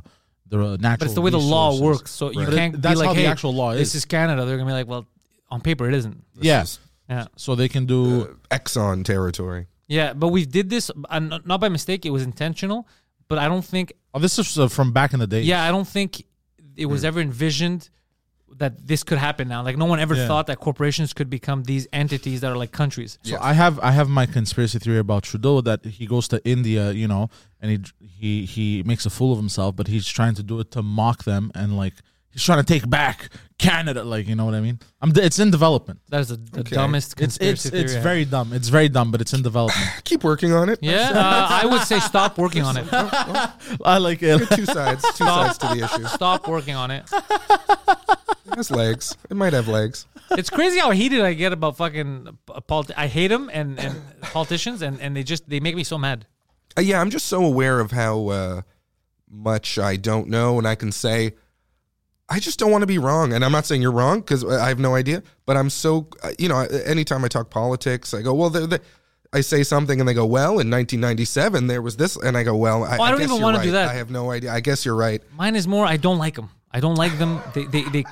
the 0.49 0.57
natural. 0.79 0.97
but 0.99 1.05
it's 1.07 1.15
the 1.15 1.21
way 1.21 1.31
the 1.31 1.39
law 1.39 1.79
works. 1.81 2.11
So 2.11 2.31
you 2.31 2.47
can't 2.47 2.81
that's 2.81 2.95
be 2.95 2.99
like, 3.01 3.09
how 3.09 3.15
the 3.15 3.21
hey, 3.23 3.27
actual 3.27 3.55
law 3.55 3.73
this 3.75 3.89
is. 3.89 3.97
is 3.97 4.05
Canada. 4.07 4.45
They're 4.47 4.57
gonna 4.57 4.69
be 4.71 4.73
like, 4.75 4.87
well, 4.87 5.07
on 5.51 5.61
paper 5.61 5.89
it 5.89 5.95
isn't. 5.95 6.25
Yeah, 6.41 6.63
is- 6.63 6.79
Yeah, 7.13 7.27
so 7.45 7.55
they 7.61 7.69
can 7.75 7.85
do. 7.95 8.01
Uh, 8.23 8.57
Exxon 8.59 9.05
territory. 9.05 9.63
yeah. 9.99 10.09
But 10.23 10.29
we 10.37 10.43
did 10.59 10.67
this 10.75 10.87
uh, 11.15 11.19
not 11.31 11.41
not 11.51 11.59
by 11.65 11.69
mistake. 11.79 12.01
It 12.11 12.13
was 12.17 12.23
intentional. 12.33 12.81
But 13.29 13.39
I 13.45 13.47
don't 13.53 13.65
think. 13.75 13.87
oh, 14.15 14.21
this 14.27 14.39
is 14.39 14.59
uh, 14.59 14.69
from 14.69 14.89
back 14.93 15.11
in 15.15 15.21
the 15.25 15.27
day. 15.37 15.43
Yeah, 15.53 15.69
I 15.69 15.71
don't 15.75 15.89
think 15.97 16.11
it 16.85 16.87
was 16.95 17.03
ever 17.11 17.21
envisioned 17.21 17.83
that 18.63 18.73
this 18.91 19.03
could 19.09 19.19
happen 19.29 19.49
now. 19.55 19.61
Like 19.69 19.79
no 19.85 19.87
one 19.93 20.01
ever 20.07 20.15
Yeah. 20.15 20.29
thought 20.31 20.47
that 20.51 20.59
corporations 20.67 21.11
could 21.17 21.31
become 21.39 21.59
these 21.73 21.85
entities 21.93 22.39
that 22.43 22.51
are 22.53 22.59
like 22.65 22.73
countries. 22.83 23.19
So 23.23 23.37
I 23.41 23.55
have 23.63 23.75
I 23.89 23.93
have 23.99 24.09
my 24.21 24.27
conspiracy 24.39 24.79
theory 24.85 24.99
about 25.09 25.21
Trudeau 25.31 25.57
that 25.63 25.81
he 25.99 26.05
goes 26.15 26.27
to 26.29 26.37
India, 26.45 26.93
you 27.03 27.09
know, 27.13 27.25
and 27.63 27.69
he 27.71 27.79
he 28.21 28.31
he 28.55 28.65
makes 28.91 29.05
a 29.07 29.11
fool 29.17 29.31
of 29.35 29.39
himself, 29.45 29.71
but 29.79 29.87
he's 29.93 30.07
trying 30.19 30.35
to 30.41 30.43
do 30.43 30.61
it 30.63 30.69
to 30.77 30.81
mock 31.01 31.19
them 31.25 31.51
and 31.55 31.69
like 31.85 31.95
he's 32.33 32.43
trying 32.43 32.59
to 32.59 32.65
take 32.65 32.89
back 32.89 33.29
Canada, 33.59 34.03
like 34.03 34.27
you 34.27 34.35
know 34.35 34.45
what 34.45 34.55
I 34.55 34.61
mean. 34.61 34.81
I'm 35.01 35.13
it's 35.17 35.39
in 35.39 35.51
development. 35.51 36.01
That 36.09 36.21
is 36.23 36.29
the, 36.29 36.37
the 36.37 36.61
Okay. 36.61 36.75
dumbest 36.77 37.13
It's 37.13 37.39
conspiracy 37.39 37.69
it's 37.69 37.77
it's 37.77 37.93
theory 37.93 38.01
I 38.01 38.03
very 38.03 38.25
dumb. 38.25 38.53
It's 38.53 38.69
very 38.69 38.89
dumb, 38.89 39.11
but 39.13 39.21
it's 39.21 39.33
in 39.33 39.43
development. 39.43 39.89
Keep 40.05 40.25
working 40.25 40.53
on 40.53 40.69
it. 40.69 40.79
Yeah, 40.83 41.11
uh, 41.15 41.49
I 41.63 41.67
would 41.67 41.83
say 41.83 42.01
stop 42.01 42.39
working 42.39 42.63
on 42.63 42.77
it. 42.77 42.87
I 43.85 43.99
like 43.99 44.23
it. 44.23 44.49
Two 44.51 44.67
sides. 44.67 45.03
Two 45.17 45.25
sides 45.25 45.59
to 45.59 45.67
the 45.69 45.85
issue. 45.85 46.05
Stop 46.07 46.49
working 46.49 46.75
on 46.75 46.91
it. 46.91 47.05
It 47.13 48.57
has 48.57 48.71
legs. 48.71 49.17
It 49.31 49.37
might 49.37 49.53
have 49.53 49.69
legs. 49.69 50.07
It's 50.33 50.51
crazy 50.51 50.79
how 50.79 50.91
heated 50.91 51.21
I 51.21 51.35
get 51.35 51.53
about 51.53 51.77
fucking 51.77 52.29
uh, 52.51 52.61
politi- 52.63 52.95
I 52.97 53.07
hate 53.07 53.29
them 53.29 53.51
and, 53.53 53.79
and 53.79 54.01
politicians 54.23 54.83
and, 54.83 55.01
and 55.01 55.15
they 55.17 55.23
just 55.23 55.49
they 55.49 55.61
make 55.61 55.77
me 55.77 55.85
so 55.85 55.99
mad. 55.99 56.27
Uh, 56.77 56.81
yeah, 56.81 57.01
I'm 57.01 57.11
just 57.11 57.27
so 57.27 57.45
aware 57.45 57.81
of 57.81 57.91
how 57.93 58.29
uh, 58.29 58.63
much 59.31 59.79
I 59.79 59.97
don't 59.97 60.29
know, 60.29 60.59
and 60.59 60.67
I 60.67 60.75
can 60.75 60.91
say, 60.91 61.35
I 62.29 62.39
just 62.39 62.59
don't 62.59 62.71
want 62.71 62.83
to 62.83 62.87
be 62.87 62.99
wrong. 62.99 63.33
And 63.33 63.45
I'm 63.45 63.53
not 63.53 63.67
saying 63.67 63.83
you're 63.83 63.93
wrong 63.93 64.21
because 64.21 64.45
I 64.45 64.69
have 64.69 64.79
no 64.79 64.95
idea, 64.95 65.23
but 65.45 65.57
I'm 65.57 65.69
so, 65.71 66.09
uh, 66.23 66.31
you 66.39 66.49
know, 66.49 66.61
anytime 66.61 67.25
I 67.25 67.29
talk 67.29 67.51
politics, 67.51 68.15
I 68.15 68.23
go, 68.23 68.33
well, 68.33 68.79
I 69.35 69.41
say 69.41 69.63
something 69.63 69.99
and 70.01 70.09
they 70.09 70.15
go, 70.15 70.27
well, 70.27 70.53
in 70.61 70.71
1997 70.71 71.67
there 71.67 71.83
was 71.83 71.97
this, 71.97 72.17
and 72.17 72.37
I 72.37 72.43
go, 72.43 72.57
well, 72.57 72.85
I, 72.85 72.97
Oh, 72.97 73.03
I 73.03 73.11
don't 73.11 73.19
guess 73.19 73.29
even 73.29 73.37
you're 73.37 73.45
wanna 73.45 73.63
do 73.63 73.73
that. 73.73 73.89
I 73.89 73.95
have 73.95 74.11
no 74.11 74.31
idea. 74.31 74.53
I 74.53 74.61
guess 74.61 74.85
you're 74.85 74.97
right. 74.97 75.23
Mine 75.37 75.57
is 75.57 75.67
more 75.67 75.85
I 75.85 75.97
don't 75.97 76.19
like 76.19 76.35
them. 76.37 76.51
I 76.71 76.81
don't 76.81 76.95
like 76.95 77.19
them. 77.19 77.41
They 77.55 77.65
they, 77.65 77.83
they 77.85 78.05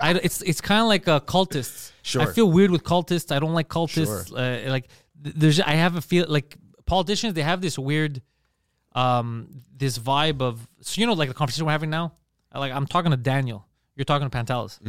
I, 0.00 0.14
it's 0.14 0.42
it's 0.42 0.60
kind 0.60 0.80
of 0.80 0.88
like 0.88 1.06
uh, 1.06 1.20
cultists. 1.20 1.92
Sure. 2.02 2.22
I 2.22 2.26
feel 2.26 2.50
weird 2.50 2.72
with 2.72 2.82
cultists. 2.82 3.30
I 3.34 3.38
don't 3.38 3.54
like 3.54 3.68
cultists. 3.68 4.32
Uh, 4.32 4.68
like 4.70 4.88
there's 5.14 5.60
I 5.60 5.72
have 5.74 5.94
a 5.94 6.00
feel 6.00 6.26
like 6.28 6.56
politicians 6.86 7.34
they 7.34 7.42
have 7.42 7.60
this 7.60 7.78
weird 7.78 8.20
um 8.96 9.48
this 9.76 9.96
vibe 9.96 10.42
of 10.42 10.66
so 10.80 11.00
you 11.00 11.06
know 11.06 11.12
like 11.12 11.28
the 11.28 11.34
conversation 11.34 11.64
we're 11.66 11.70
having 11.70 11.90
now 11.90 12.14
like 12.58 12.72
i'm 12.72 12.86
talking 12.86 13.10
to 13.10 13.16
daniel. 13.16 13.66
You're 13.96 14.04
talking 14.04 14.28
to 14.28 14.36
pantelis. 14.36 14.80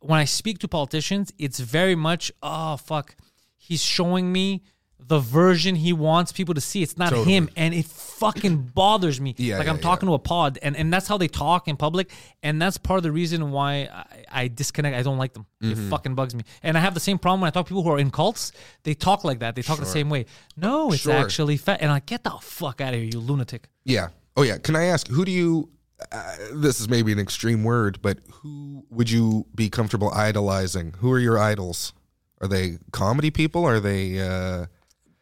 When 0.00 0.18
i 0.18 0.24
speak 0.24 0.58
to 0.60 0.68
politicians 0.68 1.32
it's 1.38 1.60
very 1.60 1.94
much 1.94 2.32
oh 2.42 2.76
fuck. 2.76 3.14
He's 3.56 3.82
showing 3.82 4.32
me 4.32 4.62
the 4.98 5.18
version 5.18 5.76
he 5.76 5.92
wants 5.92 6.32
people 6.32 6.54
to 6.54 6.60
see. 6.60 6.82
It's 6.82 6.96
not 6.96 7.10
Totally. 7.10 7.32
him. 7.32 7.48
And 7.56 7.74
it 7.74 7.84
fucking 7.86 8.56
bothers 8.74 9.20
me. 9.20 9.34
Yeah, 9.36 9.58
like 9.58 9.66
yeah, 9.66 9.72
i'm 9.72 9.78
talking 9.78 10.08
to 10.08 10.14
a 10.14 10.18
pod 10.18 10.58
and, 10.62 10.76
and 10.76 10.92
that's 10.92 11.06
how 11.06 11.16
they 11.18 11.28
talk 11.28 11.68
in 11.68 11.76
public. 11.76 12.10
And 12.42 12.60
that's 12.60 12.76
part 12.78 12.96
of 12.98 13.02
the 13.04 13.12
reason 13.12 13.50
why 13.52 13.88
i, 13.92 14.42
I 14.42 14.48
disconnect. 14.48 14.96
I 14.96 15.02
don't 15.02 15.18
like 15.18 15.32
them. 15.34 15.46
Mm-hmm. 15.62 15.86
it 15.86 15.90
fucking 15.90 16.14
bugs 16.14 16.34
me. 16.34 16.42
And 16.62 16.76
i 16.76 16.80
have 16.80 16.94
the 16.94 17.00
same 17.00 17.18
problem 17.18 17.40
when 17.40 17.48
i 17.48 17.50
talk 17.50 17.66
to 17.66 17.68
people 17.70 17.82
who 17.82 17.90
are 17.90 17.98
in 17.98 18.10
cults. 18.10 18.52
They 18.84 18.94
talk 18.94 19.22
like 19.24 19.40
that. 19.40 19.54
They 19.54 19.62
talk 19.62 19.78
the 19.78 19.86
same 19.86 20.08
way. 20.10 20.26
No 20.56 20.92
it's 20.92 21.02
Sure. 21.02 21.12
actually 21.12 21.56
fat 21.56 21.80
and 21.82 21.90
i 21.90 21.94
like, 21.94 22.06
get 22.06 22.24
the 22.24 22.30
fuck 22.40 22.80
out 22.80 22.94
of 22.94 23.00
here 23.00 23.08
you 23.12 23.20
lunatic. 23.20 23.68
Yeah. 23.84 24.08
Oh, 24.38 24.42
yeah. 24.42 24.58
Can 24.58 24.76
I 24.76 24.84
ask, 24.86 25.08
who 25.08 25.24
do 25.24 25.32
you 25.32 25.70
uh, 26.12 26.36
this 26.52 26.80
is 26.80 26.88
maybe 26.88 27.12
an 27.12 27.18
extreme 27.18 27.64
word, 27.64 28.00
but 28.02 28.18
who 28.30 28.84
would 28.90 29.10
you 29.10 29.46
be 29.54 29.68
comfortable 29.70 30.10
idolizing? 30.12 30.94
Who 30.98 31.10
are 31.12 31.18
your 31.18 31.38
idols? 31.38 31.92
Are 32.40 32.48
they 32.48 32.78
comedy 32.92 33.30
people? 33.30 33.64
Are 33.64 33.80
they 33.80 34.20
uh, 34.20 34.66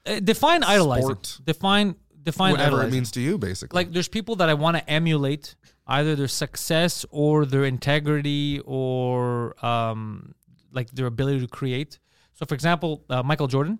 Uh, 0.07 0.21
define 0.21 0.63
idolizing. 0.65 1.17
Define 1.45 1.95
define 2.23 2.53
whatever 2.53 2.77
idolizing. 2.77 2.89
it 2.89 2.93
means 2.97 3.11
to 3.13 3.21
you, 3.21 3.39
basically? 3.39 3.77
like 3.77 3.93
there's 3.93 4.09
people 4.09 4.35
that 4.37 4.49
I 4.49 4.55
want 4.55 4.77
to 4.77 4.91
emulate 4.91 5.55
either 5.87 6.17
their 6.17 6.29
success 6.29 7.05
or 7.11 7.45
their 7.47 7.65
integrity 7.65 8.61
or 8.65 9.55
um 9.65 10.35
like 10.73 10.91
their 10.91 11.07
ability 11.07 11.41
to 11.41 11.47
create. 11.61 11.99
So 12.35 12.45
for 12.47 12.55
example, 12.55 13.05
uh, 13.09 13.23
Michael 13.23 13.47
Jordan. 13.47 13.79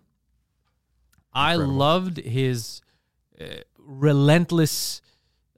I 1.33 1.57
loved 1.57 2.19
his 2.19 2.81
uh, 3.41 3.45
relentless 3.79 5.03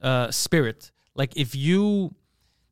uh, 0.01 0.31
spirit. 0.31 0.91
Like 1.17 1.37
if 1.37 1.55
you 1.55 2.15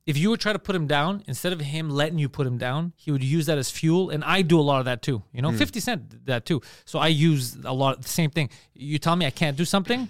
if 0.05 0.17
you 0.17 0.29
would 0.29 0.39
try 0.39 0.53
to 0.53 0.59
put 0.59 0.75
him 0.75 0.85
down, 0.85 1.23
instead 1.27 1.51
of 1.51 1.59
him 1.59 1.89
letting 1.89 2.19
you 2.19 2.29
put 2.29 2.45
him 2.45 2.57
down, 2.57 2.93
he 2.95 3.11
would 3.11 3.23
use 3.23 3.47
that 3.47 3.57
as 3.57 3.71
fuel. 3.71 4.11
And 4.11 4.23
I 4.23 4.43
do 4.43 4.59
a 4.59 4.61
lot 4.61 4.79
of 4.79 4.85
that 4.85 5.01
too. 5.01 5.23
You 5.33 5.41
know, 5.41 5.49
hmm. 5.49 5.57
50 5.57 5.79
Cent 5.79 6.25
that 6.27 6.45
too. 6.45 6.61
So 6.85 6.99
I 6.99 7.07
use 7.07 7.57
a 7.63 7.73
lot 7.73 7.97
of 7.97 8.03
the 8.03 8.09
same 8.09 8.29
thing. 8.29 8.49
You 8.75 8.99
tell 8.99 9.15
me 9.15 9.25
I 9.25 9.31
can't 9.31 9.57
do 9.57 9.65
something, 9.65 10.07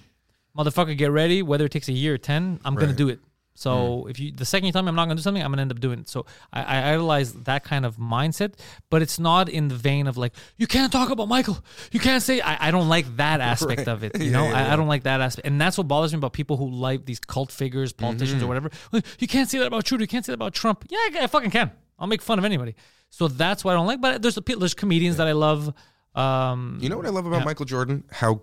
motherfucker, 0.57 0.98
get 0.98 1.12
ready. 1.12 1.41
Whether 1.41 1.66
it 1.66 1.72
takes 1.72 1.88
a 1.88 1.94
year 1.94 2.16
or 2.16 2.18
10, 2.18 2.60
I'm 2.66 2.76
going 2.76 2.90
to 2.90 2.95
do 2.95 3.07
it. 3.07 3.20
So 3.57 4.07
if 4.07 4.19
you, 4.19 4.32
the 4.34 4.44
second 4.44 4.68
you 4.68 4.73
tell 4.73 4.84
me 4.84 4.90
I'm 4.90 4.95
not 4.95 5.06
going 5.06 5.15
to 5.15 5.22
do 5.22 5.23
something, 5.23 5.41
I'm 5.41 5.49
going 5.49 5.57
to 5.57 5.61
end 5.61 5.72
up 5.72 5.80
doing 5.80 5.99
it. 5.99 6.10
So 6.10 6.26
I, 6.52 6.61
I 6.64 6.91
idolize 6.94 7.32
that 7.34 7.64
kind 7.64 7.86
of 7.86 7.95
mindset, 7.95 8.53
but 8.90 9.02
it's 9.02 9.18
not 9.18 9.48
in 9.48 9.69
the 9.69 9.76
vein 9.76 10.07
of 10.07 10.18
like, 10.18 10.34
you 10.57 10.68
can't 10.68 10.91
talk 10.91 11.10
about 11.10 11.27
Michael. 11.30 11.57
You 11.91 12.02
can't 12.02 12.22
say, 12.22 12.41
I, 12.41 12.68
I 12.68 12.72
don't 12.72 12.90
like 12.90 13.15
that 13.15 13.40
aspect 13.52 13.88
of 13.88 14.03
it. 14.03 14.19
You 14.19 14.26
Yeah, 14.26 14.32
know, 14.32 14.44
yeah, 14.44 14.49
I, 14.57 14.61
yeah. 14.68 14.73
I 14.73 14.76
don't 14.76 14.88
like 14.90 15.03
that 15.03 15.22
aspect. 15.22 15.48
And 15.48 15.60
that's 15.60 15.77
what 15.77 15.88
bothers 15.88 16.11
me 16.11 16.18
about 16.18 16.34
people 16.34 16.57
who 16.57 16.69
like 16.69 17.06
these 17.06 17.19
cult 17.22 17.49
figures, 17.52 17.94
politicians 17.94 18.36
Mm-hmm. 18.41 18.44
or 18.44 18.48
whatever. 18.48 18.69
Well, 18.91 19.02
You 19.19 19.27
can't 19.27 19.49
say 19.49 19.57
that 19.60 19.68
about 19.68 19.86
Trudeau. 19.86 20.02
You 20.03 20.07
can't 20.10 20.26
say 20.26 20.32
that 20.34 20.36
about 20.36 20.53
Trump. 20.53 20.86
Yeah, 20.90 20.98
I, 20.98 21.19
I 21.22 21.27
fucking 21.27 21.52
can. 21.52 21.72
I'll 21.98 22.07
make 22.07 22.22
fun 22.22 22.38
of 22.40 22.44
anybody. 22.45 22.76
So 23.10 23.30
that's 23.30 23.64
what 23.64 23.72
I 23.72 23.76
don't 23.76 23.88
like. 23.88 24.02
But 24.02 24.22
there's 24.22 24.36
a, 24.38 24.41
there's 24.41 24.73
comedians 24.73 25.15
that 25.18 25.27
I 25.27 25.32
love. 25.32 25.73
Um, 26.14 26.77
you 26.82 26.90
know 26.90 26.98
what 26.98 27.06
I 27.06 27.10
love 27.10 27.26
about 27.26 27.45
Michael 27.45 27.65
Jordan? 27.65 28.03
How 28.11 28.41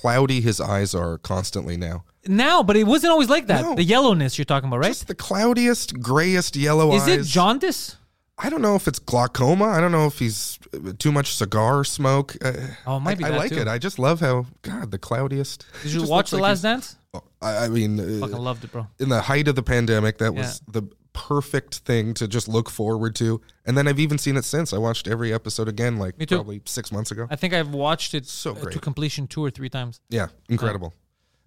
cloudy 0.00 0.40
his 0.40 0.60
eyes 0.60 0.94
are 0.94 1.18
constantly 1.18 1.76
now. 1.76 2.04
now, 2.26 2.62
but 2.62 2.76
it 2.76 2.84
wasn't 2.84 3.10
always 3.12 3.28
like 3.28 3.46
that. 3.46 3.62
No. 3.62 3.74
The 3.74 3.84
yellowness 3.84 4.36
you're 4.38 4.44
talking 4.44 4.68
about, 4.68 4.80
right? 4.80 4.88
Just 4.88 5.06
the 5.08 5.14
cloudiest, 5.14 6.00
grayest 6.00 6.56
yellow 6.56 6.92
Is 6.94 7.02
eyes. 7.02 7.08
it 7.08 7.24
jaundice? 7.24 7.96
I 8.38 8.50
don't 8.50 8.60
know 8.60 8.74
if 8.76 8.86
it's 8.86 8.98
glaucoma. 8.98 9.64
I 9.64 9.80
don't 9.80 9.92
know 9.92 10.06
if 10.06 10.18
he's 10.18 10.58
uh, 10.74 10.92
too 10.98 11.10
much 11.10 11.34
cigar 11.34 11.84
smoke. 11.84 12.36
Uh, 12.44 12.52
Oh, 12.86 12.96
it 12.98 13.00
might 13.00 13.12
I, 13.12 13.14
be 13.14 13.24
I 13.24 13.28
like 13.30 13.50
too. 13.52 13.60
it. 13.60 13.68
I 13.68 13.78
just 13.78 13.98
love 13.98 14.20
how 14.20 14.44
God 14.62 14.90
the 14.90 14.98
cloudiest. 14.98 15.64
Did 15.82 15.92
you 15.92 16.02
watch 16.06 16.30
The 16.30 16.36
like 16.36 16.42
Last 16.50 16.60
Dance? 16.62 16.96
I, 17.40 17.64
I 17.64 17.68
mean, 17.68 17.98
uh, 17.98 18.26
Fucking 18.26 18.36
loved 18.36 18.64
it, 18.64 18.72
bro. 18.72 18.86
in 18.98 19.08
the 19.08 19.22
height 19.22 19.48
of 19.48 19.54
the 19.54 19.62
pandemic, 19.62 20.18
that 20.18 20.34
was 20.34 20.60
the 20.68 20.82
perfect 21.16 21.78
thing 21.78 22.12
to 22.12 22.28
just 22.28 22.46
look 22.46 22.68
forward 22.68 23.14
to. 23.16 23.40
And 23.64 23.76
then 23.76 23.88
I've 23.88 23.98
even 23.98 24.18
seen 24.18 24.36
it 24.36 24.44
since. 24.44 24.74
I 24.74 24.78
watched 24.78 25.08
every 25.08 25.32
episode 25.32 25.66
again, 25.66 25.96
like 25.96 26.14
probably 26.28 26.60
six 26.66 26.92
months 26.92 27.10
ago. 27.10 27.26
I 27.30 27.36
think 27.36 27.54
I've 27.54 27.70
watched 27.70 28.12
it 28.12 28.26
So 28.26 28.52
uh, 28.54 28.70
to 28.70 28.78
completion 28.78 29.26
two 29.26 29.42
or 29.42 29.50
three 29.50 29.70
times. 29.70 30.00
Yeah, 30.10 30.28
incredible. 30.50 30.92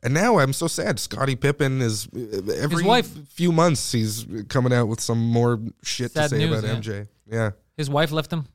And 0.01 0.13
now 0.13 0.39
I'm 0.39 0.53
so 0.53 0.67
sad. 0.67 0.99
Scottie 0.99 1.35
Pippen 1.35 1.81
is 1.81 2.07
uh, 2.07 2.51
every 2.57 2.83
wife- 2.83 3.11
few 3.29 3.51
months 3.51 3.91
he's 3.91 4.25
coming 4.47 4.73
out 4.73 4.87
with 4.87 5.01
some 5.01 5.19
more 5.19 5.59
shit 5.83 6.15
to 6.15 6.27
say 6.27 6.39
news, 6.39 6.63
about 6.63 6.67
yeah. 6.67 6.75
MJ. 6.79 7.07
Yeah. 7.29 7.51
His 7.77 7.89
wife 7.89 8.11
left 8.11 8.33
him. 8.33 8.47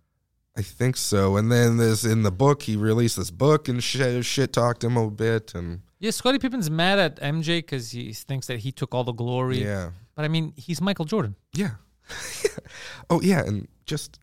I 0.56 0.62
think 0.62 0.97
so. 0.97 1.36
And 1.36 1.51
then 1.51 1.76
this 1.78 2.05
in 2.05 2.22
the 2.22 2.31
book, 2.31 2.62
he 2.62 2.76
released 2.76 3.16
this 3.16 3.31
book 3.31 3.68
and 3.68 3.82
shit, 3.82 4.24
shit 4.24 4.52
talked 4.52 4.85
him 4.85 4.97
a 4.97 5.10
bit. 5.10 5.55
And 5.55 5.81
Yeah, 5.98 6.10
Scottie 6.12 6.39
Pippen's 6.39 6.70
mad 6.70 6.98
at 6.98 7.16
MJ 7.20 7.59
because 7.59 7.90
he 7.90 8.12
thinks 8.12 8.47
that 8.47 8.59
he 8.60 8.70
took 8.70 8.94
all 8.94 9.02
the 9.05 9.12
glory. 9.12 9.62
yeah, 9.64 9.90
But 10.14 10.24
I 10.24 10.28
mean, 10.28 10.52
he's 10.56 10.81
Michael 10.81 11.05
Jordan. 11.06 11.35
yeah. 11.55 11.70
oh, 13.10 13.20
yeah. 13.22 13.40
And 13.44 13.66
just 13.86 14.18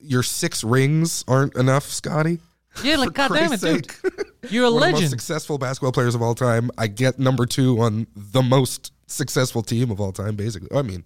your 0.00 0.22
six 0.22 0.62
rings 0.64 1.24
aren't 1.28 1.54
enough, 1.56 1.84
Scottie. 1.84 2.40
Yeah, 2.82 2.96
like 2.96 3.12
God 3.14 3.28
damn 3.32 3.52
it, 3.52 3.60
Christ's 3.60 4.00
dude. 4.02 4.26
You're 4.50 4.64
a 4.66 4.70
One 4.72 4.74
of 4.74 4.80
the 4.80 4.86
most 4.90 4.94
legend. 4.94 5.10
successful 5.10 5.56
basketball 5.58 5.92
players 5.92 6.14
of 6.14 6.20
all 6.22 6.34
time. 6.34 6.70
I 6.76 6.86
get 6.88 7.18
number 7.18 7.46
two 7.46 7.80
on 7.80 8.06
the 8.14 8.42
most 8.42 8.92
successful 9.06 9.62
team 9.62 9.90
of 9.90 10.00
all 10.00 10.12
time, 10.12 10.34
basically. 10.36 10.76
I 10.76 10.82
mean, 10.82 11.04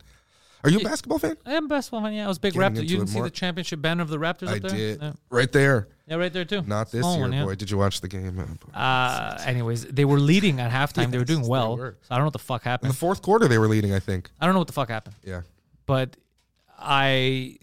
are 0.64 0.70
you 0.70 0.80
a 0.80 0.84
basketball 0.84 1.18
fan? 1.18 1.36
I 1.46 1.54
am 1.54 1.66
a 1.66 1.68
basketball 1.68 2.02
fan. 2.02 2.12
Yeah, 2.14 2.24
I 2.24 2.28
was 2.28 2.36
a 2.38 2.40
big 2.40 2.54
Getting 2.54 2.68
Raptor. 2.68 2.80
into 2.80 2.82
You 2.92 2.96
didn't 2.98 3.08
see 3.10 3.14
more. 3.18 3.24
the 3.24 3.30
championship 3.30 3.80
banner 3.80 4.02
of 4.02 4.08
the 4.08 4.18
Raptors 4.18 4.48
I 4.48 4.56
up 4.56 4.62
there? 4.62 4.70
did. 4.70 5.02
Yeah. 5.02 5.12
Right 5.30 5.50
there. 5.52 5.88
Yeah, 6.06 6.16
right 6.16 6.32
there 6.32 6.44
too. 6.44 6.62
Not 6.62 6.90
this 6.90 7.00
Small 7.02 7.14
year, 7.14 7.22
one, 7.22 7.32
yeah. 7.32 7.44
boy. 7.44 7.54
Did 7.54 7.70
you 7.70 7.76
watch 7.78 8.00
the 8.00 8.08
game? 8.08 8.38
Oh. 8.74 8.78
Uh, 8.78 9.38
anyways, 9.44 9.84
they 9.86 10.04
were 10.04 10.18
leading 10.18 10.58
at 10.58 10.70
halftime. 10.70 11.10
they 11.10 11.18
were 11.18 11.24
doing 11.24 11.46
well. 11.46 11.76
were. 11.76 11.96
So 12.02 12.14
I 12.14 12.16
don't 12.16 12.22
know 12.22 12.26
what 12.26 12.32
the 12.32 12.38
fuck 12.38 12.62
happened. 12.62 12.86
In 12.86 12.88
happened. 12.88 12.94
the 12.94 12.98
fourth 12.98 13.22
quarter, 13.22 13.46
they 13.46 13.58
were 13.58 13.68
leading, 13.68 13.92
I 13.92 13.98
think. 13.98 14.30
I 14.40 14.46
don't 14.46 14.54
know 14.54 14.60
what 14.60 14.68
the 14.68 14.72
fuck 14.72 14.88
happened. 14.88 15.16
Yeah. 15.24 15.42
But 15.86 16.16
I 16.78 17.58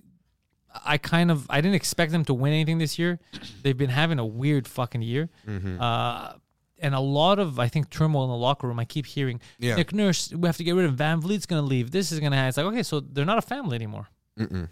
I 0.86 0.98
kind 0.98 1.32
of 1.32 1.48
I 1.50 1.62
didn't 1.62 1.76
expect 1.76 2.12
them 2.12 2.26
to 2.26 2.34
win 2.34 2.54
anything 2.54 2.78
this 2.78 3.00
year. 3.00 3.20
They've 3.64 3.78
been 3.78 3.90
having 3.90 4.20
a 4.20 4.26
weird 4.26 4.68
fucking 4.68 5.02
year. 5.02 5.30
Mm-hmm. 5.48 5.82
Uh, 5.82 6.34
and 6.80 6.94
a 6.96 7.00
lot 7.00 7.40
of 7.40 7.60
I 7.60 7.68
think 7.68 7.90
turmoil 7.90 8.24
in 8.26 8.30
the 8.30 8.36
locker 8.38 8.68
room. 8.68 8.80
I 8.80 8.86
keep 8.86 9.06
hearing 9.06 9.40
Yeah. 9.60 9.76
Nick 9.76 9.94
Nurse, 9.94 10.32
we 10.34 10.48
have 10.48 10.58
to 10.58 10.64
get 10.64 10.76
rid 10.76 10.86
of 10.86 10.96
VanVleet's 10.96 11.46
going 11.46 11.62
to 11.62 11.68
leave. 11.68 11.92
This 11.92 12.12
is 12.12 12.20
going 12.20 12.32
to 12.32 12.38
happen. 12.38 12.50
It's 12.50 12.58
like 12.58 12.66
okay, 12.68 12.84
so 12.84 13.00
they're 13.00 13.26
not 13.26 13.38
a 13.38 13.42
family 13.42 13.76
anymore. 13.76 14.08
Mm-mm. 14.40 14.68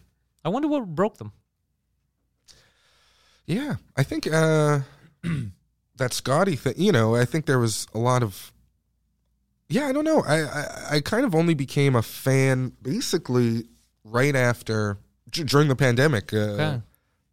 I 0.46 0.50
wonder 0.50 0.68
what 0.68 0.86
broke 0.88 1.18
them. 1.18 1.32
Yeah, 3.46 3.76
I 3.98 4.04
think 4.04 4.28
uh, 4.32 4.80
that 5.98 6.14
Scottie 6.14 6.56
thing. 6.56 6.76
You 6.78 6.92
know, 6.92 7.16
I 7.16 7.26
think 7.26 7.46
there 7.46 7.60
was 7.60 7.88
a 7.94 8.00
lot 8.00 8.24
of. 8.24 8.52
Yeah, 9.70 9.88
I 9.88 9.92
don't 9.92 10.06
know. 10.06 10.22
I, 10.26 10.42
I 10.44 10.86
I 10.92 11.02
kind 11.02 11.26
of 11.26 11.34
only 11.36 11.54
became 11.54 11.96
a 11.96 12.02
fan 12.02 12.74
basically 12.82 13.66
right 14.04 14.36
after 14.36 14.98
d- 15.30 15.44
during 15.44 15.68
the 15.68 15.76
pandemic. 15.76 16.34
Uh, 16.34 16.38
Okay. 16.38 16.82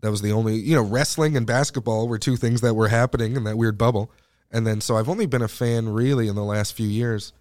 That 0.02 0.10
was 0.10 0.22
the 0.22 0.32
only 0.32 0.54
you 0.56 0.74
know 0.74 0.82
wrestling 0.82 1.36
and 1.36 1.46
basketball 1.46 2.08
were 2.08 2.18
two 2.18 2.36
things 2.36 2.62
that 2.62 2.72
were 2.74 2.88
happening 2.88 3.36
in 3.36 3.44
that 3.44 3.58
weird 3.58 3.76
bubble, 3.76 4.10
and 4.50 4.66
then 4.66 4.80
so 4.80 4.96
I've 4.96 5.08
only 5.08 5.26
been 5.26 5.42
a 5.42 5.48
fan 5.48 5.88
really 5.88 6.28
in 6.28 6.34
the 6.34 6.44
last 6.44 6.74
few 6.74 6.88
years. 6.88 7.32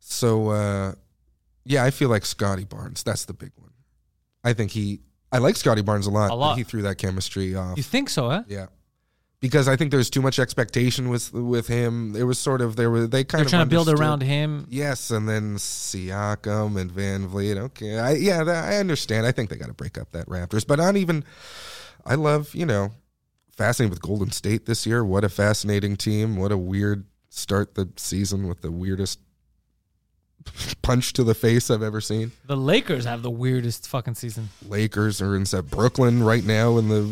So 0.00 0.50
uh, 0.50 0.92
yeah, 1.64 1.84
I 1.84 1.90
feel 1.90 2.08
like 2.08 2.24
Scottie 2.24 2.64
Barnes. 2.64 3.02
That's 3.02 3.24
the 3.24 3.32
big 3.32 3.52
one. 3.56 3.72
I 4.44 4.52
think 4.52 4.70
he. 4.70 5.00
I 5.32 5.38
like 5.38 5.56
Scottie 5.56 5.82
Barnes 5.82 6.06
a 6.06 6.10
lot. 6.10 6.26
A 6.26 6.28
but 6.30 6.36
lot. 6.36 6.58
He 6.58 6.64
threw 6.64 6.82
that 6.82 6.98
chemistry 6.98 7.54
off. 7.56 7.76
You 7.76 7.82
think 7.82 8.08
so, 8.08 8.30
huh? 8.30 8.44
Yeah, 8.46 8.66
because 9.40 9.68
I 9.68 9.76
think 9.76 9.90
there's 9.90 10.08
too 10.08 10.22
much 10.22 10.38
expectation 10.38 11.08
with 11.08 11.32
with 11.32 11.66
him. 11.66 12.14
It 12.16 12.22
was 12.22 12.38
sort 12.38 12.60
of 12.60 12.76
there 12.76 12.90
were 12.90 13.06
they 13.06 13.24
kind 13.24 13.40
They're 13.40 13.46
of 13.46 13.50
trying 13.50 13.66
to 13.66 13.70
build 13.70 13.88
around 13.88 14.22
him. 14.22 14.66
Yes, 14.70 15.10
and 15.10 15.28
then 15.28 15.56
Siakam 15.56 16.80
and 16.80 16.90
VanVleet. 16.90 17.56
Okay, 17.56 17.98
I, 17.98 18.12
yeah, 18.12 18.44
that, 18.44 18.64
I 18.72 18.78
understand. 18.78 19.26
I 19.26 19.32
think 19.32 19.50
they 19.50 19.56
got 19.56 19.66
to 19.66 19.74
break 19.74 19.98
up 19.98 20.12
that 20.12 20.26
Raptors, 20.26 20.66
but 20.66 20.78
not 20.78 20.96
even. 20.96 21.24
I 22.04 22.14
love 22.14 22.54
you 22.54 22.66
know, 22.66 22.92
fascinating 23.56 23.90
with 23.90 24.02
Golden 24.02 24.30
State 24.30 24.66
this 24.66 24.86
year. 24.86 25.04
What 25.04 25.24
a 25.24 25.28
fascinating 25.28 25.96
team. 25.96 26.36
What 26.36 26.52
a 26.52 26.58
weird 26.58 27.04
start 27.30 27.74
the 27.74 27.88
season 27.96 28.48
with 28.48 28.60
the 28.62 28.70
weirdest 28.70 29.18
punch 30.82 31.12
to 31.14 31.24
the 31.24 31.34
face 31.34 31.70
I've 31.70 31.82
ever 31.82 32.00
seen. 32.00 32.32
The 32.46 32.56
Lakers 32.56 33.04
have 33.04 33.22
the 33.22 33.30
weirdest 33.30 33.88
fucking 33.88 34.14
season. 34.14 34.48
Lakers 34.68 35.20
are 35.20 35.34
in 35.36 35.46
set 35.46 35.70
Brooklyn 35.70 36.22
right 36.22 36.44
now, 36.44 36.78
and 36.78 36.90
the 36.90 37.02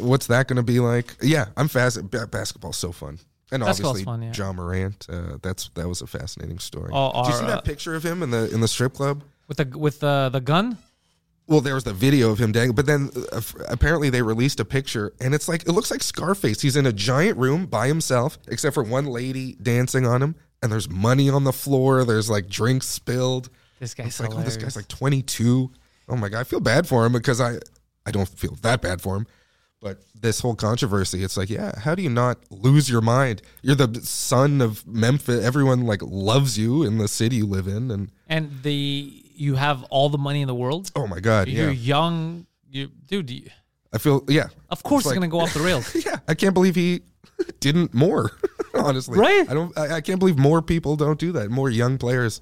what's 0.00 0.26
that 0.26 0.48
going 0.48 0.56
to 0.56 0.62
be 0.62 0.80
like? 0.80 1.14
Yeah, 1.22 1.46
I'm 1.56 1.68
fast. 1.68 2.10
ba- 2.10 2.26
Basketball's 2.26 2.76
so 2.76 2.92
fun, 2.92 3.18
and 3.50 3.62
obviously 3.62 4.04
fun, 4.04 4.22
yeah. 4.22 4.32
Ja 4.34 4.52
Morant. 4.52 5.06
Uh, 5.08 5.38
that's 5.42 5.70
that 5.74 5.88
was 5.88 6.02
a 6.02 6.06
fascinating 6.06 6.58
story. 6.58 6.92
Did 6.92 7.26
you 7.26 7.32
see 7.32 7.44
uh, 7.44 7.48
that 7.48 7.64
picture 7.64 7.94
of 7.94 8.04
him 8.04 8.22
in 8.22 8.30
the 8.30 8.52
in 8.52 8.60
the 8.60 8.68
strip 8.68 8.94
club? 8.94 9.22
With 9.48 9.58
the 9.58 9.78
with 9.78 10.00
the 10.00 10.30
the 10.32 10.40
gun? 10.40 10.78
Well, 11.46 11.60
there 11.60 11.74
was 11.74 11.84
the 11.84 11.92
video 11.92 12.30
of 12.30 12.38
him 12.38 12.52
dangling, 12.52 12.74
but 12.74 12.86
then 12.86 13.10
uh, 13.14 13.36
f- 13.36 13.54
apparently 13.68 14.08
they 14.08 14.22
released 14.22 14.60
a 14.60 14.64
picture, 14.64 15.12
and 15.20 15.34
it's 15.34 15.46
like 15.46 15.62
it 15.62 15.72
looks 15.72 15.90
like 15.90 16.02
Scarface. 16.02 16.62
He's 16.62 16.76
in 16.76 16.86
a 16.86 16.92
giant 16.92 17.36
room 17.38 17.66
by 17.66 17.86
himself, 17.86 18.38
except 18.48 18.72
for 18.74 18.82
one 18.82 19.04
lady 19.06 19.54
dancing 19.62 20.06
on 20.06 20.22
him, 20.22 20.36
and 20.62 20.72
there's 20.72 20.88
money 20.88 21.28
on 21.28 21.44
the 21.44 21.52
floor. 21.52 22.04
There's 22.04 22.30
like 22.30 22.48
drinks 22.48 22.86
spilled. 22.86 23.50
This 23.78 23.92
guy's 23.92 24.18
like, 24.18 24.34
oh, 24.34 24.40
this 24.40 24.56
guy's 24.56 24.76
like 24.76 24.88
22. 24.88 25.70
Oh 26.08 26.16
my 26.16 26.30
god, 26.30 26.40
I 26.40 26.44
feel 26.44 26.60
bad 26.60 26.86
for 26.86 27.04
him 27.04 27.12
because 27.12 27.40
I, 27.40 27.58
I 28.06 28.10
don't 28.10 28.28
feel 28.28 28.54
that 28.62 28.80
bad 28.80 29.02
for 29.02 29.16
him, 29.16 29.26
but 29.82 29.98
this 30.18 30.40
whole 30.40 30.54
controversy, 30.54 31.22
it's 31.22 31.36
like, 31.36 31.50
yeah, 31.50 31.78
how 31.78 31.94
do 31.94 32.02
you 32.02 32.08
not 32.08 32.38
lose 32.50 32.88
your 32.88 33.02
mind? 33.02 33.42
You're 33.60 33.74
the 33.74 34.00
son 34.00 34.62
of 34.62 34.86
Memphis. 34.86 35.44
Everyone 35.44 35.84
like 35.84 36.00
loves 36.02 36.58
you 36.58 36.82
in 36.82 36.96
the 36.96 37.08
city 37.08 37.36
you 37.36 37.46
live 37.46 37.66
in, 37.66 37.90
and 37.90 38.10
and 38.28 38.62
the 38.62 39.23
you 39.34 39.54
have 39.56 39.82
all 39.84 40.08
the 40.08 40.18
money 40.18 40.40
in 40.40 40.46
the 40.48 40.54
world. 40.54 40.90
oh 40.96 41.06
my 41.06 41.20
god, 41.20 41.48
You're 41.48 41.70
yeah. 41.70 41.96
young. 41.96 42.46
You 42.70 42.88
dude. 43.06 43.30
You, 43.30 43.50
I 43.92 43.98
feel 43.98 44.24
yeah. 44.28 44.48
of 44.70 44.82
course, 44.82 45.02
It's 45.02 45.06
like- 45.06 45.14
gonna 45.16 45.28
go 45.28 45.40
off 45.40 45.54
the 45.54 45.60
rails. 45.60 45.94
Yeah, 46.06 46.18
I 46.26 46.34
can't 46.34 46.54
believe 46.54 46.74
he 46.74 47.02
didn't 47.60 47.94
more. 47.94 48.30
honestly, 48.74 49.18
Right? 49.18 49.48
I 49.48 49.54
don't. 49.54 49.76
I, 49.78 49.96
I 49.96 50.00
can't 50.00 50.18
believe 50.18 50.36
more 50.38 50.62
people 50.62 50.96
don't 50.96 51.18
do 51.18 51.32
that. 51.32 51.50
More 51.50 51.70
young 51.70 51.98
players 51.98 52.40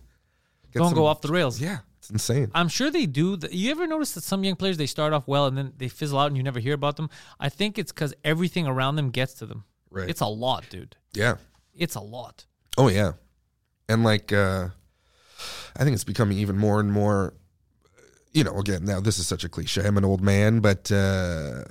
Don't 0.73 0.87
some- 0.89 0.95
go 0.95 1.07
off 1.07 1.21
the 1.21 1.29
rails. 1.33 1.61
Yeah, 1.61 1.79
it's 1.99 2.09
insane. 2.11 2.51
I'm 2.55 2.69
sure 2.69 2.91
they 2.91 3.05
do. 3.07 3.37
th- 3.37 3.53
You 3.53 3.71
ever 3.71 3.87
notice 3.87 4.13
that 4.15 4.25
some 4.25 4.43
young 4.45 4.57
players 4.57 4.77
they 4.79 4.87
start 4.87 5.13
off 5.13 5.29
well 5.29 5.47
and 5.47 5.57
then 5.59 5.73
they 5.77 5.89
fizzle 5.89 6.19
out 6.19 6.29
and 6.29 6.37
you 6.37 6.43
never 6.43 6.61
hear 6.61 6.75
about 6.75 6.97
them? 6.97 7.11
I 7.39 7.49
think 7.51 7.79
it's 7.79 7.93
because 7.93 8.15
everything 8.25 8.67
around 8.67 8.97
them 8.97 9.11
gets 9.11 9.35
to 9.35 9.47
them. 9.47 9.65
Right. 9.91 10.09
It's 10.09 10.21
a 10.23 10.27
lot, 10.27 10.65
dude. 10.71 10.97
Yeah. 11.13 11.35
It's 11.75 11.95
a 11.97 12.01
lot. 12.01 12.47
Oh 12.79 12.89
yeah. 12.89 13.13
and 13.91 14.03
like 14.05 14.33
uh, 14.33 14.69
I 15.77 15.85
think 15.85 15.95
it's 15.95 16.05
becoming 16.05 16.39
even 16.39 16.59
more 16.59 16.81
and 16.81 16.93
more. 16.93 17.35
You 18.33 18.45
know, 18.45 18.59
again, 18.59 18.85
now 18.85 19.01
this 19.01 19.19
is 19.19 19.27
such 19.27 19.45
a 19.45 19.49
cliche. 19.49 19.83
I'm 19.87 19.99
an 19.99 20.05
old 20.05 20.23
man, 20.23 20.61
but 20.61 20.91
uh, 20.91 21.65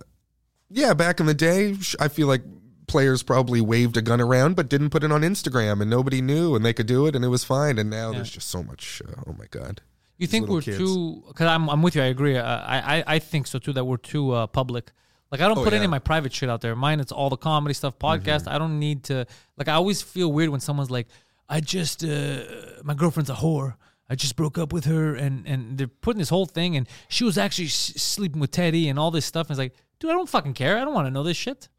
yeah, 0.69 0.93
back 0.93 1.19
in 1.19 1.25
the 1.25 1.33
day, 1.33 1.75
I 1.99 2.07
feel 2.07 2.27
like 2.27 2.43
players 2.87 3.23
probably 3.23 3.61
waved 3.61 3.97
a 3.97 4.01
gun 4.01 4.21
around, 4.21 4.55
but 4.55 4.69
didn't 4.69 4.91
put 4.91 5.03
it 5.03 5.11
on 5.11 5.21
Instagram, 5.21 5.81
and 5.81 5.89
nobody 5.89 6.21
knew, 6.21 6.55
and 6.55 6.63
they 6.63 6.73
could 6.73 6.85
do 6.87 7.07
it, 7.07 7.15
and 7.15 7.25
it 7.25 7.29
was 7.29 7.43
fine. 7.43 7.79
And 7.79 7.89
now 7.89 8.11
there's 8.11 8.29
just 8.29 8.49
so 8.49 8.61
much. 8.61 9.01
Uh, 9.07 9.21
oh 9.27 9.33
my 9.39 9.45
god. 9.49 9.81
You 10.17 10.27
think 10.27 10.47
we're 10.49 10.61
kids. 10.61 10.77
too? 10.77 11.23
Because 11.27 11.47
I'm, 11.47 11.67
I'm 11.67 11.81
with 11.81 11.95
you. 11.95 12.03
I 12.03 12.05
agree. 12.05 12.37
Uh, 12.37 12.43
I, 12.45 12.97
I, 12.99 13.03
I 13.15 13.19
think 13.19 13.47
so 13.47 13.57
too. 13.57 13.73
That 13.73 13.85
we're 13.85 13.97
too 13.97 14.31
uh, 14.31 14.45
public. 14.45 14.91
Like 15.31 15.41
I 15.41 15.47
don't 15.47 15.57
Oh, 15.57 15.63
put 15.63 15.73
any 15.73 15.85
of 15.85 15.89
my 15.89 15.97
private 15.97 16.31
shit 16.31 16.47
out 16.49 16.61
there. 16.61 16.75
Mine, 16.75 16.99
it's 16.99 17.11
all 17.11 17.29
the 17.31 17.37
comedy 17.37 17.73
stuff, 17.73 17.97
podcast. 17.97 18.41
Mm-hmm. 18.41 18.49
I 18.49 18.57
don't 18.59 18.77
need 18.77 19.05
to. 19.05 19.25
Like 19.57 19.67
I 19.67 19.73
always 19.73 20.03
feel 20.03 20.31
weird 20.31 20.49
when 20.49 20.59
someone's 20.59 20.91
like, 20.91 21.07
"I 21.49 21.59
just, 21.59 22.03
uh, 22.03 22.43
my 22.83 22.93
girlfriend's 22.93 23.31
a 23.31 23.35
whore. 23.35 23.75
I 24.11 24.15
just 24.15 24.35
broke 24.35 24.57
up 24.57 24.73
with 24.73 24.85
her," 24.85 25.15
and 25.15 25.47
and 25.47 25.77
they're 25.77 25.87
putting 25.87 26.19
this 26.19 26.29
whole 26.29 26.45
thing, 26.45 26.75
and 26.75 26.87
she 27.07 27.23
was 27.23 27.37
actually 27.37 27.67
s- 27.67 27.93
sleeping 27.95 28.41
with 28.41 28.51
Teddy 28.51 28.89
and 28.89 28.99
all 28.99 29.09
this 29.09 29.25
stuff. 29.25 29.47
And 29.47 29.51
it's 29.51 29.59
like, 29.59 29.73
dude, 29.99 30.11
I 30.11 30.13
don't 30.13 30.27
fucking 30.29 30.53
care. 30.53 30.77
I 30.77 30.81
don't 30.81 30.93
want 30.93 31.07
to 31.07 31.11
know 31.11 31.23
this 31.23 31.37
shit. 31.37 31.69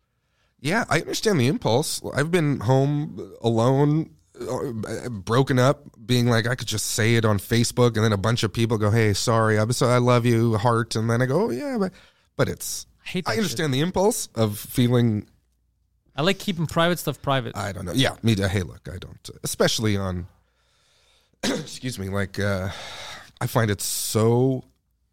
Yeah, 0.59 0.85
I 0.89 1.01
understand 1.01 1.39
the 1.39 1.47
impulse. 1.49 2.01
I've 2.15 2.31
been 2.31 2.61
home 2.61 3.35
alone, 3.43 4.11
uh, 4.41 5.09
broken 5.11 5.59
up, 5.59 5.83
being 6.07 6.27
like 6.27 6.47
I 6.47 6.55
could 6.55 6.69
just 6.69 6.87
say 6.87 7.17
it 7.17 7.25
on 7.25 7.39
Facebook, 7.39 7.97
and 7.97 8.05
then 8.05 8.13
a 8.13 8.17
bunch 8.17 8.43
of 8.45 8.53
people 8.53 8.79
go, 8.79 8.91
"Hey, 8.91 9.13
sorry, 9.13 9.59
I'm 9.59 9.73
so 9.73 9.87
I 9.89 9.99
love 9.99 10.25
you, 10.25 10.57
heart," 10.57 10.97
and 10.97 11.11
then 11.11 11.21
I 11.21 11.27
go, 11.27 11.47
oh, 11.47 11.51
"Yeah," 11.51 11.77
but 11.79 11.93
but 12.37 12.49
it's 12.49 12.87
I 13.05 13.09
hate. 13.09 13.29
I 13.29 13.33
shit. 13.33 13.39
understand 13.41 13.75
the 13.75 13.81
impulse 13.81 14.29
of 14.35 14.59
feeling 14.59 15.27
I 16.15 16.23
like 16.23 16.39
keeping 16.39 16.67
private 16.67 16.99
stuff 16.99 17.21
private. 17.23 17.57
I 17.57 17.73
don't 17.73 17.85
know. 17.85 17.93
Yeah, 17.93 18.17
me. 18.23 18.35
too. 18.35 18.45
Hey, 18.47 18.63
look, 18.63 18.89
I 18.93 18.99
don't, 18.99 19.31
especially 19.43 19.97
on. 19.97 20.27
excuse 21.45 21.99
me. 21.99 22.09
Like, 22.09 22.39
uh, 22.39 22.69
I 23.41 23.47
find 23.47 23.71
it 23.71 23.81
so 23.81 24.65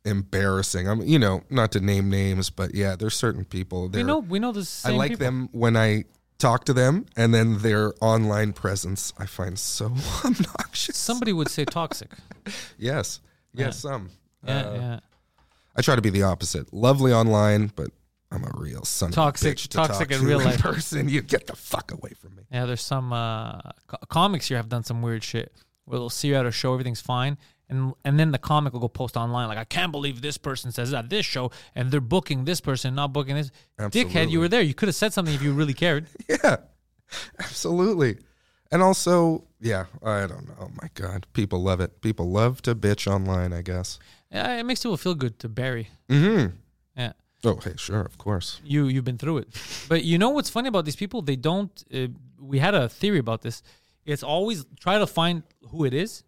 embarrassing. 0.05 0.87
I'm, 0.87 1.01
you 1.01 1.19
know, 1.19 1.43
not 1.49 1.71
to 1.73 1.79
name 1.79 2.09
names, 2.09 2.49
but 2.49 2.73
yeah, 2.73 2.95
there's 2.95 3.15
certain 3.15 3.45
people. 3.45 3.89
we 3.89 4.03
know. 4.03 4.19
We 4.19 4.39
know 4.39 4.51
this. 4.51 4.85
I 4.85 4.91
like 4.91 5.17
them 5.17 5.49
when 5.51 5.75
I 5.77 6.05
talk 6.37 6.65
to 6.65 6.73
them, 6.73 7.05
and 7.17 7.33
then 7.33 7.59
their 7.59 7.93
online 8.01 8.53
presence 8.53 9.13
I 9.17 9.25
find 9.25 9.57
so 9.59 9.87
obnoxious. 10.25 10.97
Somebody 10.97 11.33
would 11.33 11.49
say 11.49 11.65
toxic. 11.65 12.11
yes, 12.77 13.19
yes, 13.53 13.79
some. 13.79 14.09
Yeah, 14.45 14.59
Uh, 14.59 14.73
yeah. 14.73 14.99
I 15.75 15.81
try 15.81 15.95
to 15.95 16.01
be 16.01 16.09
the 16.09 16.23
opposite. 16.23 16.73
Lovely 16.73 17.13
online, 17.13 17.71
but 17.75 17.89
I'm 18.31 18.43
a 18.43 18.51
real 18.57 18.83
son. 18.85 19.11
Toxic- 19.11 19.47
of 19.47 19.51
a 19.53 19.55
bitch 19.55 19.61
to 19.63 19.77
toxic 19.77 20.09
talk 20.09 20.11
in 20.17 20.21
to 20.21 20.27
real 20.27 20.39
life. 20.39 20.59
person. 20.61 21.07
You 21.09 21.21
get 21.21 21.47
the 21.47 21.55
fuck 21.55 21.91
away 21.91 22.11
from 22.19 22.35
me. 22.35 22.43
Yeah, 22.51 22.65
there's 22.65 22.81
some 22.81 23.11
uh, 23.13 23.59
co- 23.87 23.97
comics 24.09 24.47
here 24.47 24.57
have 24.57 24.69
done 24.69 24.83
some 24.83 25.01
weird 25.01 25.23
shit 25.23 25.53
where 25.89 25.97
they'll 25.99 26.09
see 26.09 26.27
you 26.29 26.35
at 26.35 26.45
a 26.45 26.51
show, 26.51 26.71
everything's 26.73 27.01
fine, 27.01 27.37
and 27.67 27.93
and 28.05 28.19
then 28.19 28.31
the 28.31 28.37
comic 28.37 28.73
will 28.73 28.79
go 28.79 28.87
post 28.87 29.17
online 29.17 29.47
like, 29.47 29.57
I 29.57 29.63
can't 29.63 29.91
believe 29.91 30.21
this 30.21 30.37
person 30.37 30.71
says 30.71 30.91
that 30.91 31.05
at 31.05 31.09
this 31.09 31.25
show, 31.25 31.51
and 31.75 31.89
they're 31.91 31.99
booking 31.99 32.45
this 32.45 32.61
person, 32.61 32.93
not 32.95 33.11
booking 33.11 33.35
this. 33.35 33.49
Dickhead, 33.79 34.29
you 34.29 34.39
were 34.39 34.47
there. 34.47 34.61
You 34.61 34.73
could 34.75 34.87
have 34.87 34.95
said 34.95 35.13
something 35.13 35.33
if 35.33 35.41
you 35.41 35.51
really 35.51 35.73
cared. 35.73 36.05
Yeah, 36.29 36.57
absolutely. 37.39 38.17
And 38.71 38.81
also, 38.83 39.45
yeah, 39.59 39.85
I 40.03 40.27
don't 40.27 40.47
know. 40.47 40.53
Oh 40.61 40.69
my 40.81 40.89
god, 40.93 41.25
people 41.33 41.61
love 41.61 41.79
it. 41.81 42.01
People 42.01 42.29
love 42.29 42.61
to 42.63 42.75
bitch 42.75 43.07
online. 43.11 43.51
I 43.51 43.61
guess. 43.63 43.97
Yeah, 44.31 44.57
it 44.59 44.63
makes 44.63 44.81
people 44.83 44.97
feel 44.97 45.15
good 45.15 45.39
to 45.39 45.49
bury. 45.49 45.89
Mm-hmm. 46.07 46.55
Yeah, 46.95 47.13
Oh, 47.43 47.55
hey, 47.63 47.73
sure, 47.77 48.01
of 48.01 48.17
course. 48.17 48.61
you 48.63 48.85
you've 48.87 49.05
been 49.05 49.17
through 49.17 49.37
it, 49.39 49.47
but 49.87 50.03
you 50.03 50.17
know 50.19 50.29
what's 50.29 50.49
funny 50.51 50.67
about 50.67 50.85
these 50.85 50.95
people? 50.95 51.21
They 51.23 51.35
don't. 51.35 51.71
Uh, 51.93 52.07
we 52.39 52.59
had 52.59 52.75
a 52.75 52.87
theory 52.89 53.17
about 53.19 53.41
this. 53.41 53.63
It's 54.09 54.23
always 54.23 54.65
try 54.79 54.97
to 54.97 55.07
find 55.07 55.43
who 55.69 55.85
it 55.85 55.93
is. 55.93 56.23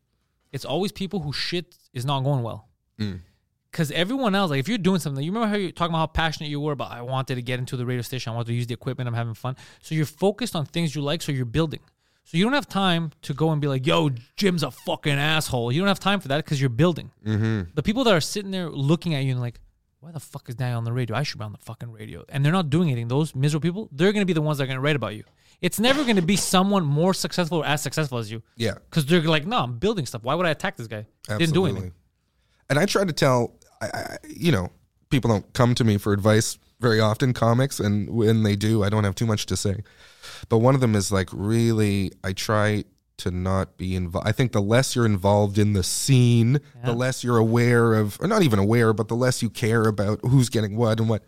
It's 0.52 0.66
always 0.66 0.92
people 0.92 1.20
who 1.20 1.34
shit 1.34 1.76
is 1.94 2.06
not 2.06 2.24
going 2.24 2.44
well. 2.44 2.68
Because 3.72 3.90
everyone 3.92 4.36
else, 4.36 4.52
like 4.52 4.60
if 4.60 4.68
you're 4.68 4.78
doing 4.78 5.00
something, 5.00 5.24
you 5.24 5.32
remember 5.32 5.48
how 5.48 5.56
you're 5.56 5.72
talking 5.72 5.94
about 5.94 6.00
how 6.00 6.08
passionate 6.08 6.50
you 6.50 6.60
were 6.60 6.74
about, 6.74 6.92
I 6.92 7.02
wanted 7.02 7.36
to 7.36 7.42
get 7.42 7.58
into 7.58 7.78
the 7.78 7.86
radio 7.86 8.02
station, 8.02 8.32
I 8.32 8.36
wanted 8.36 8.48
to 8.48 8.54
use 8.54 8.68
the 8.68 8.74
equipment, 8.74 9.08
I'm 9.08 9.14
having 9.14 9.34
fun. 9.34 9.56
So 9.82 9.96
you're 9.96 10.06
focused 10.06 10.56
on 10.56 10.66
things 10.66 10.94
you 10.94 11.02
like, 11.02 11.22
so 11.22 11.32
you're 11.32 11.46
building. 11.46 11.80
So 12.24 12.38
you 12.38 12.44
don't 12.44 12.54
have 12.54 12.68
time 12.68 13.12
to 13.24 13.34
go 13.34 13.52
and 13.52 13.60
be 13.60 13.68
like, 13.68 13.88
yo, 13.88 14.12
Jim's 14.38 14.64
a 14.64 14.72
fucking 14.72 15.14
asshole. 15.14 15.72
You 15.72 15.82
don't 15.82 15.88
have 15.88 16.00
time 16.00 16.20
for 16.20 16.28
that 16.28 16.38
because 16.44 16.62
you're 16.62 16.70
building. 16.70 17.12
Mm-hmm. 17.26 17.72
The 17.74 17.84
people 17.84 18.04
that 18.04 18.14
are 18.14 18.22
sitting 18.22 18.52
there 18.52 18.70
looking 18.70 19.16
at 19.16 19.24
you 19.24 19.32
and 19.32 19.42
like, 19.42 19.60
why 20.02 20.12
the 20.12 20.20
fuck 20.20 20.48
is 20.50 20.56
Daniel 20.56 20.78
on 20.78 20.84
the 20.84 20.94
radio? 20.94 21.16
I 21.16 21.24
should 21.24 21.40
be 21.40 21.46
on 21.46 21.52
the 21.52 21.58
fucking 21.60 21.92
radio. 21.92 22.24
And 22.30 22.44
they're 22.44 22.52
not 22.52 22.70
doing 22.70 22.90
anything. 22.90 23.08
Those 23.08 23.36
miserable 23.36 23.64
people, 23.64 23.90
they're 23.92 24.12
going 24.12 24.22
to 24.22 24.26
be 24.26 24.34
the 24.34 24.42
ones 24.42 24.58
that 24.58 24.66
are 24.66 24.68
going 24.68 24.78
to 24.78 24.82
write 24.82 24.96
about 24.96 25.16
you. 25.16 25.24
It's 25.62 25.80
never 25.80 26.04
going 26.04 26.16
to 26.16 26.22
be 26.24 26.36
someone 26.36 26.84
more 26.84 27.14
successful 27.14 27.60
or 27.60 27.66
as 27.66 27.82
successful 27.82 28.18
as 28.18 28.32
you. 28.32 28.42
Yeah, 28.58 28.74
Because 28.90 29.06
they're 29.06 29.22
like, 29.22 29.46
no, 29.46 29.60
I'm 29.60 29.78
building 29.78 30.06
stuff. 30.06 30.24
Why 30.24 30.34
would 30.34 30.46
I 30.46 30.50
attack 30.50 30.76
this 30.76 30.88
guy? 30.88 31.06
Didn't 31.28 31.54
do 31.54 31.66
anything. 31.66 31.94
And 32.70 32.80
I 32.80 32.86
try 32.86 33.06
to 33.06 33.14
tell, 33.14 33.54
I, 33.82 33.86
I, 33.94 34.18
you 34.28 34.52
know, 34.52 34.70
people 35.10 35.30
don't 35.30 35.54
come 35.54 35.76
to 35.76 35.84
me 35.84 35.98
for 35.98 36.14
advice 36.14 36.58
very 36.80 37.00
often, 37.00 37.34
comics, 37.34 37.80
and 37.80 38.10
when 38.10 38.42
they 38.42 38.56
do, 38.56 38.84
I 38.84 38.90
don't 38.90 39.04
have 39.04 39.14
too 39.14 39.28
much 39.28 39.46
to 39.48 39.56
say. 39.56 39.84
But 40.50 40.60
one 40.60 40.74
of 40.74 40.82
them 40.82 40.96
is 40.96 41.12
like, 41.12 41.30
really, 41.32 42.12
I 42.24 42.34
try 42.34 42.86
to 43.18 43.30
not 43.30 43.78
be 43.78 43.96
involved. 43.96 44.28
I 44.28 44.32
think 44.32 44.52
the 44.52 44.62
less 44.62 44.96
you're 44.96 45.06
involved 45.06 45.60
in 45.60 45.74
the 45.74 45.84
scene, 45.84 46.60
the 46.84 46.94
less 46.94 47.24
you're 47.24 47.38
aware 47.38 47.94
of, 47.94 48.18
or 48.20 48.28
not 48.28 48.42
even 48.42 48.58
aware, 48.58 48.94
but 48.94 49.10
the 49.10 49.16
less 49.16 49.44
you 49.44 49.50
care 49.52 49.84
about 49.84 50.20
who's 50.26 50.50
getting 50.50 50.76
what 50.76 51.00
and 51.00 51.08
what. 51.08 51.24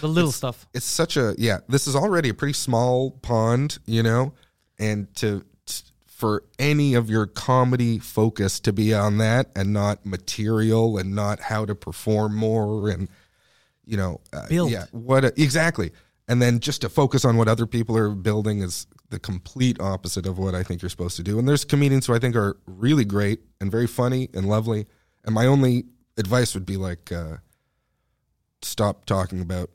The 0.00 0.08
little 0.08 0.32
stuff. 0.32 0.66
It's 0.74 0.86
such 0.86 1.16
a, 1.16 1.34
yeah, 1.38 1.58
this 1.68 1.86
is 1.86 1.96
already 1.96 2.28
a 2.28 2.34
pretty 2.34 2.52
small 2.52 3.10
pond, 3.10 3.78
you 3.86 4.02
know, 4.02 4.34
and 4.78 5.12
to, 5.16 5.44
t- 5.64 5.84
for 6.06 6.44
any 6.58 6.94
of 6.94 7.10
your 7.10 7.26
comedy 7.26 7.98
focus 7.98 8.58
to 8.60 8.72
be 8.72 8.94
on 8.94 9.18
that 9.18 9.50
and 9.54 9.72
not 9.72 10.06
material 10.06 10.96
and 10.96 11.14
not 11.14 11.40
how 11.40 11.66
to 11.66 11.74
perform 11.74 12.34
more 12.34 12.88
and 12.88 13.08
you 13.84 13.98
know 13.98 14.20
uh, 14.32 14.46
Build. 14.48 14.70
yeah 14.70 14.86
what 14.92 15.26
a, 15.26 15.40
exactly 15.40 15.92
and 16.26 16.40
then 16.40 16.58
just 16.58 16.80
to 16.80 16.88
focus 16.88 17.24
on 17.26 17.36
what 17.36 17.48
other 17.48 17.66
people 17.66 17.96
are 17.98 18.08
building 18.08 18.62
is 18.62 18.86
the 19.10 19.18
complete 19.18 19.78
opposite 19.78 20.26
of 20.26 20.38
what 20.38 20.54
I 20.54 20.62
think 20.62 20.82
you're 20.82 20.88
supposed 20.88 21.16
to 21.16 21.22
do 21.22 21.38
and 21.38 21.46
there's 21.46 21.66
comedians 21.66 22.06
who 22.06 22.14
I 22.14 22.18
think 22.18 22.34
are 22.34 22.56
really 22.66 23.04
great 23.04 23.40
and 23.60 23.70
very 23.70 23.86
funny 23.86 24.30
and 24.32 24.48
lovely 24.48 24.86
and 25.24 25.34
my 25.34 25.44
only 25.44 25.84
advice 26.16 26.54
would 26.54 26.64
be 26.66 26.78
like 26.78 27.12
uh, 27.12 27.36
stop 28.62 29.04
talking 29.04 29.42
about 29.42 29.70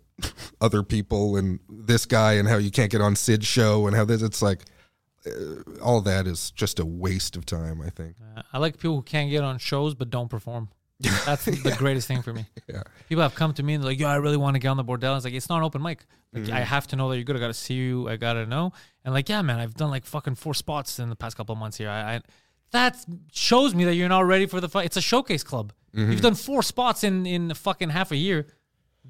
other 0.61 0.83
people 0.83 1.35
and 1.37 1.59
this 1.69 2.05
guy 2.05 2.33
and 2.33 2.47
how 2.47 2.57
you 2.57 2.71
can't 2.71 2.91
get 2.91 3.01
on 3.01 3.15
Sid's 3.15 3.45
show 3.47 3.87
and 3.87 3.95
how 3.95 4.05
this 4.05 4.21
it's 4.21 4.41
like 4.41 4.65
uh, 5.25 5.29
all 5.81 6.01
that 6.01 6.27
is 6.27 6.51
just 6.51 6.79
a 6.79 6.85
waste 6.85 7.35
of 7.35 7.45
time 7.45 7.81
I 7.81 7.89
think 7.89 8.15
Uh, 8.35 8.41
I 8.53 8.57
like 8.57 8.77
people 8.77 8.95
who 8.97 9.01
can't 9.03 9.29
get 9.29 9.43
on 9.43 9.57
shows 9.59 9.93
but 9.95 10.09
don't 10.09 10.29
perform. 10.29 10.69
That's 11.25 11.45
the 11.45 11.75
greatest 11.79 12.07
thing 12.07 12.21
for 12.21 12.31
me. 12.31 12.45
Yeah. 12.67 12.83
People 13.09 13.23
have 13.23 13.33
come 13.33 13.53
to 13.55 13.63
me 13.63 13.73
and 13.73 13.83
they're 13.83 13.89
like, 13.91 13.99
"Yo, 13.99 14.07
I 14.07 14.17
really 14.17 14.37
want 14.37 14.53
to 14.53 14.59
get 14.59 14.67
on 14.67 14.77
the 14.77 14.83
Bordel." 14.83 15.15
It's 15.15 15.25
like 15.25 15.33
it's 15.33 15.49
not 15.49 15.57
an 15.57 15.63
open 15.63 15.81
mic. 15.81 16.05
Like, 16.31 16.43
Mm-hmm. 16.43 16.53
I 16.53 16.59
have 16.59 16.85
to 16.87 16.95
know 16.95 17.09
that 17.09 17.15
you're 17.17 17.23
good. 17.25 17.35
I 17.35 17.39
got 17.39 17.47
to 17.47 17.53
see 17.55 17.73
you. 17.73 18.07
I 18.07 18.17
got 18.17 18.33
to 18.33 18.45
know. 18.45 18.71
And 19.03 19.11
like, 19.13 19.27
yeah, 19.27 19.41
man, 19.41 19.59
I've 19.59 19.73
done 19.73 19.89
like 19.89 20.05
fucking 20.05 20.35
four 20.35 20.53
spots 20.53 20.99
in 20.99 21.09
the 21.09 21.15
past 21.15 21.35
couple 21.37 21.53
of 21.53 21.59
months 21.59 21.77
here. 21.77 21.89
I, 21.89 22.15
I 22.17 22.21
that 22.71 23.03
shows 23.33 23.73
me 23.73 23.83
that 23.85 23.95
you're 23.95 24.09
not 24.09 24.25
ready 24.27 24.45
for 24.45 24.61
the 24.61 24.69
fight. 24.69 24.85
It's 24.85 24.95
a 24.95 25.01
showcase 25.01 25.43
club. 25.43 25.73
Mm-hmm. 25.95 26.11
You've 26.11 26.21
done 26.21 26.35
four 26.35 26.61
spots 26.61 27.03
in 27.03 27.25
in 27.25 27.51
fucking 27.53 27.89
half 27.89 28.11
a 28.11 28.15
year. 28.15 28.45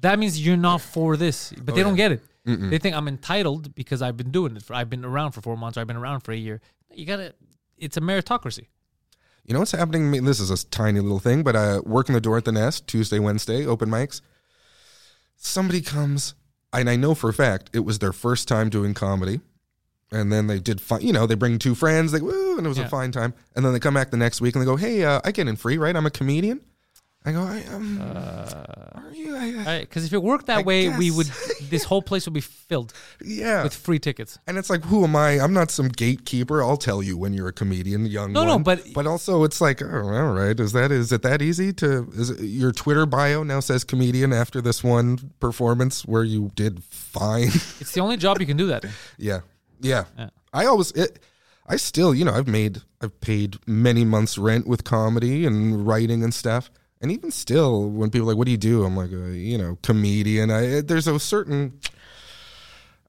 That 0.02 0.18
means 0.18 0.44
you're 0.44 0.56
not 0.56 0.80
for 0.80 1.16
this. 1.16 1.52
Oh, 1.56 1.62
But 1.64 1.74
they 1.74 1.82
don't 1.82 1.96
get 1.96 2.12
it. 2.12 2.22
They 2.44 2.78
think 2.78 2.94
I'm 2.96 3.06
entitled 3.08 3.74
because 3.74 4.02
I've 4.02 4.16
been 4.16 4.30
doing 4.32 4.56
it. 4.56 4.62
For, 4.64 4.74
I've 4.74 4.90
been 4.90 5.04
around 5.04 5.32
for 5.32 5.40
four 5.40 5.56
months. 5.56 5.76
Or 5.78 5.80
I've 5.80 5.86
been 5.86 5.96
around 5.96 6.20
for 6.20 6.32
a 6.32 6.36
year. 6.36 6.60
You 6.92 7.06
gotta. 7.06 7.34
It's 7.78 7.96
a 7.96 8.00
meritocracy. 8.00 8.66
You 9.44 9.54
know 9.54 9.60
what's 9.60 9.72
happening? 9.72 10.02
to 10.02 10.08
me? 10.08 10.18
This 10.26 10.38
is 10.40 10.50
a 10.50 10.66
tiny 10.66 11.00
little 11.00 11.18
thing, 11.18 11.42
but 11.42 11.56
uh, 11.56 11.80
working 11.84 12.14
the 12.14 12.20
door 12.20 12.36
at 12.36 12.44
the 12.44 12.52
nest 12.52 12.86
Tuesday, 12.86 13.18
Wednesday, 13.18 13.66
open 13.66 13.88
mics. 13.88 14.20
Somebody 15.36 15.80
comes, 15.80 16.34
and 16.72 16.88
I 16.88 16.96
know 16.96 17.14
for 17.14 17.28
a 17.30 17.34
fact 17.34 17.70
it 17.72 17.80
was 17.80 17.98
their 17.98 18.12
first 18.12 18.46
time 18.46 18.68
doing 18.70 18.94
comedy, 18.94 19.40
and 20.12 20.32
then 20.32 20.46
they 20.46 20.60
did 20.60 20.80
fine. 20.80 21.00
You 21.02 21.12
know, 21.12 21.26
they 21.26 21.34
bring 21.34 21.58
two 21.58 21.74
friends, 21.74 22.12
they 22.12 22.20
woo, 22.20 22.56
and 22.56 22.66
it 22.66 22.68
was 22.68 22.78
Yeah. 22.78 22.86
a 22.86 22.88
fine 22.88 23.10
time. 23.12 23.34
And 23.56 23.64
then 23.64 23.72
they 23.72 23.80
come 23.80 23.94
back 23.94 24.10
the 24.10 24.16
next 24.16 24.40
week 24.40 24.54
and 24.54 24.62
they 24.62 24.66
go, 24.66 24.76
"Hey, 24.76 25.04
uh, 25.04 25.20
I 25.24 25.32
get 25.32 25.48
in 25.48 25.56
free, 25.56 25.78
right? 25.78 25.94
I'm 25.96 26.06
a 26.06 26.10
comedian." 26.10 26.60
I 27.24 27.30
go, 27.32 27.40
I, 27.42 27.62
um, 27.72 28.00
"Are 28.00 29.12
you?" 29.12 29.36
Because 29.80 30.04
if 30.04 30.12
it 30.12 30.22
worked 30.22 30.46
that 30.46 30.58
I 30.58 30.62
way, 30.62 30.88
we 30.88 31.10
would. 31.10 31.30
This 31.72 31.84
whole 31.84 32.02
place 32.02 32.26
would 32.26 32.34
be 32.34 32.40
filled 32.42 32.92
yeah, 33.24 33.62
with 33.62 33.74
free 33.74 33.98
tickets. 33.98 34.38
and 34.46 34.58
it's 34.58 34.68
like, 34.68 34.84
who 34.84 35.04
am 35.04 35.16
I? 35.16 35.40
I'm 35.40 35.54
not 35.54 35.70
some 35.70 35.88
gatekeeper. 35.88 36.62
I'll 36.62 36.76
tell 36.76 37.02
you 37.02 37.16
when 37.16 37.32
you're 37.32 37.48
a 37.48 37.52
comedian, 37.52 38.04
young. 38.04 38.32
No, 38.32 38.44
no, 38.44 38.58
but- 38.58 38.92
but 38.92 39.06
also 39.06 39.44
it's 39.44 39.58
like, 39.60 39.80
oh, 39.80 39.86
all 39.86 40.32
right, 40.34 40.58
is 40.60 40.72
that 40.72 40.92
is 40.92 41.12
it 41.12 41.22
that 41.22 41.40
easy 41.40 41.72
to? 41.74 42.10
Is 42.14 42.28
it, 42.30 42.40
your 42.40 42.72
Twitter 42.72 43.06
bio 43.06 43.42
now 43.42 43.60
says 43.60 43.84
comedian 43.84 44.34
after 44.34 44.60
this 44.60 44.84
one 44.84 45.32
performance 45.40 46.04
where 46.04 46.24
you 46.24 46.50
did 46.54 46.82
fine? 46.84 47.48
It's 47.80 47.92
the 47.92 48.00
only 48.00 48.16
job 48.18 48.38
you 48.40 48.46
can 48.46 48.56
do 48.58 48.66
that. 48.66 48.84
yeah, 49.16 49.40
yeah. 49.80 50.04
Yeah. 50.18 50.28
I 50.52 50.66
always 50.66 50.90
it. 50.92 51.20
I 51.66 51.76
still, 51.76 52.12
you 52.14 52.24
know, 52.24 52.34
I've 52.34 52.48
made, 52.48 52.82
I've 53.00 53.18
paid 53.20 53.56
many 53.66 54.04
months' 54.04 54.36
rent 54.36 54.66
with 54.66 54.84
comedy 54.84 55.46
and 55.46 55.86
writing 55.86 56.22
and 56.24 56.34
stuff. 56.34 56.70
And 57.02 57.10
even 57.10 57.30
still, 57.32 57.90
when 57.90 58.10
people 58.10 58.28
are 58.28 58.32
like, 58.32 58.38
"What 58.38 58.46
do 58.46 58.52
you 58.52 58.56
do?" 58.56 58.84
I'm 58.84 58.96
like, 58.96 59.12
uh, 59.12 59.26
you 59.26 59.58
know, 59.58 59.76
comedian. 59.82 60.50
I 60.50 60.80
there's 60.80 61.08
a 61.08 61.18
certain 61.18 61.80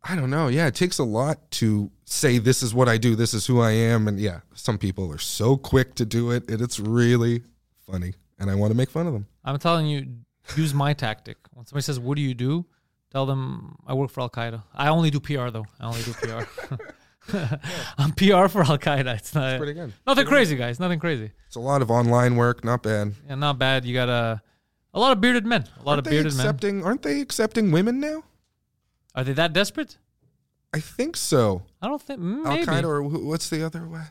I 0.04 0.16
don't 0.16 0.30
know. 0.30 0.48
Yeah, 0.50 0.68
it 0.68 0.76
takes 0.76 1.00
a 1.00 1.04
lot 1.04 1.50
to 1.52 1.90
say 2.04 2.38
this 2.38 2.62
is 2.62 2.74
what 2.74 2.90
I 2.90 2.98
do, 2.98 3.16
this 3.16 3.34
is 3.34 3.46
who 3.46 3.62
I 3.62 3.72
am, 3.72 4.08
and 4.08 4.20
yeah, 4.20 4.42
some 4.54 4.78
people 4.78 5.12
are 5.14 5.18
so 5.18 5.56
quick 5.56 5.96
to 5.96 6.06
do 6.06 6.32
it, 6.32 6.50
and 6.50 6.62
it's 6.62 6.80
really 6.80 7.44
funny, 7.90 8.14
and 8.38 8.52
I 8.52 8.56
want 8.56 8.72
to 8.72 8.78
make 8.78 8.90
fun 8.90 9.08
of 9.08 9.14
them. 9.14 9.28
I'm 9.46 9.58
telling 9.60 9.88
you, 9.88 10.08
use 10.58 10.74
my 10.74 10.94
tactic. 10.94 11.38
When 11.54 11.66
somebody 11.66 11.84
says, 11.84 12.00
"What 12.00 12.16
do 12.16 12.22
you 12.22 12.34
do?" 12.34 12.66
Tell 13.12 13.26
them 13.28 13.76
I 13.86 13.94
work 13.94 14.10
for 14.10 14.22
Al 14.22 14.30
Qaeda. 14.30 14.64
I 14.74 14.90
only 14.90 15.12
do 15.12 15.20
PR 15.20 15.50
though. 15.50 15.66
I 15.80 15.86
only 15.86 16.02
do 16.02 16.14
PR. 16.14 16.44
I'm 17.98 18.12
PR 18.12 18.48
for 18.48 18.64
Al 18.64 18.78
Qaeda. 18.78 19.16
It's 19.16 19.34
not 19.34 19.58
pretty 19.58 19.74
good. 19.74 19.94
Nothing 20.06 20.26
crazy, 20.26 20.56
guys. 20.56 20.80
Nothing 20.80 21.00
crazy. 21.00 21.32
It's 21.48 21.56
a 21.56 21.60
lot 21.60 21.82
of 21.82 21.90
online 21.90 22.36
work, 22.36 22.64
not 22.64 22.84
bad. 22.84 23.14
Yeah, 23.28 23.36
not 23.36 23.58
bad. 23.58 23.86
You 23.86 23.94
got 23.94 24.10
a 24.10 24.42
a 24.94 25.00
lot 25.00 25.12
of 25.12 25.22
bearded 25.22 25.46
men. 25.46 25.64
A 25.80 25.84
lot 25.84 25.94
Aren't 25.94 26.00
of 26.00 26.04
they 26.06 26.12
bearded 26.12 26.34
men. 26.36 26.46
accepting? 26.46 26.84
Aren't 26.84 27.02
they 27.02 27.22
accepting 27.22 27.72
women 27.72 28.00
now? 28.00 28.24
Are 29.16 29.24
they 29.24 29.34
that 29.34 29.54
desperate? 29.54 29.98
I 30.74 30.80
think 30.80 31.16
so. 31.16 31.64
I 31.82 31.88
don't 31.88 32.02
think 32.02 32.20
Al 32.20 32.26
maybe. 32.26 32.66
Qaeda 32.66 32.84
or 32.84 33.04
wh- 33.04 33.26
what's 33.26 33.50
the 33.50 33.64
other 33.66 33.88
way? 33.88 34.02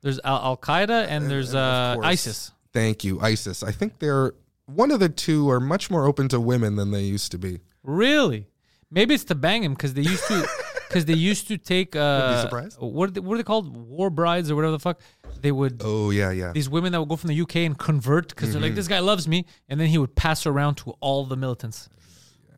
There's 0.00 0.20
Al, 0.24 0.56
Qaeda 0.56 1.06
and 1.08 1.30
there's 1.30 1.54
uh. 1.54 1.96
ISIS. 2.02 2.52
Thank 2.72 3.04
you, 3.04 3.20
ISIS. 3.20 3.62
I 3.62 3.72
think 3.72 3.98
they're 3.98 4.32
one 4.66 4.90
of 4.90 5.00
the 5.00 5.08
two 5.08 5.50
are 5.50 5.60
much 5.60 5.90
more 5.90 6.06
open 6.06 6.28
to 6.28 6.40
women 6.40 6.76
than 6.76 6.90
they 6.90 7.02
used 7.02 7.30
to 7.32 7.38
be. 7.38 7.60
Really? 7.82 8.48
Maybe 8.90 9.14
it's 9.14 9.24
to 9.24 9.34
bang 9.34 9.62
him 9.64 9.74
because 9.74 9.94
they 9.94 10.02
used 10.02 10.26
to 10.28 10.48
because 10.88 11.04
they 11.04 11.14
used 11.14 11.48
to 11.48 11.58
take 11.58 11.94
uh, 11.96 12.48
what 12.78 13.08
are 13.08 13.12
they, 13.12 13.20
what 13.20 13.34
are 13.34 13.36
they 13.38 13.42
called 13.44 13.76
war 13.76 14.10
brides 14.10 14.50
or 14.50 14.56
whatever 14.56 14.72
the 14.72 14.78
fuck 14.78 15.00
they 15.40 15.52
would 15.52 15.80
Oh 15.84 16.10
yeah, 16.10 16.30
yeah. 16.30 16.52
these 16.52 16.68
women 16.68 16.92
that 16.92 17.00
would 17.00 17.08
go 17.08 17.16
from 17.16 17.28
the 17.28 17.40
UK 17.40 17.56
and 17.56 17.78
convert 17.78 18.28
because 18.28 18.52
they're 18.52 18.60
Mm-hmm. 18.60 18.64
like 18.70 18.74
this 18.74 18.88
guy 18.88 19.00
loves 19.00 19.26
me 19.28 19.44
and 19.68 19.78
then 19.80 19.88
he 19.88 19.98
would 19.98 20.14
pass 20.14 20.44
her 20.44 20.50
around 20.50 20.76
to 20.76 20.90
all 21.00 21.24
the 21.26 21.36
militants 21.36 21.88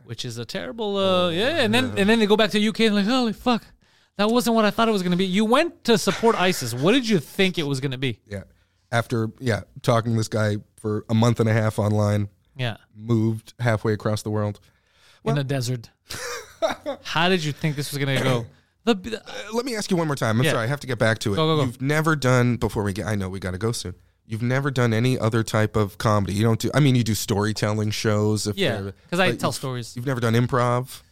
which 0.05 0.24
is 0.24 0.39
a 0.39 0.44
terrible 0.44 0.97
uh, 0.97 1.31
yeah 1.31 1.62
and 1.65 1.74
then 1.74 1.93
and 1.97 2.09
then 2.09 2.19
they 2.20 2.27
go 2.27 2.36
back 2.36 2.51
to 2.51 2.59
the 2.61 2.69
UK 2.69 2.81
and 2.81 2.94
like 2.94 3.05
holy 3.07 3.32
fuck 3.32 3.65
that 4.19 4.31
wasn't 4.31 4.55
what 4.55 4.65
I 4.65 4.70
thought 4.70 4.89
it 4.89 4.93
was 4.93 5.03
going 5.03 5.11
to 5.12 5.16
be 5.16 5.27
you 5.27 5.44
went 5.44 5.82
to 5.85 5.98
support 5.98 6.40
ISIS 6.40 6.73
what 6.74 6.93
did 6.93 7.09
you 7.09 7.19
think 7.19 7.59
it 7.59 7.65
was 7.66 7.81
going 7.81 7.93
to 7.93 7.98
be 7.98 8.20
yeah. 8.27 8.43
After 8.93 9.31
yeah, 9.40 9.62
talking 9.82 10.12
to 10.12 10.16
this 10.16 10.28
guy 10.28 10.59
for 10.77 11.05
a 11.11 11.15
month 11.15 11.40
and 11.40 11.48
a 11.48 11.53
half 11.53 11.77
online, 11.81 12.28
yeah 12.57 12.77
moved 12.94 13.53
halfway 13.59 13.93
across 13.93 14.23
the 14.23 14.31
world. 14.31 14.61
in 15.24 15.36
a 15.36 15.43
desert 15.44 15.90
how 17.02 17.28
did 17.28 17.43
you 17.44 17.52
think 17.52 17.76
this 17.76 17.90
was 17.93 17.98
going 18.02 18.16
to 18.18 18.24
go 18.24 18.47
the, 18.84 18.94
the 18.94 19.20
Uh, 19.20 19.32
let 19.52 19.64
me 19.64 19.74
ask 19.76 19.90
you 19.90 19.97
one 19.97 20.06
more 20.06 20.16
time. 20.16 20.38
I'm 20.38 20.44
Yeah. 20.44 20.52
sorry, 20.52 20.64
I 20.64 20.66
have 20.68 20.80
to 20.80 20.86
get 20.86 20.98
back 20.98 21.18
to 21.20 21.32
it. 21.32 21.36
Go, 21.36 21.47
go, 21.47 21.56
go. 21.56 21.64
You've 21.64 21.82
never 21.82 22.14
done 22.16 22.56
before 22.56 22.82
we 22.84 22.93
get. 22.93 23.06
I 23.06 23.14
know 23.16 23.28
we 23.28 23.40
got 23.40 23.51
to 23.52 23.59
go 23.59 23.72
soon. 23.72 23.94
You've 24.28 24.43
never 24.43 24.70
done 24.70 24.93
any 24.93 25.18
other 25.18 25.43
type 25.43 25.76
of 25.76 25.98
comedy. 25.98 26.34
You 26.34 26.43
don't 26.44 26.59
do. 26.60 26.70
I 26.74 26.80
mean, 26.80 26.94
you 26.97 27.02
do 27.05 27.14
storytelling 27.14 27.90
shows. 27.90 28.47
If 28.47 28.56
Yeah, 28.56 28.80
they're- 28.80 28.94
'cause 29.10 29.20
I 29.20 29.30
but 29.30 29.40
tell 29.40 29.48
you've- 29.51 29.56
stories. 29.56 29.97
You've 29.97 30.06
never 30.06 30.20
done 30.20 30.34
improv. 30.34 31.02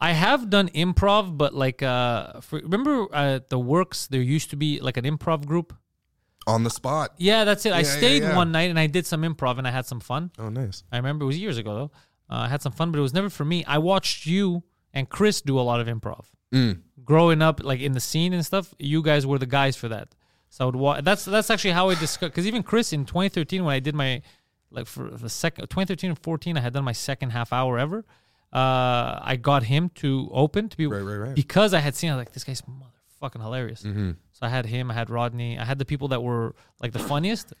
I 0.00 0.12
have 0.12 0.50
done 0.50 0.68
improv, 0.70 1.36
but 1.38 1.54
like, 1.54 1.82
uh, 1.82 2.40
for, 2.40 2.58
remember 2.60 3.06
uh, 3.14 3.40
the 3.48 3.58
works? 3.58 4.08
There 4.08 4.20
used 4.20 4.50
to 4.50 4.56
be 4.56 4.80
like 4.80 4.96
an 4.96 5.04
improv 5.04 5.46
group. 5.46 5.74
On 6.46 6.64
the 6.64 6.70
spot. 6.70 7.14
Yeah, 7.18 7.44
that's 7.44 7.64
it. 7.66 7.72
I 7.72 7.80
Yeah, 7.80 7.86
yeah, 7.86 7.96
stayed 7.98 8.22
yeah. 8.22 8.36
one 8.36 8.50
night 8.50 8.68
and 8.68 8.78
I 8.80 8.88
did 8.88 9.06
some 9.06 9.22
improv 9.22 9.58
and 9.58 9.66
I 9.68 9.70
had 9.70 9.86
some 9.86 10.00
fun. 10.00 10.32
Oh, 10.40 10.48
nice. 10.48 10.82
I 10.90 10.96
remember 10.96 11.22
it 11.24 11.28
was 11.28 11.38
years 11.38 11.56
ago 11.56 11.74
though. 11.74 11.90
Uh, 12.34 12.40
I 12.40 12.48
had 12.48 12.62
some 12.62 12.72
fun, 12.72 12.90
but 12.90 12.98
it 12.98 13.02
was 13.02 13.14
never 13.14 13.30
for 13.30 13.44
me. 13.44 13.64
I 13.64 13.78
watched 13.78 14.26
you 14.26 14.64
and 14.94 15.08
Chris 15.08 15.40
do 15.40 15.58
a 15.58 15.62
lot 15.62 15.80
of 15.80 15.86
improv. 15.86 16.24
Mm. 16.52 16.80
Growing 17.04 17.40
up, 17.42 17.62
like 17.64 17.80
in 17.80 17.92
the 17.92 18.00
scene 18.00 18.32
and 18.32 18.44
stuff, 18.44 18.74
you 18.78 19.02
guys 19.02 19.26
were 19.26 19.38
the 19.38 19.46
guys 19.46 19.74
for 19.76 19.88
that. 19.88 20.08
So 20.50 20.64
I 20.64 20.66
would 20.66 20.76
wa- 20.76 21.00
that's 21.00 21.24
that's 21.24 21.50
actually 21.50 21.70
how 21.72 21.88
I 21.90 21.94
discovered. 21.94 22.30
Because 22.32 22.46
even 22.46 22.62
Chris 22.62 22.92
in 22.92 23.04
2013, 23.06 23.64
when 23.64 23.74
I 23.74 23.80
did 23.80 23.94
my 23.94 24.20
like 24.70 24.86
for 24.86 25.08
the 25.10 25.28
second 25.28 25.62
2013 25.70 26.10
and 26.10 26.18
14, 26.18 26.56
I 26.56 26.60
had 26.60 26.72
done 26.74 26.84
my 26.84 26.92
second 26.92 27.30
half 27.30 27.52
hour 27.52 27.78
ever. 27.78 28.04
Uh, 28.52 29.18
I 29.22 29.38
got 29.40 29.62
him 29.62 29.88
to 29.96 30.28
open 30.32 30.68
to 30.68 30.76
be 30.76 30.86
Right, 30.86 31.00
right, 31.00 31.16
right. 31.16 31.34
because 31.34 31.72
I 31.72 31.80
had 31.80 31.94
seen 31.94 32.10
I 32.10 32.16
was 32.16 32.20
like 32.20 32.32
this 32.32 32.44
guy's 32.44 32.62
motherfucking 32.62 33.40
hilarious. 33.40 33.80
So 33.80 34.14
I 34.42 34.48
had 34.50 34.66
him, 34.66 34.90
I 34.90 34.94
had 34.94 35.08
Rodney, 35.08 35.58
I 35.58 35.64
had 35.64 35.78
the 35.78 35.84
people 35.86 36.08
that 36.08 36.22
were 36.22 36.54
like 36.82 36.92
the 36.92 36.98
funniest. 36.98 37.54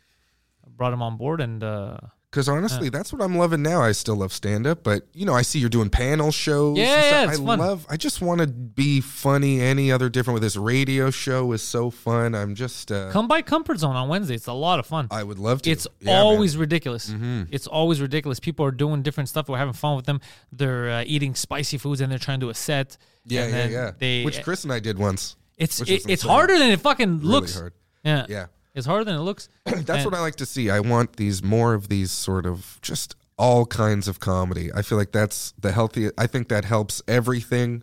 I 0.64 0.68
brought 0.70 0.92
him 0.92 1.02
on 1.02 1.16
board 1.16 1.40
and. 1.40 1.62
uh 1.64 1.96
Because 2.32 2.48
honestly, 2.48 2.88
that's 2.88 3.12
what 3.12 3.20
I'm 3.20 3.36
loving 3.36 3.60
now. 3.60 3.82
I 3.82 3.92
still 3.92 4.16
love 4.16 4.32
stand 4.32 4.66
up, 4.66 4.82
but 4.82 5.06
you 5.12 5.26
know, 5.26 5.34
I 5.34 5.42
see 5.42 5.58
you're 5.58 5.68
doing 5.68 5.90
panel 5.90 6.32
shows. 6.32 6.78
Yeah, 6.78 6.84
and 6.86 7.04
stuff. 7.04 7.26
yeah, 7.26 7.30
I 7.44 7.46
fun. 7.46 7.58
love. 7.58 7.86
I 7.90 7.98
just 7.98 8.22
want 8.22 8.40
to 8.40 8.46
be 8.46 9.02
funny. 9.02 9.60
Any 9.60 9.92
other 9.92 10.08
different 10.08 10.36
with 10.36 10.42
this 10.42 10.56
radio 10.56 11.10
show 11.10 11.52
is 11.52 11.60
so 11.62 11.90
fun. 11.90 12.34
I'm 12.34 12.54
just. 12.54 12.90
Uh, 12.90 13.10
Come 13.10 13.28
by 13.28 13.42
Comfort 13.42 13.80
Zone 13.80 13.96
on 13.96 14.08
Wednesday. 14.08 14.34
It's 14.34 14.46
a 14.46 14.52
lot 14.54 14.78
of 14.78 14.86
fun. 14.86 15.08
I 15.10 15.22
would 15.22 15.38
love 15.38 15.60
to. 15.62 15.70
It's 15.70 15.86
Yeah, 16.00 16.06
man. 16.06 16.14
Mm-hmm. 16.16 16.26
always 16.26 16.56
ridiculous. 16.56 17.14
It's 17.50 17.66
always 17.66 18.00
ridiculous. 18.00 18.40
People 18.40 18.64
are 18.64 18.70
doing 18.72 19.02
different 19.02 19.28
stuff. 19.28 19.50
We're 19.50 19.58
having 19.58 19.74
fun 19.74 19.96
with 19.96 20.06
them. 20.06 20.22
They're 20.50 20.88
uh, 20.88 21.04
eating 21.06 21.34
spicy 21.34 21.76
foods 21.76 22.00
and 22.00 22.10
they're 22.10 22.18
trying 22.18 22.40
to 22.40 22.46
do 22.46 22.50
a 22.50 22.54
set. 22.54 22.96
Yeah, 23.26 23.42
and 23.44 23.70
yeah, 23.70 23.84
yeah. 23.84 23.90
They, 23.98 24.24
Which 24.24 24.42
Chris 24.42 24.64
and 24.64 24.72
I 24.72 24.80
did 24.80 24.98
once. 24.98 25.36
it's 25.58 25.82
it, 25.82 26.08
it's 26.08 26.22
harder 26.22 26.58
than 26.58 26.70
it 26.70 26.80
fucking 26.80 27.18
Really 27.18 27.28
looks. 27.30 27.58
hard. 27.58 27.74
Yeah, 28.04 28.24
Yeah. 28.28 28.46
It's 28.74 28.86
harder 28.86 29.04
than 29.04 29.16
it 29.16 29.20
looks. 29.20 29.48
That's 29.64 29.88
And- 29.90 30.04
what 30.06 30.14
I 30.14 30.20
like 30.20 30.36
to 30.36 30.46
see. 30.46 30.70
I 30.70 30.80
want 30.80 31.16
these 31.16 31.42
more 31.42 31.74
of 31.74 31.88
these 31.88 32.10
sort 32.10 32.46
of 32.46 32.78
just 32.82 33.14
all 33.38 33.66
kinds 33.66 34.08
of 34.08 34.20
comedy. 34.20 34.70
I 34.74 34.82
feel 34.82 34.98
like 34.98 35.10
that's 35.12 35.52
the 35.58 35.72
healthy. 35.72 36.10
I 36.16 36.26
think 36.26 36.48
that 36.48 36.64
helps 36.64 37.02
everything. 37.08 37.82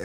Uh, 0.00 0.04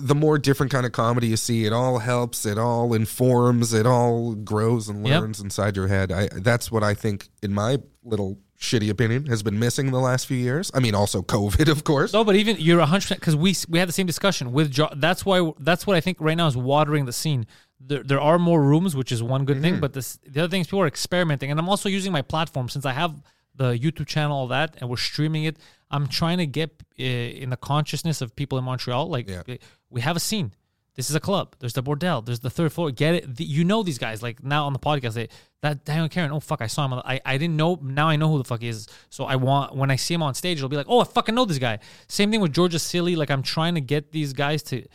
the 0.00 0.14
more 0.14 0.38
different 0.38 0.70
kind 0.70 0.84
of 0.86 0.92
comedy 0.92 1.28
you 1.28 1.36
see, 1.36 1.64
it 1.64 1.72
all 1.72 1.98
helps. 1.98 2.44
It 2.46 2.58
all 2.58 2.92
informs. 2.94 3.72
It 3.72 3.86
all 3.86 4.34
grows 4.34 4.88
and 4.88 5.06
Yep. 5.06 5.20
learns 5.20 5.40
inside 5.40 5.74
your 5.76 5.88
head. 5.88 6.12
I 6.12 6.28
that's 6.32 6.70
what 6.70 6.82
I 6.84 6.94
think, 6.94 7.28
in 7.42 7.52
my 7.54 7.78
little 8.04 8.38
shitty 8.60 8.88
opinion, 8.88 9.26
has 9.26 9.42
been 9.42 9.58
missing 9.58 9.90
the 9.90 9.98
last 10.00 10.26
few 10.26 10.36
years. 10.36 10.70
I 10.74 10.80
mean, 10.80 10.94
also 10.94 11.22
COVID, 11.22 11.68
of 11.76 11.82
course. 11.84 12.12
No, 12.12 12.22
but 12.22 12.36
even 12.36 12.56
you're 12.58 12.80
hundred 12.80 13.02
percent 13.02 13.20
because 13.20 13.34
we 13.36 13.56
we 13.68 13.78
had 13.80 13.88
the 13.88 13.92
same 13.92 14.06
discussion 14.06 14.52
with. 14.52 14.70
Jo- 14.70 14.90
that's 14.96 15.24
why 15.24 15.50
that's 15.58 15.86
what 15.88 15.96
I 15.96 16.00
think 16.00 16.18
right 16.20 16.36
now 16.36 16.46
is 16.46 16.56
watering 16.56 17.06
the 17.06 17.12
scene. 17.12 17.46
There, 17.78 18.02
there 18.02 18.20
are 18.20 18.38
more 18.38 18.62
rooms, 18.62 18.96
which 18.96 19.12
is 19.12 19.22
one 19.22 19.44
good 19.44 19.56
Mm-hmm. 19.58 19.62
thing. 19.64 19.80
But 19.80 19.92
this, 19.92 20.18
the 20.26 20.40
other 20.42 20.50
thing 20.50 20.62
is 20.62 20.66
people 20.66 20.80
are 20.80 20.86
experimenting, 20.86 21.50
and 21.50 21.60
I'm 21.60 21.68
also 21.68 21.88
using 21.88 22.12
my 22.12 22.22
platform 22.22 22.68
since 22.68 22.84
I 22.86 22.92
have 22.92 23.14
the 23.54 23.72
YouTube 23.78 24.06
channel, 24.06 24.36
all 24.36 24.48
that, 24.48 24.76
and 24.80 24.88
we're 24.90 24.96
streaming 24.96 25.44
it. 25.44 25.58
I'm 25.90 26.08
trying 26.08 26.38
to 26.38 26.46
get 26.46 26.70
uh, 26.98 27.02
in 27.02 27.50
the 27.50 27.56
consciousness 27.56 28.20
of 28.20 28.34
people 28.34 28.58
in 28.58 28.64
Montreal. 28.64 29.08
Like 29.08 29.28
Yeah. 29.28 29.42
uh, 29.48 29.56
we 29.90 30.00
have 30.00 30.16
a 30.16 30.20
scene. 30.20 30.52
This 30.94 31.10
is 31.10 31.16
a 31.16 31.20
club. 31.20 31.54
There's 31.58 31.74
the 31.74 31.82
bordel. 31.82 32.24
There's 32.24 32.40
the 32.40 32.48
third 32.48 32.72
floor. 32.72 32.90
Get 32.90 33.14
it? 33.14 33.36
The, 33.36 33.44
you 33.44 33.64
know 33.64 33.82
these 33.82 33.98
guys. 33.98 34.22
Like 34.22 34.42
now 34.42 34.64
on 34.64 34.72
the 34.72 34.78
podcast, 34.78 35.12
they 35.12 35.28
that 35.60 35.84
Daniel 35.84 36.08
Carin. 36.08 36.30
Oh 36.32 36.40
fuck, 36.40 36.62
I 36.62 36.66
saw 36.68 36.86
him. 36.86 36.94
I 37.04 37.20
I 37.24 37.36
didn't 37.36 37.56
know. 37.56 37.78
Now 37.82 38.08
I 38.08 38.16
know 38.16 38.30
who 38.30 38.38
the 38.38 38.44
fuck 38.44 38.62
he 38.62 38.68
is. 38.68 38.88
So 39.10 39.24
I 39.26 39.36
want 39.36 39.76
when 39.76 39.90
I 39.90 39.96
see 39.96 40.14
him 40.14 40.22
on 40.22 40.32
stage, 40.34 40.56
it'll 40.56 40.70
be 40.70 40.76
like, 40.76 40.86
oh, 40.88 41.00
I 41.00 41.04
fucking 41.04 41.34
know 41.34 41.44
this 41.44 41.58
guy. 41.58 41.80
Same 42.08 42.30
thing 42.30 42.40
with 42.40 42.54
Georgia 42.54 42.78
Silly. 42.78 43.14
Like 43.14 43.30
I'm 43.30 43.42
trying 43.42 43.74
to 43.74 43.82
get 43.82 44.10
these 44.12 44.32
guys 44.32 44.62
to 44.64 44.86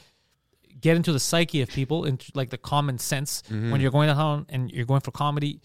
get 0.82 0.98
into 0.98 1.14
the 1.14 1.20
psyche 1.20 1.62
of 1.62 1.70
people, 1.70 2.06
into 2.06 2.32
like 2.36 2.50
the 2.50 2.58
common 2.58 2.98
sense. 2.98 3.44
When 3.72 3.82
you're 3.82 3.92
going 3.92 4.08
down 4.08 4.46
and 4.50 4.72
you're 4.72 4.86
going 4.86 5.02
for 5.02 5.12
comedy, 5.12 5.62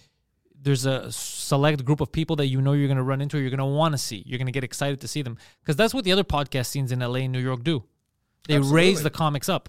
there's 0.63 0.87
a 0.87 1.11
select 1.13 1.85
group 1.85 2.01
of 2.01 2.11
people 2.13 2.37
that 2.37 2.47
you 2.47 2.61
know 2.61 2.73
you're 2.73 2.89
going 2.89 2.97
to 2.97 3.03
run 3.03 3.21
into, 3.21 3.37
or 3.37 3.41
you're 3.41 3.51
going 3.51 3.59
to 3.59 3.65
want 3.65 3.93
to 3.93 3.99
see. 3.99 4.23
You're 4.27 4.39
going 4.39 4.47
to 4.47 4.53
get 4.53 4.65
excited 4.65 5.01
to 5.01 5.09
see 5.09 5.23
them 5.23 5.39
because 5.61 5.77
that's 5.77 5.95
what 5.95 6.05
the 6.05 6.13
other 6.13 6.25
podcast 6.25 6.67
scenes 6.67 6.93
in 6.93 7.01
LA 7.01 7.21
and 7.21 7.33
New 7.33 7.41
York 7.41 7.63
do. 7.63 7.85
They 8.49 8.59
raise 8.59 9.03
the 9.03 9.11
comics 9.11 9.49
up. 9.49 9.69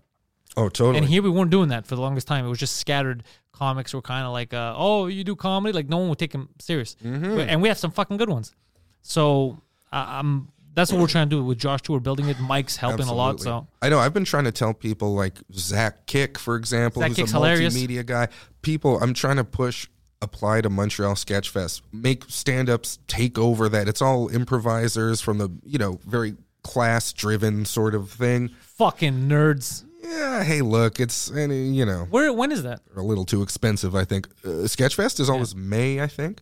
Oh, 0.55 0.69
totally. 0.69 0.97
And 0.97 1.07
here 1.07 1.21
we 1.21 1.29
weren't 1.29 1.51
doing 1.51 1.69
that 1.69 1.85
for 1.85 1.95
the 1.95 2.01
longest 2.01 2.27
time. 2.27 2.45
It 2.45 2.49
was 2.49 2.57
just 2.57 2.77
scattered 2.77 3.23
comics 3.51 3.93
were 3.93 4.01
kind 4.01 4.25
of 4.25 4.33
like, 4.33 4.53
uh, 4.53 4.73
oh, 4.75 5.07
you 5.07 5.23
do 5.23 5.35
comedy? 5.35 5.73
Like 5.73 5.87
no 5.87 5.97
one 5.97 6.09
would 6.09 6.19
take 6.19 6.31
them 6.31 6.49
serious. 6.59 6.95
Mm-hmm. 7.03 7.39
And 7.41 7.61
we 7.61 7.67
have 7.67 7.77
some 7.77 7.91
fucking 7.91 8.17
good 8.17 8.29
ones. 8.29 8.55
So 9.01 9.61
I 9.91 10.19
I'm 10.19 10.49
that's 10.77 10.91
what 10.93 11.01
we're 11.01 11.07
trying 11.07 11.27
to 11.27 11.35
do 11.37 11.43
with 11.43 11.57
Josh 11.57 11.81
too. 11.81 11.93
We're 11.93 11.99
building 11.99 12.29
it. 12.29 12.39
Mike's 12.39 12.77
helping 12.77 13.07
a 13.07 13.13
lot. 13.13 13.39
So 13.39 13.67
I 13.81 13.89
know 13.89 13.97
I've 13.97 14.13
been 14.13 14.25
trying 14.25 14.43
to 14.43 14.51
tell 14.51 14.75
people 14.75 15.15
like 15.15 15.33
Zach 15.51 16.05
Kick, 16.05 16.37
for 16.37 16.55
example, 16.55 17.01
Zach 17.01 17.09
who's 17.09 17.15
Kick's 17.17 17.31
a 17.31 17.33
hilarious. 17.33 17.75
multimedia 17.75 18.05
guy. 18.05 18.27
People, 18.61 19.01
I'm 19.01 19.15
trying 19.15 19.37
to 19.37 19.43
push 19.43 19.87
apply 20.21 20.61
to 20.61 20.69
Montreal 20.69 21.15
Sketch 21.15 21.49
Fest, 21.49 21.81
make 21.91 22.25
stand-ups 22.27 22.99
take 23.07 23.37
over 23.39 23.67
that. 23.69 23.87
It's 23.87 24.01
all 24.03 24.29
improvisers 24.29 25.19
from 25.19 25.39
the 25.39 25.49
you 25.65 25.79
know 25.79 25.99
very 26.05 26.35
class-driven 26.63 27.65
sort 27.65 27.95
of 27.95 28.11
thing. 28.11 28.49
fucking 28.61 29.27
nerds. 29.27 29.83
Yeah, 30.03 30.43
hey, 30.43 30.61
look, 30.61 30.99
it's 30.99 31.31
any 31.31 31.69
you 31.69 31.85
know 31.85 32.05
Where 32.11 32.31
when 32.31 32.51
is 32.51 32.61
that? 32.63 32.81
a 32.95 33.01
little 33.01 33.25
too 33.25 33.41
expensive. 33.41 33.95
I 33.95 34.05
think 34.05 34.27
uh, 34.45 34.67
Sketchfest 34.69 35.19
is 35.19 35.27
always 35.29 35.55
May, 35.55 36.01
I 36.01 36.07
think, 36.07 36.41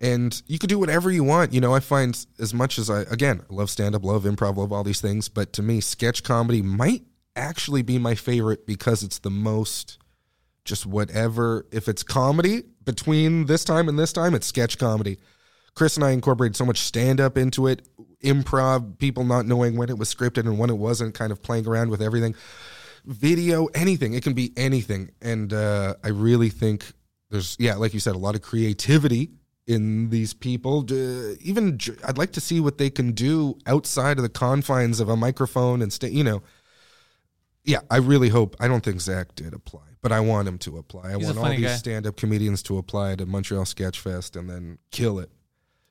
and 0.00 0.42
you 0.46 0.58
could 0.58 0.68
do 0.68 0.78
whatever 0.78 1.10
you 1.10 1.24
want. 1.24 1.52
You 1.52 1.60
know, 1.60 1.74
I 1.74 1.80
find 1.80 2.26
as 2.38 2.52
much 2.52 2.78
as 2.78 2.90
I 2.90 3.00
again 3.02 3.42
love 3.48 3.70
stand 3.70 3.94
up, 3.94 4.04
love 4.04 4.24
improv, 4.24 4.56
love 4.56 4.72
all 4.72 4.84
these 4.84 5.00
things, 5.00 5.28
but 5.28 5.52
to 5.54 5.62
me, 5.62 5.80
sketch 5.80 6.22
comedy 6.22 6.62
might 6.62 7.02
actually 7.34 7.82
be 7.82 7.98
my 7.98 8.14
favorite 8.14 8.66
because 8.66 9.02
it's 9.02 9.18
the 9.18 9.30
most 9.30 9.98
just 10.64 10.86
whatever. 10.86 11.66
If 11.70 11.88
it's 11.88 12.02
comedy 12.02 12.64
between 12.84 13.46
this 13.46 13.64
time 13.64 13.88
and 13.88 13.98
this 13.98 14.12
time, 14.12 14.34
it's 14.34 14.46
sketch 14.46 14.78
comedy. 14.78 15.18
Chris 15.74 15.96
and 15.96 16.04
I 16.04 16.10
incorporated 16.10 16.56
so 16.56 16.64
much 16.64 16.80
stand 16.80 17.20
up 17.20 17.36
into 17.36 17.66
it, 17.66 17.86
improv, 18.24 18.98
people 18.98 19.24
not 19.24 19.44
knowing 19.44 19.76
when 19.76 19.90
it 19.90 19.98
was 19.98 20.12
scripted 20.12 20.40
and 20.40 20.58
when 20.58 20.70
it 20.70 20.78
wasn't, 20.78 21.14
kind 21.14 21.30
of 21.30 21.42
playing 21.42 21.66
around 21.66 21.90
with 21.90 22.00
everything 22.00 22.34
video, 23.06 23.66
anything. 23.66 24.14
It 24.14 24.22
can 24.22 24.34
be 24.34 24.52
anything. 24.56 25.10
And 25.22 25.52
uh, 25.52 25.94
I 26.04 26.08
really 26.08 26.50
think 26.50 26.92
there's, 27.30 27.56
yeah, 27.58 27.76
like 27.76 27.94
you 27.94 28.00
said, 28.00 28.14
a 28.14 28.18
lot 28.18 28.34
of 28.34 28.42
creativity 28.42 29.30
in 29.66 30.10
these 30.10 30.32
people. 30.34 30.82
D- 30.82 31.36
even 31.40 31.78
I'd 32.04 32.18
like 32.18 32.32
to 32.32 32.40
see 32.40 32.60
what 32.60 32.78
they 32.78 32.90
can 32.90 33.12
do 33.12 33.58
outside 33.66 34.16
of 34.18 34.22
the 34.22 34.28
confines 34.28 35.00
of 35.00 35.08
a 35.08 35.16
microphone 35.16 35.82
and 35.82 35.92
stay, 35.92 36.08
you 36.10 36.24
know. 36.24 36.42
yeah, 37.64 37.80
I 37.90 37.96
really 37.98 38.28
hope. 38.28 38.54
I 38.60 38.68
don't 38.68 38.84
think 38.84 39.00
Zach 39.00 39.34
did 39.34 39.52
apply, 39.52 39.80
but 40.02 40.12
I 40.12 40.20
want 40.20 40.46
him 40.46 40.58
to 40.58 40.78
apply. 40.78 41.12
I 41.12 41.16
He's 41.16 41.26
want 41.26 41.38
all 41.38 41.48
these 41.50 41.60
guy. 41.62 41.74
stand-up 41.74 42.16
comedians 42.16 42.62
to 42.64 42.78
apply 42.78 43.16
to 43.16 43.26
Montreal 43.26 43.64
Sketch 43.64 43.98
Fest 43.98 44.36
and 44.36 44.48
then 44.48 44.78
kill 44.92 45.18
it. 45.18 45.30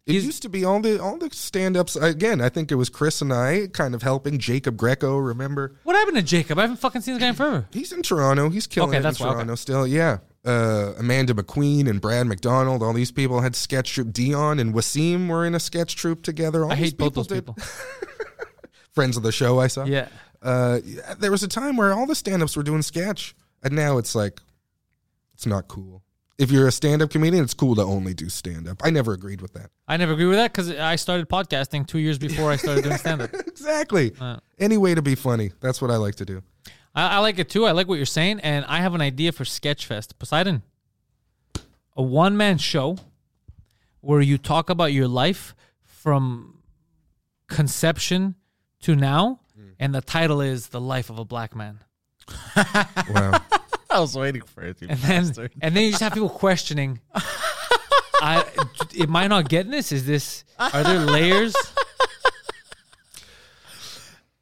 It 0.05 0.11
He's- 0.13 0.23
used 0.23 0.43
to 0.43 0.49
be 0.49 0.63
all 0.63 0.79
the 0.81 1.01
all 1.01 1.17
the 1.17 1.29
stand-ups. 1.33 1.95
Again, 1.97 2.39
I 2.39 2.47
think 2.47 2.71
it 2.71 2.75
was 2.75 2.89
Chris 2.89 3.21
and 3.21 3.33
I 3.33 3.67
kind 3.73 3.93
of 3.95 4.03
helping 4.03 4.37
Jacob 4.37 4.77
Greco. 4.77 5.17
Remember, 5.17 5.75
What 5.83 5.95
happened 5.95 6.15
to 6.17 6.23
Jacob? 6.23 6.59
I 6.59 6.61
haven't 6.61 6.77
fucking 6.77 7.01
seen 7.01 7.15
this 7.15 7.21
guy 7.21 7.29
in 7.29 7.35
forever. 7.35 7.67
he's 7.71 7.91
in 7.91 8.03
Toronto. 8.03 8.49
He's 8.49 8.67
killing 8.67 8.89
Okay, 8.91 8.97
it 8.97 8.99
in 8.99 9.03
why- 9.15 9.25
okay. 9.27 9.33
Toronto 9.33 9.55
still. 9.55 9.85
Yeah. 9.87 10.19
Uh, 10.45 10.93
Amanda 10.99 11.33
McQueen 11.33 11.89
and 11.89 11.99
Brad 11.99 12.27
McDonald, 12.27 12.83
all 12.83 12.93
these 12.93 13.11
people 13.11 13.41
had 13.41 13.55
sketch 13.55 13.93
troupe. 13.93 14.13
Dion 14.13 14.59
and 14.59 14.73
Wasim 14.75 15.27
were 15.27 15.43
in 15.45 15.55
a 15.55 15.59
sketch 15.59 15.95
troupe 15.95 16.21
together. 16.21 16.63
All 16.63 16.71
I 16.71 16.75
hate 16.75 16.97
both 16.97 17.15
those 17.15 17.27
did- 17.27 17.45
people. 17.45 17.57
Friends 18.93 19.17
of 19.17 19.23
the 19.23 19.31
show, 19.31 19.59
I 19.59 19.67
saw. 19.67 19.83
Yeah. 19.85 20.07
Uh, 20.41 20.79
there 21.19 21.31
was 21.31 21.43
a 21.43 21.47
time 21.47 21.75
where 21.75 21.91
all 21.93 22.05
the 22.05 22.15
stand-ups 22.15 22.55
were 22.55 22.63
doing 22.63 22.81
sketch, 22.81 23.35
and 23.63 23.73
now 23.75 23.97
it's 23.97 24.13
like, 24.15 24.39
it's 25.33 25.45
not 25.45 25.67
cool. 25.67 26.03
If 26.37 26.51
you're 26.51 26.67
a 26.67 26.71
stand-up 26.71 27.09
comedian, 27.09 27.43
it's 27.43 27.53
cool 27.53 27.75
to 27.75 27.81
only 27.81 28.13
do 28.13 28.29
stand-up. 28.29 28.81
I 28.85 28.91
never 28.91 29.13
agreed 29.13 29.41
with 29.41 29.53
that. 29.53 29.71
I 29.87 29.97
never 29.97 30.13
agree 30.13 30.25
with 30.27 30.37
that 30.37 30.53
because 30.53 30.69
I 30.69 30.95
started 30.97 31.27
podcasting 31.27 31.87
two 31.87 31.97
years 31.99 32.17
before 32.17 32.51
I 32.51 32.55
started 32.57 32.83
doing 32.83 32.97
stand 32.99 33.21
up. 33.23 33.33
Exactly. 33.33 34.13
Uh. 34.19 34.37
Any 34.59 34.77
way 34.77 34.93
to 34.95 35.01
be 35.01 35.15
funny. 35.15 35.51
That's 35.61 35.81
what 35.81 35.91
I 35.91 35.95
like 35.97 36.15
to 36.15 36.25
do. 36.25 36.41
I, 36.95 37.17
I 37.17 37.17
like 37.19 37.37
it 37.37 37.49
too. 37.49 37.65
I 37.65 37.71
like 37.71 37.87
what 37.87 37.95
you're 37.95 38.05
saying, 38.05 38.39
and 38.39 38.65
I 38.65 38.77
have 38.77 38.95
an 38.95 39.01
idea 39.01 39.31
for 39.31 39.43
Sketchfest. 39.43 40.17
Poseidon, 40.17 40.63
a 41.95 42.01
one 42.01 42.37
man 42.37 42.57
show 42.57 42.97
where 44.01 44.21
you 44.21 44.37
talk 44.37 44.69
about 44.69 44.93
your 44.93 45.07
life 45.07 45.55
from 45.83 46.59
conception 47.47 48.35
to 48.81 48.95
now, 48.95 49.41
hmm. 49.55 49.69
and 49.79 49.93
the 49.93 50.01
title 50.01 50.41
is 50.41 50.67
"The 50.67 50.81
Life 50.81 51.09
of 51.09 51.19
a 51.19 51.25
Black 51.25 51.55
Man." 51.55 51.79
Wow. 53.09 53.41
I 53.89 53.99
was 53.99 54.15
waiting 54.17 54.41
for 54.41 54.61
it. 54.61 54.81
you 54.81 54.87
And 54.89 54.99
then, 54.99 55.25
bastard. 55.27 55.53
and 55.61 55.75
then 55.75 55.83
you 55.83 55.91
just 55.91 56.01
have 56.01 56.13
people 56.13 56.29
questioning. 56.29 56.99
I 58.21 58.43
am 58.99 59.15
I 59.15 59.27
not 59.27 59.47
getting 59.47 59.71
this? 59.71 59.91
Is 59.91 60.05
this 60.05 60.43
are 60.57 60.83
there 60.83 60.99
layers? 60.99 61.55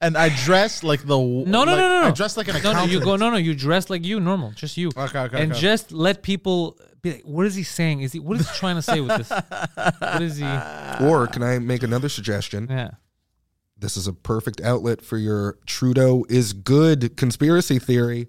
And 0.03 0.17
I 0.17 0.29
dress 0.43 0.83
like 0.83 1.01
the 1.01 1.17
No, 1.17 1.43
no, 1.43 1.65
no, 1.65 1.75
no, 1.75 2.01
no. 2.01 2.07
I 2.07 2.11
dress 2.11 2.37
like 2.37 2.47
an 2.47 2.57
accountant. 2.57 2.85
no, 2.85 2.85
no, 2.85 2.91
you 2.91 3.03
go. 3.03 3.15
No, 3.15 3.29
no, 3.29 3.37
you 3.37 3.55
dress 3.55 3.89
like 3.89 4.05
you, 4.05 4.19
normal, 4.19 4.51
just 4.51 4.77
you. 4.77 4.89
Okay, 4.95 5.19
okay, 5.19 5.41
And 5.41 5.51
okay. 5.51 5.61
just 5.61 5.91
let 5.91 6.21
people 6.21 6.77
be 7.01 7.13
like, 7.13 7.23
"What 7.23 7.45
is 7.45 7.55
he 7.55 7.63
saying? 7.63 8.01
Is 8.01 8.11
he? 8.11 8.19
What 8.19 8.39
is 8.39 8.49
he 8.49 8.57
trying 8.57 8.75
to 8.75 8.81
say 8.81 9.01
with 9.01 9.17
this? 9.17 9.29
What 9.29 10.21
is 10.21 10.37
he? 10.37 10.45
or 11.01 11.27
can 11.27 11.41
I 11.41 11.59
make 11.59 11.83
another 11.83 12.09
suggestion? 12.09 12.67
Yeah. 12.69 12.91
This 13.77 13.97
is 13.97 14.07
a 14.07 14.13
perfect 14.13 14.61
outlet 14.61 15.01
for 15.01 15.17
your 15.17 15.57
Trudeau 15.65 16.25
is 16.29 16.53
good 16.53 17.17
conspiracy 17.17 17.79
theory. 17.79 18.27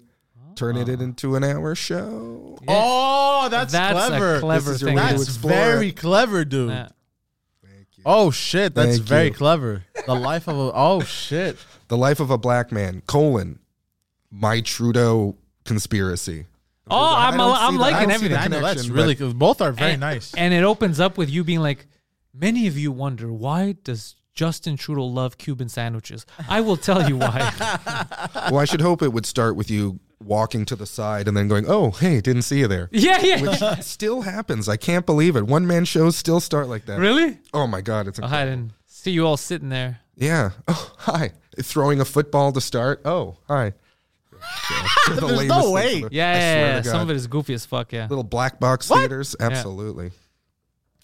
Turn 0.55 0.77
it 0.77 0.87
ah. 0.89 1.03
into 1.03 1.35
an 1.35 1.43
hour 1.43 1.75
show. 1.75 2.57
Oh, 2.67 3.49
that's, 3.49 3.73
That's 3.73 4.07
clever. 4.07 4.35
a 4.35 4.39
clever 4.39 4.69
This 4.71 4.75
is 4.75 4.81
your 4.81 4.89
thing. 4.89 4.97
way 4.97 5.01
to 5.03 5.09
That's 5.09 5.23
explore 5.23 5.51
very 5.51 5.91
clever, 5.91 6.45
dude. 6.45 6.69
Yeah. 6.69 6.87
Oh 8.05 8.29
shit, 8.31 8.75
that's 8.75 8.97
Thank 8.97 9.07
very 9.07 9.25
you. 9.27 9.33
clever. 9.33 9.83
The 10.05 10.13
life 10.15 10.47
of 10.47 10.57
a 10.57 10.71
oh 10.73 11.01
shit. 11.01 11.57
The 11.87 11.97
life 11.97 12.19
of 12.19 12.29
a 12.29 12.37
black 12.37 12.71
man, 12.71 13.01
colon, 13.07 13.59
my 14.31 14.61
Trudeau 14.61 15.35
conspiracy. 15.65 16.45
Oh, 16.89 16.95
I 16.97 17.29
I'm, 17.29 17.37
don't 17.37 17.55
I'm 17.57 17.71
see 17.71 17.77
the- 17.77 17.81
liking 17.81 17.95
I 17.95 17.99
don't 18.01 18.09
see 18.09 18.15
everything. 18.15 18.31
the 18.37 18.39
I 18.39 18.47
know 18.47 18.59
that's 18.61 18.81
connection, 18.83 18.93
really 18.93 19.13
but- 19.15 19.19
good. 19.27 19.39
Both 19.39 19.61
are 19.61 19.71
very 19.71 19.91
and, 19.93 19.99
nice. 20.01 20.33
And 20.35 20.53
it 20.53 20.63
opens 20.63 20.99
up 20.99 21.17
with 21.17 21.29
you 21.31 21.43
being 21.43 21.61
like, 21.61 21.87
many 22.33 22.67
of 22.67 22.77
you 22.77 22.91
wonder 22.91 23.33
why 23.33 23.75
does 23.83 24.15
Justin 24.35 24.77
Trudeau 24.77 25.05
love 25.05 25.37
Cuban 25.39 25.67
sandwiches? 25.69 26.25
I 26.47 26.61
will 26.61 26.77
tell 26.77 27.07
you 27.09 27.17
why. 27.17 27.51
Well, 28.51 28.59
I 28.59 28.65
should 28.65 28.81
hope 28.81 29.01
it 29.01 29.11
would 29.13 29.25
start 29.25 29.55
with 29.55 29.71
you 29.71 29.99
walking 30.23 30.65
to 30.65 30.75
the 30.75 30.85
side 30.85 31.27
and 31.27 31.35
then 31.35 31.47
going, 31.47 31.65
"Oh, 31.67 31.91
hey, 31.91 32.21
didn't 32.21 32.43
see 32.43 32.59
you 32.59 32.67
there." 32.67 32.89
yeah, 32.93 33.19
yeah. 33.21 33.41
Which 33.41 33.83
still 33.83 34.21
happens. 34.21 34.67
I 34.69 34.77
can't 34.77 35.05
believe 35.05 35.35
it. 35.35 35.45
One 35.45 35.67
man 35.67 35.85
shows 35.85 36.15
still 36.15 36.39
start 36.39 36.67
like 36.67 36.85
that. 36.85 36.99
really? 36.99 37.39
Oh 37.53 37.67
my 37.67 37.81
god, 37.81 38.07
it's 38.07 38.19
Oh, 38.19 38.25
I 38.25 38.45
didn't 38.45 38.71
see 38.87 39.11
you 39.11 39.25
all 39.25 39.37
sitting 39.37 39.69
there. 39.69 39.99
yeah. 40.15 40.51
Oh, 40.67 40.93
hi. 40.97 41.31
Throwing 41.61 41.99
a 42.01 42.05
football 42.05 42.51
to 42.51 42.59
start. 42.61 43.01
Oh, 43.05 43.37
hi. 43.47 43.73
The 45.07 45.21
There's 45.27 45.47
no 45.47 45.71
way. 45.71 45.97
ever. 45.99 46.09
Yeah, 46.11 46.29
I 46.29 46.33
yeah, 46.33 46.53
swear 46.53 46.75
yeah. 46.77 46.81
Some 46.81 47.01
of 47.01 47.09
it 47.09 47.15
is 47.15 47.27
goofy 47.27 47.53
as 47.53 47.65
fuck. 47.65 47.91
Yeah. 47.93 48.07
little 48.09 48.23
black 48.23 48.59
box 48.59 48.87
theaters. 48.89 49.35
Absolutely. 49.39 50.11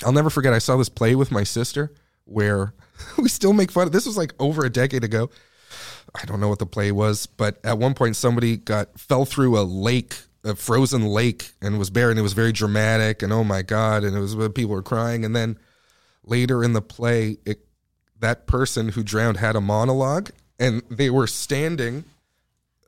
I'll 0.04 0.12
never 0.12 0.30
forget. 0.30 0.54
I 0.54 0.58
saw 0.60 0.76
this 0.78 0.90
play 0.90 1.16
with 1.16 1.32
my 1.32 1.44
sister 1.44 1.94
where 2.26 2.74
we 3.18 3.30
still 3.30 3.54
make 3.54 3.72
fun 3.72 3.88
of. 3.88 3.94
This 3.94 4.06
was 4.06 4.18
like 4.18 4.34
over 4.40 4.66
a 4.66 4.70
decade 4.70 5.04
ago. 5.04 5.30
I 6.16 6.26
don't 6.26 6.40
know 6.40 6.50
what 6.50 6.60
the 6.60 6.66
play 6.66 6.92
was, 6.92 7.26
but 7.26 7.60
at 7.64 7.78
one 7.78 7.94
point 7.94 8.16
somebody 8.16 8.58
got 8.58 9.00
fell 9.00 9.26
through 9.26 9.58
a 9.58 9.64
lake, 9.64 10.16
a 10.44 10.56
frozen 10.56 11.06
lake, 11.06 11.52
and 11.62 11.80
was 11.80 11.90
buried. 11.90 12.12
And 12.12 12.20
it 12.20 12.24
was 12.24 12.34
very 12.34 12.52
dramatic. 12.52 13.22
And 13.22 13.32
oh 13.32 13.44
my 13.44 13.62
god! 13.62 14.04
And 14.04 14.16
it 14.16 14.20
was 14.20 14.36
people 14.54 14.72
were 14.72 14.82
crying. 14.82 15.24
And 15.24 15.36
then 15.36 15.58
later 16.24 16.64
in 16.64 16.74
the 16.74 16.82
play, 16.82 17.38
it, 17.46 17.66
that 18.20 18.46
person 18.46 18.90
who 18.90 19.04
drowned 19.04 19.38
had 19.38 19.56
a 19.56 19.62
monologue, 19.62 20.32
and 20.60 20.82
they 20.90 21.10
were 21.10 21.28
standing. 21.28 22.06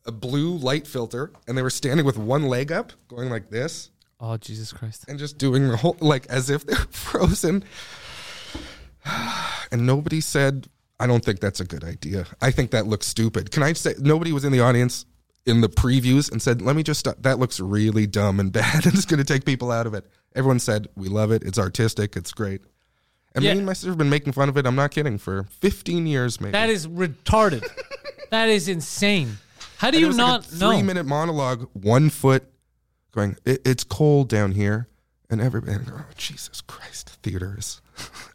A 0.06 0.12
blue 0.12 0.58
light 0.58 0.86
filter, 0.86 1.32
and 1.48 1.58
they 1.58 1.62
were 1.62 1.70
standing 1.70 2.06
with 2.06 2.18
one 2.18 2.44
leg 2.44 2.74
up, 2.74 2.92
going 3.08 3.30
like 3.30 3.50
this 3.50 3.90
Oh 4.20 4.38
Jesus 4.38 4.72
Christ! 4.72 5.06
and 5.08 5.20
just 5.20 5.38
doing 5.38 5.68
the 5.68 5.76
whole 5.76 5.98
like 6.00 6.26
as 6.28 6.50
if 6.50 6.66
they're 6.66 6.76
frozen. 6.92 7.64
And 9.72 9.88
nobody 9.88 10.22
said, 10.22 10.68
"I 11.04 11.08
don't 11.08 11.24
think 11.24 11.40
that's 11.40 11.60
a 11.60 11.66
good 11.66 11.84
idea. 11.84 12.26
I 12.42 12.52
think 12.52 12.72
that 12.72 12.88
looks 12.88 13.08
stupid." 13.08 13.52
Can 13.52 13.64
I 13.64 13.74
say 13.74 13.96
nobody 14.00 14.32
was 14.32 14.46
in 14.46 14.52
the 14.52 14.62
audience 14.62 15.06
in 15.46 15.62
the 15.62 15.70
previews 15.70 16.32
and 16.32 16.42
said, 16.42 16.62
"Let 16.62 16.76
me 16.76 16.84
just 16.84 17.00
stop. 17.02 17.18
that 17.22 17.40
looks 17.40 17.60
really 17.60 18.08
dumb 18.08 18.40
and 18.40 18.52
bad, 18.60 18.86
and 18.86 18.94
it's 18.96 19.06
going 19.06 19.18
to 19.20 19.24
take 19.34 19.46
people 19.46 19.72
out 19.72 19.88
of 19.88 19.94
it." 19.94 20.06
Everyone 20.36 20.60
said, 20.60 20.88
"We 20.96 21.08
love 21.10 21.32
it. 21.32 21.44
It's 21.44 21.60
artistic. 21.60 22.16
It's 22.16 22.32
great." 22.32 22.62
And 23.36 23.44
Yeah. 23.44 23.54
me 23.54 23.58
and 23.60 23.66
my 23.66 23.74
sister 23.74 23.90
have 23.90 23.98
been 23.98 24.10
making 24.12 24.34
fun 24.34 24.48
of 24.50 24.58
it. 24.58 24.66
I'm 24.68 24.76
not 24.76 24.92
kidding 24.92 25.18
for 25.18 25.48
15 25.60 26.06
years, 26.08 26.40
maybe. 26.40 26.52
That 26.52 26.70
is 26.70 26.88
retarded. 26.88 27.68
that 28.30 28.48
is 28.48 28.68
insane. 28.68 29.38
How 29.78 29.90
do 29.92 29.98
And 29.98 30.06
you 30.08 30.14
not 30.14 30.42
like 30.44 30.52
a 30.52 30.56
know? 30.56 30.72
three 30.72 30.84
minute 30.84 31.06
monologue, 31.08 31.68
one 31.74 32.10
foot 32.12 32.44
going, 33.12 33.36
it, 33.44 33.62
it's 33.66 33.84
cold 33.84 34.30
down 34.30 34.52
here. 34.52 34.88
And 35.32 35.42
everybody, 35.42 35.80
oh, 35.92 36.06
Jesus 36.16 36.62
Christ, 36.62 37.18
theaters. 37.24 37.82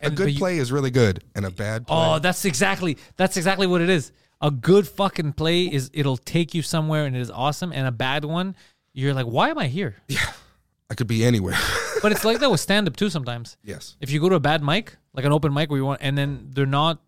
A 0.01 0.11
good 0.11 0.31
you- 0.33 0.39
play 0.39 0.59
is 0.59 0.71
really 0.73 0.91
good, 0.91 1.23
and 1.35 1.45
a 1.45 1.51
bad 1.51 1.83
oh, 1.89 1.95
play. 1.95 1.97
Oh, 1.97 2.19
that's 2.19 2.45
exactly 2.45 2.97
that's 3.17 3.37
exactly 3.37 3.67
what 3.67 3.81
it 3.81 3.91
is. 3.91 4.13
A 4.41 4.51
good 4.51 4.87
fucking 4.87 5.33
play 5.33 5.65
is 5.65 5.91
it'll 5.93 6.17
take 6.17 6.55
you 6.55 6.63
somewhere 6.63 7.07
and 7.07 7.17
it 7.17 7.21
is 7.21 7.31
awesome, 7.31 7.73
and 7.73 7.87
a 7.87 7.93
bad 7.93 8.25
one, 8.25 8.55
you're 8.93 9.15
like, 9.15 9.27
why 9.27 9.49
am 9.51 9.59
I 9.59 9.67
here? 9.69 9.97
Yeah, 10.09 10.33
I 10.91 10.95
could 10.95 11.07
be 11.09 11.25
anywhere. 11.25 11.57
But 12.01 12.13
it's 12.13 12.25
like 12.25 12.39
that 12.39 12.49
with 12.49 12.61
stand 12.61 12.87
up 12.87 12.95
too 12.95 13.11
sometimes. 13.11 13.57
yes. 13.65 13.97
If 14.01 14.13
you 14.13 14.21
go 14.21 14.29
to 14.29 14.37
a 14.37 14.41
bad 14.41 14.63
mic, 14.63 14.97
like 15.15 15.25
an 15.25 15.33
open 15.33 15.53
mic 15.53 15.69
where 15.69 15.79
you 15.79 15.85
want, 15.85 16.01
and 16.01 16.17
then 16.17 16.51
they're 16.53 16.65
not 16.65 17.03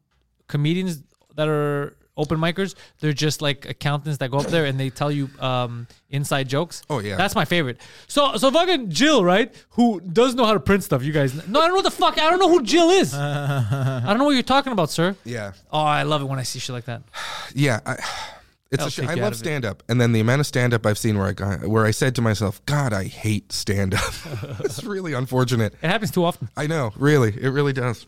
comedians 0.49 1.05
that 1.37 1.47
are 1.47 1.97
open 2.16 2.39
micers, 2.39 2.74
they're 3.01 3.12
just 3.12 3.43
like 3.43 3.69
accountants 3.69 4.19
that 4.19 4.31
go 4.31 4.39
up 4.39 4.47
there 4.47 4.66
and 4.66 4.78
they 4.78 4.91
tell 4.91 5.11
you 5.11 5.28
um, 5.41 5.87
inside 6.11 6.49
jokes. 6.49 6.82
Oh, 6.91 6.99
yeah. 7.01 7.16
that's 7.16 7.35
my 7.35 7.45
favorite. 7.45 7.81
So 8.09 8.37
so 8.37 8.51
fucking 8.51 8.91
Jill, 8.91 9.24
right? 9.24 9.55
Who 9.70 10.01
does 10.01 10.35
know 10.35 10.45
how 10.45 10.53
to 10.55 10.61
print 10.61 10.85
stuff? 10.85 11.03
You 11.03 11.12
guys, 11.12 11.35
no, 11.49 11.61
I 11.61 11.69
don't 11.69 11.77
know 11.77 11.82
the 11.82 11.91
fuck. 11.91 12.19
I 12.19 12.31
don't 12.31 12.39
know 12.39 12.49
who 12.49 12.62
Jill 12.62 12.91
is. 12.91 13.15
I 13.15 14.03
don't 14.07 14.19
know 14.19 14.24
what 14.24 14.35
you're 14.35 14.43
talking 14.43 14.73
about, 14.73 14.91
sir. 14.91 15.16
Yeah. 15.24 15.53
Oh, 15.73 15.81
I 15.81 16.03
love 16.03 16.23
it 16.23 16.27
when 16.27 16.39
I 16.39 16.43
see 16.43 16.59
shit 16.59 16.74
like 16.74 16.85
that. 16.87 17.03
Yeah. 17.55 17.81
I, 17.85 17.95
it's 18.70 18.85
That'll 18.85 18.87
a 18.87 18.91
sh- 18.91 19.01
I 19.01 19.15
love 19.15 19.35
stand 19.35 19.65
up. 19.65 19.82
And 19.89 20.01
then 20.01 20.12
the 20.12 20.20
amount 20.20 20.41
of 20.41 20.47
stand 20.47 20.73
up 20.73 20.87
I've 20.87 20.99
seen 20.99 21.19
where 21.19 21.27
I 21.27 21.32
got, 21.32 21.66
where 21.66 21.85
I 21.85 21.91
said 21.91 22.15
to 22.16 22.23
myself, 22.23 22.65
God, 22.66 22.93
I 22.93 23.05
hate 23.05 23.53
stand 23.53 23.95
up. 23.95 24.15
it's 24.61 24.85
really 24.85 25.12
unfortunate. 25.15 25.74
It 25.82 25.89
happens 25.89 26.11
too 26.12 26.24
often. 26.24 26.49
I 26.57 26.66
know. 26.66 26.93
Really. 26.97 27.31
It 27.31 27.49
really 27.49 27.73
does. 27.73 28.07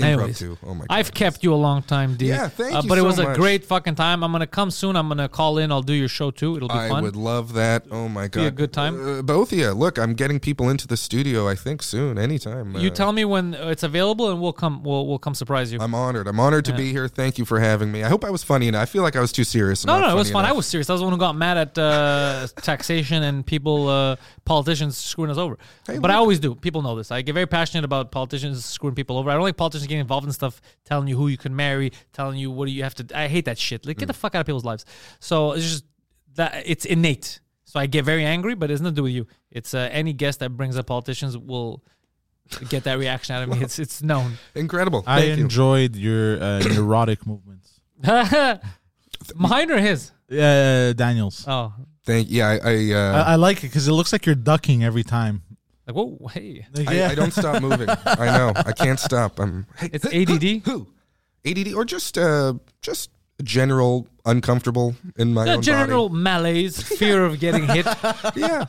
Anyways. 0.00 0.42
Oh 0.42 0.56
my 0.74 0.80
God. 0.80 0.86
I've 0.90 1.14
kept 1.14 1.44
you 1.44 1.54
a 1.54 1.56
long 1.56 1.82
time, 1.82 2.16
D. 2.16 2.26
Yeah, 2.26 2.48
thank 2.48 2.74
uh, 2.74 2.80
you 2.82 2.88
But 2.88 2.98
it 2.98 3.02
so 3.02 3.06
was 3.06 3.18
a 3.20 3.24
much. 3.24 3.36
great 3.36 3.64
fucking 3.64 3.94
time. 3.94 4.24
I'm 4.24 4.32
gonna 4.32 4.46
come 4.46 4.70
soon. 4.70 4.96
I'm 4.96 5.06
gonna 5.08 5.28
call 5.28 5.58
in. 5.58 5.70
I'll 5.70 5.82
do 5.82 5.92
your 5.92 6.08
show 6.08 6.30
too. 6.32 6.56
It'll 6.56 6.68
be 6.68 6.74
I 6.74 6.88
fun. 6.88 6.98
I 6.98 7.02
would 7.02 7.14
love 7.16 7.52
that. 7.52 7.84
Oh 7.90 8.08
my 8.08 8.26
god, 8.26 8.40
be 8.40 8.46
a 8.46 8.50
good 8.50 8.72
time? 8.72 9.18
Uh, 9.18 9.22
both 9.22 9.52
of 9.52 9.58
you. 9.58 9.70
Look, 9.70 9.98
I'm 9.98 10.14
getting 10.14 10.40
people 10.40 10.68
into 10.68 10.88
the 10.88 10.96
studio. 10.96 11.48
I 11.48 11.54
think 11.54 11.82
soon, 11.82 12.18
anytime. 12.18 12.74
you 12.76 12.88
Uh, 12.90 12.94
tell 12.94 13.12
me 13.12 13.24
when 13.24 13.54
it's 13.54 13.84
available, 13.84 14.30
and 14.30 14.40
we'll 14.40 14.52
come. 14.52 14.82
We'll 14.82 15.06
we'll 15.06 15.18
come 15.20 15.34
surprise 15.34 15.72
you. 15.72 15.78
I'm 15.80 15.94
honored. 15.94 16.26
I'm 16.26 16.40
honored 16.40 16.64
to 16.66 16.72
be 16.74 16.90
here. 16.90 17.06
Thank 17.06 17.38
you 17.38 17.44
for 17.44 17.60
having 17.60 17.92
me. 17.92 18.02
I 18.02 18.08
hope 18.08 18.24
I 18.24 18.30
was 18.30 18.42
funny 18.42 18.66
enough. 18.68 18.82
I 18.82 18.86
feel 18.86 19.02
like 19.02 19.14
I 19.14 19.20
was 19.20 19.30
too 19.32 19.44
serious. 19.44 19.86
no, 19.86 20.00
no, 20.00 20.10
it 20.10 20.14
was 20.16 20.30
fun. 20.30 20.44
I 20.44 20.52
was 20.52 20.66
serious. 20.66 20.90
I 20.90 20.94
was 20.94 21.00
the 21.02 21.04
one 21.04 21.12
who 21.12 21.18
got 21.20 21.36
mad 21.36 21.56
at 21.56 21.78
uh, 21.78 22.46
taxation 22.56 23.22
and 23.22 23.46
people, 23.46 23.88
uh, 23.88 24.16
politicians 24.44 24.96
screwing 24.96 25.30
us 25.30 25.38
over. 25.38 25.56
but 25.86 26.10
I 26.10 26.14
always 26.14 26.40
do. 26.40 26.56
People 26.56 26.82
know 26.82 26.96
this. 26.96 27.12
I 27.12 27.22
get 27.22 27.34
very 27.34 27.46
passionate 27.46 27.84
about 27.84 28.10
politicians 28.10 28.64
screwing 28.64 28.96
people 28.96 29.18
over. 29.18 29.30
I 29.30 29.34
don't 29.34 29.42
like 29.42 29.56
politicians 29.56 29.83
getting 29.86 30.00
involved 30.00 30.26
in 30.26 30.32
stuff, 30.32 30.60
telling 30.84 31.08
you 31.08 31.16
who 31.16 31.28
you 31.28 31.36
can 31.38 31.54
marry, 31.54 31.92
telling 32.12 32.38
you 32.38 32.50
what 32.50 32.66
do 32.66 32.72
you 32.72 32.82
have 32.82 32.94
to. 32.96 33.06
I 33.18 33.28
hate 33.28 33.44
that 33.46 33.58
shit. 33.58 33.86
Like, 33.86 33.98
get 33.98 34.04
Mm. 34.04 34.08
the 34.08 34.14
fuck 34.14 34.34
out 34.34 34.40
of 34.40 34.46
people's 34.46 34.64
lives. 34.64 34.84
So 35.20 35.52
it's 35.52 35.64
just 35.70 35.84
that 36.34 36.62
it's 36.66 36.84
innate. 36.84 37.40
So 37.64 37.80
I 37.80 37.86
get 37.86 38.04
very 38.04 38.24
angry, 38.24 38.54
but 38.54 38.70
it's 38.70 38.80
nothing 38.80 38.94
to 38.94 38.98
do 39.00 39.02
with 39.04 39.12
you. 39.12 39.26
It's 39.50 39.74
uh, 39.74 39.88
any 39.90 40.12
guest 40.12 40.40
that 40.40 40.50
brings 40.50 40.76
up 40.76 40.86
politicians 40.86 41.36
will 41.36 41.82
get 42.68 42.84
that 42.84 42.98
reaction 42.98 43.34
out 43.34 43.42
of 43.42 43.48
me. 43.48 43.60
It's 43.64 43.78
it's 43.78 44.02
known. 44.02 44.38
Incredible. 44.54 45.02
I 45.06 45.20
Thank 45.22 45.38
you. 45.38 45.44
enjoyed 45.44 45.96
your 45.96 46.42
uh, 46.42 46.58
neurotic 46.74 47.26
movements. 47.26 47.80
Mine 49.34 49.70
or 49.70 49.78
his? 49.78 50.10
Uh, 50.30 50.92
Daniels. 50.94 51.44
Oh, 51.48 51.72
Thank. 52.04 52.28
Yeah, 52.30 52.48
I 52.48 52.54
I, 52.58 52.72
I, 52.72 52.92
uh, 52.92 53.24
I 53.28 53.34
like 53.36 53.58
it 53.58 53.68
because 53.68 53.88
it 53.88 53.92
looks 53.92 54.12
like 54.12 54.26
you're 54.26 54.34
ducking 54.34 54.84
every 54.84 55.04
time. 55.04 55.42
Like 55.86 55.96
whoa, 55.96 56.28
hey, 56.32 56.66
Like, 56.74 56.88
I, 56.88 57.10
I 57.10 57.14
don't 57.14 57.32
stop 57.32 57.60
moving. 57.62 57.88
I 57.88 58.26
know. 58.36 58.52
I 58.56 58.72
can't 58.72 58.98
stop. 59.00 59.38
I'm. 59.38 59.66
Hey, 59.78 59.90
it's 59.92 60.06
ADD. 60.06 60.62
who? 60.66 60.86
ADD 61.46 61.74
or 61.74 61.84
just 61.84 62.16
uh 62.16 62.54
just 62.80 63.10
general 63.42 64.06
uncomfortable 64.24 64.94
in 65.18 65.34
my 65.34 65.44
The 65.44 65.52
own 65.54 65.62
general 65.62 66.08
malaise, 66.08 66.80
fear 66.98 67.24
of 67.24 67.38
getting 67.40 67.66
hit. 67.68 67.86
Yeah. 68.34 68.64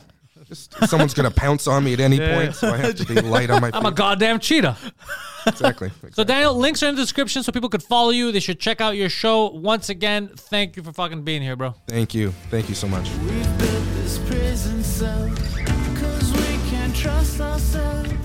Just 0.48 0.76
someone's 0.88 1.14
gonna 1.16 1.32
pounce 1.32 1.66
on 1.68 1.84
me 1.86 1.94
at 1.94 2.00
any 2.00 2.18
Yeah. 2.18 2.36
point, 2.36 2.56
so 2.56 2.72
I 2.72 2.78
have 2.78 2.96
to 2.96 3.06
be 3.06 3.20
light 3.22 3.50
on 3.50 3.62
my 3.62 3.72
feet. 3.72 3.78
I'm 3.78 3.86
a 3.86 3.92
goddamn 3.92 4.40
cheetah. 4.40 4.78
exactly. 5.48 5.90
So 6.12 6.24
Daniel, 6.24 6.54
links 6.54 6.84
are 6.84 6.88
in 6.90 6.96
the 6.96 7.02
description 7.02 7.42
so 7.42 7.52
people 7.52 7.70
could 7.70 7.82
follow 7.82 8.12
you. 8.12 8.32
They 8.32 8.40
should 8.40 8.60
check 8.60 8.80
out 8.82 8.96
your 8.96 9.10
show. 9.10 9.50
Once 9.50 9.90
again, 9.90 10.30
thank 10.36 10.76
you 10.76 10.84
for 10.84 10.92
fucking 10.94 11.24
being 11.24 11.42
here, 11.42 11.56
bro. 11.56 11.74
Thank 11.88 12.14
you. 12.14 12.32
Thank 12.52 12.70
you 12.70 12.76
so 12.76 12.88
much. 12.88 13.10
We've 13.24 13.58
built 13.58 13.86
this 13.96 14.20
prison 14.20 14.84
cell 14.84 15.30
Cause 15.30 15.56
we 15.56 15.64
can't 15.64 15.75
trust 17.06 17.40
ourselves 17.40 18.25